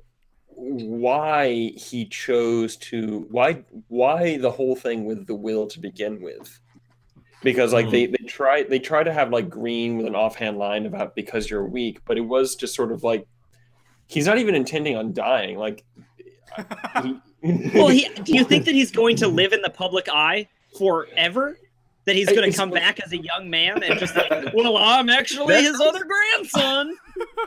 why 0.57 1.73
he 1.77 2.07
chose 2.07 2.77
to 2.77 3.27
why 3.31 3.63
why 3.89 4.37
the 4.39 4.51
whole 4.51 4.77
thing 4.77 5.05
with 5.05 5.27
the 5.27 5.35
will 5.35 5.67
to 5.67 5.81
begin 5.81 6.21
with 6.21 6.61
because 7.43 7.73
like 7.73 7.91
they 7.91 8.07
hmm. 8.07 8.13
they 8.13 8.27
try 8.27 8.63
they 8.63 8.79
try 8.79 9.03
to 9.03 9.13
have 9.13 9.31
like 9.31 9.51
green 9.51 9.97
with 9.97 10.07
an 10.07 10.15
offhand 10.15 10.57
line 10.57 10.87
about 10.87 11.15
because 11.15 11.51
you're 11.51 11.65
weak 11.65 12.01
but 12.05 12.17
it 12.17 12.23
was 12.23 12.55
just 12.55 12.75
sort 12.75 12.93
of 12.93 13.03
like 13.03 13.27
he's 14.07 14.27
not 14.27 14.39
even 14.39 14.55
intending 14.55 14.97
on 14.97 15.13
dying 15.13 15.59
like 15.59 15.85
he, 17.03 17.21
Well, 17.75 17.89
he, 17.89 18.09
do 18.25 18.35
you 18.35 18.45
think 18.45 18.65
that 18.65 18.75
he's 18.75 18.91
going 18.91 19.17
to 19.17 19.29
live 19.29 19.53
in 19.53 19.61
the 19.63 19.71
public 19.71 20.09
eye 20.11 20.49
forever? 20.79 21.59
That 22.07 22.17
he's 22.17 22.31
going 22.31 22.51
to 22.51 22.57
come 22.57 22.71
back 22.71 23.01
as 23.01 23.13
a 23.13 23.17
young 23.19 23.49
man 23.49 23.83
and 23.83 23.99
just 23.99 24.15
like, 24.15 24.31
well, 24.55 24.77
I'm 24.77 25.09
actually 25.09 25.63
his 25.63 25.81
other 25.81 26.05
grandson. 26.05 26.97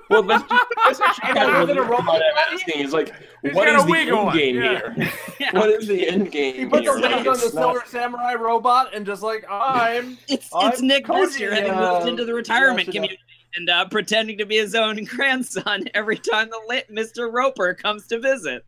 Well, 0.09 0.23
that's, 0.23 0.47
just, 0.47 0.65
that's 0.85 1.01
actually 1.01 1.33
kind 1.33 1.51
of 1.51 1.59
Within 1.67 1.77
a 1.77 1.81
robot 1.83 2.15
I'm 2.21 2.53
asking. 2.53 2.79
Is 2.79 2.93
like, 2.93 3.13
He's 3.41 3.53
what 3.53 3.65
got 3.65 3.75
is 3.79 3.83
a 3.83 3.87
the 3.87 3.97
end 3.97 4.33
game 4.33 4.55
yeah. 4.55 4.61
here? 4.95 5.11
Yeah. 5.41 5.51
What 5.59 5.69
is 5.71 5.87
the 5.89 6.07
end 6.07 6.31
game 6.31 6.55
He 6.55 6.65
puts 6.65 6.85
the 6.85 6.93
here? 6.97 7.01
wig 7.17 7.27
on 7.27 7.33
it's 7.35 7.51
the 7.51 7.59
not- 7.59 7.73
Silver 7.73 7.83
Samurai 7.85 8.35
robot 8.35 8.95
and 8.95 9.05
just 9.05 9.21
like 9.23 9.45
I'm. 9.51 10.17
It's 10.29 10.49
I'm 10.55 10.71
it's 10.71 10.81
Nick 10.81 11.03
cozy, 11.05 11.39
Bester 11.45 11.53
having 11.53 11.71
uh, 11.71 11.95
moved 11.95 12.07
into 12.07 12.23
the 12.23 12.33
retirement 12.33 12.87
Yashida. 12.87 12.91
community 12.93 13.19
and 13.57 13.69
uh, 13.69 13.85
pretending 13.89 14.37
to 14.37 14.45
be 14.45 14.55
his 14.55 14.73
own 14.73 15.03
grandson 15.03 15.83
every 15.93 16.17
time 16.17 16.49
the 16.49 16.61
lit 16.69 16.89
Mr. 16.89 17.29
Roper 17.31 17.73
comes 17.73 18.07
to 18.07 18.19
visit. 18.21 18.63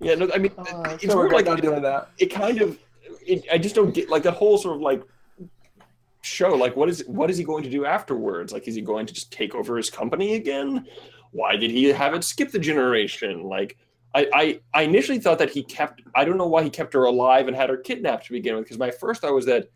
Yeah, 0.00 0.14
no, 0.14 0.30
I 0.34 0.38
mean, 0.38 0.52
Uh, 0.56 0.96
it's 1.00 1.06
so 1.06 1.14
more 1.16 1.26
we're 1.26 1.32
like 1.34 1.44
not 1.44 1.60
doing 1.60 1.82
that. 1.82 2.08
it 2.16 2.26
kind 2.26 2.62
of 2.62 2.78
it, 3.26 3.44
I 3.52 3.58
just 3.58 3.74
don't 3.74 3.92
get 3.94 4.08
like 4.10 4.22
the 4.22 4.32
whole 4.32 4.58
sort 4.58 4.76
of 4.76 4.82
like 4.82 5.02
show. 6.22 6.50
Like, 6.54 6.76
what 6.76 6.88
is 6.88 7.04
what 7.06 7.30
is 7.30 7.36
he 7.38 7.44
going 7.44 7.64
to 7.64 7.70
do 7.70 7.84
afterwards? 7.84 8.52
Like, 8.52 8.68
is 8.68 8.74
he 8.74 8.80
going 8.80 9.06
to 9.06 9.14
just 9.14 9.32
take 9.32 9.54
over 9.54 9.76
his 9.76 9.90
company 9.90 10.34
again? 10.34 10.86
Why 11.32 11.56
did 11.56 11.70
he 11.70 11.84
have 11.84 12.14
it 12.14 12.24
skip 12.24 12.50
the 12.50 12.58
generation? 12.58 13.44
Like, 13.44 13.78
I, 14.14 14.28
I, 14.32 14.60
I 14.74 14.82
initially 14.82 15.18
thought 15.18 15.38
that 15.38 15.50
he 15.50 15.62
kept. 15.62 16.02
I 16.14 16.24
don't 16.24 16.36
know 16.36 16.46
why 16.46 16.62
he 16.62 16.70
kept 16.70 16.92
her 16.94 17.04
alive 17.04 17.48
and 17.48 17.56
had 17.56 17.70
her 17.70 17.76
kidnapped 17.78 18.26
to 18.26 18.32
begin 18.32 18.54
with. 18.56 18.64
Because 18.64 18.78
my 18.78 18.90
first 18.90 19.22
thought 19.22 19.34
was 19.34 19.46
that, 19.46 19.68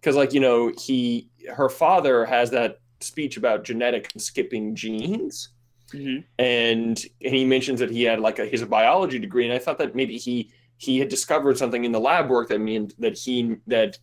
because 0.00 0.16
like 0.16 0.32
you 0.32 0.40
know 0.40 0.72
he 0.78 1.28
her 1.54 1.68
father 1.68 2.24
has 2.24 2.50
that 2.50 2.78
speech 3.00 3.36
about 3.36 3.64
genetic 3.64 4.12
skipping 4.16 4.76
genes, 4.76 5.48
Mhm. 5.92 6.24
and 6.38 7.04
and 7.24 7.34
he 7.34 7.44
mentions 7.44 7.80
that 7.80 7.90
he 7.90 8.04
had 8.04 8.20
like 8.20 8.38
a 8.38 8.46
his 8.46 8.64
biology 8.64 9.18
degree, 9.18 9.44
and 9.44 9.52
I 9.52 9.58
thought 9.58 9.78
that 9.78 9.94
maybe 9.96 10.16
he 10.16 10.50
he 10.82 10.98
had 10.98 11.08
discovered 11.08 11.56
something 11.56 11.84
in 11.84 11.92
the 11.92 12.00
lab 12.00 12.28
work 12.28 12.48
that 12.48 12.58
means 12.60 12.92
that 12.98 13.16
he 13.16 13.56
that 13.68 13.98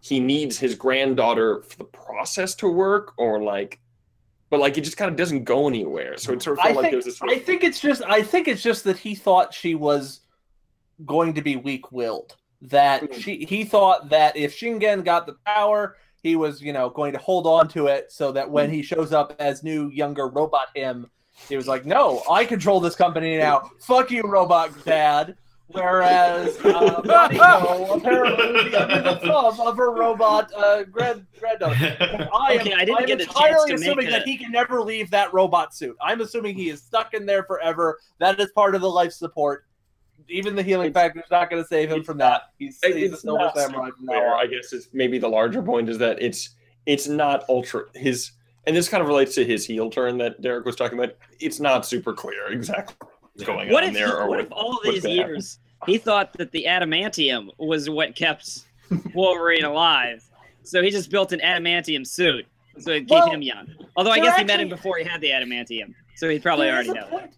he 0.00 0.20
needs 0.20 0.58
his 0.58 0.74
granddaughter 0.74 1.62
for 1.62 1.76
the 1.78 1.84
process 1.84 2.54
to 2.56 2.68
work, 2.68 3.14
or 3.16 3.42
like, 3.42 3.80
but 4.50 4.60
like 4.60 4.76
it 4.76 4.82
just 4.82 4.98
kind 4.98 5.10
of 5.10 5.16
doesn't 5.16 5.44
go 5.44 5.66
anywhere. 5.68 6.18
So 6.18 6.32
it 6.34 6.42
sort 6.42 6.58
of 6.58 6.64
I 6.66 6.72
felt 6.72 6.76
like 6.76 6.82
think, 6.82 6.90
there 6.92 6.98
was 6.98 7.04
this. 7.06 7.16
Sort 7.16 7.32
of, 7.32 7.36
I 7.38 7.40
think 7.40 7.64
it's 7.64 7.80
just 7.80 8.02
I 8.02 8.22
think 8.22 8.46
it's 8.46 8.62
just 8.62 8.84
that 8.84 8.98
he 8.98 9.14
thought 9.14 9.54
she 9.54 9.74
was 9.74 10.20
going 11.06 11.32
to 11.32 11.40
be 11.42 11.56
weak-willed. 11.56 12.36
That 12.60 13.04
Hmm. 13.04 13.18
she 13.18 13.44
he 13.46 13.64
thought 13.64 14.10
that 14.10 14.36
if 14.36 14.54
Shingen 14.54 15.02
got 15.04 15.24
the 15.26 15.36
power, 15.46 15.96
he 16.22 16.36
was 16.36 16.60
you 16.60 16.74
know 16.74 16.90
going 16.90 17.12
to 17.14 17.18
hold 17.18 17.46
on 17.46 17.68
to 17.68 17.86
it 17.86 18.12
so 18.12 18.32
that 18.32 18.48
Hmm. 18.48 18.52
when 18.52 18.70
he 18.70 18.82
shows 18.82 19.14
up 19.14 19.34
as 19.38 19.62
new 19.64 19.88
younger 19.88 20.28
robot 20.28 20.68
him, 20.74 21.10
he 21.48 21.56
was 21.56 21.66
like, 21.66 21.86
no, 21.86 22.22
I 22.30 22.44
control 22.44 22.80
this 22.80 22.96
company 22.96 23.38
now. 23.38 23.70
Fuck 23.80 24.10
you, 24.10 24.22
robot 24.22 24.72
dad. 24.84 25.36
Whereas 25.70 26.56
uh, 26.64 27.02
Mariko 27.02 27.96
apparently 27.98 28.52
would 28.52 28.70
be 28.70 28.76
under 28.76 29.02
the 29.02 29.16
thumb 29.16 29.60
of 29.60 29.76
her 29.76 29.92
robot 29.92 30.50
uh, 30.56 30.84
grand 30.84 31.26
granddaughter. 31.38 31.74
I 32.34 32.54
am, 32.54 32.60
Okay, 32.60 32.72
I 32.72 32.84
didn't 32.86 32.98
I'm 33.00 33.06
get 33.06 33.20
entirely 33.20 33.74
assuming 33.74 34.08
a- 34.08 34.10
that 34.12 34.22
he 34.26 34.38
can 34.38 34.50
never 34.50 34.80
leave 34.80 35.10
that 35.10 35.32
robot 35.34 35.74
suit. 35.74 35.96
I'm 36.00 36.20
assuming 36.22 36.54
he 36.56 36.70
is 36.70 36.80
stuck 36.82 37.12
in 37.12 37.26
there 37.26 37.44
forever. 37.44 37.98
That 38.18 38.40
is 38.40 38.50
part 38.52 38.74
of 38.74 38.80
the 38.80 38.88
life 38.90 39.12
support. 39.12 39.66
Even 40.30 40.54
the 40.56 40.62
healing 40.62 40.92
factor 40.92 41.20
is 41.20 41.30
not 41.30 41.48
going 41.50 41.62
to 41.62 41.68
save 41.68 41.90
him 41.92 42.02
from 42.02 42.18
that. 42.18 42.42
He's, 42.58 42.78
It- 42.82 42.96
he's 42.96 43.10
a 43.10 43.12
it's 43.14 43.22
silver 43.22 43.44
not 43.44 43.54
samurai 43.56 43.90
from 43.90 44.06
now 44.06 44.14
on. 44.36 44.40
I 44.40 44.46
guess 44.46 44.72
it's 44.72 44.88
maybe 44.92 45.18
the 45.18 45.28
larger 45.28 45.62
point 45.62 45.88
is 45.90 45.98
that 45.98 46.20
it's 46.22 46.50
it's 46.86 47.06
not 47.08 47.44
ultra 47.50 47.82
his 47.94 48.32
and 48.66 48.74
this 48.76 48.88
kind 48.88 49.02
of 49.02 49.08
relates 49.08 49.34
to 49.34 49.44
his 49.44 49.66
heel 49.66 49.90
turn 49.90 50.16
that 50.18 50.40
Derek 50.40 50.64
was 50.64 50.76
talking 50.76 50.98
about. 50.98 51.14
It's 51.40 51.60
not 51.60 51.84
super 51.86 52.12
clear 52.14 52.48
exactly 52.48 52.96
what's 53.00 53.17
going 53.44 53.70
What 53.70 53.84
on 53.84 53.90
if, 53.90 53.94
there. 53.94 54.16
or 54.16 54.28
what 54.28 54.30
what, 54.30 54.40
if 54.40 54.52
all 54.52 54.80
these 54.84 55.02
gonna 55.02 55.14
happen. 55.16 55.30
years 55.34 55.58
he 55.86 55.96
thought 55.98 56.32
that 56.34 56.50
the 56.52 56.64
adamantium 56.68 57.48
was 57.58 57.88
what 57.88 58.14
kept 58.16 58.60
Wolverine 59.14 59.64
alive? 59.64 60.24
So 60.64 60.82
he 60.82 60.90
just 60.90 61.10
built 61.10 61.32
an 61.32 61.40
adamantium 61.40 62.06
suit 62.06 62.46
so 62.78 62.90
it 62.92 63.00
keep 63.00 63.10
Well, 63.10 63.30
him 63.30 63.42
young. 63.42 63.68
Although 63.96 64.10
I 64.10 64.16
they're 64.16 64.24
guess 64.30 64.38
he 64.38 64.44
met 64.44 64.60
him 64.60 64.68
before 64.68 64.98
he 64.98 65.04
had 65.04 65.20
the 65.20 65.30
adamantium, 65.30 65.94
so 66.16 66.28
he 66.28 66.38
probably 66.38 66.68
already 66.68 66.90
a 66.90 67.02
point- 67.06 67.32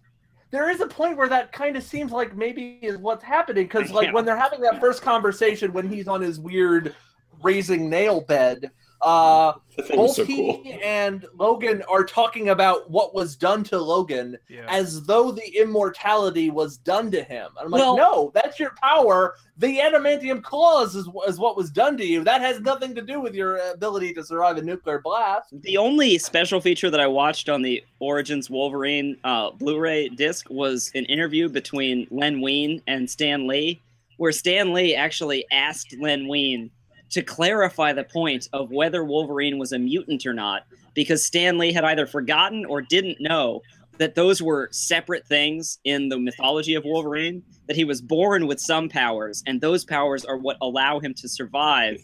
There 0.51 0.69
is 0.69 0.81
a 0.81 0.87
point 0.87 1.17
where 1.17 1.29
that 1.29 1.51
kind 1.51 1.75
of 1.77 1.83
seems 1.83 2.11
like 2.11 2.35
maybe 2.35 2.77
is 2.81 2.97
what's 2.97 3.23
happening 3.23 3.63
because, 3.65 3.89
like, 3.91 4.05
Yeah. 4.07 4.13
when 4.13 4.25
they're 4.25 4.35
having 4.37 4.59
that 4.61 4.79
first 4.81 5.01
conversation 5.01 5.71
when 5.73 5.87
he's 5.89 6.07
on 6.07 6.21
his 6.21 6.39
weird 6.39 6.93
raising 7.41 7.89
nail 7.89 8.21
bed, 8.21 8.69
uh, 9.01 9.53
The 9.77 9.83
both 9.95 10.15
so 10.15 10.25
he 10.25 10.35
cool. 10.35 10.63
and 10.83 11.25
Logan 11.37 11.81
are 11.89 12.03
talking 12.03 12.49
about 12.49 12.91
what 12.91 13.15
was 13.15 13.35
done 13.37 13.63
to 13.65 13.79
Logan 13.79 14.37
Yeah. 14.49 14.65
as 14.67 15.03
though 15.03 15.31
the 15.31 15.47
immortality 15.57 16.49
was 16.49 16.77
done 16.77 17.09
to 17.11 17.23
him. 17.23 17.47
And 17.57 17.65
I'm 17.65 17.71
like, 17.71 17.79
Well- 17.81 17.95
no, 17.97 18.31
that's 18.35 18.59
your 18.59 18.71
power. 18.83 19.35
The 19.57 19.77
adamantium 19.79 20.43
claws 20.43 20.95
is, 20.95 21.07
is 21.27 21.39
what 21.39 21.55
was 21.55 21.69
done 21.71 21.95
to 21.97 22.05
you. 22.05 22.23
That 22.23 22.41
has 22.41 22.59
nothing 22.59 22.93
to 22.95 23.01
do 23.01 23.21
with 23.21 23.33
your 23.33 23.57
ability 23.71 24.13
to 24.15 24.23
survive 24.23 24.57
a 24.57 24.61
nuclear 24.61 24.99
blast. 24.99 25.53
The 25.61 25.77
only 25.77 26.17
special 26.17 26.59
feature 26.59 26.89
that 26.89 26.99
I 26.99 27.07
watched 27.07 27.47
on 27.47 27.61
the 27.61 27.83
Origins 27.99 28.49
Wolverine 28.49 29.17
uh, 29.23 29.51
Blu-ray 29.51 30.09
disc 30.09 30.47
was 30.49 30.91
an 30.95 31.05
interview 31.05 31.47
between 31.47 32.07
Len 32.11 32.41
Wein 32.41 32.81
and 32.87 33.09
Stan 33.09 33.47
Lee, 33.47 33.79
where 34.17 34.31
Stan 34.31 34.73
Lee 34.73 34.95
actually 34.95 35.45
asked 35.51 35.95
Len 35.99 36.27
Wein 36.27 36.69
to 37.11 37.21
clarify 37.21 37.93
the 37.93 38.03
point 38.03 38.47
of 38.53 38.71
whether 38.71 39.03
Wolverine 39.03 39.57
was 39.57 39.71
a 39.71 39.79
mutant 39.79 40.25
or 40.25 40.33
not, 40.33 40.63
because 40.93 41.25
Stan 41.25 41.57
Lee 41.57 41.73
had 41.73 41.83
either 41.83 42.05
forgotten 42.05 42.65
or 42.65 42.81
didn't 42.81 43.21
know 43.21 43.61
that 43.97 44.15
those 44.15 44.41
were 44.41 44.69
separate 44.71 45.27
things 45.27 45.77
in 45.83 46.09
the 46.09 46.17
mythology 46.17 46.73
of 46.73 46.83
Wolverine. 46.85 47.43
That 47.67 47.75
he 47.75 47.83
was 47.83 48.01
born 48.01 48.47
with 48.47 48.59
some 48.59 48.89
powers, 48.89 49.43
and 49.45 49.61
those 49.61 49.85
powers 49.85 50.25
are 50.25 50.37
what 50.37 50.57
allow 50.61 50.99
him 50.99 51.13
to 51.13 51.29
survive 51.29 51.97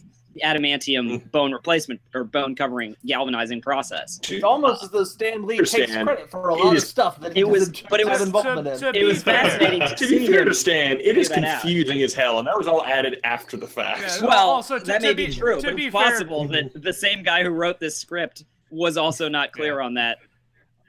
adamantium 0.44 1.20
hmm. 1.22 1.28
bone 1.28 1.52
replacement 1.52 2.00
or 2.14 2.24
bone 2.24 2.54
covering 2.54 2.94
galvanizing 3.06 3.60
process. 3.60 4.18
It's 4.28 4.44
almost 4.44 4.82
as 4.84 4.90
though 4.90 5.04
Stan 5.04 5.46
Lee 5.46 5.58
takes 5.58 5.74
Understand. 5.74 6.06
credit 6.08 6.30
for 6.30 6.48
a 6.48 6.54
lot 6.54 6.76
is- 6.76 6.82
of 6.84 6.88
stuff 6.88 7.20
that 7.20 7.34
he 7.34 7.40
it 7.40 7.48
was- 7.48 7.70
but 7.90 8.00
it 8.00 8.06
was- 8.06 8.20
involvement 8.22 8.66
to- 8.78 8.88
in. 8.88 8.94
to 8.94 9.00
It 9.00 9.04
was 9.04 9.22
fair- 9.22 9.42
fascinating 9.44 9.80
to 9.80 9.94
To 9.96 10.06
be 10.08 10.26
fair 10.26 10.44
to 10.44 10.54
Stan, 10.54 10.98
it 11.00 11.16
is 11.18 11.28
figure 11.28 11.42
that 11.42 11.48
out. 11.56 11.60
confusing 11.62 12.02
as 12.02 12.14
hell, 12.14 12.38
and 12.38 12.46
that 12.48 12.56
was 12.56 12.66
all 12.68 12.84
added 12.84 13.20
after 13.24 13.56
the 13.56 13.66
fact. 13.66 14.00
Yeah. 14.20 14.26
Well, 14.28 14.50
Also, 14.50 14.78
to- 14.78 14.84
that 14.86 15.00
to 15.00 15.06
may 15.08 15.14
be- 15.14 15.26
be, 15.26 15.34
true, 15.34 15.60
to 15.60 15.66
but 15.68 15.76
be 15.76 15.86
it's 15.86 15.96
fair- 15.96 16.10
possible 16.12 16.46
that 16.48 16.74
mhm. 16.74 16.82
the 16.82 16.92
same 16.92 17.22
guy 17.22 17.42
who 17.42 17.50
wrote 17.50 17.80
this 17.80 17.96
script 17.96 18.44
was 18.70 18.96
also 18.96 19.28
not 19.28 19.52
clear 19.52 19.80
on 19.80 19.94
that. 19.94 20.18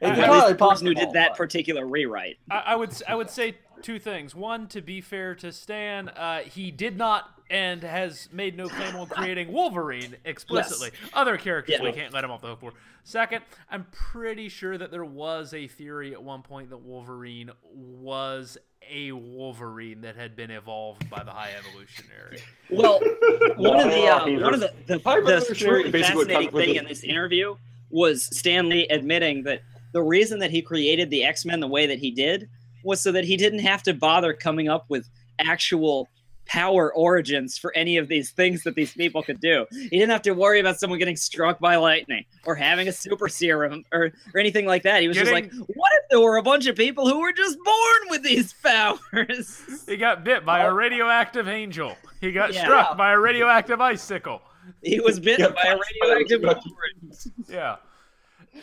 It's 0.02 0.04
uh, 0.04 0.06
I- 0.06 0.10
At 0.12 0.18
entirely 0.18 0.36
least 0.38 0.50
the 0.50 0.56
person 0.70 0.88
who 0.88 0.94
did 0.94 1.14
that 1.14 1.36
particular 1.36 1.86
rewrite. 1.86 2.38
I, 2.52 2.58
I 2.68 2.76
would 2.76 2.90
s- 2.92 3.04
I 3.08 3.16
would 3.16 3.30
say 3.30 3.58
two 3.82 4.00
things. 4.00 4.36
One, 4.36 4.68
to 4.68 4.82
be 4.82 5.00
fair 5.02 5.36
to 5.36 5.52
Stan, 5.52 6.10
uh, 6.10 6.40
he 6.40 6.72
did 6.72 6.98
not 6.98 7.39
and 7.50 7.82
has 7.84 8.30
made 8.32 8.56
no 8.56 8.68
claim 8.70 8.96
on 8.96 9.08
creating 9.08 9.52
Wolverine 9.54 10.16
explicitly. 10.26 10.92
Other 11.14 11.38
characters 11.38 11.76
Yeah. 11.80 11.84
we 11.84 11.92
can't 11.92 12.14
let 12.14 12.24
him 12.24 12.32
off 12.32 12.42
the 12.42 12.48
hook 12.48 12.60
for. 12.60 12.74
Second, 13.04 13.44
I'm 13.72 13.88
pretty 13.92 14.50
sure 14.50 14.78
that 14.78 14.92
there 14.92 15.06
was 15.06 15.54
a 15.54 15.68
theory 15.68 16.14
at 16.14 16.22
one 16.22 16.42
point 16.44 16.70
that 16.70 16.78
Wolverine 16.78 17.50
was 17.74 18.58
a 18.92 19.12
Wolverine 19.12 20.02
that 20.02 20.16
had 20.16 20.36
been 20.36 20.52
evolved 20.52 21.10
by 21.10 21.24
the 21.24 21.32
High 21.32 21.52
Evolutionary. 21.58 22.40
Well, 22.70 23.00
one 23.58 23.80
of 23.80 23.92
the 23.92 24.08
uh, 24.08 24.42
one 24.44 24.54
of 24.54 24.60
the 24.60 24.72
the, 24.88 25.00
High 25.00 25.22
the 25.22 25.36
Evolutionary 25.38 25.92
fascinating 25.92 26.50
comes 26.50 26.66
thing 26.66 26.76
in 26.76 26.86
this 26.86 27.04
interview 27.04 27.56
was 27.90 28.26
Stan 28.38 28.70
Lee 28.70 28.88
admitting 28.90 29.44
that 29.44 29.62
the 29.92 30.02
reason 30.02 30.40
that 30.40 30.52
he 30.52 30.62
created 30.62 31.10
the 31.10 31.24
X 31.24 31.46
Men 31.46 31.60
the 31.60 31.68
way 31.68 31.88
that 31.88 31.98
he 32.00 32.12
did 32.12 32.48
was 32.84 33.02
so 33.02 33.12
that 33.12 33.26
he 33.26 33.36
didn't 33.38 33.60
have 33.60 33.82
to 33.84 33.94
bother 33.94 34.34
coming 34.34 34.70
up 34.70 34.86
with 34.90 35.10
actual 35.40 36.08
power 36.50 36.92
origins 36.96 37.60
for 37.60 37.72
any 37.76 37.98
of 37.98 38.08
these 38.08 38.32
things 38.32 38.64
that 38.64 38.74
these 38.74 38.92
people 38.94 39.22
could 39.22 39.40
do. 39.40 39.68
He 39.72 39.90
didn't 39.90 40.10
have 40.10 40.24
to 40.24 40.32
worry 40.32 40.60
about 40.60 40.80
someone 40.80 40.98
getting 40.98 41.16
struck 41.16 41.60
by 41.60 41.76
lightning 41.76 42.26
or 42.44 42.56
having 42.56 42.88
a 42.88 42.92
super 42.92 43.28
serum 43.30 43.86
or, 43.94 44.12
or 44.34 44.40
anything 44.40 44.66
like 44.66 44.82
that. 44.82 45.04
He 45.04 45.08
was 45.08 45.16
just 45.16 45.32
like, 45.32 45.52
what 45.54 45.92
if 46.02 46.10
there 46.10 46.20
were 46.20 46.38
a 46.38 46.42
bunch 46.44 46.66
of 46.66 46.76
people 46.76 47.08
who 47.08 47.20
were 47.20 47.32
just 47.34 47.56
born 47.64 48.10
with 48.10 48.24
these 48.24 48.54
powers? 48.64 49.62
He 49.88 49.96
got 49.96 50.24
bit 50.24 50.44
by 50.44 50.62
a 50.64 50.74
radioactive 50.74 51.48
angel. 51.48 51.96
He 52.20 52.32
got 52.32 52.52
Yeah. 52.54 52.64
struck 52.64 52.98
by 52.98 53.12
a 53.12 53.20
radioactive 53.20 53.80
icicle. 53.80 54.42
he 54.82 55.00
was 55.00 55.20
bitten 55.20 55.54
by 55.54 55.70
a 55.70 55.78
radioactive 55.78 56.42
Wolverine. 56.42 57.14
Yeah. 57.48 57.76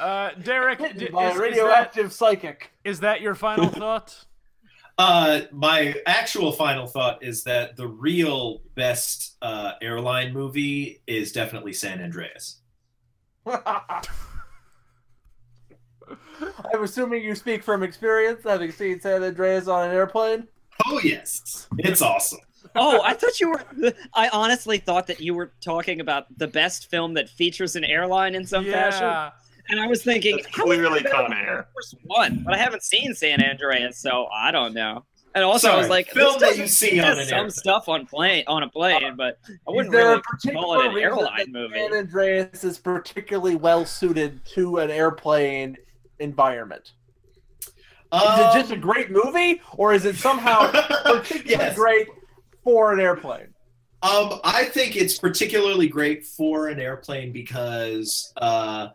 Uh, 0.01 0.31
Derek, 0.43 0.79
d- 0.99 1.09
by 1.09 1.31
is, 1.31 1.31
a 1.31 1.33
is 1.33 1.37
that, 1.37 1.41
radioactive 1.41 2.13
psychic. 2.13 2.73
is 2.85 3.01
that 3.01 3.21
your 3.21 3.35
final 3.37 3.69
thought? 3.83 4.25
Uh, 4.99 5.43
my 5.53 5.95
actual 6.07 6.53
final 6.53 6.87
thought 6.87 7.23
is 7.23 7.45
that 7.45 7.77
the 7.77 7.87
real 7.87 8.63
best 8.75 9.37
uh, 9.43 9.73
airline 9.83 10.33
movie 10.33 11.03
is 11.07 11.33
definitely 11.33 11.75
San 11.75 12.03
Andreas. 12.03 12.61
I'm 13.47 14.03
assuming 16.83 17.23
you 17.23 17.35
speak 17.35 17.63
from 17.63 17.83
experience, 17.83 18.43
having 18.45 18.73
seen 18.73 19.01
San 19.01 19.23
Andreas 19.23 19.69
on 19.69 19.89
an 19.89 19.95
airplane. 19.95 20.49
Oh 20.87 21.01
yes, 21.03 21.69
it's 21.79 22.01
awesome. 22.01 22.41
Oh, 22.75 23.01
I 23.03 23.15
thought 23.15 23.41
you 23.41 23.51
were. 23.51 23.63
I 24.15 24.29
honestly 24.29 24.79
thought 24.79 25.07
that 25.07 25.21
you 25.21 25.35
were 25.35 25.53
talking 25.61 26.01
about 26.01 26.27
the 26.39 26.47
best 26.47 26.91
film 26.91 27.15
that 27.15 27.29
features 27.29 27.77
an 27.77 27.85
airline 27.85 28.35
in 28.35 28.47
some 28.47 28.65
fashion. 28.65 29.33
Yeah. 29.69 29.77
And 29.77 29.81
I 29.81 29.87
was 29.87 30.03
thinking, 30.03 30.37
That's 30.37 30.49
how 30.57 30.65
is 30.71 30.77
clearly 30.77 31.01
that 31.01 31.13
Con 31.13 31.31
better 31.31 31.41
than 31.41 31.49
Air. 31.49 31.69
one, 32.05 32.43
but 32.45 32.55
I 32.55 32.59
haven't 32.59 32.83
seen 32.83 33.15
San 33.15 33.43
Andreas, 33.43 33.99
so 33.99 34.27
I 34.27 34.51
don't 34.53 34.75
know. 34.75 35.05
And 35.35 35.45
also, 35.45 35.69
I 35.69 35.77
was 35.77 35.91
like, 35.91 36.09
film 36.09 36.39
this 36.41 36.57
that 36.57 36.59
you 36.59 36.67
see 36.67 36.99
on 36.99 37.19
an 37.19 37.27
some 37.27 37.35
airplane. 37.35 37.51
stuff 37.51 37.89
on 37.91 38.07
plane 38.07 38.45
on 38.47 38.63
a 38.63 38.71
plane, 38.71 39.17
but 39.17 39.39
I 39.69 39.71
wouldn't 39.71 39.93
there 39.93 40.07
really 40.07 40.23
a 40.49 40.53
call 40.53 40.81
it 40.81 40.87
an 40.93 40.99
airline 40.99 41.53
movie. 41.53 41.75
San 41.79 41.93
Andreas 41.93 42.65
is 42.65 42.79
particularly 42.79 43.55
well 43.55 43.85
suited 43.85 44.45
to 44.55 44.79
an 44.79 44.91
airplane 44.91 45.77
environment? 46.21 46.93
Is 47.61 47.73
Um, 48.13 48.23
it 48.41 48.53
just 48.61 48.71
a 48.73 48.77
great 48.79 49.11
movie, 49.11 49.61
or 49.77 49.93
is 49.93 50.07
it 50.07 50.17
somehow 50.17 50.71
particularly 51.05 51.51
yes. 51.51 51.77
great 51.77 52.09
for 52.65 52.95
an 52.95 53.01
airplane? 53.01 53.49
Um, 54.03 54.41
I 54.45 54.65
think 54.67 54.97
it's 54.97 55.19
particularly 55.19 55.89
great 55.89 56.25
for 56.25 56.69
an 56.69 56.81
airplane 56.81 57.33
because, 57.33 58.33
uh, 58.37 58.89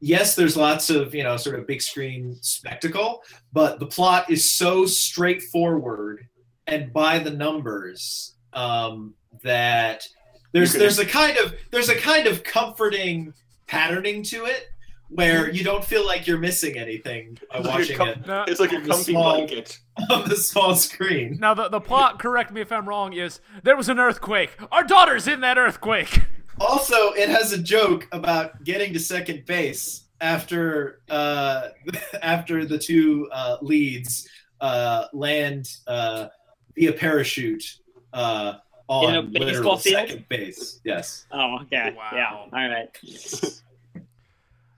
yes, 0.00 0.34
there's 0.34 0.56
lots 0.56 0.90
of 0.90 1.14
you 1.14 1.22
know 1.22 1.36
sort 1.36 1.58
of 1.58 1.66
big 1.66 1.82
screen 1.82 2.36
spectacle, 2.40 3.22
but 3.52 3.78
the 3.78 3.86
plot 3.86 4.30
is 4.30 4.48
so 4.48 4.86
straightforward 4.86 6.26
and 6.66 6.92
by 6.92 7.18
the 7.18 7.30
numbers 7.30 8.34
um, 8.52 9.14
that 9.42 10.06
there's 10.52 10.72
there's 10.72 10.98
a 10.98 11.06
kind 11.06 11.36
of 11.38 11.54
there's 11.70 11.88
a 11.88 11.94
kind 11.94 12.26
of 12.26 12.42
comforting 12.44 13.32
patterning 13.66 14.22
to 14.22 14.44
it 14.46 14.66
where 15.10 15.50
you 15.50 15.64
don't 15.64 15.82
feel 15.84 16.04
like 16.06 16.26
you're 16.26 16.36
missing 16.38 16.76
anything 16.76 17.38
by 17.50 17.58
It's 17.58 17.64
like 17.64 17.64
a 17.64 17.78
watching 17.78 17.96
com- 17.96 18.08
it 18.08 18.26
Now, 18.26 18.44
It's 18.46 18.60
like 18.60 18.72
a 18.72 18.76
On 18.76 18.82
the 18.82 18.88
comfy 18.90 19.12
small- 19.12 19.34
blanket. 19.36 19.78
on 20.10 20.28
the 20.28 20.36
small 20.36 20.74
screen. 20.76 21.38
now 21.40 21.54
the, 21.54 21.68
the 21.70 21.80
plot, 21.80 22.18
correct 22.18 22.52
me 22.52 22.60
if 22.60 22.70
I'm 22.70 22.86
wrong, 22.88 23.14
is 23.14 23.40
there 23.62 23.74
was 23.76 23.88
an 23.88 23.98
earthquake. 23.98 24.50
Our 24.70 24.84
daughter's 24.84 25.26
in 25.26 25.40
that 25.40 25.56
earthquake. 25.58 26.20
Also, 26.60 27.12
it 27.12 27.28
has 27.28 27.52
a 27.52 27.58
joke 27.58 28.08
about 28.12 28.62
getting 28.64 28.92
to 28.92 28.98
second 29.00 29.46
base 29.46 30.04
after 30.20 31.00
uh, 31.08 31.68
after 32.22 32.64
the 32.64 32.78
two 32.78 33.28
uh, 33.32 33.56
leads 33.62 34.28
uh, 34.60 35.04
land 35.12 35.70
uh, 35.86 36.26
via 36.74 36.92
parachute 36.92 37.76
uh, 38.12 38.54
on 38.88 39.04
In 39.10 39.14
a 39.16 39.20
literal 39.20 39.76
field? 39.76 39.94
second 40.08 40.28
base. 40.28 40.80
Yes. 40.84 41.26
Oh, 41.30 41.58
okay. 41.62 41.94
Wow. 41.96 42.10
Yeah. 42.12 42.34
All 42.34 42.48
right. 42.52 42.88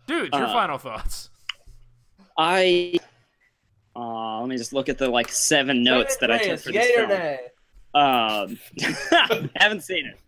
Dude, 0.07 0.33
your 0.33 0.45
Uh, 0.45 0.53
final 0.53 0.79
thoughts. 0.79 1.31
I. 2.37 2.99
Uh, 3.97 4.41
let 4.41 4.49
me 4.49 4.57
just 4.57 4.73
look 4.73 4.89
at 4.89 4.99
the 4.99 5.09
like 5.09 5.29
seven 5.31 5.83
notes 5.83 6.17
that 6.19 6.31
I 6.31 6.39
took 6.39 6.61
for 6.61 6.73
this 6.73 6.89
yay 6.89 7.03
or 7.03 7.09
film. 7.09 7.39
Um, 7.93 9.49
haven't 9.57 9.83
seen 9.83 10.07
it. 10.07 10.19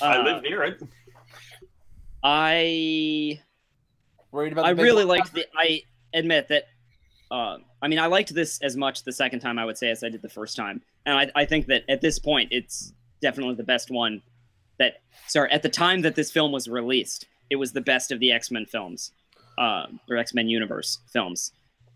I 0.00 0.16
Uh, 0.18 0.22
live 0.24 0.42
near 0.42 0.62
it. 0.64 0.82
I 2.22 3.40
Worried 4.30 4.52
about 4.52 4.64
I 4.64 4.70
the 4.70 4.76
big 4.76 4.84
really 4.84 5.04
one? 5.04 5.18
liked 5.18 5.34
the. 5.34 5.44
I 5.56 5.82
admit 6.14 6.48
that. 6.48 6.64
Um, 7.30 7.64
I 7.80 7.88
mean, 7.88 7.98
I 7.98 8.06
liked 8.06 8.34
this 8.34 8.60
as 8.62 8.76
much 8.76 9.04
the 9.04 9.12
second 9.12 9.40
time 9.40 9.58
I 9.58 9.64
would 9.64 9.76
say 9.78 9.90
as 9.90 10.02
I 10.04 10.08
did 10.08 10.22
the 10.22 10.28
first 10.28 10.56
time, 10.56 10.82
and 11.06 11.18
I, 11.18 11.30
I 11.42 11.44
think 11.46 11.66
that 11.66 11.82
at 11.88 12.00
this 12.00 12.18
point 12.18 12.48
it's 12.52 12.92
definitely 13.20 13.54
the 13.56 13.62
best 13.64 13.90
one. 13.90 14.22
That 14.78 14.94
sorry, 15.28 15.50
at 15.50 15.62
the 15.62 15.68
time 15.68 16.00
that 16.02 16.14
this 16.14 16.30
film 16.30 16.50
was 16.52 16.68
released, 16.68 17.26
it 17.50 17.56
was 17.56 17.72
the 17.72 17.80
best 17.82 18.10
of 18.10 18.20
the 18.20 18.32
X 18.32 18.50
Men 18.50 18.64
films, 18.66 19.12
uh, 19.58 19.86
or 20.08 20.16
X 20.16 20.32
Men 20.34 20.48
universe 20.48 20.98
films. 21.12 21.52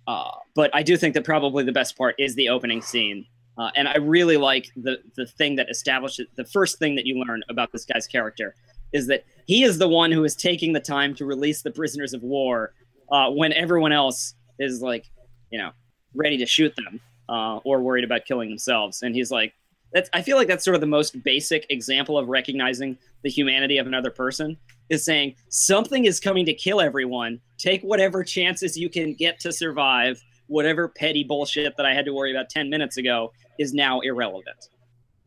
Uh, 0.06 0.30
but 0.54 0.70
I 0.74 0.82
do 0.82 0.96
think 0.96 1.14
that 1.14 1.24
probably 1.24 1.64
the 1.64 1.72
best 1.72 1.96
part 1.96 2.14
is 2.18 2.34
the 2.34 2.48
opening 2.50 2.80
scene, 2.82 3.26
uh, 3.58 3.70
and 3.74 3.88
I 3.88 3.96
really 3.96 4.36
like 4.36 4.70
the 4.76 4.98
the 5.16 5.26
thing 5.26 5.56
that 5.56 5.70
establishes. 5.70 6.26
The 6.36 6.44
first 6.44 6.78
thing 6.78 6.94
that 6.96 7.06
you 7.06 7.22
learn 7.26 7.42
about 7.48 7.72
this 7.72 7.84
guy's 7.84 8.06
character 8.06 8.54
is 8.92 9.06
that 9.06 9.24
he 9.46 9.62
is 9.62 9.78
the 9.78 9.88
one 9.88 10.12
who 10.12 10.24
is 10.24 10.34
taking 10.34 10.72
the 10.72 10.80
time 10.80 11.14
to 11.14 11.24
release 11.24 11.62
the 11.62 11.70
prisoners 11.70 12.12
of 12.12 12.22
war 12.22 12.74
uh, 13.10 13.30
when 13.30 13.52
everyone 13.52 13.92
else 13.92 14.34
is 14.58 14.80
like, 14.80 15.06
you 15.50 15.58
know, 15.58 15.70
ready 16.14 16.36
to 16.38 16.46
shoot 16.46 16.74
them 16.76 17.00
uh, 17.28 17.58
or 17.58 17.80
worried 17.80 18.04
about 18.04 18.24
killing 18.26 18.48
themselves. 18.48 19.02
And 19.02 19.14
he's 19.14 19.30
like, 19.30 19.54
that's. 19.92 20.10
I 20.12 20.22
feel 20.22 20.36
like 20.36 20.48
that's 20.48 20.64
sort 20.64 20.74
of 20.74 20.80
the 20.80 20.86
most 20.86 21.22
basic 21.22 21.66
example 21.70 22.18
of 22.18 22.28
recognizing 22.28 22.98
the 23.22 23.30
humanity 23.30 23.78
of 23.78 23.86
another 23.86 24.10
person 24.10 24.56
is 24.90 25.04
saying 25.04 25.34
something 25.48 26.04
is 26.04 26.20
coming 26.20 26.44
to 26.46 26.54
kill 26.54 26.80
everyone. 26.80 27.40
Take 27.58 27.82
whatever 27.82 28.22
chances 28.22 28.76
you 28.76 28.90
can 28.90 29.14
get 29.14 29.40
to 29.40 29.52
survive. 29.52 30.22
Whatever 30.48 30.88
petty 30.88 31.24
bullshit 31.24 31.76
that 31.76 31.86
I 31.86 31.92
had 31.92 32.04
to 32.04 32.12
worry 32.12 32.30
about 32.30 32.50
ten 32.50 32.70
minutes 32.70 32.98
ago 32.98 33.32
is 33.58 33.72
now 33.74 34.00
irrelevant. 34.00 34.68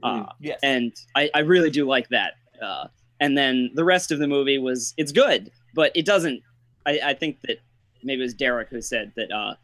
Uh, 0.01 0.25
Yes. 0.39 0.59
and 0.63 0.93
I, 1.15 1.29
I 1.33 1.39
really 1.39 1.69
do 1.69 1.85
like 1.85 2.07
that. 2.09 2.33
Uh, 2.61 2.87
and 3.19 3.37
then 3.37 3.71
the 3.75 3.83
rest 3.83 4.11
of 4.11 4.19
the 4.19 4.27
movie 4.27 4.57
was 4.57 4.93
it's 4.97 5.11
good, 5.11 5.51
but 5.73 5.91
it 5.95 6.05
doesn't. 6.05 6.41
I, 6.85 6.99
I 7.03 7.13
think 7.13 7.41
that 7.41 7.59
maybe 8.03 8.21
it 8.21 8.23
was 8.23 8.33
Derek 8.33 8.69
who 8.69 8.81
said 8.81 9.11
that 9.17 9.31
uh, 9.31 9.55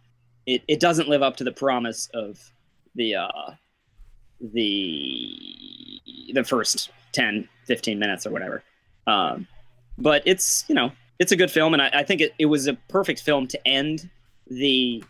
it 0.45 0.61
it 0.67 0.79
doesn't 0.81 1.07
live 1.07 1.21
up 1.21 1.37
to 1.37 1.43
the 1.45 1.51
promise 1.53 2.09
of 2.13 2.51
the 2.95 3.15
uh, 3.15 3.51
the 4.41 6.01
the 6.33 6.43
first 6.43 6.89
10, 7.13 7.47
15 7.65 7.99
minutes 7.99 8.25
or 8.25 8.31
whatever. 8.31 8.63
Um, 9.07 9.47
but 9.97 10.23
it's 10.25 10.65
you 10.67 10.75
know 10.75 10.91
it's 11.19 11.31
a 11.31 11.35
good 11.37 11.51
film, 11.51 11.73
and 11.73 11.81
I, 11.81 11.89
I 11.93 12.03
think 12.03 12.21
it, 12.21 12.33
it 12.37 12.45
was 12.47 12.67
a 12.67 12.73
perfect 12.89 13.21
film 13.21 13.47
to 13.47 13.67
end 13.67 14.09
the 14.47 15.03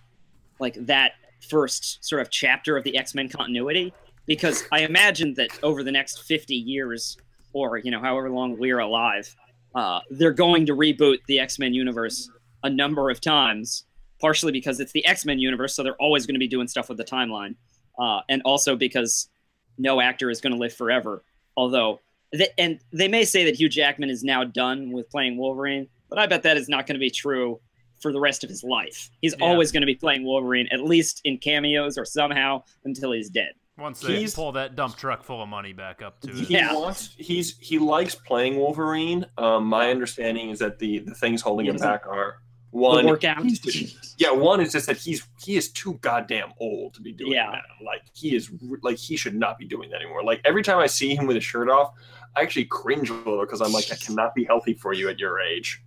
like 0.59 0.75
that 0.85 1.13
first 1.49 2.03
sort 2.03 2.21
of 2.21 2.29
chapter 2.29 2.77
of 2.77 2.83
the 2.83 2.97
X 2.97 3.15
Men 3.15 3.29
continuity 3.29 3.93
because 4.25 4.63
I 4.71 4.79
imagine 4.79 5.33
that 5.35 5.49
over 5.63 5.83
the 5.83 5.91
next 5.91 6.23
50 6.23 6.55
years 6.55 7.17
or 7.53 7.77
you 7.77 7.91
know 7.91 7.99
however 7.99 8.29
long 8.29 8.57
we're 8.57 8.79
alive 8.79 9.33
uh, 9.75 9.99
they're 10.09 10.31
going 10.31 10.65
to 10.65 10.73
reboot 10.73 11.17
the 11.27 11.39
X-Men 11.39 11.73
universe 11.73 12.29
a 12.63 12.69
number 12.69 13.09
of 13.09 13.19
times 13.19 13.85
partially 14.21 14.51
because 14.51 14.79
it's 14.79 14.93
the 14.93 15.05
X-Men 15.05 15.39
universe 15.39 15.75
so 15.75 15.83
they're 15.83 16.01
always 16.01 16.25
going 16.25 16.35
to 16.35 16.39
be 16.39 16.47
doing 16.47 16.67
stuff 16.67 16.89
with 16.89 16.97
the 16.97 17.03
timeline 17.03 17.55
uh, 17.99 18.21
and 18.29 18.41
also 18.43 18.75
because 18.75 19.29
no 19.77 19.99
actor 19.99 20.29
is 20.29 20.39
going 20.39 20.53
to 20.53 20.59
live 20.59 20.73
forever. 20.73 21.23
Although 21.57 21.99
th- 22.33 22.51
and 22.57 22.79
they 22.93 23.07
may 23.07 23.25
say 23.25 23.45
that 23.45 23.55
Hugh 23.55 23.69
Jackman 23.69 24.09
is 24.09 24.23
now 24.23 24.43
done 24.43 24.91
with 24.91 25.09
playing 25.09 25.37
Wolverine 25.37 25.87
but 26.09 26.19
I 26.19 26.27
bet 26.27 26.43
that 26.43 26.57
is 26.57 26.69
not 26.69 26.87
going 26.87 26.95
to 26.95 26.99
be 26.99 27.09
true 27.09 27.59
for 27.99 28.11
the 28.11 28.19
rest 28.19 28.43
of 28.43 28.49
his 28.49 28.63
life 28.63 29.09
he's 29.21 29.35
Yeah. 29.39 29.45
always 29.45 29.71
going 29.71 29.81
to 29.81 29.87
be 29.87 29.95
playing 29.95 30.23
Wolverine 30.23 30.67
at 30.71 30.83
least 30.83 31.21
in 31.23 31.37
cameos 31.37 31.97
or 31.97 32.05
somehow 32.05 32.63
until 32.83 33.11
he's 33.11 33.29
dead 33.29 33.53
Once 33.77 33.99
they 33.99 34.17
He's- 34.19 34.35
pull 34.35 34.51
that 34.53 34.75
dump 34.75 34.95
truck 34.95 35.23
full 35.23 35.41
of 35.43 35.49
money 35.49 35.73
back 35.73 36.01
up 36.01 36.21
to. 36.21 36.31
He 36.31 36.53
Yeah. 36.53 36.73
wants 36.73 37.13
he's 37.17 37.57
he 37.59 37.77
likes 37.77 38.15
playing 38.15 38.55
Wolverine. 38.57 39.25
Um, 39.37 39.65
my 39.65 39.89
understanding 39.91 40.49
is 40.49 40.59
that 40.59 40.79
the 40.79 40.99
the 40.99 41.13
things 41.13 41.41
holding 41.41 41.65
him 41.65 41.75
back 41.75 42.07
are 42.07 42.37
one. 42.71 43.05
workout 43.05 43.45
just- 43.45 44.15
yeah, 44.17 44.31
one 44.31 44.61
is 44.61 44.71
just 44.71 44.87
that 44.87 44.95
he's 44.97 45.27
he 45.43 45.57
is 45.57 45.71
too 45.73 45.95
goddamn 45.95 46.53
old 46.61 46.93
to 46.93 47.01
be 47.01 47.11
doing 47.11 47.33
Yeah. 47.33 47.51
that. 47.51 47.65
Like 47.83 48.03
he 48.13 48.33
is 48.33 48.49
like 48.81 48.97
he 48.97 49.17
should 49.17 49.35
not 49.35 49.57
be 49.57 49.65
doing 49.65 49.89
that 49.89 49.97
anymore. 50.01 50.23
Like 50.23 50.39
every 50.45 50.63
time 50.63 50.77
I 50.79 50.87
see 50.87 51.13
him 51.13 51.25
with 51.27 51.35
his 51.35 51.43
shirt 51.43 51.69
off, 51.69 51.91
I 52.37 52.41
actually 52.43 52.65
cringe 52.65 53.09
a 53.09 53.13
little 53.13 53.41
because 53.41 53.59
I'm 53.61 53.73
like 53.73 53.87
that 53.87 53.99
cannot 53.99 54.33
be 54.35 54.45
healthy 54.45 54.73
for 54.73 54.93
you 54.93 55.09
at 55.09 55.19
your 55.19 55.41
age. 55.41 55.81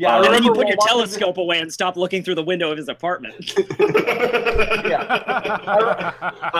Yeah, 0.00 0.08
uh, 0.08 0.12
I 0.12 0.16
And 0.16 0.26
and 0.26 0.34
then 0.34 0.42
you 0.44 0.52
put 0.52 0.66
your 0.66 0.76
watching 0.78 0.96
telescope 0.96 1.36
away 1.36 1.58
and 1.58 1.70
stop 1.70 1.96
looking 1.96 2.22
through 2.22 2.36
the 2.36 2.42
window 2.42 2.70
of 2.70 2.78
his 2.78 2.88
apartment. 2.88 3.52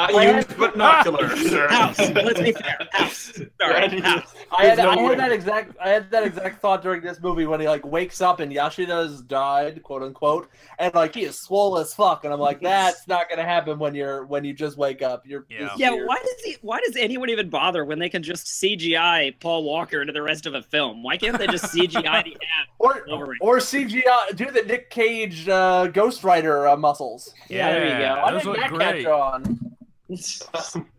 Uh, 0.00 0.06
I 0.12 0.36
use 0.36 0.44
binoculars, 0.46 1.32
sir. 1.50 1.68
House. 1.68 1.98
Let's 1.98 2.40
be 2.40 2.52
fair. 2.52 2.78
House. 2.92 3.32
Sorry. 3.60 4.00
House. 4.00 4.34
I 4.56 4.66
had, 4.66 4.78
no 4.78 4.90
I 4.90 4.96
had 4.98 5.18
that 5.18 5.32
exact 5.32 5.76
I 5.82 5.88
had 5.88 6.10
that 6.10 6.24
exact 6.24 6.60
thought 6.60 6.82
during 6.82 7.02
this 7.02 7.20
movie 7.20 7.46
when 7.46 7.60
he 7.60 7.68
like 7.68 7.84
wakes 7.84 8.20
up 8.20 8.40
and 8.40 8.52
Yashida's 8.52 9.22
died, 9.22 9.82
quote 9.82 10.02
unquote, 10.02 10.48
and 10.78 10.94
like 10.94 11.14
he 11.14 11.22
is 11.22 11.38
swole 11.38 11.78
as 11.78 11.92
fuck, 11.94 12.24
and 12.24 12.32
I'm 12.32 12.40
like, 12.40 12.60
that's 12.60 13.08
not 13.08 13.28
gonna 13.28 13.44
happen 13.44 13.78
when 13.78 13.94
you're 13.94 14.24
when 14.26 14.44
you 14.44 14.52
just 14.52 14.76
wake 14.76 15.02
up. 15.02 15.26
You're 15.26 15.46
Yeah. 15.48 15.60
this 15.60 15.72
Yeah, 15.76 15.90
why 15.90 16.16
does 16.16 16.44
he? 16.44 16.56
Why 16.62 16.80
does 16.84 16.96
anyone 16.96 17.30
even 17.30 17.48
bother 17.48 17.84
when 17.84 17.98
they 17.98 18.08
can 18.08 18.22
just 18.22 18.46
CGI 18.46 19.38
Paul 19.40 19.64
Walker 19.64 20.00
into 20.00 20.12
the 20.12 20.22
rest 20.22 20.46
of 20.46 20.54
a 20.54 20.62
film? 20.62 21.02
Why 21.02 21.16
can't 21.16 21.38
they 21.38 21.46
just 21.46 21.64
CGI 21.64 22.24
the 22.24 22.34
ad? 22.34 22.66
Or 22.78 23.04
Wolverine. 23.38 23.38
or 23.40 23.58
CGI 23.58 24.36
do 24.36 24.50
the 24.50 24.62
Nick 24.62 24.90
Cage 24.90 25.48
uh, 25.48 25.86
Ghost 25.88 26.24
Rider 26.24 26.68
uh, 26.68 26.76
muscles. 26.76 27.34
Yeah, 27.48 27.72
there 27.72 27.84
you 27.84 27.98
go. 28.06 28.22
Why 28.22 28.30
those 28.32 28.42
didn't 28.42 28.52
look 28.72 28.80
that 28.80 28.92
great. 28.92 29.04
catch 29.04 29.12
on? 29.12 30.86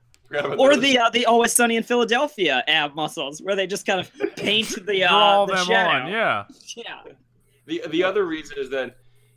Or 0.57 0.75
those. 0.75 0.81
the 0.81 0.97
uh, 0.97 1.09
the 1.09 1.25
Always 1.25 1.51
Sunny 1.51 1.75
in 1.75 1.83
Philadelphia 1.83 2.63
ab 2.65 2.95
muscles, 2.95 3.41
where 3.41 3.53
they 3.53 3.67
just 3.67 3.85
kind 3.85 3.99
of 3.99 4.09
paint 4.37 4.69
the 4.85 4.99
Draw 5.01 5.43
uh, 5.43 5.45
the 5.45 5.55
them 5.55 5.65
shadow. 5.65 6.05
on, 6.05 6.11
yeah. 6.11 6.45
Yeah. 6.77 7.11
the 7.65 7.83
the 7.89 8.01
other 8.01 8.25
reason 8.25 8.55
is 8.57 8.69
that 8.69 8.95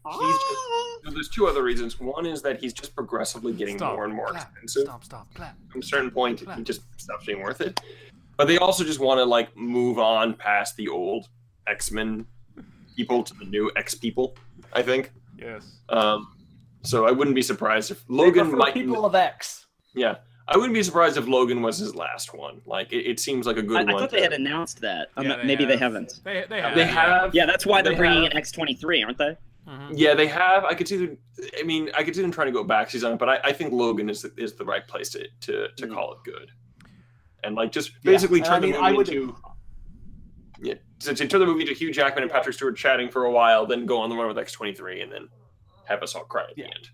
he's 0.09 0.21
just, 0.21 0.45
Ah. 0.47 0.99
no, 1.07 1.11
there's 1.11 1.29
two 1.31 1.49
other 1.49 1.65
reasons. 1.65 1.99
One 1.99 2.27
is 2.27 2.43
that 2.43 2.61
he's 2.61 2.73
just 2.73 2.95
progressively 2.95 3.53
getting 3.53 3.77
Stop, 3.79 3.95
more 3.97 4.05
and 4.05 4.15
more 4.15 4.29
clap, 4.29 4.53
expensive. 4.53 4.83
Stop, 4.85 5.03
stop, 5.05 5.35
clap. 5.35 5.57
From 5.69 5.81
a 5.81 5.85
certain 5.85 6.13
point, 6.13 6.45
Clap. 6.45 6.59
he 6.59 6.63
just 6.63 6.83
stops 6.97 7.27
being 7.27 7.43
worth 7.43 7.61
it. 7.61 7.81
But 8.37 8.47
they 8.47 8.59
also 8.59 8.85
just 8.85 9.01
want 9.01 9.19
to 9.19 9.25
like 9.25 9.57
move 9.57 9.99
on 9.99 10.35
past 10.35 10.77
the 10.77 10.87
old 10.89 11.27
X 11.67 11.91
Men 11.91 12.25
people 12.97 13.23
to 13.23 13.35
the 13.35 13.45
new 13.45 13.71
X 13.77 13.95
people. 13.95 14.37
I 14.73 14.83
think. 14.83 15.13
Yes. 15.39 15.79
Um, 15.89 16.29
so 16.83 17.07
I 17.07 17.11
wouldn't 17.11 17.35
be 17.37 17.43
surprised 17.43 17.91
if 17.91 18.05
Logan 18.09 18.45
prefer 18.51 18.57
might. 18.57 18.75
people 18.75 19.05
of 19.07 19.15
X. 19.15 19.67
Yeah, 19.95 20.17
I 20.49 20.57
wouldn't 20.57 20.75
be 20.75 20.83
surprised 20.83 21.17
if 21.17 21.27
Logan 21.29 21.63
was 21.63 21.79
his 21.79 21.95
last 21.95 22.35
one. 22.35 22.61
Like 22.67 22.93
it, 22.93 23.07
it 23.07 23.21
seems 23.21 23.47
like 23.47 23.57
a 23.57 23.63
good 23.63 23.77
I, 23.77 23.81
I 23.81 23.85
one. 23.85 23.99
thought 24.03 24.11
to- 24.11 24.17
they 24.17 24.23
had 24.23 24.33
announced 24.33 24.81
that. 24.81 25.09
Yeah, 25.17 25.29
not- 25.29 25.39
they 25.41 25.45
maybe 25.47 25.65
they 25.65 25.73
have. 25.73 25.93
haven't. 25.93 26.21
They, 26.25 26.45
they 26.49 26.61
have. 26.61 26.75
They 26.75 26.85
have. 26.87 27.35
Yeah, 27.35 27.47
that's 27.47 27.65
why 27.67 27.83
they're 27.83 27.93
They 27.93 27.99
bringing 27.99 28.25
have- 28.25 28.33
in 28.33 28.39
X23, 28.39 29.05
aren't 29.05 29.19
they? 29.19 29.37
Mhm. 29.69 29.93
Yeah, 29.95 30.15
they 30.15 30.27
have. 30.27 30.65
I 30.65 30.75
could 30.75 30.87
see 30.89 30.99
them. 31.07 31.17
I 31.59 31.63
mean, 31.63 31.91
I 31.97 32.03
could 32.05 32.15
see 32.15 32.21
them 32.23 32.31
trying 32.31 32.49
to 32.49 32.53
go 32.53 32.65
back 32.65 32.91
season, 32.91 33.09
on 33.09 33.13
it, 33.15 33.19
but 33.19 33.29
I, 33.31 33.39
I 33.45 33.53
think 33.53 33.73
Logan 33.73 34.11
is 34.11 34.21
the, 34.23 34.33
is 34.37 34.55
the 34.55 34.65
right 34.65 34.87
place 34.87 35.09
to 35.11 35.27
to, 35.43 35.69
to 35.77 35.87
Mm. 35.87 35.95
call 35.95 36.13
it 36.13 36.19
good, 36.25 36.51
and 37.45 37.55
like 37.55 37.73
just 37.73 37.93
basically 38.03 38.41
and 38.41 38.47
turn 38.47 38.57
I 38.57 38.61
mean, 38.61 38.73
the 38.73 38.79
I 38.81 38.93
movie 38.93 39.21
would- 39.21 39.35
into. 41.09 41.23
Yeah, 41.23 41.25
to, 41.25 41.25
to 41.25 41.29
turn 41.29 41.41
the 41.41 41.47
movie 41.47 41.65
to 41.65 41.75
Hugh 41.75 41.93
Jackman 41.93 42.23
and 42.23 42.33
Patrick 42.33 42.55
Stewart 42.55 42.77
chatting 42.77 43.11
for 43.11 43.25
a 43.25 43.31
while, 43.31 43.67
then 43.67 43.87
go 43.87 44.01
on 44.01 44.11
the 44.11 44.17
run 44.17 44.29
with 44.29 44.39
X 44.39 44.53
twenty 44.53 44.75
three, 44.75 45.01
and 45.01 45.13
then 45.13 45.29
have 45.85 46.03
us 46.03 46.15
all 46.15 46.25
cry 46.25 46.45
at 46.45 46.57
Yeah. 46.57 46.65
the 46.65 46.75
end. 46.75 46.89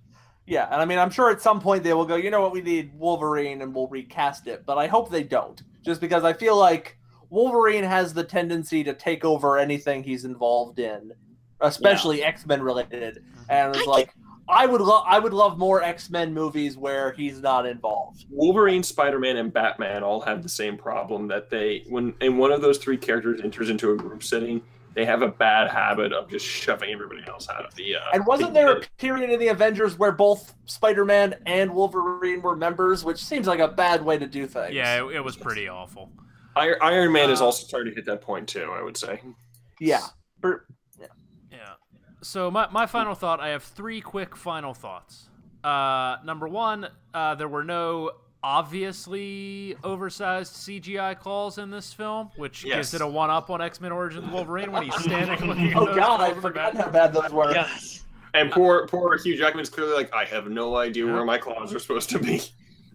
Yeah, 0.47 0.69
and 0.73 0.83
I 0.83 0.85
mean, 0.85 0.99
I'm 0.99 1.11
sure 1.11 1.31
at 1.31 1.41
some 1.41 1.61
point 1.61 1.85
they 1.85 1.95
will 1.95 2.05
go, 2.05 2.17
you 2.17 2.31
know 2.31 2.41
what, 2.41 2.51
we 2.51 2.61
need 2.61 2.93
Wolverine 2.99 3.63
and 3.63 3.73
we'll 3.73 3.87
recast 3.87 4.49
it. 4.49 4.67
But 4.67 4.79
I 4.79 4.89
hope 4.89 5.09
they 5.09 5.23
don't, 5.23 5.63
just 5.85 6.01
because 6.01 6.25
I 6.25 6.33
feel 6.33 6.57
like 6.57 6.99
Wolverine 7.29 7.85
has 7.85 8.13
the 8.13 8.25
tendency 8.25 8.83
to 8.83 8.93
take 8.93 9.25
over 9.25 9.59
anything 9.59 10.03
he's 10.03 10.25
involved 10.25 10.81
in, 10.81 11.13
especially 11.61 12.25
X 12.25 12.47
Men 12.47 12.63
related. 12.63 13.19
Mm-hmm. 13.19 13.43
And 13.49 13.77
it's 13.77 13.87
I 13.87 13.91
like, 13.91 14.15
I 14.51 14.67
would 14.67 14.81
love 14.81 15.05
I 15.07 15.19
would 15.19 15.33
love 15.33 15.59
more 15.59 15.83
X 15.83 16.11
Men 16.11 16.35
movies 16.35 16.77
where 16.77 17.13
he's 17.13 17.41
not 17.41 17.67
involved. 17.67 18.27
Wolverine, 18.31 18.83
Spider-Man, 18.83 19.37
and 19.37 19.53
Batman 19.53 20.03
all 20.03 20.21
have 20.21 20.43
the 20.43 20.49
same 20.49 20.77
problem 20.77 21.29
that 21.29 21.51
they 21.51 21.85
when 21.89 22.15
and 22.21 22.39
one 22.39 22.53
of 22.53 22.61
those 22.61 22.79
three 22.79 22.97
characters 22.97 23.41
enters 23.43 23.71
into 23.71 23.93
a 23.93 23.97
group 23.97 24.23
setting, 24.23 24.61
they 24.95 25.05
have 25.05 25.23
a 25.23 25.29
bad 25.29 25.71
habit 25.71 26.13
of 26.13 26.29
just 26.29 26.45
shoving 26.45 26.91
everybody 26.91 27.23
else 27.29 27.49
out 27.49 27.65
of 27.65 27.75
the. 27.77 27.95
Uh, 27.97 28.01
And 28.13 28.27
wasn't 28.27 28.55
there 28.55 28.73
a 28.79 28.81
period 28.99 29.31
in 29.31 29.39
the 29.39 29.49
Avengers 29.49 29.97
where 29.99 30.13
both 30.13 30.53
Spider 30.67 31.05
Man 31.05 31.37
and 31.47 31.73
Wolverine 31.73 32.43
were 32.43 32.57
members, 32.57 33.05
which 33.05 33.25
seems 33.25 33.47
like 33.47 33.61
a 33.61 33.69
bad 33.69 34.05
way 34.05 34.19
to 34.19 34.27
do 34.27 34.47
things. 34.49 34.75
Yeah, 34.75 35.05
it, 35.07 35.17
it 35.17 35.25
was 35.25 35.37
pretty 35.37 35.69
awful. 35.69 36.11
Iron, 36.57 36.77
Iron 36.83 37.13
Man 37.13 37.31
is 37.31 37.41
Uh, 37.41 37.45
also 37.47 37.65
starting 37.67 37.93
to 37.93 37.95
hit 37.95 38.07
that 38.07 38.21
point 38.21 38.49
too. 38.49 38.69
I 38.73 38.83
would 38.83 38.97
say. 38.97 39.21
yeah. 39.79 40.01
Ber- 42.21 42.25
Yeah. 42.25 42.27
So 42.27 42.51
my, 42.51 42.69
my 42.71 42.87
final 42.87 43.15
thought, 43.15 43.41
I 43.41 43.49
have 43.49 43.63
three 43.63 44.01
quick 44.01 44.37
final 44.37 44.75
thoughts. 44.75 45.29
Uh, 45.65 46.17
number 46.25 46.49
one, 46.49 46.89
uh, 47.15 47.35
there 47.35 47.49
were 47.49 47.65
no 47.65 48.13
obviously 48.43 49.77
oversized 49.85 50.55
CGI 50.55 51.19
calls 51.19 51.59
in 51.59 51.71
this 51.71 51.93
film, 51.93 52.31
which 52.37 52.65
Yes. 52.65 52.77
gives 52.77 52.95
it 52.95 53.01
a 53.03 53.07
one 53.07 53.29
up 53.31 53.51
on 53.51 53.61
X 53.61 53.81
Men 53.81 53.93
Origins 53.93 54.31
Wolverine 54.33 54.73
when 54.73 54.85
he's 54.85 54.95
standing 55.05 55.47
looking 55.47 55.71
at 55.71 55.77
Oh 55.77 55.95
God, 55.95 56.21
I 56.21 56.33
forgot 56.35 56.73
Batman. 56.75 56.83
how 56.85 56.91
bad 56.91 57.13
those 57.13 57.31
were. 57.31 57.53
God. 57.53 57.69
And 58.33 58.51
poor 58.51 58.87
poor 58.87 59.19
Hugh 59.19 59.37
Jackman's 59.37 59.69
clearly 59.69 59.93
like, 59.93 60.15
I 60.15 60.25
have 60.25 60.49
no 60.49 60.77
idea 60.77 61.05
Yeah. 61.07 61.13
where 61.15 61.25
my 61.25 61.37
claws 61.39 61.75
are 61.75 61.79
supposed 61.79 62.09
to 62.11 62.19
be. 62.19 62.41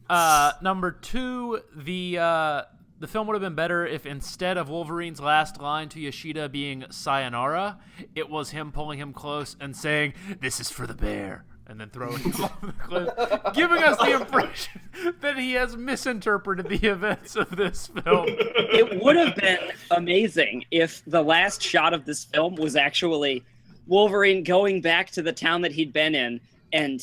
Uh, 0.10 0.54
number 0.62 0.92
two, 0.92 1.60
the 1.76 2.18
uh, 2.20 2.62
the 3.00 3.08
film 3.08 3.28
would 3.28 3.34
have 3.34 3.42
been 3.42 3.56
better 3.56 3.86
if 3.86 4.06
instead 4.06 4.58
of 4.58 4.70
Wolverine's 4.70 5.20
last 5.20 5.60
line 5.62 5.90
to 5.90 6.00
Yashida 6.00 6.52
being 6.52 6.86
"Sayonara," 6.90 7.80
it 8.16 8.30
was 8.30 8.52
him 8.52 8.72
pulling 8.72 9.00
him 9.00 9.14
close 9.14 9.56
and 9.60 9.76
saying, 9.76 10.14
"This 10.40 10.60
is 10.60 10.72
for 10.72 10.88
the 10.88 10.94
bear," 10.94 11.46
and 11.68 11.80
then 11.80 11.90
throwing 11.90 12.20
him 12.20 12.34
off 12.44 12.62
the 12.62 12.72
cliff, 12.74 13.10
giving 13.54 13.84
us 13.84 13.98
the 13.98 14.14
impression 14.14 14.82
that 15.22 15.38
he 15.38 15.54
has 15.54 15.76
misinterpreted 15.76 16.70
the 16.70 16.88
events 16.88 17.36
of 17.36 17.56
this 17.56 17.88
film. 17.88 18.26
It 18.28 19.02
would 19.04 19.16
have 19.18 19.36
been 19.36 19.60
amazing 19.92 20.66
if 20.72 21.04
the 21.06 21.24
last 21.24 21.62
shot 21.62 21.94
of 21.94 22.06
this 22.06 22.24
film 22.24 22.56
was 22.56 22.76
actually 22.76 23.44
Wolverine 23.88 24.44
going 24.44 24.82
back 24.82 25.12
to 25.12 25.22
the 25.22 25.34
town 25.34 25.62
that 25.62 25.74
he'd 25.74 25.94
been 25.94 26.16
in 26.16 26.40
and 26.72 27.02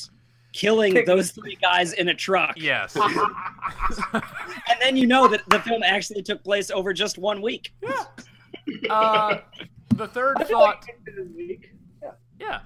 killing 0.52 0.92
Kick- 0.92 1.06
those 1.06 1.30
three 1.30 1.56
guys 1.60 1.92
in 1.94 2.08
a 2.08 2.14
truck. 2.14 2.54
Yes. 2.56 2.96
And 4.14 4.80
then 4.80 4.96
you 4.96 5.06
know 5.06 5.28
that 5.28 5.42
the 5.48 5.60
film 5.60 5.82
actually 5.82 6.22
took 6.22 6.42
place 6.42 6.70
over 6.70 6.92
just 6.92 7.18
one 7.18 7.42
week. 7.42 7.74
Uh, 8.88 9.38
the 9.94 10.08
third 10.08 10.38
thought. 10.48 10.84
like 10.86 10.96
it 11.06 11.18
is 11.18 11.28
weak. 11.36 11.72
Yeah. 12.40 12.60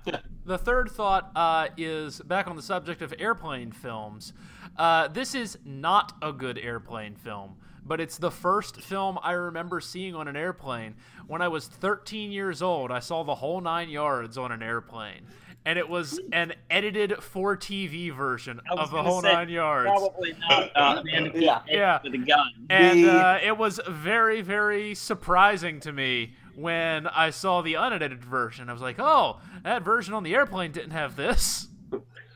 The 0.44 0.56
third 0.58 0.90
thought 0.90 1.30
uh, 1.34 1.68
is 1.76 2.20
back 2.20 2.46
on 2.48 2.56
the 2.56 2.62
subject 2.62 3.02
of 3.02 3.12
airplane 3.18 3.72
films. 3.72 4.32
Uh, 4.76 5.08
this 5.08 5.34
is 5.34 5.58
not 5.64 6.12
a 6.22 6.32
good 6.32 6.58
airplane 6.58 7.16
film, 7.16 7.56
but 7.84 8.00
it's 8.00 8.18
the 8.18 8.30
first 8.30 8.80
film 8.80 9.18
I 9.22 9.32
remember 9.32 9.80
seeing 9.80 10.14
on 10.14 10.28
an 10.28 10.36
airplane. 10.36 10.94
When 11.26 11.42
I 11.42 11.48
was 11.48 11.66
13 11.66 12.30
years 12.30 12.62
old, 12.62 12.90
I 12.90 13.00
saw 13.00 13.24
the 13.24 13.34
whole 13.34 13.60
nine 13.60 13.88
yards 13.88 14.38
on 14.38 14.52
an 14.52 14.62
airplane. 14.62 15.26
And 15.66 15.80
it 15.80 15.88
was 15.88 16.20
an 16.32 16.54
edited 16.70 17.22
for 17.22 17.56
TV 17.56 18.14
version 18.14 18.60
of 18.70 18.92
the 18.92 19.02
whole 19.02 19.20
say, 19.20 19.32
nine 19.32 19.48
yards. 19.48 19.90
Probably 19.90 20.32
not 20.48 20.70
uh, 20.76 21.02
Yeah. 21.34 21.60
Yeah. 21.68 21.98
with 22.04 22.14
a 22.14 22.18
gun. 22.18 22.46
And 22.70 23.02
The- 23.04 23.10
uh, 23.12 23.38
it 23.42 23.58
was 23.58 23.80
very, 23.88 24.42
very 24.42 24.94
surprising 24.94 25.80
to 25.80 25.92
me 25.92 26.34
when 26.54 27.08
I 27.08 27.30
saw 27.30 27.62
the 27.62 27.74
unedited 27.74 28.24
version. 28.24 28.70
I 28.70 28.72
was 28.74 28.80
like, 28.80 29.00
oh, 29.00 29.40
that 29.64 29.82
version 29.82 30.14
on 30.14 30.22
the 30.22 30.36
airplane 30.36 30.70
didn't 30.70 30.92
have 30.92 31.16
this. 31.16 31.66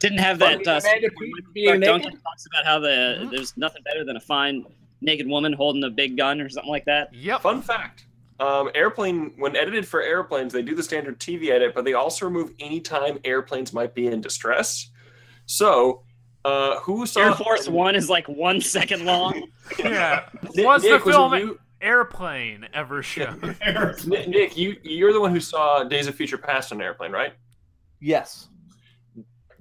Didn't 0.00 0.18
have 0.18 0.38
that. 0.40 0.66
Uh, 0.66 0.80
Amanda 0.80 0.80
scene 0.80 1.00
Peet 1.00 1.12
where 1.12 1.42
being 1.54 1.66
Clarke 1.66 1.78
naked? 1.80 2.02
Duncan 2.02 2.20
talks 2.22 2.46
about 2.46 2.64
how 2.66 2.78
the 2.80 2.88
Mhm. 3.20 3.30
there's 3.30 3.56
nothing 3.56 3.82
better 3.84 4.04
than 4.04 4.16
a 4.16 4.20
fine 4.20 4.64
naked 5.02 5.28
woman 5.28 5.52
holding 5.52 5.84
a 5.84 5.90
big 5.90 6.16
gun 6.16 6.40
or 6.40 6.48
something 6.48 6.70
like 6.70 6.84
that. 6.86 7.14
Yep. 7.14 7.42
Fun 7.42 7.62
fact. 7.62 8.06
Um, 8.40 8.70
airplane 8.74 9.34
when 9.36 9.54
edited 9.54 9.86
for 9.86 10.00
airplanes, 10.02 10.52
they 10.52 10.62
do 10.62 10.74
the 10.74 10.82
standard 10.82 11.20
TV 11.20 11.50
edit, 11.50 11.74
but 11.74 11.84
they 11.84 11.92
also 11.92 12.24
remove 12.24 12.52
any 12.58 12.80
time 12.80 13.18
airplanes 13.24 13.72
might 13.74 13.94
be 13.94 14.06
in 14.06 14.20
distress. 14.22 14.90
So, 15.46 16.02
uh, 16.44 16.80
who 16.80 17.04
saw 17.06 17.20
Air 17.20 17.32
Force 17.34 17.68
One 17.68 17.94
is 17.94 18.08
like 18.08 18.26
one 18.28 18.60
second 18.60 19.04
long. 19.04 19.48
Yeah. 19.78 20.26
Nick, 20.54 20.66
Was 20.66 20.82
the 20.82 20.88
Nick, 20.90 21.04
was 21.04 21.14
film 21.14 21.34
you- 21.34 21.60
Airplane 21.82 22.66
ever 22.74 23.02
shown? 23.04 23.56
Nick, 24.06 24.28
Nick, 24.28 24.56
you 24.56 24.76
you're 24.82 25.12
the 25.12 25.20
one 25.20 25.30
who 25.32 25.40
saw 25.40 25.84
Days 25.84 26.06
of 26.08 26.14
Future 26.14 26.38
Past 26.38 26.72
on 26.72 26.78
an 26.80 26.84
airplane, 26.84 27.12
right? 27.12 27.34
Yes. 28.00 28.48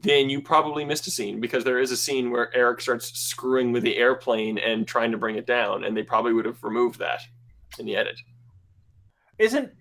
Then 0.02 0.30
you 0.30 0.42
probably 0.42 0.86
missed 0.86 1.06
a 1.08 1.12
scene 1.12 1.42
because 1.42 1.64
there 1.66 1.80
is 1.80 1.92
a 1.92 1.98
scene 1.98 2.32
where 2.32 2.56
Eric 2.56 2.80
starts 2.82 3.12
screwing 3.20 3.72
with 3.74 3.84
the 3.84 3.98
airplane 3.98 4.58
and 4.58 4.88
trying 4.88 5.12
to 5.12 5.18
bring 5.18 5.36
it 5.36 5.46
down, 5.46 5.84
and 5.84 5.96
they 5.96 6.04
probably 6.04 6.32
would 6.34 6.46
have 6.46 6.64
removed 6.64 7.00
that 7.00 7.22
in 7.78 7.86
the 7.86 7.96
edit. 7.98 8.18
Isn't 9.40 9.72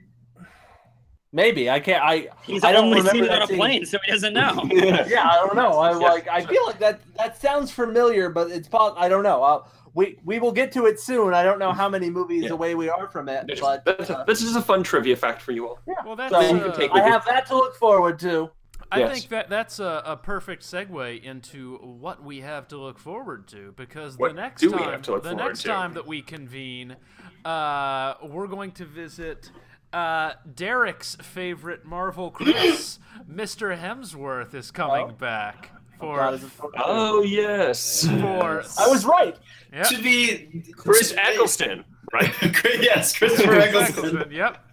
maybe 1.33 1.69
I 1.69 1.81
can't 1.81 2.03
I 2.03 2.29
He's 2.43 2.65
I 2.65 2.73
don't 2.73 2.87
only 2.87 2.99
remember 2.99 3.11
seen 3.11 3.25
it 3.25 3.29
that 3.29 3.37
on 3.37 3.43
a 3.43 3.47
scene. 3.49 3.57
plane, 3.57 3.85
so 3.87 3.99
he 4.05 4.13
doesn't 4.13 4.33
know. 4.33 4.67
yeah, 4.73 5.29
I 5.31 5.37
don't 5.45 5.57
know. 5.57 5.73
I 5.79 5.93
like. 5.93 6.29
I 6.29 6.45
feel 6.45 6.65
like 6.67 6.79
that. 6.79 7.01
That 7.17 7.41
sounds 7.41 7.71
familiar, 7.71 8.31
but 8.31 8.51
it's. 8.51 8.69
I 8.73 9.09
don't 9.09 9.23
know. 9.23 9.43
Uh, 9.43 9.65
we 9.95 10.17
we 10.25 10.39
will 10.39 10.53
get 10.53 10.71
to 10.73 10.87
it 10.87 11.01
soon. 11.01 11.35
I 11.35 11.43
don't 11.43 11.59
know 11.59 11.73
how 11.73 11.89
many 11.89 12.09
movies 12.09 12.45
Yeah. 12.45 12.51
away 12.51 12.75
we 12.75 12.89
are 12.89 13.09
from 13.09 13.29
it, 13.29 13.47
This, 13.49 13.61
but 13.61 13.83
uh, 13.87 14.25
this 14.27 14.43
is 14.43 14.55
a 14.57 14.63
fun 14.63 14.83
trivia 14.83 15.17
fact 15.17 15.43
for 15.43 15.53
you 15.53 15.67
all. 15.69 15.79
Yeah. 15.87 15.95
Well, 16.07 16.17
that's. 16.17 16.33
So, 16.33 16.41
you 16.41 16.61
can 16.61 16.71
uh, 16.71 16.75
take 16.75 16.91
I 16.93 17.01
have 17.01 17.25
that 17.27 17.47
to 17.47 17.57
look 17.57 17.75
forward 17.77 18.19
to. 18.21 18.51
I 18.91 19.01
Yes. 19.01 19.13
think 19.13 19.29
that 19.31 19.51
that's 19.51 19.81
a, 19.81 20.03
a 20.07 20.17
perfect 20.17 20.63
segue 20.63 21.23
into 21.23 21.77
what 21.79 22.23
we 22.25 22.41
have 22.41 22.69
to 22.69 22.79
look 22.79 22.99
forward 22.99 23.47
to 23.49 23.73
because 23.77 24.17
What 24.17 24.35
the 24.35 24.41
next 24.41 24.63
do 24.63 24.71
we 24.71 24.79
time, 24.79 24.91
have 24.93 25.03
to 25.03 25.13
look 25.13 25.23
the 25.25 25.35
next 25.35 25.63
to? 25.63 25.69
time 25.69 25.93
that 25.95 26.07
we 26.07 26.23
convene, 26.23 26.97
uh, 27.45 28.15
we're 28.23 28.47
going 28.47 28.73
to 28.73 28.87
visit 28.87 29.51
uh, 29.93 30.33
Derek's 30.55 31.17
favorite 31.17 31.85
Marvel 31.85 32.31
Chris, 32.31 32.99
Mr. 33.31 33.79
Hemsworth, 33.79 34.55
is 34.55 34.71
coming 34.71 35.09
Oh. 35.11 35.13
back 35.13 35.71
for 35.99 36.17
God, 36.17 36.35
is 36.35 36.45
it 36.45 36.51
for- 36.51 36.71
Oh 36.77 37.23
yes, 37.23 38.07
for. 38.07 38.63
I 38.79 38.87
was 38.89 39.05
right. 39.05 39.37
Yep. 39.73 39.87
Should 39.87 40.03
be 40.03 40.65
Chris 40.77 41.13
Eccleston, 41.17 41.85
right? 42.13 42.33
yes, 42.81 43.17
Christopher 43.17 43.55
Eccleston. 43.59 44.05
Eccleston, 44.07 44.33
Yep. 44.33 44.65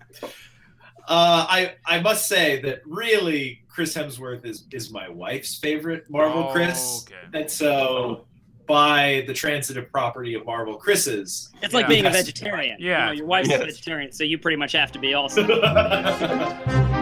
Uh, 1.08 1.46
I 1.50 1.76
I 1.86 2.00
must 2.02 2.28
say 2.28 2.62
that 2.62 2.82
really 2.86 3.62
Chris 3.76 3.94
Hemsworth 3.94 4.46
is 4.46 4.64
is 4.72 4.90
my 4.90 5.10
wife's 5.10 5.56
favorite 5.60 6.10
Marvel 6.10 6.46
Oh, 6.48 6.54
Chris, 6.54 7.06
okay. 7.06 7.38
and 7.42 7.52
so 7.52 8.26
by 8.68 9.26
the 9.28 9.34
transitive 9.34 9.92
property 9.92 10.34
of 10.34 10.46
Marvel 10.46 10.76
Chris's, 10.76 11.52
It's 11.62 11.74
like 11.74 11.88
being 11.90 12.06
a 12.06 12.10
vegetarian. 12.10 12.78
Yeah. 12.80 13.02
You 13.02 13.06
know, 13.08 13.12
your 13.18 13.26
wife's 13.28 13.50
Yes. 13.50 13.62
a 13.62 13.66
vegetarian, 13.66 14.12
so 14.14 14.24
you 14.24 14.38
pretty 14.40 14.56
much 14.58 14.72
have 14.72 14.92
to 14.94 15.00
be 15.00 15.14
also. 15.14 15.44